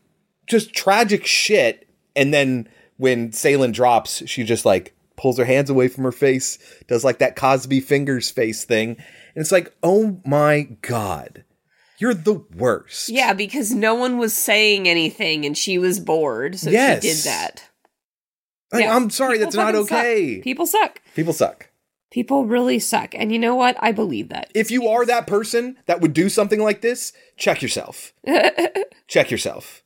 just 0.46 0.72
tragic 0.72 1.26
shit. 1.26 1.88
And 2.14 2.32
then 2.32 2.68
when 2.96 3.30
Seylan 3.30 3.72
drops, 3.72 4.22
she 4.26 4.44
just 4.44 4.64
like 4.64 4.94
pulls 5.16 5.38
her 5.38 5.44
hands 5.44 5.68
away 5.68 5.88
from 5.88 6.04
her 6.04 6.12
face, 6.12 6.58
does 6.86 7.04
like 7.04 7.18
that 7.18 7.34
Cosby 7.34 7.80
fingers 7.80 8.30
face 8.30 8.64
thing. 8.64 8.96
And 9.36 9.42
it's 9.42 9.52
like, 9.52 9.72
oh 9.82 10.20
my 10.24 10.62
god, 10.80 11.44
you're 11.98 12.14
the 12.14 12.42
worst. 12.56 13.10
Yeah, 13.10 13.34
because 13.34 13.70
no 13.72 13.94
one 13.94 14.16
was 14.18 14.34
saying 14.34 14.88
anything 14.88 15.44
and 15.44 15.56
she 15.56 15.76
was 15.78 16.00
bored, 16.00 16.58
so 16.58 16.70
Yes. 16.70 17.02
she 17.04 17.10
did 17.10 17.18
that. 17.24 17.68
Like, 18.72 18.86
I'm 18.86 19.10
sorry, 19.10 19.38
that's 19.38 19.54
not 19.54 19.74
fucking 19.74 19.86
suck. 19.86 19.98
okay. 19.98 20.40
People 20.42 20.66
suck. 20.66 21.00
People 21.14 21.32
suck. 21.32 21.70
People 22.10 22.46
really 22.46 22.78
suck. 22.78 23.14
And 23.14 23.30
you 23.30 23.38
know 23.38 23.54
what? 23.54 23.76
I 23.78 23.92
believe 23.92 24.30
that. 24.30 24.50
If 24.54 24.70
you 24.70 24.88
are 24.88 25.04
that 25.06 25.26
person 25.26 25.76
that 25.86 26.00
would 26.00 26.12
do 26.14 26.28
something 26.28 26.60
like 26.60 26.80
this, 26.80 27.12
check 27.36 27.60
yourself. 27.62 28.12
check 29.06 29.30
yourself. 29.30 29.82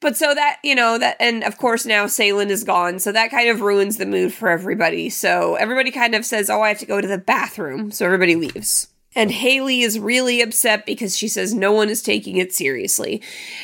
But 0.00 0.16
so 0.16 0.34
that, 0.34 0.58
you 0.64 0.74
know, 0.74 0.96
that, 0.98 1.16
and 1.20 1.44
of 1.44 1.58
course 1.58 1.84
now 1.84 2.06
Seylan 2.06 2.48
is 2.48 2.64
gone. 2.64 2.98
So 2.98 3.12
that 3.12 3.30
kind 3.30 3.50
of 3.50 3.60
ruins 3.60 3.98
the 3.98 4.06
mood 4.06 4.32
for 4.32 4.48
everybody. 4.48 5.10
So 5.10 5.56
everybody 5.56 5.90
kind 5.90 6.14
of 6.14 6.24
says, 6.24 6.48
oh, 6.48 6.62
I 6.62 6.68
have 6.68 6.78
to 6.78 6.86
go 6.86 7.00
to 7.02 7.06
the 7.08 7.18
bathroom. 7.18 7.90
So 7.90 8.06
everybody 8.06 8.34
leaves. 8.34 8.88
And 9.14 9.30
Haley 9.30 9.82
is 9.82 9.98
really 9.98 10.40
upset 10.40 10.86
because 10.86 11.18
she 11.18 11.28
says 11.28 11.52
no 11.52 11.72
one 11.72 11.90
is 11.90 12.02
taking 12.02 12.36
it 12.38 12.52
seriously. 12.54 13.20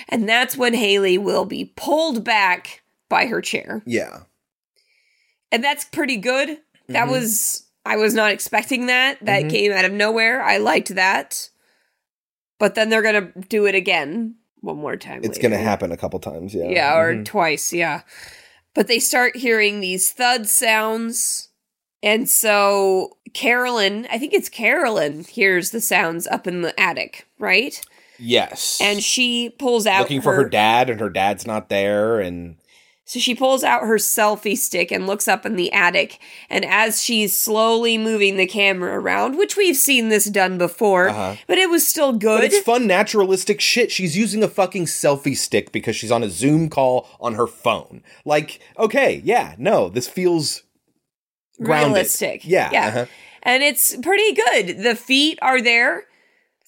And 0.09 0.29
that's 0.29 0.57
when 0.57 0.75
Haley 0.75 1.17
will 1.19 1.45
be 1.45 1.73
pulled 1.77 2.23
back 2.25 2.83
by 3.09 3.27
her 3.27 3.41
chair. 3.41 3.83
Yeah. 3.87 4.23
And 5.53 5.63
that's 5.65 5.85
pretty 5.85 6.17
good. 6.17 6.59
That 6.89 7.07
Mhm. 7.07 7.11
was, 7.13 7.63
I 7.87 7.97
was 7.97 8.13
not 8.13 8.33
expecting 8.33 8.87
that. 8.87 9.19
That 9.25 9.45
Mhm. 9.45 9.51
came 9.51 9.73
out 9.73 9.85
of 9.85 9.93
nowhere. 9.93 10.43
I 10.43 10.59
liked 10.59 10.95
that. 10.97 11.49
But 12.59 12.75
then 12.75 12.89
they're 12.91 13.03
going 13.03 13.33
to 13.33 13.41
do 13.49 13.67
it 13.67 13.75
again 13.75 14.35
one 14.67 14.77
more 14.77 14.97
time. 14.97 15.21
It's 15.25 15.39
going 15.39 15.53
to 15.53 15.59
happen 15.59 15.93
a 15.93 15.97
couple 15.97 16.19
times. 16.21 16.55
Yeah. 16.55 16.69
Yeah, 16.69 16.99
or 16.99 17.15
Mhm. 17.15 17.25
twice, 17.25 17.73
yeah. 17.73 18.03
But 18.75 18.89
they 18.89 18.99
start 18.99 19.37
hearing 19.37 19.81
these 19.81 20.11
thud 20.11 20.47
sounds. 20.49 21.49
And 22.03 22.29
so 22.29 23.17
Carolyn, 23.33 24.07
I 24.11 24.19
think 24.19 24.35
it's 24.35 24.49
Carolyn, 24.51 25.25
hears 25.25 25.71
the 25.71 25.81
sounds 25.81 26.27
up 26.27 26.47
in 26.47 26.61
the 26.63 26.79
attic, 26.79 27.27
right? 27.39 27.81
Yes. 28.19 28.79
And 28.83 29.03
she 29.03 29.51
pulls 29.51 29.87
out 29.87 30.01
looking 30.01 30.21
for 30.21 30.35
her 30.35 30.49
dad, 30.49 30.91
and 30.91 31.01
her 31.01 31.11
dad's 31.11 31.47
not 31.47 31.69
there, 31.69 32.21
and 32.21 32.57
So 33.09 33.21
she 33.21 33.37
pulls 33.37 33.63
out 33.63 33.83
her 33.83 33.99
selfie 33.99 34.59
stick 34.59 34.91
and 34.91 35.07
looks 35.07 35.29
up 35.29 35.47
in 35.47 35.55
the 35.55 35.73
attic. 35.73 36.19
And 36.51 36.65
as 36.65 37.01
she's 37.05 37.37
slowly 37.37 37.97
moving 37.97 38.37
the 38.37 38.47
camera 38.49 38.99
around, 38.99 39.39
which 39.39 39.57
we've 39.57 39.77
seen 39.77 40.09
this 40.09 40.25
done 40.25 40.59
before, 40.59 41.11
Uh-huh. 41.11 41.37
but 41.47 41.57
it 41.57 41.71
was 41.71 41.87
still 41.87 42.13
good. 42.13 42.41
But 42.41 42.45
it's 42.53 42.59
fun, 42.65 42.89
naturalistic 42.89 43.61
shit. 43.61 43.93
She's 43.93 44.17
using 44.17 44.43
a 44.43 44.49
fucking 44.49 44.87
selfie 44.87 45.37
stick 45.37 45.71
because 45.71 45.95
she's 45.95 46.11
on 46.11 46.25
a 46.25 46.29
Zoom 46.29 46.69
call 46.69 47.09
on 47.21 47.35
her 47.35 47.47
phone. 47.47 48.03
Like, 48.25 48.59
okay, 48.77 49.21
yeah, 49.25 49.55
no, 49.57 49.89
this 49.89 50.09
feels 50.09 50.65
grounded. 51.63 51.93
realistic. 51.93 52.41
Yeah, 52.45 52.71
Yeah. 52.73 52.87
uh-huh. 52.89 53.07
And 53.45 53.63
it's 53.63 53.95
pretty 53.99 54.33
good. 54.33 54.83
The 54.83 54.97
feet 54.97 55.39
are 55.41 55.63
there 55.63 56.07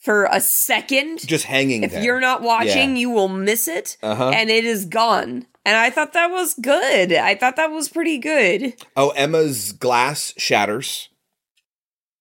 for 0.01 0.28
a 0.30 0.41
second. 0.41 1.26
just 1.26 1.47
hanging. 1.47 1.82
if 1.82 1.91
there. 1.91 2.05
you're 2.05 2.20
not 2.20 2.43
watching, 2.43 2.91
Yeah. 2.95 3.01
you 3.01 3.11
will 3.11 3.28
miss 3.28 3.66
it. 3.66 3.97
Uh-huh. 4.05 4.28
And 4.30 4.49
it 4.51 4.64
is 4.64 4.84
gone. 4.84 5.47
And 5.69 5.77
I 5.77 5.91
thought 5.91 6.14
that 6.14 6.31
was 6.31 6.55
good. 6.55 7.12
I 7.12 7.35
thought 7.35 7.57
that 7.57 7.71
was 7.71 7.91
pretty 7.91 8.16
good. 8.16 8.73
oh, 8.97 9.11
Emma's 9.11 9.73
glass 9.73 10.33
shatters. 10.39 11.11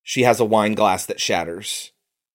She 0.04 0.24
has 0.24 0.42
a 0.42 0.46
wine 0.46 0.76
glass 0.76 1.06
that 1.06 1.22
shatters 1.22 1.94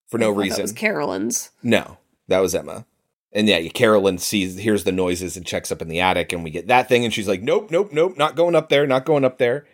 for 0.08 0.16
no 0.16 0.28
I 0.28 0.28
thought 0.28 0.36
that 0.36 0.42
reason. 0.42 0.62
was 0.62 0.72
Carolyn's. 0.72 1.50
No, 1.62 1.98
that 2.28 2.38
was 2.38 2.54
Emma. 2.54 2.86
And 3.30 3.46
yeah, 3.46 3.68
Carolyn 3.68 4.16
sees, 4.16 4.56
hears 4.56 4.84
the 4.84 4.92
noises 4.92 5.36
and 5.36 5.44
checks 5.44 5.70
up 5.70 5.82
in 5.82 5.88
the 5.88 6.00
attic, 6.00 6.32
and 6.32 6.42
we 6.42 6.50
get 6.50 6.68
that 6.68 6.88
thing, 6.88 7.04
and 7.04 7.12
she's 7.12 7.28
like, 7.28 7.42
nope, 7.42 7.70
nope, 7.70 7.90
nope, 7.92 8.16
not 8.16 8.34
going 8.34 8.54
up 8.54 8.70
there, 8.70 8.86
not 8.86 9.04
going 9.04 9.24
up 9.26 9.36
there. 9.36 9.66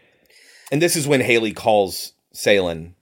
And 0.72 0.82
this 0.82 0.96
is 0.96 1.06
when 1.06 1.20
Haley 1.20 1.52
calls 1.52 2.14
Seylan, 2.34 2.94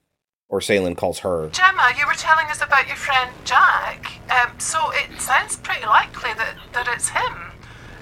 or 0.47 0.59
Seylan 0.59 0.95
calls 0.95 1.19
her. 1.19 1.49
Jemma, 1.49 1.97
you 1.97 2.05
were 2.05 2.13
telling 2.13 2.45
us 2.51 2.61
about 2.61 2.85
your 2.85 2.97
friend 2.97 3.31
Jack. 3.45 4.19
Um, 4.29 4.59
so 4.59 4.91
it 4.91 5.19
sounds 5.19 5.57
pretty 5.57 5.87
likely 5.87 6.33
that, 6.35 6.55
that 6.73 6.87
it's 6.87 7.09
him. 7.09 7.33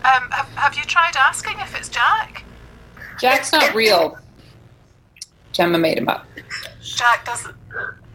Um, 0.06 0.30
have, 0.30 0.47
have 0.49 0.76
you 0.76 0.84
tried 0.84 1.16
asking 1.18 1.60
if 1.60 1.76
it's 1.76 1.89
Jack? 1.89 2.43
Jack's 3.20 3.51
not 3.51 3.74
real. 3.74 4.18
Jemma 5.51 5.80
made 5.80 5.97
him 5.97 6.08
up. 6.08 6.28
Jack 6.84 7.26
doesn't. 7.26 7.56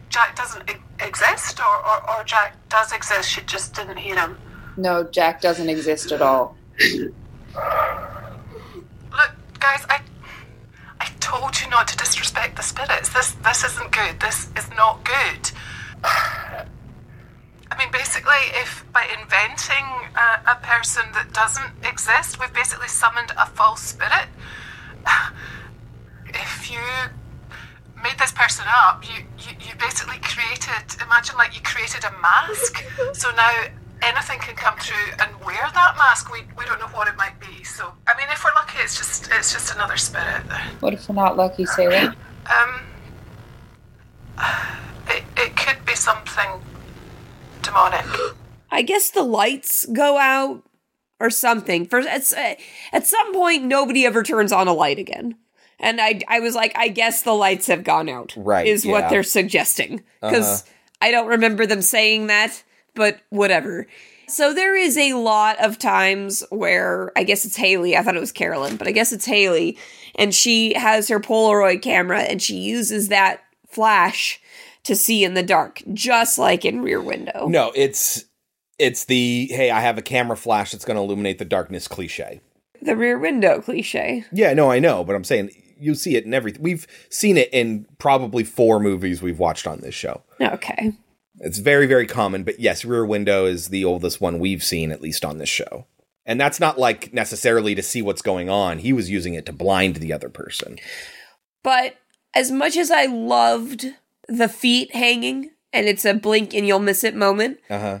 Jack 0.09 0.35
doesn't 0.35 0.69
exist, 1.01 1.59
or, 1.59 1.65
or, 1.65 2.17
or 2.17 2.23
Jack 2.23 2.55
does 2.69 2.93
exist. 2.93 3.29
She 3.29 3.41
just 3.41 3.73
didn't 3.73 3.97
hear 3.97 4.17
him. 4.17 4.37
No, 4.77 5.03
Jack 5.03 5.41
doesn't 5.41 5.67
exist 5.69 6.11
at 6.11 6.21
all. 6.21 6.55
Look, 7.53 9.31
guys, 9.59 9.85
I 9.89 10.01
I 10.99 11.07
told 11.19 11.59
you 11.59 11.69
not 11.69 11.87
to 11.89 11.97
disrespect 11.97 12.55
the 12.55 12.63
spirits. 12.63 13.09
This 13.09 13.31
this 13.43 13.63
isn't 13.65 13.91
good. 13.91 14.19
This 14.19 14.49
is 14.55 14.69
not 14.77 15.03
good. 15.03 15.51
I 17.71 17.77
mean, 17.77 17.89
basically, 17.91 18.51
if 18.59 18.83
by 18.91 19.07
inventing 19.19 19.87
a, 20.15 20.51
a 20.51 20.55
person 20.61 21.03
that 21.13 21.31
doesn't 21.31 21.71
exist, 21.87 22.39
we've 22.39 22.53
basically 22.53 22.89
summoned 22.89 23.31
a 23.37 23.45
false 23.45 23.81
spirit. 23.81 24.27
If 26.33 26.71
you 26.71 26.79
made 28.01 28.17
this 28.17 28.31
person 28.31 28.63
up, 28.69 29.03
you, 29.03 29.25
you, 29.39 29.51
you 29.67 29.75
basically 29.77 30.17
created, 30.19 30.95
imagine 31.03 31.35
like 31.37 31.53
you 31.53 31.61
created 31.61 32.05
a 32.05 32.11
mask. 32.21 32.85
So 33.11 33.31
now 33.35 33.51
anything 34.01 34.39
can 34.39 34.55
come 34.55 34.77
through 34.79 35.11
and 35.19 35.29
wear 35.45 35.69
that 35.73 35.97
mask. 35.97 36.31
We, 36.31 36.43
we 36.57 36.63
don't 36.65 36.79
know 36.79 36.87
what 36.87 37.09
it 37.09 37.17
might 37.17 37.37
be. 37.41 37.65
So, 37.65 37.91
I 38.07 38.15
mean, 38.17 38.27
if 38.31 38.45
we're 38.45 38.53
lucky, 38.53 38.79
it's 38.79 38.97
just 38.97 39.29
it's 39.31 39.51
just 39.51 39.75
another 39.75 39.97
spirit. 39.97 40.41
What 40.79 40.93
if 40.93 41.09
we're 41.09 41.15
not 41.15 41.35
lucky, 41.35 41.65
Salem? 41.65 42.15
Um, 42.49 42.81
it, 45.07 45.23
it 45.35 45.57
could 45.57 45.83
be 45.85 45.95
something 45.95 46.61
demonic. 47.71 48.05
I 48.71 48.81
guess 48.81 49.09
the 49.09 49.23
lights 49.23 49.85
go 49.85 50.17
out 50.17 50.63
or 51.19 51.29
something. 51.29 51.85
For 51.85 51.99
at, 51.99 52.33
at 52.93 53.07
some 53.07 53.33
point, 53.33 53.63
nobody 53.63 54.05
ever 54.05 54.23
turns 54.23 54.51
on 54.51 54.67
a 54.67 54.73
light 54.73 54.97
again. 54.99 55.35
And 55.79 55.99
I, 55.99 56.21
I 56.27 56.39
was 56.39 56.53
like, 56.55 56.73
I 56.77 56.89
guess 56.89 57.23
the 57.23 57.33
lights 57.33 57.67
have 57.67 57.83
gone 57.83 58.07
out. 58.07 58.33
Right, 58.37 58.67
Is 58.67 58.85
what 58.85 59.09
they're 59.09 59.23
suggesting. 59.23 60.03
Because 60.21 60.61
Uh-huh. 60.61 60.71
I 61.01 61.11
don't 61.11 61.27
remember 61.27 61.65
them 61.65 61.81
saying 61.81 62.27
that, 62.27 62.63
but 62.93 63.19
whatever. 63.29 63.87
So 64.27 64.53
there 64.53 64.75
is 64.77 64.95
a 64.97 65.13
lot 65.13 65.59
of 65.59 65.79
times 65.79 66.43
where 66.51 67.11
I 67.17 67.23
guess 67.23 67.43
it's 67.43 67.55
Haley. 67.57 67.97
I 67.97 68.03
thought 68.03 68.15
it 68.15 68.19
was 68.21 68.31
Carolyn, 68.31 68.77
but 68.77 68.87
I 68.87 68.91
guess 68.91 69.11
it's 69.11 69.25
Haley. 69.25 69.77
And 70.15 70.33
she 70.33 70.73
has 70.75 71.07
her 71.09 71.19
Polaroid 71.19 71.81
camera 71.81 72.19
and 72.21 72.41
she 72.41 72.55
uses 72.57 73.07
that 73.09 73.41
flash 73.67 74.39
to 74.83 74.95
see 74.95 75.23
in 75.23 75.33
the 75.33 75.43
dark, 75.43 75.81
just 75.93 76.37
like 76.37 76.65
in 76.65 76.81
Rear 76.81 77.01
Window. 77.01 77.47
No, 77.47 77.71
it's 77.75 78.25
it's 78.79 79.05
the 79.05 79.47
hey, 79.51 79.69
I 79.71 79.81
have 79.81 79.97
a 79.97 80.01
camera 80.01 80.37
flash 80.37 80.71
that's 80.71 80.85
going 80.85 80.97
to 80.97 81.03
illuminate 81.03 81.37
the 81.37 81.45
darkness 81.45 81.87
cliche. 81.87 82.41
The 82.81 82.95
Rear 82.95 83.19
Window 83.19 83.61
cliche. 83.61 84.25
Yeah, 84.31 84.53
no, 84.53 84.71
I 84.71 84.79
know, 84.79 85.03
but 85.03 85.15
I'm 85.15 85.23
saying 85.23 85.51
you 85.81 85.95
see 85.95 86.15
it 86.15 86.25
in 86.25 86.33
everything. 86.33 86.61
We've 86.61 86.87
seen 87.09 87.37
it 87.37 87.49
in 87.51 87.85
probably 87.97 88.43
four 88.43 88.79
movies 88.79 89.21
we've 89.21 89.39
watched 89.39 89.67
on 89.67 89.81
this 89.81 89.95
show. 89.95 90.21
Okay. 90.39 90.93
It's 91.39 91.57
very, 91.57 91.87
very 91.87 92.05
common, 92.05 92.43
but 92.43 92.59
yes, 92.59 92.85
Rear 92.85 93.05
Window 93.05 93.45
is 93.45 93.69
the 93.69 93.83
oldest 93.83 94.21
one 94.21 94.37
we've 94.37 94.63
seen, 94.63 94.91
at 94.91 95.01
least 95.01 95.25
on 95.25 95.39
this 95.39 95.49
show. 95.49 95.87
And 96.25 96.39
that's 96.39 96.59
not 96.59 96.77
like 96.77 97.13
necessarily 97.13 97.73
to 97.73 97.81
see 97.81 98.01
what's 98.01 98.21
going 98.21 98.49
on. 98.49 98.77
He 98.77 98.93
was 98.93 99.09
using 99.09 99.33
it 99.33 99.45
to 99.47 99.53
blind 99.53 99.97
the 99.97 100.13
other 100.13 100.29
person. 100.29 100.77
But 101.63 101.95
as 102.35 102.51
much 102.51 102.77
as 102.77 102.91
I 102.91 103.05
loved 103.05 103.87
the 104.27 104.47
feet 104.49 104.93
hanging 104.95 105.51
and 105.73 105.87
it's 105.87 106.05
a 106.05 106.13
blink 106.13 106.53
and 106.53 106.67
you'll 106.67 106.79
miss 106.79 107.03
it 107.03 107.15
moment, 107.15 107.57
Uh 107.69 107.79
huh. 107.79 107.99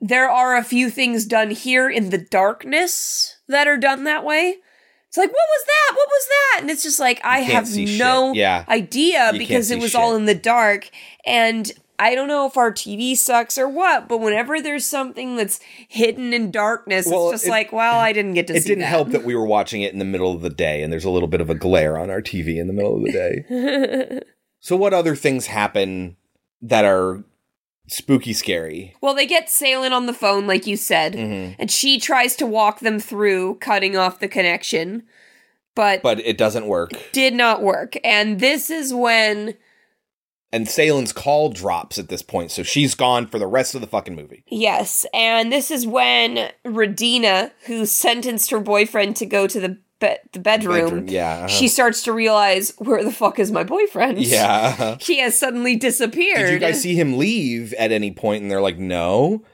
there 0.00 0.28
are 0.30 0.56
a 0.56 0.64
few 0.64 0.90
things 0.90 1.26
done 1.26 1.50
here 1.50 1.88
in 1.90 2.10
the 2.10 2.18
darkness 2.18 3.36
that 3.48 3.66
are 3.68 3.76
done 3.76 4.04
that 4.04 4.24
way. 4.24 4.56
It's 5.08 5.18
like, 5.18 5.28
what 5.28 5.34
was 5.34 5.64
that? 5.66 5.94
What 5.96 6.08
was 6.08 6.26
that? 6.28 6.58
And 6.62 6.70
it's 6.70 6.82
just 6.82 6.98
like, 6.98 7.20
I 7.22 7.40
have 7.40 7.70
no. 7.76 8.32
Yeah. 8.32 8.64
idea 8.66 9.32
You 9.34 9.38
because 9.38 9.70
it 9.70 9.78
was 9.78 9.94
all 9.94 10.16
in 10.16 10.24
the 10.24 10.34
dark. 10.34 10.88
And 11.26 11.70
I 11.98 12.14
don't 12.14 12.28
know 12.28 12.46
if 12.46 12.56
our 12.56 12.72
TV 12.72 13.14
sucks 13.14 13.58
or 13.58 13.68
what, 13.68 14.08
but 14.08 14.18
whenever 14.20 14.62
there's 14.62 14.86
something 14.86 15.36
that's 15.36 15.60
hidden 15.88 16.32
in 16.32 16.50
darkness, 16.50 17.06
Well, 17.06 17.28
it's 17.28 17.42
just 17.42 17.46
it- 17.46 17.50
like, 17.50 17.72
well, 17.72 17.98
I 17.98 18.14
didn't 18.14 18.32
get 18.32 18.46
to 18.46 18.54
see 18.54 18.58
It 18.60 18.62
didn't 18.64 18.80
that. 18.80 18.86
help 18.86 19.10
that 19.10 19.22
we 19.24 19.34
were 19.36 19.44
watching 19.44 19.82
it 19.82 19.92
in 19.92 19.98
the 19.98 20.04
middle 20.06 20.32
of 20.34 20.40
the 20.40 20.48
day, 20.50 20.82
and 20.82 20.90
there's 20.90 21.04
a 21.04 21.10
little 21.10 21.28
bit 21.28 21.42
of 21.42 21.50
a 21.50 21.54
glare 21.54 21.98
on 21.98 22.08
our 22.08 22.22
TV 22.22 22.56
in 22.58 22.66
the 22.66 22.72
middle 22.72 22.96
of 22.96 23.02
the 23.02 23.12
day. 23.12 24.20
so, 24.62 24.76
what 24.76 24.94
other 24.94 25.14
things 25.16 25.46
happen 25.48 26.16
that 26.62 26.84
are 26.86 27.22
spooky 27.88 28.32
scary? 28.32 28.94
Well, 29.02 29.14
they 29.14 29.26
get 29.26 29.48
Seylan 29.48 29.90
on 29.92 30.06
the 30.06 30.14
phone, 30.14 30.46
like 30.46 30.66
you 30.66 30.76
said, 30.76 31.14
Mhm. 31.14 31.56
and 31.58 31.70
she 31.70 31.98
tries 31.98 32.36
to 32.36 32.46
walk 32.46 32.80
them 32.80 32.98
through 33.00 33.56
cutting 33.56 33.96
off 33.96 34.20
the 34.20 34.28
connection, 34.28 35.02
but, 35.74 36.00
But 36.02 36.20
it 36.20 36.38
doesn't 36.38 36.66
work. 36.68 36.92
did 37.12 37.34
not 37.34 37.60
work. 37.60 37.96
And 38.04 38.38
this 38.40 38.70
is 38.70 38.94
when, 38.94 39.56
And 40.52 40.66
Seylan's 40.68 41.12
call 41.12 41.48
drops 41.48 41.98
at 41.98 42.08
this 42.08 42.22
point, 42.22 42.50
so 42.52 42.62
she's 42.62 42.94
gone 42.94 43.26
for 43.26 43.38
the 43.38 43.46
rest 43.46 43.74
of 43.74 43.80
the 43.80 43.86
fucking 43.86 44.14
movie. 44.14 44.44
yes, 44.46 45.04
and 45.12 45.50
this 45.50 45.70
is 45.70 45.86
when 45.86 46.50
Radina, 46.64 47.50
who 47.66 47.84
sentenced 47.84 48.50
her 48.50 48.60
boyfriend 48.60 49.16
to 49.16 49.26
go 49.26 49.46
to 49.48 49.58
the 49.58 49.78
be- 50.02 50.16
the 50.32 50.40
bedroom, 50.40 50.84
Bedroom, 50.84 51.08
yeah, 51.08 51.32
uh-huh. 51.38 51.48
she 51.48 51.68
starts 51.68 52.02
to 52.02 52.12
realize 52.12 52.72
where 52.78 53.02
the 53.02 53.12
fuck 53.12 53.38
is 53.38 53.50
my 53.50 53.64
boyfriend? 53.64 54.18
Yeah. 54.18 54.74
uh-huh. 54.78 54.96
he 55.00 55.18
has 55.20 55.38
suddenly 55.38 55.76
disappeared. 55.76 56.38
Did 56.38 56.52
you 56.52 56.58
guys 56.58 56.82
see 56.82 56.94
him 56.94 57.16
leave 57.18 57.72
at 57.74 57.92
any 57.92 58.10
point? 58.10 58.42
And 58.42 58.50
they're 58.50 58.60
like, 58.60 58.78
no. 58.78 59.44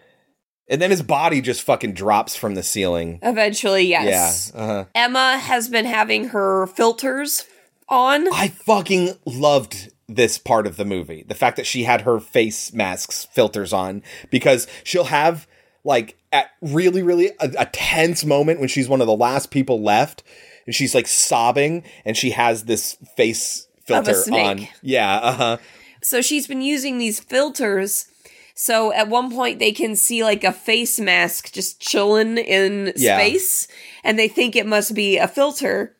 And 0.69 0.83
then 0.83 0.91
his 0.91 1.03
body 1.03 1.41
just 1.41 1.63
fucking 1.63 1.95
drops 1.95 2.37
from 2.37 2.55
the 2.55 2.63
ceiling. 2.63 3.21
Eventually, 3.23 3.83
yes. 3.83 4.53
Yeah. 4.55 4.61
Uh-huh. 4.61 4.85
Emma 4.95 5.39
has 5.39 5.69
been 5.69 5.87
having 5.87 6.29
her 6.29 6.67
filters 6.67 7.47
on. 7.89 8.33
I 8.33 8.49
fucking 8.49 9.13
loved 9.25 9.93
this 10.09 10.39
part 10.39 10.67
of 10.67 10.77
the 10.77 10.85
movie. 10.85 11.25
The 11.27 11.35
fact 11.35 11.57
that 11.57 11.67
she 11.67 11.85
had 11.85 12.03
her 12.03 12.19
face 12.19 12.73
masks 12.73 13.27
filters 13.33 13.73
on 13.73 14.03
because 14.31 14.67
she'll 14.85 15.05
have 15.05 15.47
like 15.85 16.18
at 16.33 16.51
really 16.61 17.03
really 17.03 17.29
a, 17.41 17.51
a 17.59 17.67
tense 17.67 18.25
moment 18.25 18.61
when 18.61 18.69
she's 18.69 18.89
one 18.89 19.01
of 19.01 19.07
the 19.07 19.17
last 19.17 19.51
people 19.51 19.81
left 19.83 20.23
and 20.67 20.75
she's 20.75 20.95
like 20.95 21.07
sobbing 21.07 21.83
and 22.05 22.17
she 22.17 22.31
has 22.31 22.65
this 22.65 22.95
face 23.17 23.67
filter 23.85 24.13
on. 24.33 24.69
Yeah, 24.83 25.17
uh-huh. 25.19 25.57
So 26.03 26.21
she's 26.21 26.47
been 26.47 26.61
using 26.63 26.99
these 26.99 27.19
filters. 27.21 28.07
So 28.55 28.93
at 28.93 29.09
one 29.09 29.31
point 29.33 29.61
they 29.61 29.73
can 29.73 29.97
see 29.97 30.23
like 30.23 30.45
a 30.45 30.53
face 30.53 30.99
mask 31.01 31.53
just 31.53 31.81
chilling 31.81 32.37
in 32.39 32.93
Yeah. 32.97 33.17
space 33.17 33.69
and 34.05 34.19
they 34.19 34.29
think 34.29 34.55
it 34.57 34.67
must 34.67 34.95
be 34.95 35.17
a 35.17 35.29
filter, 35.29 35.97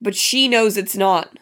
but 0.00 0.14
she 0.14 0.48
knows 0.48 0.76
it's 0.76 0.96
not. 0.96 1.38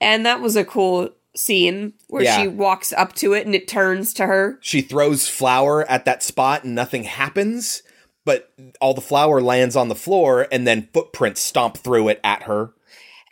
And 0.00 0.26
that 0.26 0.40
was 0.40 0.56
a 0.56 0.64
cool 0.64 1.10
scene 1.34 1.94
where 2.08 2.22
Yeah. 2.22 2.42
she 2.42 2.48
walks 2.48 2.92
up 2.92 3.14
to 3.16 3.32
it 3.32 3.46
and 3.46 3.54
it 3.54 3.66
turns 3.68 4.12
to 4.14 4.26
her. 4.26 4.58
She 4.60 4.80
throws 4.82 5.28
flour 5.28 5.88
at 5.90 6.04
that 6.04 6.22
spot 6.22 6.64
and 6.64 6.74
nothing 6.74 7.04
happens, 7.04 7.82
but 8.24 8.52
all 8.80 8.94
the 8.94 9.00
flour 9.00 9.40
lands 9.40 9.74
on 9.76 9.88
the 9.88 9.94
floor 9.94 10.46
and 10.52 10.66
then 10.66 10.88
footprints 10.92 11.40
stomp 11.40 11.78
through 11.78 12.08
it 12.08 12.20
at 12.22 12.42
her. 12.44 12.72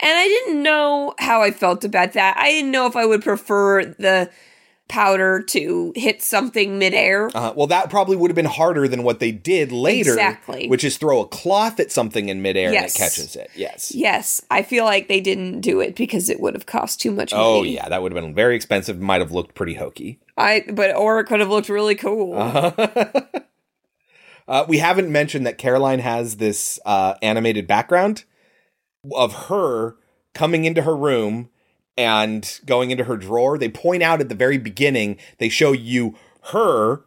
And 0.02 0.16
I 0.18 0.26
didn't 0.26 0.62
know 0.62 1.12
how 1.18 1.42
I 1.42 1.50
felt 1.50 1.84
about 1.84 2.14
that. 2.14 2.36
I 2.38 2.50
didn't 2.50 2.70
know 2.70 2.86
if 2.86 2.96
I 2.96 3.04
would 3.04 3.22
prefer 3.22 3.84
the 3.84 4.30
powder 4.90 5.40
to 5.40 5.92
hit 5.96 6.20
something 6.20 6.78
midair. 6.78 7.30
Uh, 7.34 7.52
well, 7.56 7.66
that 7.68 7.88
probably 7.88 8.16
would 8.16 8.30
have 8.30 8.36
been 8.36 8.44
harder 8.44 8.86
than 8.86 9.02
what 9.02 9.20
they 9.20 9.32
did 9.32 9.72
later, 9.72 10.10
Exactly. 10.10 10.68
which 10.68 10.84
is 10.84 10.98
throw 10.98 11.20
a 11.20 11.26
cloth 11.28 11.80
at 11.80 11.90
something 11.90 12.28
in 12.28 12.42
midair 12.42 12.72
Yes. 12.72 12.82
and 12.82 12.90
it 12.90 12.98
catches 13.10 13.36
it. 13.36 13.50
Yes. 13.54 13.92
Yes, 13.94 14.42
I 14.50 14.62
feel 14.62 14.84
like 14.84 15.08
they 15.08 15.20
didn't 15.20 15.60
do 15.62 15.80
it 15.80 15.94
because 15.96 16.28
it 16.28 16.40
would 16.40 16.52
have 16.54 16.66
cost 16.66 17.00
too 17.00 17.10
much 17.12 17.32
money. 17.32 17.42
Oh 17.44 17.62
yeah, 17.62 17.88
that 17.88 18.02
would 18.02 18.12
have 18.12 18.22
been 18.22 18.34
very 18.34 18.54
expensive. 18.56 19.00
Might 19.00 19.20
have 19.20 19.32
looked 19.32 19.54
pretty 19.54 19.74
hokey. 19.74 20.18
I 20.36 20.64
but 20.72 20.94
or 20.94 21.20
it 21.20 21.24
could 21.24 21.40
have 21.40 21.48
looked 21.50 21.68
really 21.70 21.94
cool. 21.94 22.34
Uh, 24.48 24.64
we 24.66 24.78
haven't 24.78 25.08
mentioned 25.12 25.46
that 25.46 25.58
Caroline 25.58 26.00
has 26.00 26.38
this 26.38 26.80
uh, 26.84 27.14
animated 27.22 27.68
background 27.68 28.24
of 29.14 29.46
her 29.46 29.94
coming 30.34 30.64
into 30.64 30.82
her 30.82 30.96
room 30.96 31.50
and 32.00 32.60
going 32.64 32.90
into 32.90 33.04
her 33.04 33.18
drawer. 33.18 33.58
They 33.58 33.68
point 33.68 34.02
out 34.02 34.22
at 34.22 34.30
the 34.30 34.34
very 34.34 34.56
beginning, 34.56 35.18
they 35.36 35.50
show 35.50 35.72
you 35.72 36.14
her 36.44 37.04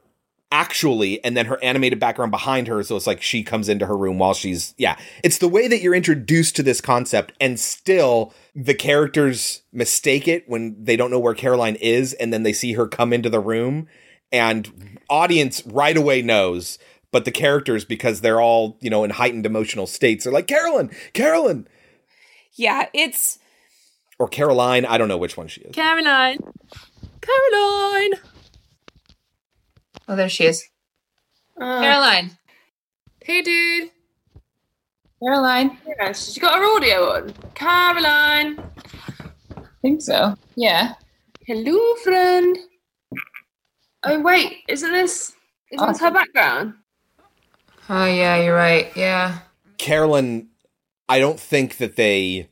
actually, 0.51 1.23
and 1.25 1.35
then 1.35 1.47
her 1.47 1.57
animated 1.63 1.99
background 1.99 2.29
behind 2.29 2.67
her. 2.67 2.83
So 2.83 2.95
it's 2.95 3.07
like 3.07 3.23
she 3.23 3.41
comes 3.41 3.69
into 3.69 3.87
her 3.87 3.97
room 3.97 4.19
while 4.19 4.35
she's, 4.35 4.75
yeah. 4.77 4.97
It's 5.23 5.39
the 5.39 5.47
way 5.47 5.67
that 5.67 5.81
you're 5.81 5.95
introduced 5.95 6.55
to 6.57 6.63
this 6.63 6.79
concept, 6.79 7.33
and 7.41 7.59
still 7.59 8.35
the 8.53 8.75
characters 8.75 9.63
mistake 9.71 10.27
it 10.27 10.47
when 10.47 10.75
they 10.79 10.95
don't 10.95 11.09
know 11.09 11.17
where 11.17 11.33
Caroline 11.33 11.73
is, 11.77 12.13
and 12.13 12.31
then 12.31 12.43
they 12.43 12.53
see 12.53 12.73
her 12.73 12.87
come 12.87 13.11
into 13.11 13.31
the 13.31 13.39
room, 13.39 13.87
and 14.31 14.99
audience 15.09 15.63
right 15.65 15.97
away 15.97 16.21
knows. 16.21 16.77
But 17.11 17.25
the 17.25 17.31
characters, 17.31 17.83
because 17.83 18.21
they're 18.21 18.41
all, 18.41 18.77
you 18.79 18.91
know, 18.91 19.03
in 19.03 19.09
heightened 19.09 19.47
emotional 19.47 19.87
states, 19.87 20.27
are 20.27 20.31
like, 20.31 20.45
Carolyn, 20.45 20.91
Carolyn, 21.13 21.67
Yeah, 22.55 22.89
it's 22.93 23.39
or 24.19 24.27
Caroline. 24.27 24.85
I 24.85 24.97
don't 24.97 25.07
know 25.07 25.17
which 25.17 25.37
one 25.37 25.47
she 25.47 25.61
is. 25.61 25.73
Caroline. 25.73 26.37
Caroline. 27.21 28.13
Oh, 30.07 30.15
there 30.15 30.29
she 30.29 30.45
is. 30.45 30.63
Uh, 31.59 31.81
Caroline. 31.81 32.31
Hey, 33.23 33.41
dude. 33.41 33.91
Caroline. 35.23 35.77
Yes, 35.99 36.33
she 36.33 36.39
got 36.39 36.55
her 36.55 36.75
audio 36.75 37.13
on. 37.13 37.33
Caroline. 37.55 38.59
I 39.55 39.61
think 39.81 40.01
so. 40.01 40.35
Yeah. 40.55 40.95
Hello, 41.45 41.95
friend. 42.03 42.57
Oh 44.05 44.19
wait, 44.19 44.63
isn't 44.67 44.91
this 44.91 45.33
isn't 45.71 45.87
this 45.87 46.01
her 46.01 46.11
background? 46.11 46.73
Oh, 47.89 48.05
yeah, 48.05 48.41
you're 48.41 48.55
right. 48.55 48.91
Yeah. 48.95 49.39
Carolyn, 49.77 50.49
I 51.09 51.19
don't 51.19 51.39
think 51.39 51.77
that 51.77 51.95
they 51.95 52.49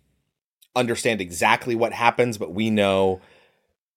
understand 0.76 1.22
exactly 1.22 1.76
what 1.76 1.94
happens, 1.94 2.38
but 2.38 2.54
we 2.54 2.70
know 2.70 3.22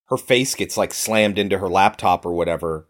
her 0.06 0.16
face 0.16 0.55
gets 0.55 0.76
like 0.76 0.92
slammed 0.92 1.38
into 1.38 1.59
her 1.59 1.68
laptop 1.68 2.26
or 2.26 2.32
whatever, 2.32 2.86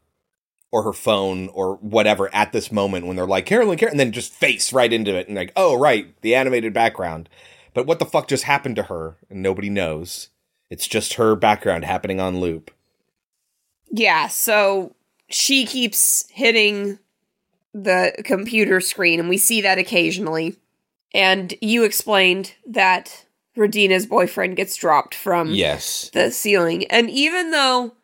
or 0.72 0.82
her 0.82 0.92
phone 0.92 1.48
or 1.48 1.76
whatever 1.76 2.34
at 2.34 2.52
this 2.52 2.72
moment 2.72 3.06
when 3.06 3.14
they're 3.16 3.26
like, 3.26 3.46
Carolyn, 3.46 3.78
Carolyn, 3.78 3.92
and 3.92 4.00
then 4.00 4.12
just 4.12 4.32
face 4.32 4.72
right 4.72 4.92
into 4.92 5.14
it 5.16 5.28
and 5.28 5.36
like, 5.36 5.52
oh, 5.54 5.78
right, 5.78 6.20
the 6.22 6.34
animated 6.34 6.72
background. 6.72 7.28
But 7.74 7.86
what 7.86 7.98
the 8.00 8.04
fuck 8.04 8.26
just 8.28 8.44
happened 8.44 8.76
to 8.76 8.84
her? 8.84 9.16
And 9.30 9.42
nobody 9.42 9.70
knows. 9.70 10.30
It's 10.70 10.88
just 10.88 11.14
her 11.14 11.36
background 11.36 11.84
happening 11.84 12.20
on 12.20 12.40
loop. 12.40 12.72
yeah, 13.92 14.26
so 14.28 14.96
she 15.28 15.64
keeps 15.66 16.24
hitting 16.30 16.98
the 17.72 18.12
computer 18.24 18.80
screen 18.80 19.20
and 19.20 19.28
we 19.28 19.38
see 19.38 19.60
that 19.60 19.78
occasionally. 19.78 20.56
And 21.12 21.54
you 21.60 21.84
explained 21.84 22.54
that 22.66 23.23
Radina's 23.56 24.06
boyfriend 24.06 24.56
gets 24.56 24.76
dropped 24.76 25.14
from 25.14 25.50
Yes. 25.50 26.10
the 26.12 26.30
ceiling. 26.30 26.86
And 26.86 27.08
even 27.10 27.50
though 27.50 27.94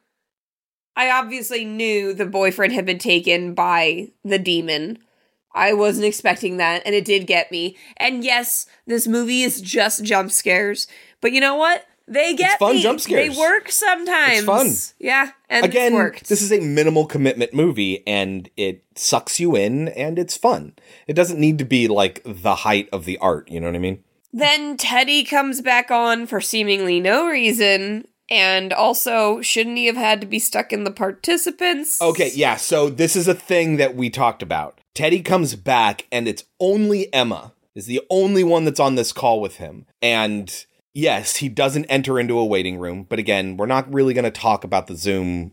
I 0.97 1.11
obviously 1.11 1.65
knew 1.65 2.13
the 2.15 2.27
boyfriend 2.27 2.73
had 2.73 2.87
been 2.87 2.99
taken 2.99 3.55
by 3.55 4.09
the 4.25 4.39
demon, 4.39 4.99
I 5.55 5.73
wasn't 5.73 6.07
expecting 6.07 6.59
that, 6.59 6.83
and 6.87 6.95
it 6.95 7.05
did 7.05 7.27
get 7.27 7.51
me. 7.51 7.77
And 7.97 8.23
yes, 8.23 8.67
this 8.87 9.09
movie 9.09 9.43
is 9.43 9.61
just 9.61 10.05
jump 10.05 10.31
scares, 10.31 10.87
but 11.21 11.33
you 11.33 11.41
know 11.41 11.57
what? 11.57 11.87
They 12.07 12.35
get 12.35 12.59
fun 12.59 12.75
me. 12.77 12.83
jump 12.83 13.01
scares. 13.01 13.33
They 13.33 13.39
work 13.41 13.71
sometimes. 13.71 14.39
It's 14.39 14.45
fun. 14.45 14.73
Yeah, 14.99 15.31
and 15.49 15.65
Again, 15.65 15.93
this 16.27 16.43
is 16.43 16.51
a 16.53 16.61
minimal 16.61 17.07
commitment 17.07 17.55
movie 17.55 18.05
and 18.07 18.49
it 18.57 18.85
sucks 18.97 19.39
you 19.39 19.55
in 19.55 19.89
and 19.89 20.19
it's 20.19 20.37
fun. 20.37 20.75
It 21.07 21.15
doesn't 21.15 21.39
need 21.39 21.59
to 21.59 21.65
be 21.65 21.87
like 21.87 22.21
the 22.25 22.57
height 22.57 22.89
of 22.93 23.05
the 23.05 23.17
art, 23.19 23.49
you 23.49 23.61
know 23.61 23.69
what 23.69 23.77
I 23.77 23.81
mean? 23.81 24.03
Then 24.33 24.77
Teddy 24.77 25.25
comes 25.25 25.61
back 25.61 25.91
on 25.91 26.27
for 26.27 26.41
seemingly 26.41 27.01
no 27.01 27.27
reason, 27.27 28.07
and 28.29 28.73
also 28.73 29.41
shouldn't 29.41 29.77
he 29.77 29.87
have 29.87 29.97
had 29.97 30.21
to 30.21 30.27
be 30.27 30.39
stuck 30.39 30.73
in 30.73 30.85
the 30.85 30.93
participants? 30.93 32.01
Okay, 32.01 32.31
yeah, 32.35 32.57
so 32.57 32.89
this 32.89 33.17
is 33.17 33.27
a 33.27 33.35
thing 33.35 33.77
that 33.77 33.97
we 33.97 34.09
talked 34.09 34.43
about. 34.43 34.81
Teddy 34.95 35.21
comes 35.21 35.55
back 35.57 36.07
and 36.13 36.29
it's 36.29 36.45
only 36.61 37.13
Emma 37.13 37.53
is 37.75 37.87
the 37.87 38.01
only 38.11 38.45
one 38.45 38.65
that's 38.65 38.81
on 38.81 38.95
this 38.95 39.13
call 39.13 39.41
with 39.41 39.57
him. 39.57 39.87
And 40.03 40.65
yes, 40.93 41.37
he 41.37 41.49
doesn't 41.49 41.87
enter 41.87 42.19
into 42.19 42.39
a 42.39 42.45
waiting 42.45 42.79
room, 42.79 43.07
but 43.09 43.19
again, 43.19 43.57
we're 43.57 43.67
not 43.67 43.93
really 43.93 44.15
going 44.15 44.25
to 44.25 44.31
talk 44.31 44.65
about 44.65 44.87
the 44.87 44.97
Zoom 44.97 45.53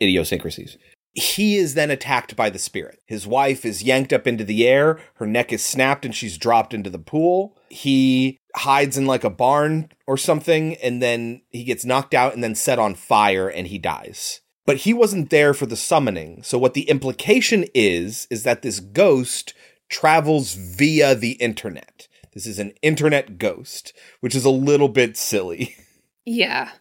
idiosyncrasies. 0.00 0.76
He 1.12 1.56
is 1.56 1.74
then 1.74 1.90
attacked 1.90 2.36
by 2.36 2.50
the 2.50 2.58
spirit. 2.58 3.00
His 3.06 3.26
wife 3.26 3.64
is 3.64 3.82
yanked 3.82 4.12
up 4.12 4.26
into 4.26 4.44
the 4.44 4.66
air, 4.66 5.00
her 5.14 5.26
neck 5.26 5.52
is 5.52 5.64
snapped, 5.64 6.04
and 6.04 6.14
she's 6.14 6.38
dropped 6.38 6.72
into 6.72 6.90
the 6.90 6.98
pool. 6.98 7.56
He 7.70 8.38
hides 8.54 8.96
in 8.96 9.06
like 9.06 9.24
a 9.24 9.30
barn 9.30 9.90
or 10.06 10.16
something, 10.16 10.76
and 10.76 11.02
then 11.02 11.42
he 11.50 11.64
gets 11.64 11.84
knocked 11.84 12.14
out 12.14 12.34
and 12.34 12.44
then 12.44 12.54
set 12.54 12.78
on 12.78 12.94
fire, 12.94 13.48
and 13.48 13.66
he 13.66 13.78
dies. 13.78 14.40
But 14.66 14.78
he 14.78 14.92
wasn't 14.92 15.30
there 15.30 15.54
for 15.54 15.66
the 15.66 15.76
summoning. 15.76 16.42
So, 16.42 16.58
what 16.58 16.74
the 16.74 16.88
implication 16.90 17.64
is, 17.74 18.28
is 18.30 18.42
that 18.42 18.62
this 18.62 18.80
ghost 18.80 19.54
travels 19.88 20.54
via 20.54 21.14
the 21.14 21.32
internet. 21.32 22.06
This 22.34 22.46
is 22.46 22.58
an 22.58 22.74
internet 22.82 23.38
ghost, 23.38 23.92
which 24.20 24.34
is 24.34 24.44
a 24.44 24.50
little 24.50 24.88
bit 24.88 25.16
silly. 25.16 25.76
Yeah. 26.24 26.72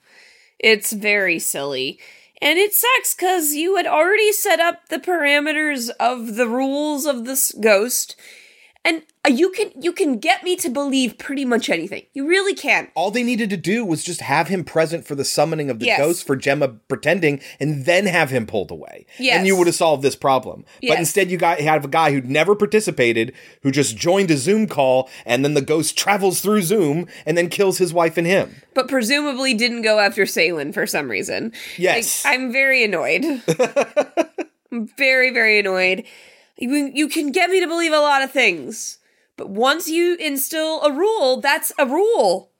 It's 0.60 0.91
very 0.91 1.40
silly. 1.40 2.02
And 2.41 2.59
it 2.59 2.73
sucks 2.73 3.15
because 3.15 3.53
you 3.53 3.77
had 3.77 3.88
already 3.88 4.31
set 4.31 4.59
up 4.59 4.89
the 4.89 4.99
parameters 4.99 5.89
of 5.99 6.35
the 6.35 6.47
rules 6.47 7.05
of 7.05 7.26
this 7.26 7.51
ghost. 7.59 8.15
And 8.88 9.03
uh, 9.26 9.30
you 9.30 9.49
can 9.51 9.69
you 9.80 9.91
can 9.91 10.18
get 10.18 10.43
me 10.43 10.55
to 10.55 10.69
believe 10.69 11.18
pretty 11.18 11.43
much 11.43 11.69
anything. 11.69 12.03
You 12.14 12.26
really 12.26 12.55
can. 12.55 12.88
All 12.95 13.11
they 13.11 13.22
needed 13.22 13.49
to 13.49 13.57
do 13.57 13.84
was 13.84 14.01
just 14.01 14.22
have 14.22 14.47
him 14.47 14.64
present 14.64 15.05
for 15.05 15.14
the 15.14 15.26
summoning 15.26 15.69
of 15.69 15.80
the 15.80 15.88
Yes. 15.88 15.99
ghost 15.99 16.26
for 16.26 16.38
Jemma 16.38 16.80
pretending, 16.88 17.41
and 17.59 17.85
then 17.85 18.05
have 18.05 18.30
him 18.30 18.47
pulled 18.47 18.72
away. 18.72 19.05
Yes. 19.19 19.38
And 19.38 19.45
you 19.45 19.57
would 19.57 19.68
have 19.68 19.76
solved 19.76 20.03
this 20.03 20.15
problem. 20.15 20.64
But 20.81 20.99
instead, 20.99 21.30
you 21.30 21.38
got 21.38 21.59
have 21.59 21.84
a 21.84 21.89
guy 21.89 22.14
who'd 22.14 22.30
never 22.30 22.55
participated, 22.55 23.34
who 23.61 23.72
just 23.72 23.97
joined 23.97 24.31
a 24.31 24.38
Zoom 24.38 24.68
call, 24.68 25.09
and 25.26 25.43
then 25.43 25.53
the 25.53 25.61
ghost 25.61 25.97
travels 25.97 26.39
through 26.39 26.61
Zoom 26.61 27.07
and 27.26 27.38
then 27.38 27.49
kills 27.49 27.80
his 27.80 27.93
wife 27.93 28.18
and 28.18 28.26
him. 28.26 28.55
But 28.73 28.88
presumably 28.88 29.53
didn't 29.53 29.81
go 29.81 29.99
after 29.99 30.23
Seylan 30.23 30.73
for 30.73 30.88
some 30.88 31.11
reason. 31.11 31.51
Yes. 31.77 32.23
Like, 32.23 32.34
I'm 32.35 32.53
very 32.53 32.85
annoyed. 32.85 33.26
I'm 34.72 34.88
very, 34.97 35.31
very 35.31 35.59
annoyed. 35.59 36.05
You, 36.58 36.92
you 36.94 37.08
can 37.08 37.32
get 37.32 37.50
me 37.50 37.60
to 37.60 37.68
believe 37.68 37.94
a 37.94 38.00
lot 38.00 38.24
of 38.24 38.32
things. 38.32 38.98
But 39.36 39.50
once 39.50 39.88
you 39.88 40.16
instill 40.16 40.82
a 40.82 40.92
rule, 40.92 41.40
that's 41.42 41.72
a 41.78 41.86
rule. 41.86 42.52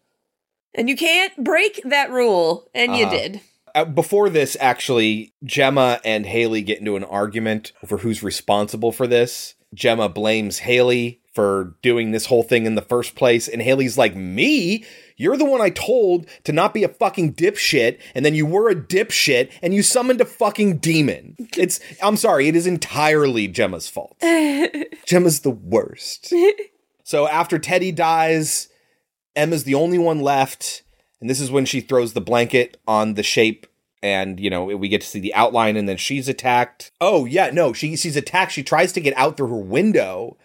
And 0.76 0.88
you 0.88 0.96
can't 0.96 1.44
break 1.44 1.82
that 1.86 2.12
rule. 2.12 2.70
And 2.76 2.96
you 2.96 3.06
Uh-huh. 3.06 3.18
did. 3.18 3.42
Uh, 3.74 3.86
before 3.86 4.30
this, 4.30 4.56
actually, 4.60 5.34
Jemma 5.46 6.00
and 6.06 6.26
Haley 6.26 6.62
get 6.62 6.80
into 6.80 6.96
an 6.96 7.04
argument 7.04 7.74
over 7.84 7.98
who's 7.98 8.24
responsible 8.24 8.92
for 8.92 9.08
this. 9.08 9.56
Jemma 9.76 10.14
blames 10.14 10.60
Haley 10.60 11.22
for 11.34 11.76
doing 11.84 12.12
this 12.12 12.28
whole 12.28 12.42
thing 12.44 12.66
in 12.66 12.76
the 12.76 12.82
first 12.82 13.16
place, 13.16 13.48
and 13.48 13.62
Haley's 13.62 13.98
like, 13.98 14.16
Me? 14.16 14.84
You're 15.18 15.36
the 15.36 15.46
one 15.46 15.62
I 15.62 15.72
told 15.72 16.28
to 16.44 16.54
not 16.54 16.74
be 16.74 16.84
a 16.84 16.90
fucking 16.90 17.34
dipshit, 17.34 18.00
and 18.14 18.24
then 18.24 18.36
you 18.36 18.46
were 18.46 18.70
a 18.70 18.76
dipshit, 18.76 19.52
and 19.64 19.74
you 19.74 19.82
summoned 19.82 20.22
a 20.22 20.26
fucking 20.26 20.78
demon. 20.78 21.36
It's, 21.58 21.80
I'm 22.02 22.18
sorry, 22.18 22.48
it 22.48 22.56
is 22.56 22.68
entirely 22.68 23.48
Jemma's 23.48 23.88
fault. 23.88 24.16
Jemma's 24.22 25.42
the 25.42 25.50
worst. 25.50 26.32
so 27.04 27.28
after 27.28 27.58
Teddy 27.58 27.92
dies, 27.92 28.70
Emma's 29.36 29.64
the 29.64 29.76
only 29.76 29.98
one 29.98 30.22
left, 30.22 30.84
and 31.20 31.30
this 31.30 31.40
is 31.40 31.52
when 31.52 31.66
she 31.66 31.82
throws 31.82 32.14
the 32.14 32.22
blanket 32.22 32.78
on 32.88 33.16
the 33.16 33.24
shape, 33.24 33.66
and 34.04 34.40
you 34.40 34.50
know 34.50 34.66
we 34.66 34.88
get 34.88 35.02
to 35.02 35.08
see 35.08 35.20
the 35.20 35.34
outline, 35.34 35.76
and 35.76 35.90
then 35.90 35.98
she's 35.98 36.30
attacked. 36.30 36.92
Oh 37.02 37.26
yeah, 37.26 37.50
no, 37.52 37.74
she 37.74 37.96
she's 37.96 38.16
attacked. 38.16 38.52
She 38.52 38.64
tries 38.64 38.94
to 38.94 39.02
get 39.02 39.18
out 39.18 39.38
through 39.38 39.50
her 39.50 39.56
window, 39.58 40.38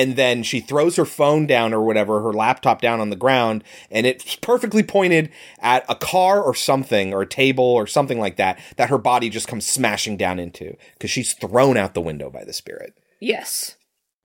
And 0.00 0.16
then 0.16 0.42
she 0.42 0.60
throws 0.60 0.96
her 0.96 1.04
phone 1.04 1.46
down 1.46 1.74
or 1.74 1.82
whatever, 1.82 2.22
her 2.22 2.32
laptop 2.32 2.80
down 2.80 3.00
on 3.00 3.10
the 3.10 3.16
ground, 3.16 3.62
and 3.90 4.06
it's 4.06 4.34
perfectly 4.36 4.82
pointed 4.82 5.30
at 5.58 5.84
a 5.90 5.94
car 5.94 6.42
or 6.42 6.54
something, 6.54 7.12
or 7.12 7.20
a 7.20 7.26
table 7.26 7.64
or 7.64 7.86
something 7.86 8.18
like 8.18 8.36
that, 8.36 8.58
that 8.78 8.88
her 8.88 8.96
body 8.96 9.28
just 9.28 9.46
comes 9.46 9.66
smashing 9.66 10.16
down 10.16 10.38
into 10.38 10.74
because 10.94 11.10
she's 11.10 11.34
thrown 11.34 11.76
out 11.76 11.92
the 11.92 12.00
window 12.00 12.30
by 12.30 12.44
the 12.44 12.54
spirit. 12.54 12.96
Yes. 13.20 13.76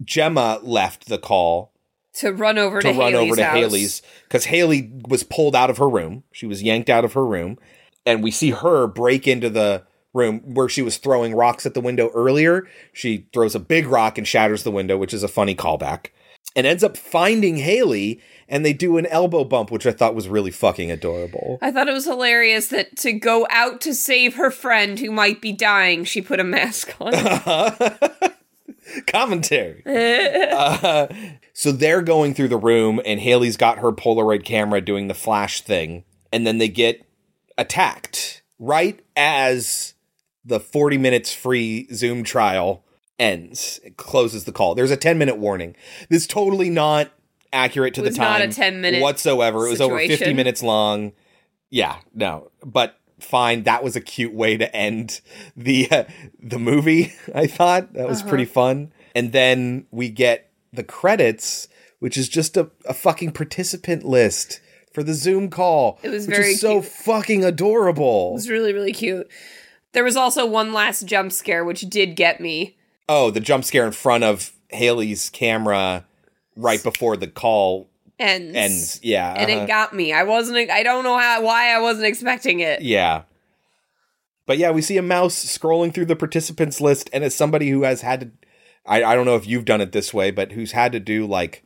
Jemma 0.02 0.62
left 0.64 1.10
the 1.10 1.18
call 1.18 1.74
To 2.20 2.32
run 2.32 2.58
over 2.58 2.80
to 2.80 2.94
to, 2.94 2.98
run 2.98 3.12
Haley's 3.12 3.28
over 3.32 3.36
to 3.36 3.44
house. 3.44 3.58
Haley's 3.58 4.02
because 4.24 4.46
Haley 4.46 4.94
was 5.10 5.24
pulled 5.24 5.58
out 5.58 5.70
of 5.70 5.78
her 5.80 5.90
room. 5.90 6.24
She 6.32 6.46
was 6.46 6.64
yanked 6.64 6.90
out 6.90 7.04
of 7.04 7.12
her 7.14 7.26
room, 7.26 7.58
and 8.06 8.24
we 8.24 8.32
see 8.32 8.52
her 8.52 8.88
break 8.88 9.28
into 9.28 9.50
the 9.50 9.84
room 10.16 10.40
where 10.54 10.70
she 10.70 10.82
was 10.82 10.98
throwing 10.98 11.36
rocks 11.36 11.66
at 11.66 11.74
the 11.74 11.82
window 11.82 12.10
earlier. 12.14 12.68
She 12.94 13.28
throws 13.34 13.56
a 13.56 13.60
big 13.60 13.88
rock 13.88 14.18
and 14.18 14.28
shatters 14.28 14.64
the 14.64 14.72
window, 14.72 14.98
which 14.98 15.14
is 15.14 15.24
a 15.24 15.28
funny 15.28 15.56
callback, 15.56 16.08
and 16.56 16.66
ends 16.66 16.84
up 16.84 16.98
finding 16.98 17.58
Haley. 17.58 18.22
And 18.48 18.64
they 18.64 18.74
do 18.74 18.98
an 18.98 19.08
elbow 19.08 19.44
bump, 19.44 19.72
which 19.72 19.88
I 19.88 19.92
thought 19.92 20.14
was 20.14 20.28
really 20.28 20.52
fucking 20.52 20.92
adorable. 20.92 21.58
I 21.64 21.72
thought 21.72 21.88
it 21.88 21.94
was 21.94 22.06
hilarious 22.06 22.68
that 22.68 22.96
to 22.98 23.12
go 23.12 23.48
out 23.50 23.82
to 23.82 23.96
save 23.96 24.36
her 24.36 24.52
friend 24.52 25.00
who 25.00 25.10
might 25.10 25.42
be 25.42 25.52
dying, 25.52 26.04
she 26.04 26.22
put 26.22 26.40
a 26.40 26.44
mask 26.44 26.94
on. 27.00 27.12
Commentary. 29.08 29.84
Uh, 30.56 31.08
so 31.54 31.72
they're 31.72 32.02
going 32.02 32.34
through 32.34 32.48
the 32.48 32.58
room, 32.58 33.02
and 33.06 33.20
Haley's 33.20 33.58
got 33.58 33.80
her 33.80 33.92
Polaroid 33.92 34.46
camera 34.46 34.80
doing 34.80 35.08
the 35.08 35.14
flash 35.14 35.62
thing, 35.62 36.06
and 36.32 36.48
then 36.48 36.60
they 36.60 36.70
get 36.70 37.06
attacked 37.58 38.42
right 38.58 39.02
as 39.16 39.95
the 40.46 40.60
40 40.60 40.98
minutes 40.98 41.34
free 41.34 41.88
Zoom 41.94 42.24
trial 42.24 42.84
ends. 43.18 43.80
It 43.84 43.98
closes 43.98 44.44
the 44.46 44.52
call. 44.52 44.76
There's 44.76 44.92
a 44.92 44.98
10 44.98 45.18
minute 45.18 45.38
warning. 45.38 45.76
This 46.10 46.22
is 46.24 46.28
totally 46.28 46.70
not 46.70 47.12
accurate 47.54 47.94
to 47.96 48.02
It 48.02 48.04
the 48.04 48.10
was 48.10 48.18
not 48.18 48.40
time 48.40 48.50
a 48.50 48.54
10-minute 48.54 49.02
whatsoever. 49.02 49.66
It 49.66 49.70
was 49.70 49.82
over 49.82 49.98
50 49.98 50.34
minutes 50.34 50.62
long. 50.62 51.14
Yeah, 51.70 51.98
no, 52.14 52.52
but 52.64 53.00
fine. 53.20 53.64
That 53.64 53.84
was 53.84 53.96
a 53.96 54.02
cute 54.02 54.34
way 54.34 54.58
to 54.58 54.74
end 54.76 55.22
the 55.56 55.90
uh, 55.90 56.04
the 56.40 56.60
movie. 56.60 57.14
I 57.36 57.48
thought 57.48 57.94
that 57.94 58.08
was 58.08 58.20
Uh-huh. 58.22 58.30
pretty 58.30 58.46
fun. 58.46 58.92
And 59.16 59.32
then 59.32 59.88
we 59.92 60.10
get 60.10 60.52
the 60.74 60.84
credits, 60.84 61.70
which 62.00 62.18
is 62.18 62.28
just 62.28 62.58
a, 62.58 62.70
a 62.86 62.94
fucking 62.94 63.32
participant 63.32 64.04
list 64.04 64.60
for 64.94 65.04
the 65.04 65.14
Zoom 65.14 65.50
call. 65.50 66.00
It 66.04 66.10
was 66.10 66.26
very 66.26 66.56
so 66.56 66.82
fucking 66.82 67.44
adorable. 67.46 68.32
It 68.32 68.34
was 68.36 68.50
really, 68.50 68.74
really 68.74 68.92
cute. 68.94 69.30
There 69.96 70.04
was 70.04 70.18
also 70.18 70.46
one 70.46 70.74
last 70.74 71.06
jump 71.06 71.32
scare, 71.32 71.64
which 71.64 71.82
did 71.82 72.18
get 72.18 72.42
me. 72.42 72.76
Oh, 73.08 73.32
the 73.32 73.40
jump 73.40 73.64
scare 73.64 73.86
in 73.86 73.94
front 73.94 74.26
of 74.26 74.52
Haley's 74.68 75.30
camera 75.30 76.06
right 76.58 76.84
before 76.84 77.16
the 77.16 77.28
call 77.28 77.90
Ends. 78.20 78.56
ends. 78.56 79.00
Yeah, 79.02 79.34
And 79.34 79.50
uh-huh. 79.50 79.64
it 79.64 79.68
got 79.68 79.96
me. 79.96 80.12
I 80.12 80.24
wasn't, 80.24 80.70
I 80.70 80.84
don't 80.84 81.06
know 81.06 81.18
how, 81.18 81.42
why 81.42 81.74
I 81.74 81.80
wasn't 81.80 82.08
expecting 82.08 82.60
it. 82.60 82.82
Yeah. 82.82 83.24
But 84.46 84.58
yeah, 84.58 84.72
we 84.72 84.82
see 84.82 84.98
a 84.98 85.02
mouse 85.02 85.46
scrolling 85.46 85.94
through 85.94 86.06
the 86.08 86.16
participants 86.18 86.82
list, 86.82 87.10
and 87.14 87.24
as 87.24 87.34
somebody 87.34 87.70
who 87.70 87.84
has 87.84 88.02
had 88.02 88.20
to, 88.20 88.32
I, 88.86 89.02
I 89.02 89.16
don't 89.16 89.26
know 89.26 89.38
if 89.38 89.48
you've 89.48 89.66
done 89.66 89.80
it 89.80 89.94
this 89.94 90.14
way, 90.14 90.30
but 90.30 90.52
who's 90.52 90.74
had 90.74 90.92
to 90.92 91.00
do 91.00 91.26
like 91.26 91.64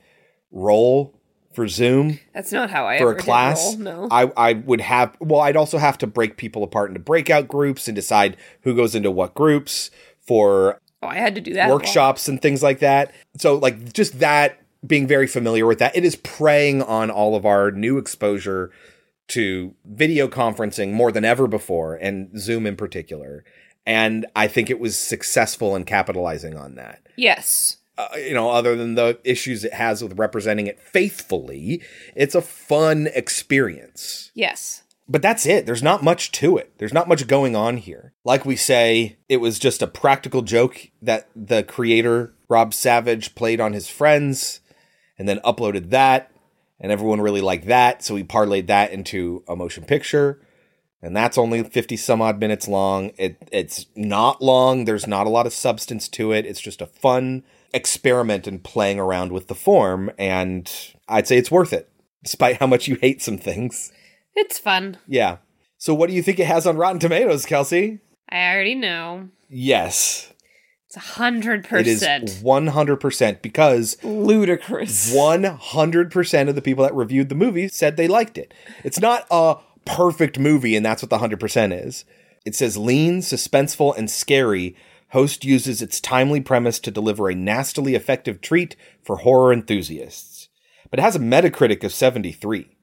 roll 0.51 1.18
for 1.51 1.67
Zoom 1.67 2.19
That's 2.33 2.51
not 2.51 2.69
how 2.69 2.85
I 2.85 2.97
for 2.97 3.11
ever 3.11 3.17
a 3.17 3.21
class, 3.21 3.75
roll, 3.75 3.77
no. 3.77 4.07
I, 4.11 4.31
I 4.37 4.53
would 4.53 4.81
have, 4.81 5.15
well, 5.19 5.41
I'd 5.41 5.57
also 5.57 5.77
have 5.77 5.97
to 5.99 6.07
break 6.07 6.37
people 6.37 6.63
apart 6.63 6.89
into 6.89 6.99
breakout 6.99 7.47
groups 7.47 7.87
and 7.87 7.95
decide 7.95 8.37
who 8.61 8.75
goes 8.75 8.95
into 8.95 9.11
what 9.11 9.33
groups 9.33 9.89
for 10.21 10.79
oh, 11.01 11.07
I 11.07 11.15
had 11.15 11.35
to 11.35 11.41
do 11.41 11.53
that. 11.53 11.69
workshops 11.69 12.27
and 12.27 12.41
things 12.41 12.61
like 12.61 12.79
that. 12.79 13.13
So, 13.37 13.55
like, 13.55 13.93
just 13.93 14.19
that 14.19 14.61
being 14.85 15.07
very 15.07 15.27
familiar 15.27 15.65
with 15.65 15.79
that, 15.79 15.95
it 15.95 16.05
is 16.05 16.15
preying 16.17 16.81
on 16.83 17.09
all 17.09 17.35
of 17.35 17.45
our 17.45 17.71
new 17.71 17.97
exposure 17.97 18.71
to 19.29 19.75
video 19.85 20.27
conferencing 20.27 20.91
more 20.91 21.11
than 21.11 21.25
ever 21.25 21.47
before, 21.47 21.95
and 21.95 22.39
Zoom 22.39 22.65
in 22.65 22.75
particular. 22.75 23.43
And 23.85 24.25
I 24.35 24.47
think 24.47 24.69
it 24.69 24.79
was 24.79 24.97
successful 24.97 25.75
in 25.75 25.85
capitalizing 25.85 26.55
on 26.55 26.75
that. 26.75 27.01
Yes. 27.15 27.77
Uh, 27.99 28.15
you 28.15 28.33
know, 28.33 28.49
other 28.49 28.77
than 28.77 28.95
the 28.95 29.19
issues 29.25 29.65
it 29.65 29.73
has 29.73 30.01
with 30.01 30.17
representing 30.17 30.67
it 30.67 30.79
faithfully, 30.79 31.81
it's 32.15 32.33
a 32.33 32.41
fun 32.41 33.09
experience. 33.13 34.31
Yes. 34.33 34.83
But 35.09 35.21
that's 35.21 35.45
it. 35.45 35.65
There's 35.65 35.83
not 35.83 36.01
much 36.01 36.31
to 36.33 36.55
it. 36.55 36.71
There's 36.77 36.93
not 36.93 37.09
much 37.09 37.27
going 37.27 37.57
on 37.57 37.75
here. 37.75 38.13
Like 38.23 38.45
we 38.45 38.55
say, 38.55 39.17
it 39.27 39.41
was 39.41 39.59
just 39.59 39.81
a 39.81 39.87
practical 39.87 40.43
joke 40.43 40.91
that 41.01 41.27
the 41.35 41.61
creator, 41.61 42.33
Rob 42.47 42.73
Savage, 42.73 43.35
played 43.35 43.59
on 43.59 43.73
his 43.73 43.89
friends 43.89 44.61
and 45.17 45.27
then 45.27 45.41
uploaded 45.43 45.89
that. 45.89 46.31
And 46.79 46.93
everyone 46.93 47.19
really 47.19 47.41
liked 47.41 47.67
that. 47.67 48.01
So 48.01 48.15
he 48.15 48.23
parlayed 48.23 48.67
that 48.67 48.93
into 48.93 49.43
a 49.45 49.57
motion 49.57 49.83
picture. 49.83 50.39
And 51.01 51.13
that's 51.13 51.37
only 51.37 51.63
50 51.63 51.97
some 51.97 52.21
odd 52.21 52.39
minutes 52.39 52.69
long. 52.69 53.11
It, 53.17 53.49
it's 53.51 53.87
not 53.93 54.41
long. 54.41 54.85
There's 54.85 55.05
not 55.05 55.27
a 55.27 55.29
lot 55.29 55.45
of 55.45 55.51
substance 55.51 56.07
to 56.09 56.31
it. 56.31 56.45
It's 56.45 56.61
just 56.61 56.81
a 56.81 56.87
fun 56.87 57.43
experiment 57.73 58.47
and 58.47 58.63
playing 58.63 58.99
around 58.99 59.31
with 59.31 59.47
the 59.47 59.55
form. 59.55 60.11
And 60.17 60.71
I'd 61.07 61.27
say 61.27 61.37
it's 61.37 61.51
worth 61.51 61.73
it, 61.73 61.89
despite 62.23 62.57
how 62.57 62.67
much 62.67 62.87
you 62.87 62.95
hate 62.95 63.21
some 63.21 63.37
things. 63.37 63.91
It's 64.35 64.59
fun. 64.59 64.97
Yeah. 65.07 65.37
So 65.77 65.93
what 65.93 66.09
do 66.09 66.15
you 66.15 66.23
think 66.23 66.39
it 66.39 66.47
has 66.47 66.67
on 66.67 66.77
Rotten 66.77 66.99
Tomatoes, 66.99 67.45
Kelsey? 67.45 67.99
I 68.29 68.51
already 68.53 68.75
know. 68.75 69.29
Yes. 69.49 70.31
It's 70.87 70.97
a 70.97 70.99
hundred 70.99 71.67
It 71.71 71.85
is 71.85 71.99
percent 71.99 72.29
100% 72.43 73.41
because 73.43 74.03
ludicrous. 74.03 75.13
100% 75.13 76.49
of 76.49 76.55
the 76.55 76.61
people 76.61 76.83
that 76.83 76.95
reviewed 76.95 77.29
the 77.29 77.35
movie 77.35 77.67
said 77.67 77.95
they 77.95 78.07
liked 78.07 78.39
it. 78.39 78.53
It's 78.83 78.99
not 78.99 79.27
a 79.29 79.57
perfect 79.85 80.39
movie 80.39 80.75
and 80.75 80.83
that's 80.83 81.03
what 81.03 81.11
the 81.11 81.19
100% 81.19 81.85
is. 81.85 82.05
It 82.43 82.55
says 82.55 82.75
lean, 82.75 83.19
suspenseful 83.19 83.95
and 83.97 84.09
scary. 84.09 84.75
Host 85.11 85.43
uses 85.43 85.81
its 85.81 85.99
timely 85.99 86.39
premise 86.41 86.79
to 86.79 86.91
deliver 86.91 87.29
a 87.29 87.35
nastily 87.35 87.95
effective 87.95 88.41
treat 88.41 88.75
for 89.03 89.17
horror 89.17 89.51
enthusiasts. 89.51 90.49
But 90.89 90.99
it 90.99 91.03
has 91.03 91.15
a 91.15 91.19
Metacritic 91.19 91.83
of 91.83 91.93
73. 91.93 92.75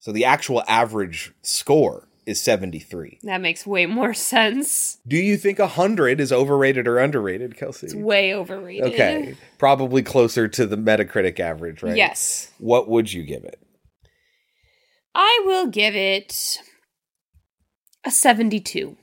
So 0.00 0.12
the 0.12 0.24
actual 0.24 0.62
average 0.68 1.32
score 1.42 2.08
is 2.26 2.40
73. 2.40 3.20
That 3.22 3.40
makes 3.40 3.66
way 3.66 3.86
more 3.86 4.14
sense. 4.14 4.98
Do 5.06 5.16
you 5.16 5.36
think 5.36 5.58
100 5.58 6.20
is 6.20 6.30
overrated 6.30 6.86
or 6.86 6.98
underrated, 6.98 7.56
Kelsey? 7.56 7.86
It's 7.86 7.94
way 7.94 8.34
overrated. 8.34 8.92
Okay. 8.92 9.36
Probably 9.58 10.02
closer 10.02 10.46
to 10.46 10.66
the 10.66 10.76
Metacritic 10.76 11.40
average, 11.40 11.82
right? 11.82 11.96
Yes. 11.96 12.50
What 12.58 12.88
would 12.88 13.12
you 13.12 13.22
give 13.22 13.44
it? 13.44 13.60
I 15.14 15.42
will 15.46 15.66
give 15.66 15.96
it 15.96 16.58
a 18.04 18.10
72. 18.10 18.96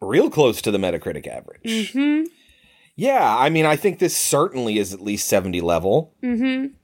Real 0.00 0.30
close 0.30 0.60
to 0.62 0.70
the 0.70 0.78
Metacritic 0.78 1.26
average. 1.26 1.62
Mm-hmm. 1.64 2.24
Yeah, 2.96 3.36
I 3.36 3.50
mean, 3.50 3.66
I 3.66 3.76
think 3.76 3.98
this 3.98 4.16
certainly 4.16 4.78
is 4.78 4.94
at 4.94 5.00
least 5.00 5.28
70 5.28 5.60
level. 5.60 6.14
Mm-hmm. 6.22 6.74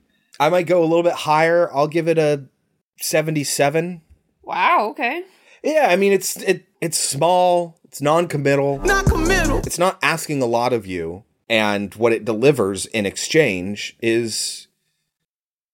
I 0.41 0.49
might 0.49 0.67
go 0.67 0.81
a 0.81 0.87
little 0.87 1.03
bit 1.03 1.13
higher. 1.13 1.73
I'll 1.73 1.87
give 1.87 2.09
it 2.09 2.19
a 2.19 2.47
77. 3.01 4.03
Wow, 4.43 4.89
okay. 4.91 5.23
Yeah, 5.63 5.89
I 5.91 5.97
mean, 5.97 6.13
it's 6.13 6.37
it 6.39 6.67
it's 6.81 6.99
small, 6.99 7.79
it's 7.85 8.01
non-committal. 8.01 8.79
Non-committal. 8.79 9.59
It's 9.59 9.79
not 9.79 9.99
asking 10.03 10.41
a 10.41 10.47
lot 10.47 10.73
of 10.73 10.87
you, 10.87 11.25
and 11.49 11.95
what 11.95 12.13
it 12.13 12.25
delivers 12.25 12.87
in 12.87 13.05
exchange 13.05 13.97
is 14.01 14.69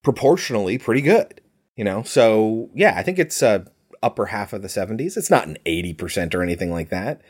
proportionally 0.03 0.77
pretty 0.79 1.03
good. 1.03 1.41
You 1.77 1.85
know, 1.85 2.03
so 2.03 2.71
yeah, 2.75 2.95
I 2.97 3.03
think 3.03 3.19
it's 3.19 3.43
uh, 3.43 3.65
upper 4.03 4.27
half 4.27 4.53
of 4.53 4.63
the 4.63 4.69
70s. 4.69 5.17
It's 5.17 5.31
not 5.31 5.47
an 5.47 5.59
80% 5.67 6.35
or 6.35 6.43
anything 6.43 6.71
like 6.71 6.91
that. 6.91 7.23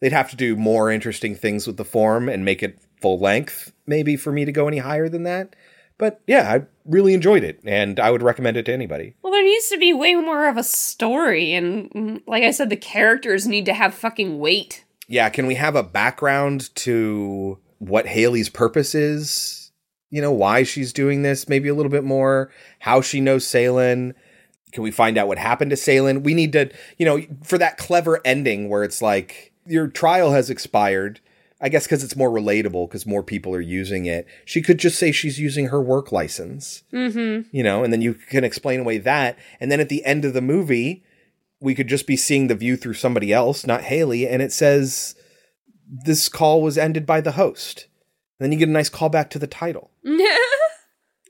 They'd 0.00 0.12
have 0.12 0.30
to 0.30 0.36
do 0.36 0.56
more 0.56 0.90
interesting 0.90 1.34
things 1.36 1.66
with 1.66 1.76
the 1.76 1.84
form 1.84 2.28
and 2.28 2.44
make 2.44 2.62
it 2.62 2.78
full 3.00 3.18
length, 3.18 3.72
maybe 3.86 4.16
for 4.16 4.32
me 4.32 4.44
to 4.44 4.52
go 4.52 4.66
any 4.66 4.78
higher 4.78 5.08
than 5.08 5.22
that. 5.24 5.54
But 5.98 6.20
yeah, 6.26 6.52
I 6.52 6.66
really 6.84 7.14
enjoyed 7.14 7.44
it, 7.44 7.60
and 7.64 8.00
I 8.00 8.10
would 8.10 8.22
recommend 8.22 8.56
it 8.56 8.64
to 8.64 8.72
anybody. 8.72 9.14
Well, 9.22 9.32
there 9.32 9.44
needs 9.44 9.68
to 9.68 9.78
be 9.78 9.92
way 9.92 10.16
more 10.16 10.48
of 10.48 10.56
a 10.56 10.64
story, 10.64 11.52
and 11.52 11.90
mm, 11.90 12.22
like 12.26 12.42
I 12.42 12.50
said, 12.50 12.70
the 12.70 12.76
characters 12.76 13.46
need 13.46 13.66
to 13.66 13.74
have 13.74 13.94
fucking 13.94 14.40
weight. 14.40 14.84
Yeah, 15.06 15.28
can 15.28 15.46
we 15.46 15.54
have 15.54 15.76
a 15.76 15.82
background 15.84 16.74
to 16.76 17.58
what 17.78 18.06
Haley's 18.06 18.48
purpose 18.48 18.94
is? 18.96 19.70
You 20.10 20.20
know, 20.20 20.32
why 20.32 20.64
she's 20.64 20.92
doing 20.92 21.22
this, 21.22 21.48
maybe 21.48 21.68
a 21.68 21.74
little 21.74 21.92
bit 21.92 22.04
more, 22.04 22.50
how 22.80 23.00
she 23.00 23.20
knows 23.20 23.46
Seylan. 23.46 24.14
Can 24.72 24.82
we 24.82 24.90
find 24.90 25.18
out 25.18 25.28
what 25.28 25.38
happened 25.38 25.70
to 25.70 25.76
Seylan? 25.76 26.22
We 26.24 26.34
need 26.34 26.52
to, 26.54 26.70
you 26.98 27.06
know, 27.06 27.20
for 27.44 27.58
that 27.58 27.76
clever 27.78 28.20
ending 28.24 28.68
where 28.68 28.82
it's 28.84 29.02
like 29.02 29.52
your 29.66 29.86
trial 29.88 30.32
has 30.32 30.50
expired. 30.50 31.20
I 31.64 31.68
guess 31.68 31.84
because 31.84 32.02
it's 32.02 32.16
more 32.16 32.28
relatable 32.30 32.88
because 32.88 33.06
more 33.06 33.22
people 33.22 33.54
are 33.54 33.60
using 33.60 34.04
it. 34.06 34.26
She 34.44 34.62
could 34.62 34.78
just 34.78 34.98
say 34.98 35.12
she's 35.12 35.38
using 35.38 35.68
her 35.68 35.80
work 35.80 36.10
license, 36.10 36.82
Mm-hmm. 36.92 37.54
you 37.56 37.62
know, 37.62 37.84
and 37.84 37.92
then 37.92 38.02
you 38.02 38.14
can 38.14 38.42
explain 38.42 38.80
away 38.80 38.98
that. 38.98 39.38
And 39.60 39.70
then 39.70 39.78
at 39.78 39.88
the 39.88 40.04
end 40.04 40.24
of 40.24 40.32
the 40.34 40.40
movie, 40.40 41.04
we 41.60 41.76
could 41.76 41.86
just 41.86 42.08
be 42.08 42.16
seeing 42.16 42.48
the 42.48 42.56
view 42.56 42.76
through 42.76 42.94
somebody 42.94 43.32
else, 43.32 43.64
not 43.64 43.82
Haley, 43.82 44.26
and 44.26 44.42
it 44.42 44.50
says 44.52 45.14
this 45.88 46.28
call 46.28 46.62
was 46.62 46.76
ended 46.76 47.06
by 47.06 47.20
the 47.20 47.32
host. 47.32 47.86
then 48.40 48.50
you 48.50 48.58
get 48.58 48.68
a 48.68 48.72
nice 48.72 48.90
callback 48.90 49.30
to 49.30 49.38
the 49.38 49.46
title. 49.46 49.92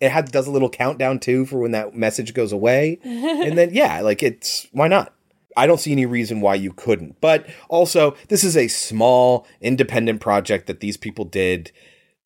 It 0.03 0.11
had 0.11 0.33
does 0.33 0.49
a 0.49 0.51
little 0.51 0.69
countdown 0.69 1.21
too 1.21 1.47
for 1.47 1.61
when 1.61 1.71
that 1.71 1.95
message 1.95 2.35
goes 2.35 2.51
away. 2.51 2.99
and 3.05 3.57
then 3.57 3.73
yeah, 3.73 4.01
like 4.01 4.21
it's 4.21 4.67
why 4.73 4.89
not? 4.89 5.15
I 5.57 5.69
don't 5.69 5.79
see 5.79 5.93
any 5.93 6.07
reason 6.07 6.41
why 6.41 6.57
you 6.57 6.73
couldn't. 6.73 7.21
But 7.21 7.47
also, 7.69 8.17
this 8.27 8.43
is 8.43 8.57
a 8.57 8.67
small 8.67 9.47
independent 9.61 10.21
project 10.21 10.67
that 10.67 10.81
these 10.81 10.97
people 10.97 11.25
did 11.25 11.71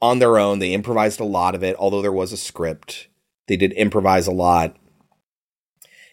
on 0.01 0.21
their 0.21 0.39
own. 0.39 0.59
They 0.59 0.73
improvised 0.73 1.21
a 1.21 1.25
lot 1.25 1.55
of 1.55 1.63
it, 1.63 1.77
although 1.79 2.01
there 2.01 2.13
was 2.13 2.33
a 2.33 2.39
script. 2.39 3.09
They 3.47 3.59
did 3.59 3.73
improvise 3.75 4.27
a 4.27 4.33
lot. 4.33 4.75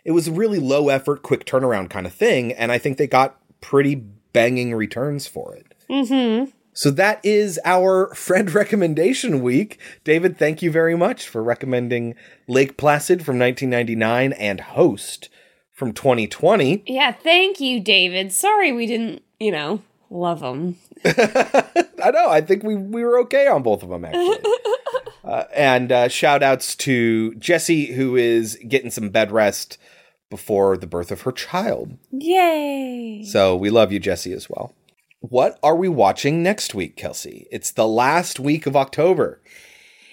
It 0.04 0.12
was 0.12 0.28
a 0.28 0.34
really 0.34 0.60
low 0.60 0.90
effort, 0.90 1.24
quick 1.24 1.46
turnaround 1.46 1.90
kind 1.90 2.06
of 2.06 2.14
thing, 2.14 2.52
and 2.52 2.74
I 2.74 2.78
think 2.78 2.98
they 2.98 3.08
got 3.08 3.40
pretty 3.62 3.96
banging 3.96 4.74
returns 4.76 5.28
for 5.28 5.56
it. 5.56 5.74
Mm-hmm. 5.90 6.52
So 6.74 6.92
that 6.92 7.24
is 7.24 7.60
our 7.64 8.14
friend 8.16 8.54
recommendation 8.54 9.42
week. 9.42 9.80
David, 10.04 10.38
thank 10.38 10.62
you 10.62 10.72
very 10.72 10.98
much 10.98 11.28
for 11.28 11.44
recommending 11.44 12.16
Lake 12.48 12.78
Placid 12.78 13.24
from 13.24 13.40
1999 13.40 14.34
and 14.34 14.60
Host 14.60 15.30
from 15.72 15.94
2020. 15.94 16.84
Yeah, 16.86 17.12
thank 17.12 17.60
you, 17.60 17.80
David. 17.80 18.32
Sorry 18.32 18.72
we 18.72 18.86
didn't, 18.86 19.24
you 19.40 19.52
know, 19.52 19.82
love 20.10 20.40
them. 20.40 20.78
I 21.06 22.12
know. 22.12 22.30
I 22.30 22.42
think 22.42 22.64
we 22.64 22.76
we 22.76 23.04
were 23.04 23.20
okay 23.22 23.48
on 23.48 23.64
both 23.64 23.84
of 23.84 23.90
them 23.90 24.06
actually. 24.06 24.38
uh, 25.24 25.44
and 25.54 25.92
uh, 25.92 26.08
shout 26.08 26.44
outs 26.44 26.76
to 26.78 27.34
Jessie, 27.36 27.94
who 27.94 28.16
is 28.16 28.58
getting 28.68 28.92
some 28.92 29.10
bed 29.10 29.32
rest 29.32 29.78
before 30.30 30.78
the 30.78 30.88
birth 30.88 31.12
of 31.12 31.22
her 31.22 31.32
child. 31.32 31.98
Yay! 32.12 33.24
So 33.26 33.56
we 33.56 33.70
love 33.70 33.92
you, 33.92 34.00
Jessie, 34.00 34.34
as 34.34 34.50
well. 34.50 34.74
What 35.30 35.58
are 35.64 35.78
we 35.78 35.88
watching 35.88 36.44
next 36.44 36.76
week, 36.76 36.98
Kelsey? 36.98 37.48
It's 37.50 37.72
the 37.72 37.88
last 37.88 38.42
week 38.42 38.66
of 38.68 38.76
October. 38.76 39.40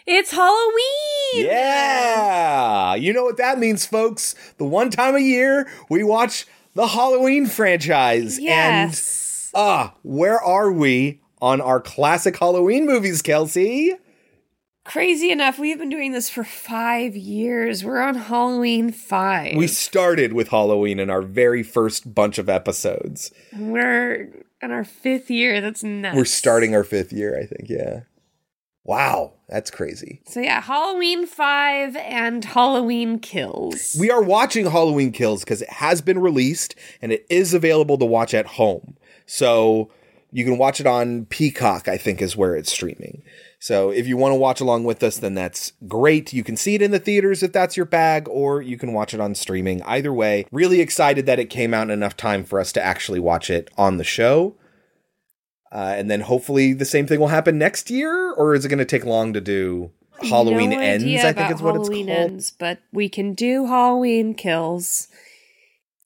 It's 0.06 0.30
Halloween! 0.30 1.46
Yeah! 1.46 2.94
You 2.94 3.12
know 3.12 3.24
what 3.24 3.36
that 3.38 3.58
means, 3.58 3.84
folks. 3.84 4.36
The 4.58 4.64
one 4.64 4.88
time 4.88 5.16
a 5.16 5.20
year 5.20 5.68
we 5.90 6.04
watch 6.04 6.46
the 6.74 6.86
Halloween 6.86 7.46
franchise. 7.46 8.38
Yes. 8.38 9.50
And 9.52 9.60
ah, 9.60 9.94
where 10.02 10.40
are 10.40 10.70
we 10.70 11.20
on 11.42 11.60
our 11.60 11.80
classic 11.80 12.38
Halloween 12.38 12.86
movies, 12.86 13.20
Kelsey? 13.20 13.96
Crazy 14.84 15.32
enough, 15.32 15.58
we've 15.58 15.78
been 15.78 15.90
doing 15.90 16.12
this 16.12 16.30
for 16.30 16.44
five 16.44 17.16
years. 17.16 17.84
We're 17.84 18.00
on 18.00 18.14
Halloween 18.14 18.92
5. 18.92 19.56
We 19.56 19.66
started 19.66 20.32
with 20.32 20.48
Halloween 20.48 21.00
in 21.00 21.10
our 21.10 21.20
very 21.20 21.64
first 21.64 22.14
bunch 22.14 22.38
of 22.38 22.48
episodes. 22.48 23.32
We're 23.52 24.44
in 24.62 24.70
our 24.70 24.84
fifth 24.84 25.30
year. 25.30 25.60
That's 25.60 25.82
nuts. 25.82 26.16
We're 26.16 26.24
starting 26.24 26.74
our 26.74 26.84
fifth 26.84 27.12
year, 27.12 27.38
I 27.38 27.46
think, 27.46 27.68
yeah. 27.68 28.00
Wow, 28.82 29.34
that's 29.48 29.70
crazy. 29.70 30.22
So 30.26 30.40
yeah, 30.40 30.60
Halloween 30.60 31.26
5 31.26 31.96
and 31.96 32.44
Halloween 32.44 33.18
Kills. 33.18 33.94
We 33.98 34.10
are 34.10 34.22
watching 34.22 34.66
Halloween 34.66 35.12
Kills 35.12 35.44
because 35.44 35.60
it 35.60 35.68
has 35.68 36.00
been 36.00 36.18
released 36.18 36.74
and 37.02 37.12
it 37.12 37.26
is 37.28 37.52
available 37.52 37.98
to 37.98 38.06
watch 38.06 38.32
at 38.32 38.46
home. 38.46 38.96
So 39.26 39.90
you 40.32 40.44
can 40.44 40.58
watch 40.58 40.80
it 40.80 40.86
on 40.86 41.26
Peacock, 41.26 41.88
I 41.88 41.96
think 41.96 42.22
is 42.22 42.36
where 42.36 42.54
it's 42.54 42.72
streaming. 42.72 43.22
So 43.58 43.90
if 43.90 44.06
you 44.06 44.16
want 44.16 44.32
to 44.32 44.36
watch 44.36 44.60
along 44.60 44.84
with 44.84 45.02
us, 45.02 45.18
then 45.18 45.34
that's 45.34 45.72
great. 45.86 46.32
You 46.32 46.44
can 46.44 46.56
see 46.56 46.74
it 46.74 46.82
in 46.82 46.92
the 46.92 46.98
theaters 46.98 47.42
if 47.42 47.52
that's 47.52 47.76
your 47.76 47.86
bag, 47.86 48.28
or 48.28 48.62
you 48.62 48.78
can 48.78 48.92
watch 48.92 49.12
it 49.12 49.20
on 49.20 49.34
streaming. 49.34 49.82
Either 49.82 50.12
way, 50.12 50.46
really 50.50 50.80
excited 50.80 51.26
that 51.26 51.38
it 51.38 51.50
came 51.50 51.74
out 51.74 51.84
in 51.84 51.90
enough 51.90 52.16
time 52.16 52.44
for 52.44 52.60
us 52.60 52.72
to 52.72 52.82
actually 52.82 53.20
watch 53.20 53.50
it 53.50 53.70
on 53.76 53.96
the 53.98 54.04
show. 54.04 54.56
Uh, 55.72 55.94
and 55.96 56.10
then 56.10 56.22
hopefully 56.22 56.72
the 56.72 56.84
same 56.84 57.06
thing 57.06 57.20
will 57.20 57.28
happen 57.28 57.58
next 57.58 57.90
year, 57.90 58.32
or 58.32 58.54
is 58.54 58.64
it 58.64 58.68
going 58.68 58.78
to 58.78 58.84
take 58.84 59.04
long 59.04 59.32
to 59.32 59.40
do? 59.40 59.90
Halloween 60.22 60.70
no 60.70 60.78
ends, 60.78 61.24
I 61.24 61.32
think 61.32 61.50
is 61.50 61.62
what 61.62 61.74
Halloween 61.74 62.08
it's 62.08 62.18
called. 62.18 62.30
ends, 62.30 62.50
but 62.58 62.78
we 62.92 63.08
can 63.08 63.34
do 63.34 63.66
Halloween 63.66 64.34
Kills 64.34 65.08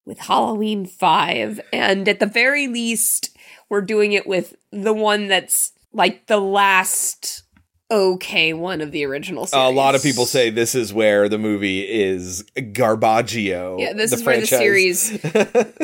with 0.04 0.18
Halloween 0.18 0.86
5. 0.86 1.60
And 1.72 2.08
at 2.08 2.20
the 2.20 2.26
very 2.26 2.68
least, 2.68 3.33
we're 3.68 3.82
doing 3.82 4.12
it 4.12 4.26
with 4.26 4.56
the 4.70 4.92
one 4.92 5.28
that's 5.28 5.72
like 5.92 6.26
the 6.26 6.40
last 6.40 7.44
okay 7.90 8.52
one 8.52 8.80
of 8.80 8.92
the 8.92 9.04
original 9.04 9.46
series. 9.46 9.66
A 9.66 9.70
lot 9.70 9.94
of 9.94 10.02
people 10.02 10.26
say 10.26 10.50
this 10.50 10.74
is 10.74 10.92
where 10.92 11.28
the 11.28 11.38
movie 11.38 11.80
is 11.80 12.42
garbaggio. 12.56 13.78
Yeah, 13.78 13.92
this 13.92 14.10
the 14.10 14.16
is 14.16 14.24
where 14.24 14.40
the 14.40 14.46
series 14.46 15.20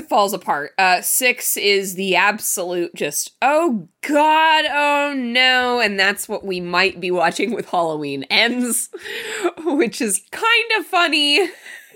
falls 0.08 0.32
apart. 0.32 0.72
Uh 0.78 1.00
six 1.02 1.56
is 1.56 1.94
the 1.94 2.16
absolute 2.16 2.94
just 2.94 3.32
oh 3.42 3.88
god, 4.00 4.64
oh 4.70 5.14
no, 5.16 5.80
and 5.80 5.98
that's 5.98 6.28
what 6.28 6.44
we 6.44 6.60
might 6.60 7.00
be 7.00 7.10
watching 7.10 7.52
with 7.52 7.68
Halloween 7.68 8.24
ends, 8.24 8.88
which 9.64 10.00
is 10.00 10.22
kind 10.30 10.70
of 10.78 10.86
funny. 10.86 11.48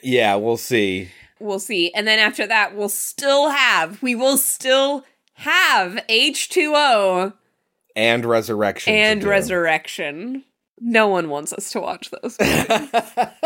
Yeah, 0.02 0.36
we'll 0.36 0.58
see. 0.58 1.10
We'll 1.40 1.58
see. 1.58 1.92
And 1.94 2.06
then 2.06 2.18
after 2.18 2.46
that, 2.46 2.76
we'll 2.76 2.88
still 2.88 3.48
have 3.48 4.02
we 4.02 4.14
will 4.14 4.36
still 4.36 5.04
have 5.34 5.92
H2O 6.08 7.32
And 7.96 8.24
Resurrection. 8.24 8.92
and. 8.94 9.22
Resurrection. 9.24 10.44
No 10.80 11.06
one 11.08 11.28
wants 11.28 11.52
us 11.52 11.70
to 11.72 11.80
watch 11.80 12.10
those. 12.10 12.36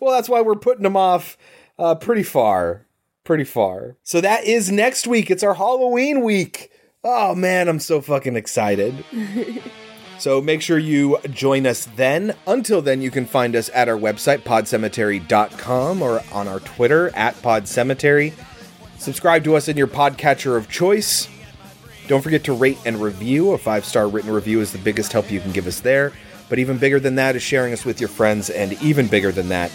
Well, 0.00 0.12
that's 0.12 0.28
why 0.28 0.40
we're 0.40 0.56
putting 0.56 0.82
them 0.82 0.96
off 0.96 1.38
uh, 1.78 1.94
pretty 1.94 2.24
far. 2.24 2.86
Pretty 3.22 3.44
far. 3.44 3.96
So 4.02 4.20
that 4.20 4.42
is 4.44 4.70
next 4.72 5.06
week. 5.06 5.30
It's 5.30 5.44
our 5.44 5.54
Halloween 5.54 6.22
week. 6.24 6.72
Oh 7.04 7.36
man, 7.36 7.68
I'm 7.68 7.78
so 7.78 8.00
fucking 8.00 8.36
excited. 8.36 9.04
So 10.18 10.42
make 10.42 10.60
sure 10.60 10.76
you 10.76 11.16
join 11.30 11.66
us 11.66 11.88
then. 11.96 12.34
Until 12.46 12.82
then, 12.82 13.00
you 13.00 13.10
can 13.10 13.24
find 13.24 13.56
us 13.56 13.70
at 13.72 13.88
our 13.88 13.96
website, 13.96 14.40
podcemetery.com, 14.40 16.02
or 16.02 16.20
on 16.30 16.46
our 16.46 16.60
Twitter, 16.60 17.08
at 17.16 17.36
podcemetery. 17.36 18.34
Subscribe 19.00 19.44
to 19.44 19.56
us 19.56 19.66
in 19.66 19.78
your 19.78 19.86
podcatcher 19.86 20.58
of 20.58 20.68
choice. 20.68 21.26
Don't 22.06 22.20
forget 22.20 22.44
to 22.44 22.52
rate 22.52 22.76
and 22.84 23.00
review. 23.00 23.52
A 23.52 23.58
five 23.58 23.86
star 23.86 24.06
written 24.06 24.30
review 24.30 24.60
is 24.60 24.72
the 24.72 24.78
biggest 24.78 25.10
help 25.10 25.30
you 25.30 25.40
can 25.40 25.52
give 25.52 25.66
us 25.66 25.80
there. 25.80 26.12
But 26.50 26.58
even 26.58 26.76
bigger 26.76 27.00
than 27.00 27.14
that 27.14 27.34
is 27.34 27.42
sharing 27.42 27.72
us 27.72 27.86
with 27.86 27.98
your 27.98 28.10
friends, 28.10 28.50
and 28.50 28.74
even 28.82 29.06
bigger 29.06 29.32
than 29.32 29.48
that 29.48 29.72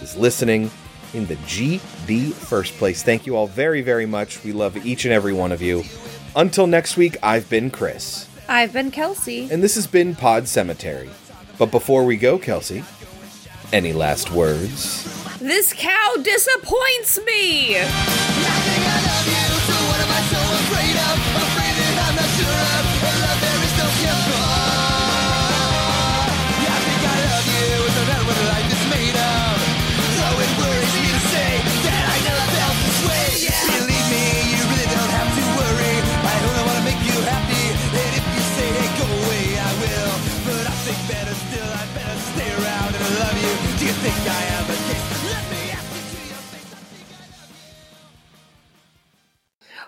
is 0.00 0.16
listening 0.16 0.70
in 1.12 1.26
the 1.26 1.34
GB 1.34 2.32
first 2.32 2.74
place. 2.74 3.02
Thank 3.02 3.26
you 3.26 3.34
all 3.34 3.48
very, 3.48 3.80
very 3.80 4.06
much. 4.06 4.44
We 4.44 4.52
love 4.52 4.76
each 4.86 5.04
and 5.04 5.12
every 5.12 5.32
one 5.32 5.50
of 5.50 5.60
you. 5.60 5.82
Until 6.36 6.68
next 6.68 6.96
week, 6.96 7.16
I've 7.20 7.50
been 7.50 7.72
Chris. 7.72 8.28
I've 8.48 8.72
been 8.72 8.92
Kelsey. 8.92 9.48
And 9.50 9.60
this 9.60 9.74
has 9.74 9.88
been 9.88 10.14
Pod 10.14 10.46
Cemetery. 10.46 11.10
But 11.58 11.72
before 11.72 12.04
we 12.04 12.16
go, 12.16 12.38
Kelsey, 12.38 12.84
any 13.72 13.92
last 13.92 14.30
words? 14.30 15.02
This 15.40 15.72
cow 15.76 16.14
disappoints 16.22 17.18
me. 17.26 18.27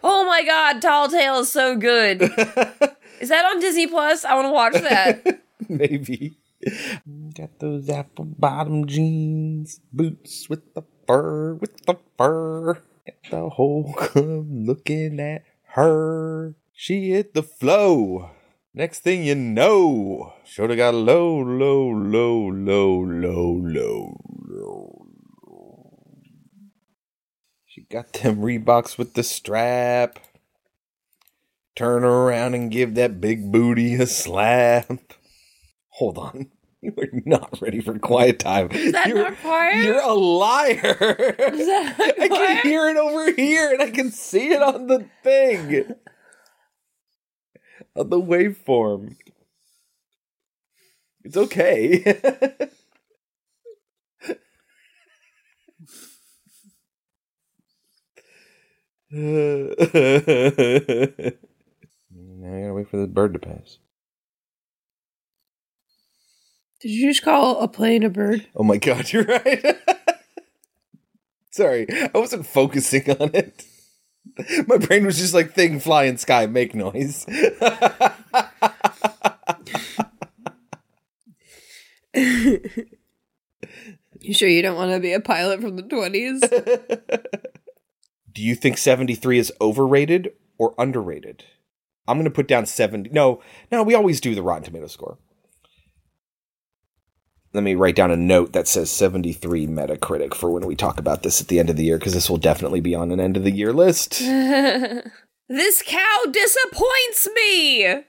Oh 0.02 0.24
my 0.24 0.42
god, 0.44 0.80
Tall 0.80 1.08
Tale 1.08 1.40
is 1.40 1.52
so 1.52 1.76
good. 1.76 2.22
is 3.20 3.28
that 3.28 3.44
on 3.44 3.60
Disney 3.60 3.86
Plus? 3.86 4.24
I 4.24 4.34
want 4.34 4.46
to 4.46 4.52
watch 4.52 4.72
that. 4.74 5.42
Maybe. 5.68 6.38
Got 7.36 7.58
those 7.58 7.88
apple 7.88 8.24
bottom 8.24 8.86
jeans, 8.86 9.80
boots 9.92 10.48
with 10.48 10.74
the 10.74 10.82
fur, 11.06 11.54
with 11.54 11.84
the 11.86 11.96
fur. 12.16 12.74
Got 12.74 13.30
the 13.30 13.48
whole 13.50 13.92
club 13.96 14.46
looking 14.50 15.20
at 15.20 15.44
her. 15.74 16.54
She 16.72 17.10
hit 17.10 17.34
the 17.34 17.42
flow. 17.42 18.30
Next 18.72 19.00
thing 19.00 19.24
you 19.24 19.34
know, 19.34 20.34
shoulda 20.44 20.76
got 20.76 20.94
low, 20.94 21.40
low, 21.40 21.88
low, 21.88 22.50
low, 22.50 23.00
low, 23.00 23.60
low, 23.64 24.16
low. 24.48 25.06
She 27.66 27.80
got 27.90 28.12
them 28.12 28.36
Reeboks 28.36 28.96
with 28.96 29.14
the 29.14 29.24
strap. 29.24 30.20
Turn 31.74 32.04
around 32.04 32.54
and 32.54 32.70
give 32.70 32.94
that 32.94 33.20
big 33.20 33.50
booty 33.50 33.94
a 33.94 34.06
slap. 34.06 35.14
Hold 35.94 36.18
on. 36.18 36.50
You 36.82 36.94
are 36.96 37.20
not 37.26 37.60
ready 37.60 37.82
for 37.82 37.98
quiet 37.98 38.38
time. 38.38 38.70
Is 38.70 38.92
that 38.92 39.06
you're, 39.06 39.18
not 39.18 39.36
quiet? 39.42 39.84
You're 39.84 40.00
a 40.00 40.14
liar. 40.14 40.96
Is 41.38 41.66
that 41.66 41.94
not 41.98 42.18
I 42.18 42.28
can 42.28 42.62
hear 42.62 42.88
it 42.88 42.96
over 42.96 43.30
here 43.32 43.70
and 43.70 43.82
I 43.82 43.90
can 43.90 44.10
see 44.10 44.52
it 44.52 44.62
on 44.62 44.86
the 44.86 45.04
thing. 45.22 45.94
On 47.96 48.08
the 48.10 48.20
waveform. 48.20 49.16
It's 51.24 51.36
okay. 51.36 52.02
now 59.12 59.56
I 62.54 62.60
gotta 62.60 62.74
wait 62.74 62.88
for 62.88 62.96
the 62.96 63.08
bird 63.08 63.34
to 63.34 63.38
pass. 63.38 63.78
Did 66.80 66.92
you 66.92 67.10
just 67.10 67.22
call 67.22 67.60
a 67.60 67.68
plane 67.68 68.04
a 68.04 68.08
bird? 68.08 68.46
Oh 68.56 68.62
my 68.62 68.78
god, 68.78 69.12
you're 69.12 69.24
right. 69.24 69.76
Sorry, 71.50 71.86
I 71.90 72.10
wasn't 72.14 72.46
focusing 72.46 73.10
on 73.10 73.34
it. 73.34 73.64
My 74.66 74.78
brain 74.78 75.06
was 75.06 75.18
just 75.18 75.34
like 75.34 75.52
thing 75.52 75.80
fly 75.80 76.04
in 76.04 76.18
sky, 76.18 76.46
make 76.46 76.74
noise. 76.74 77.26
You 84.20 84.34
sure 84.34 84.48
you 84.48 84.62
don't 84.62 84.76
want 84.76 84.92
to 84.92 85.00
be 85.00 85.12
a 85.12 85.20
pilot 85.20 85.60
from 85.60 85.76
the 85.76 85.82
20s? 85.82 87.26
Do 88.32 88.42
you 88.42 88.54
think 88.54 88.78
73 88.78 89.38
is 89.38 89.52
overrated 89.60 90.32
or 90.58 90.74
underrated? 90.78 91.44
I'm 92.06 92.16
going 92.16 92.24
to 92.24 92.30
put 92.30 92.46
down 92.46 92.66
70. 92.66 93.10
No, 93.10 93.40
no, 93.72 93.82
we 93.82 93.94
always 93.94 94.20
do 94.20 94.34
the 94.34 94.42
Rotten 94.42 94.64
Tomato 94.64 94.88
score. 94.88 95.18
Let 97.52 97.64
me 97.64 97.74
write 97.74 97.96
down 97.96 98.12
a 98.12 98.16
note 98.16 98.52
that 98.52 98.68
says 98.68 98.90
73 98.90 99.66
Metacritic 99.66 100.34
for 100.34 100.50
when 100.50 100.66
we 100.66 100.76
talk 100.76 101.00
about 101.00 101.24
this 101.24 101.40
at 101.40 101.48
the 101.48 101.58
end 101.58 101.68
of 101.68 101.76
the 101.76 101.84
year, 101.84 101.98
because 101.98 102.14
this 102.14 102.30
will 102.30 102.36
definitely 102.36 102.80
be 102.80 102.94
on 102.94 103.10
an 103.10 103.18
end 103.18 103.36
of 103.36 103.42
the 103.42 103.50
year 103.50 103.72
list. 103.72 104.20
this 105.48 105.82
cow 105.82 106.22
disappoints 106.30 107.28
me! 107.34 107.86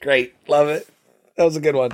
Great. 0.00 0.34
Love 0.48 0.68
it. 0.68 0.88
That 1.36 1.44
was 1.44 1.56
a 1.56 1.60
good 1.60 1.76
one. 1.76 1.92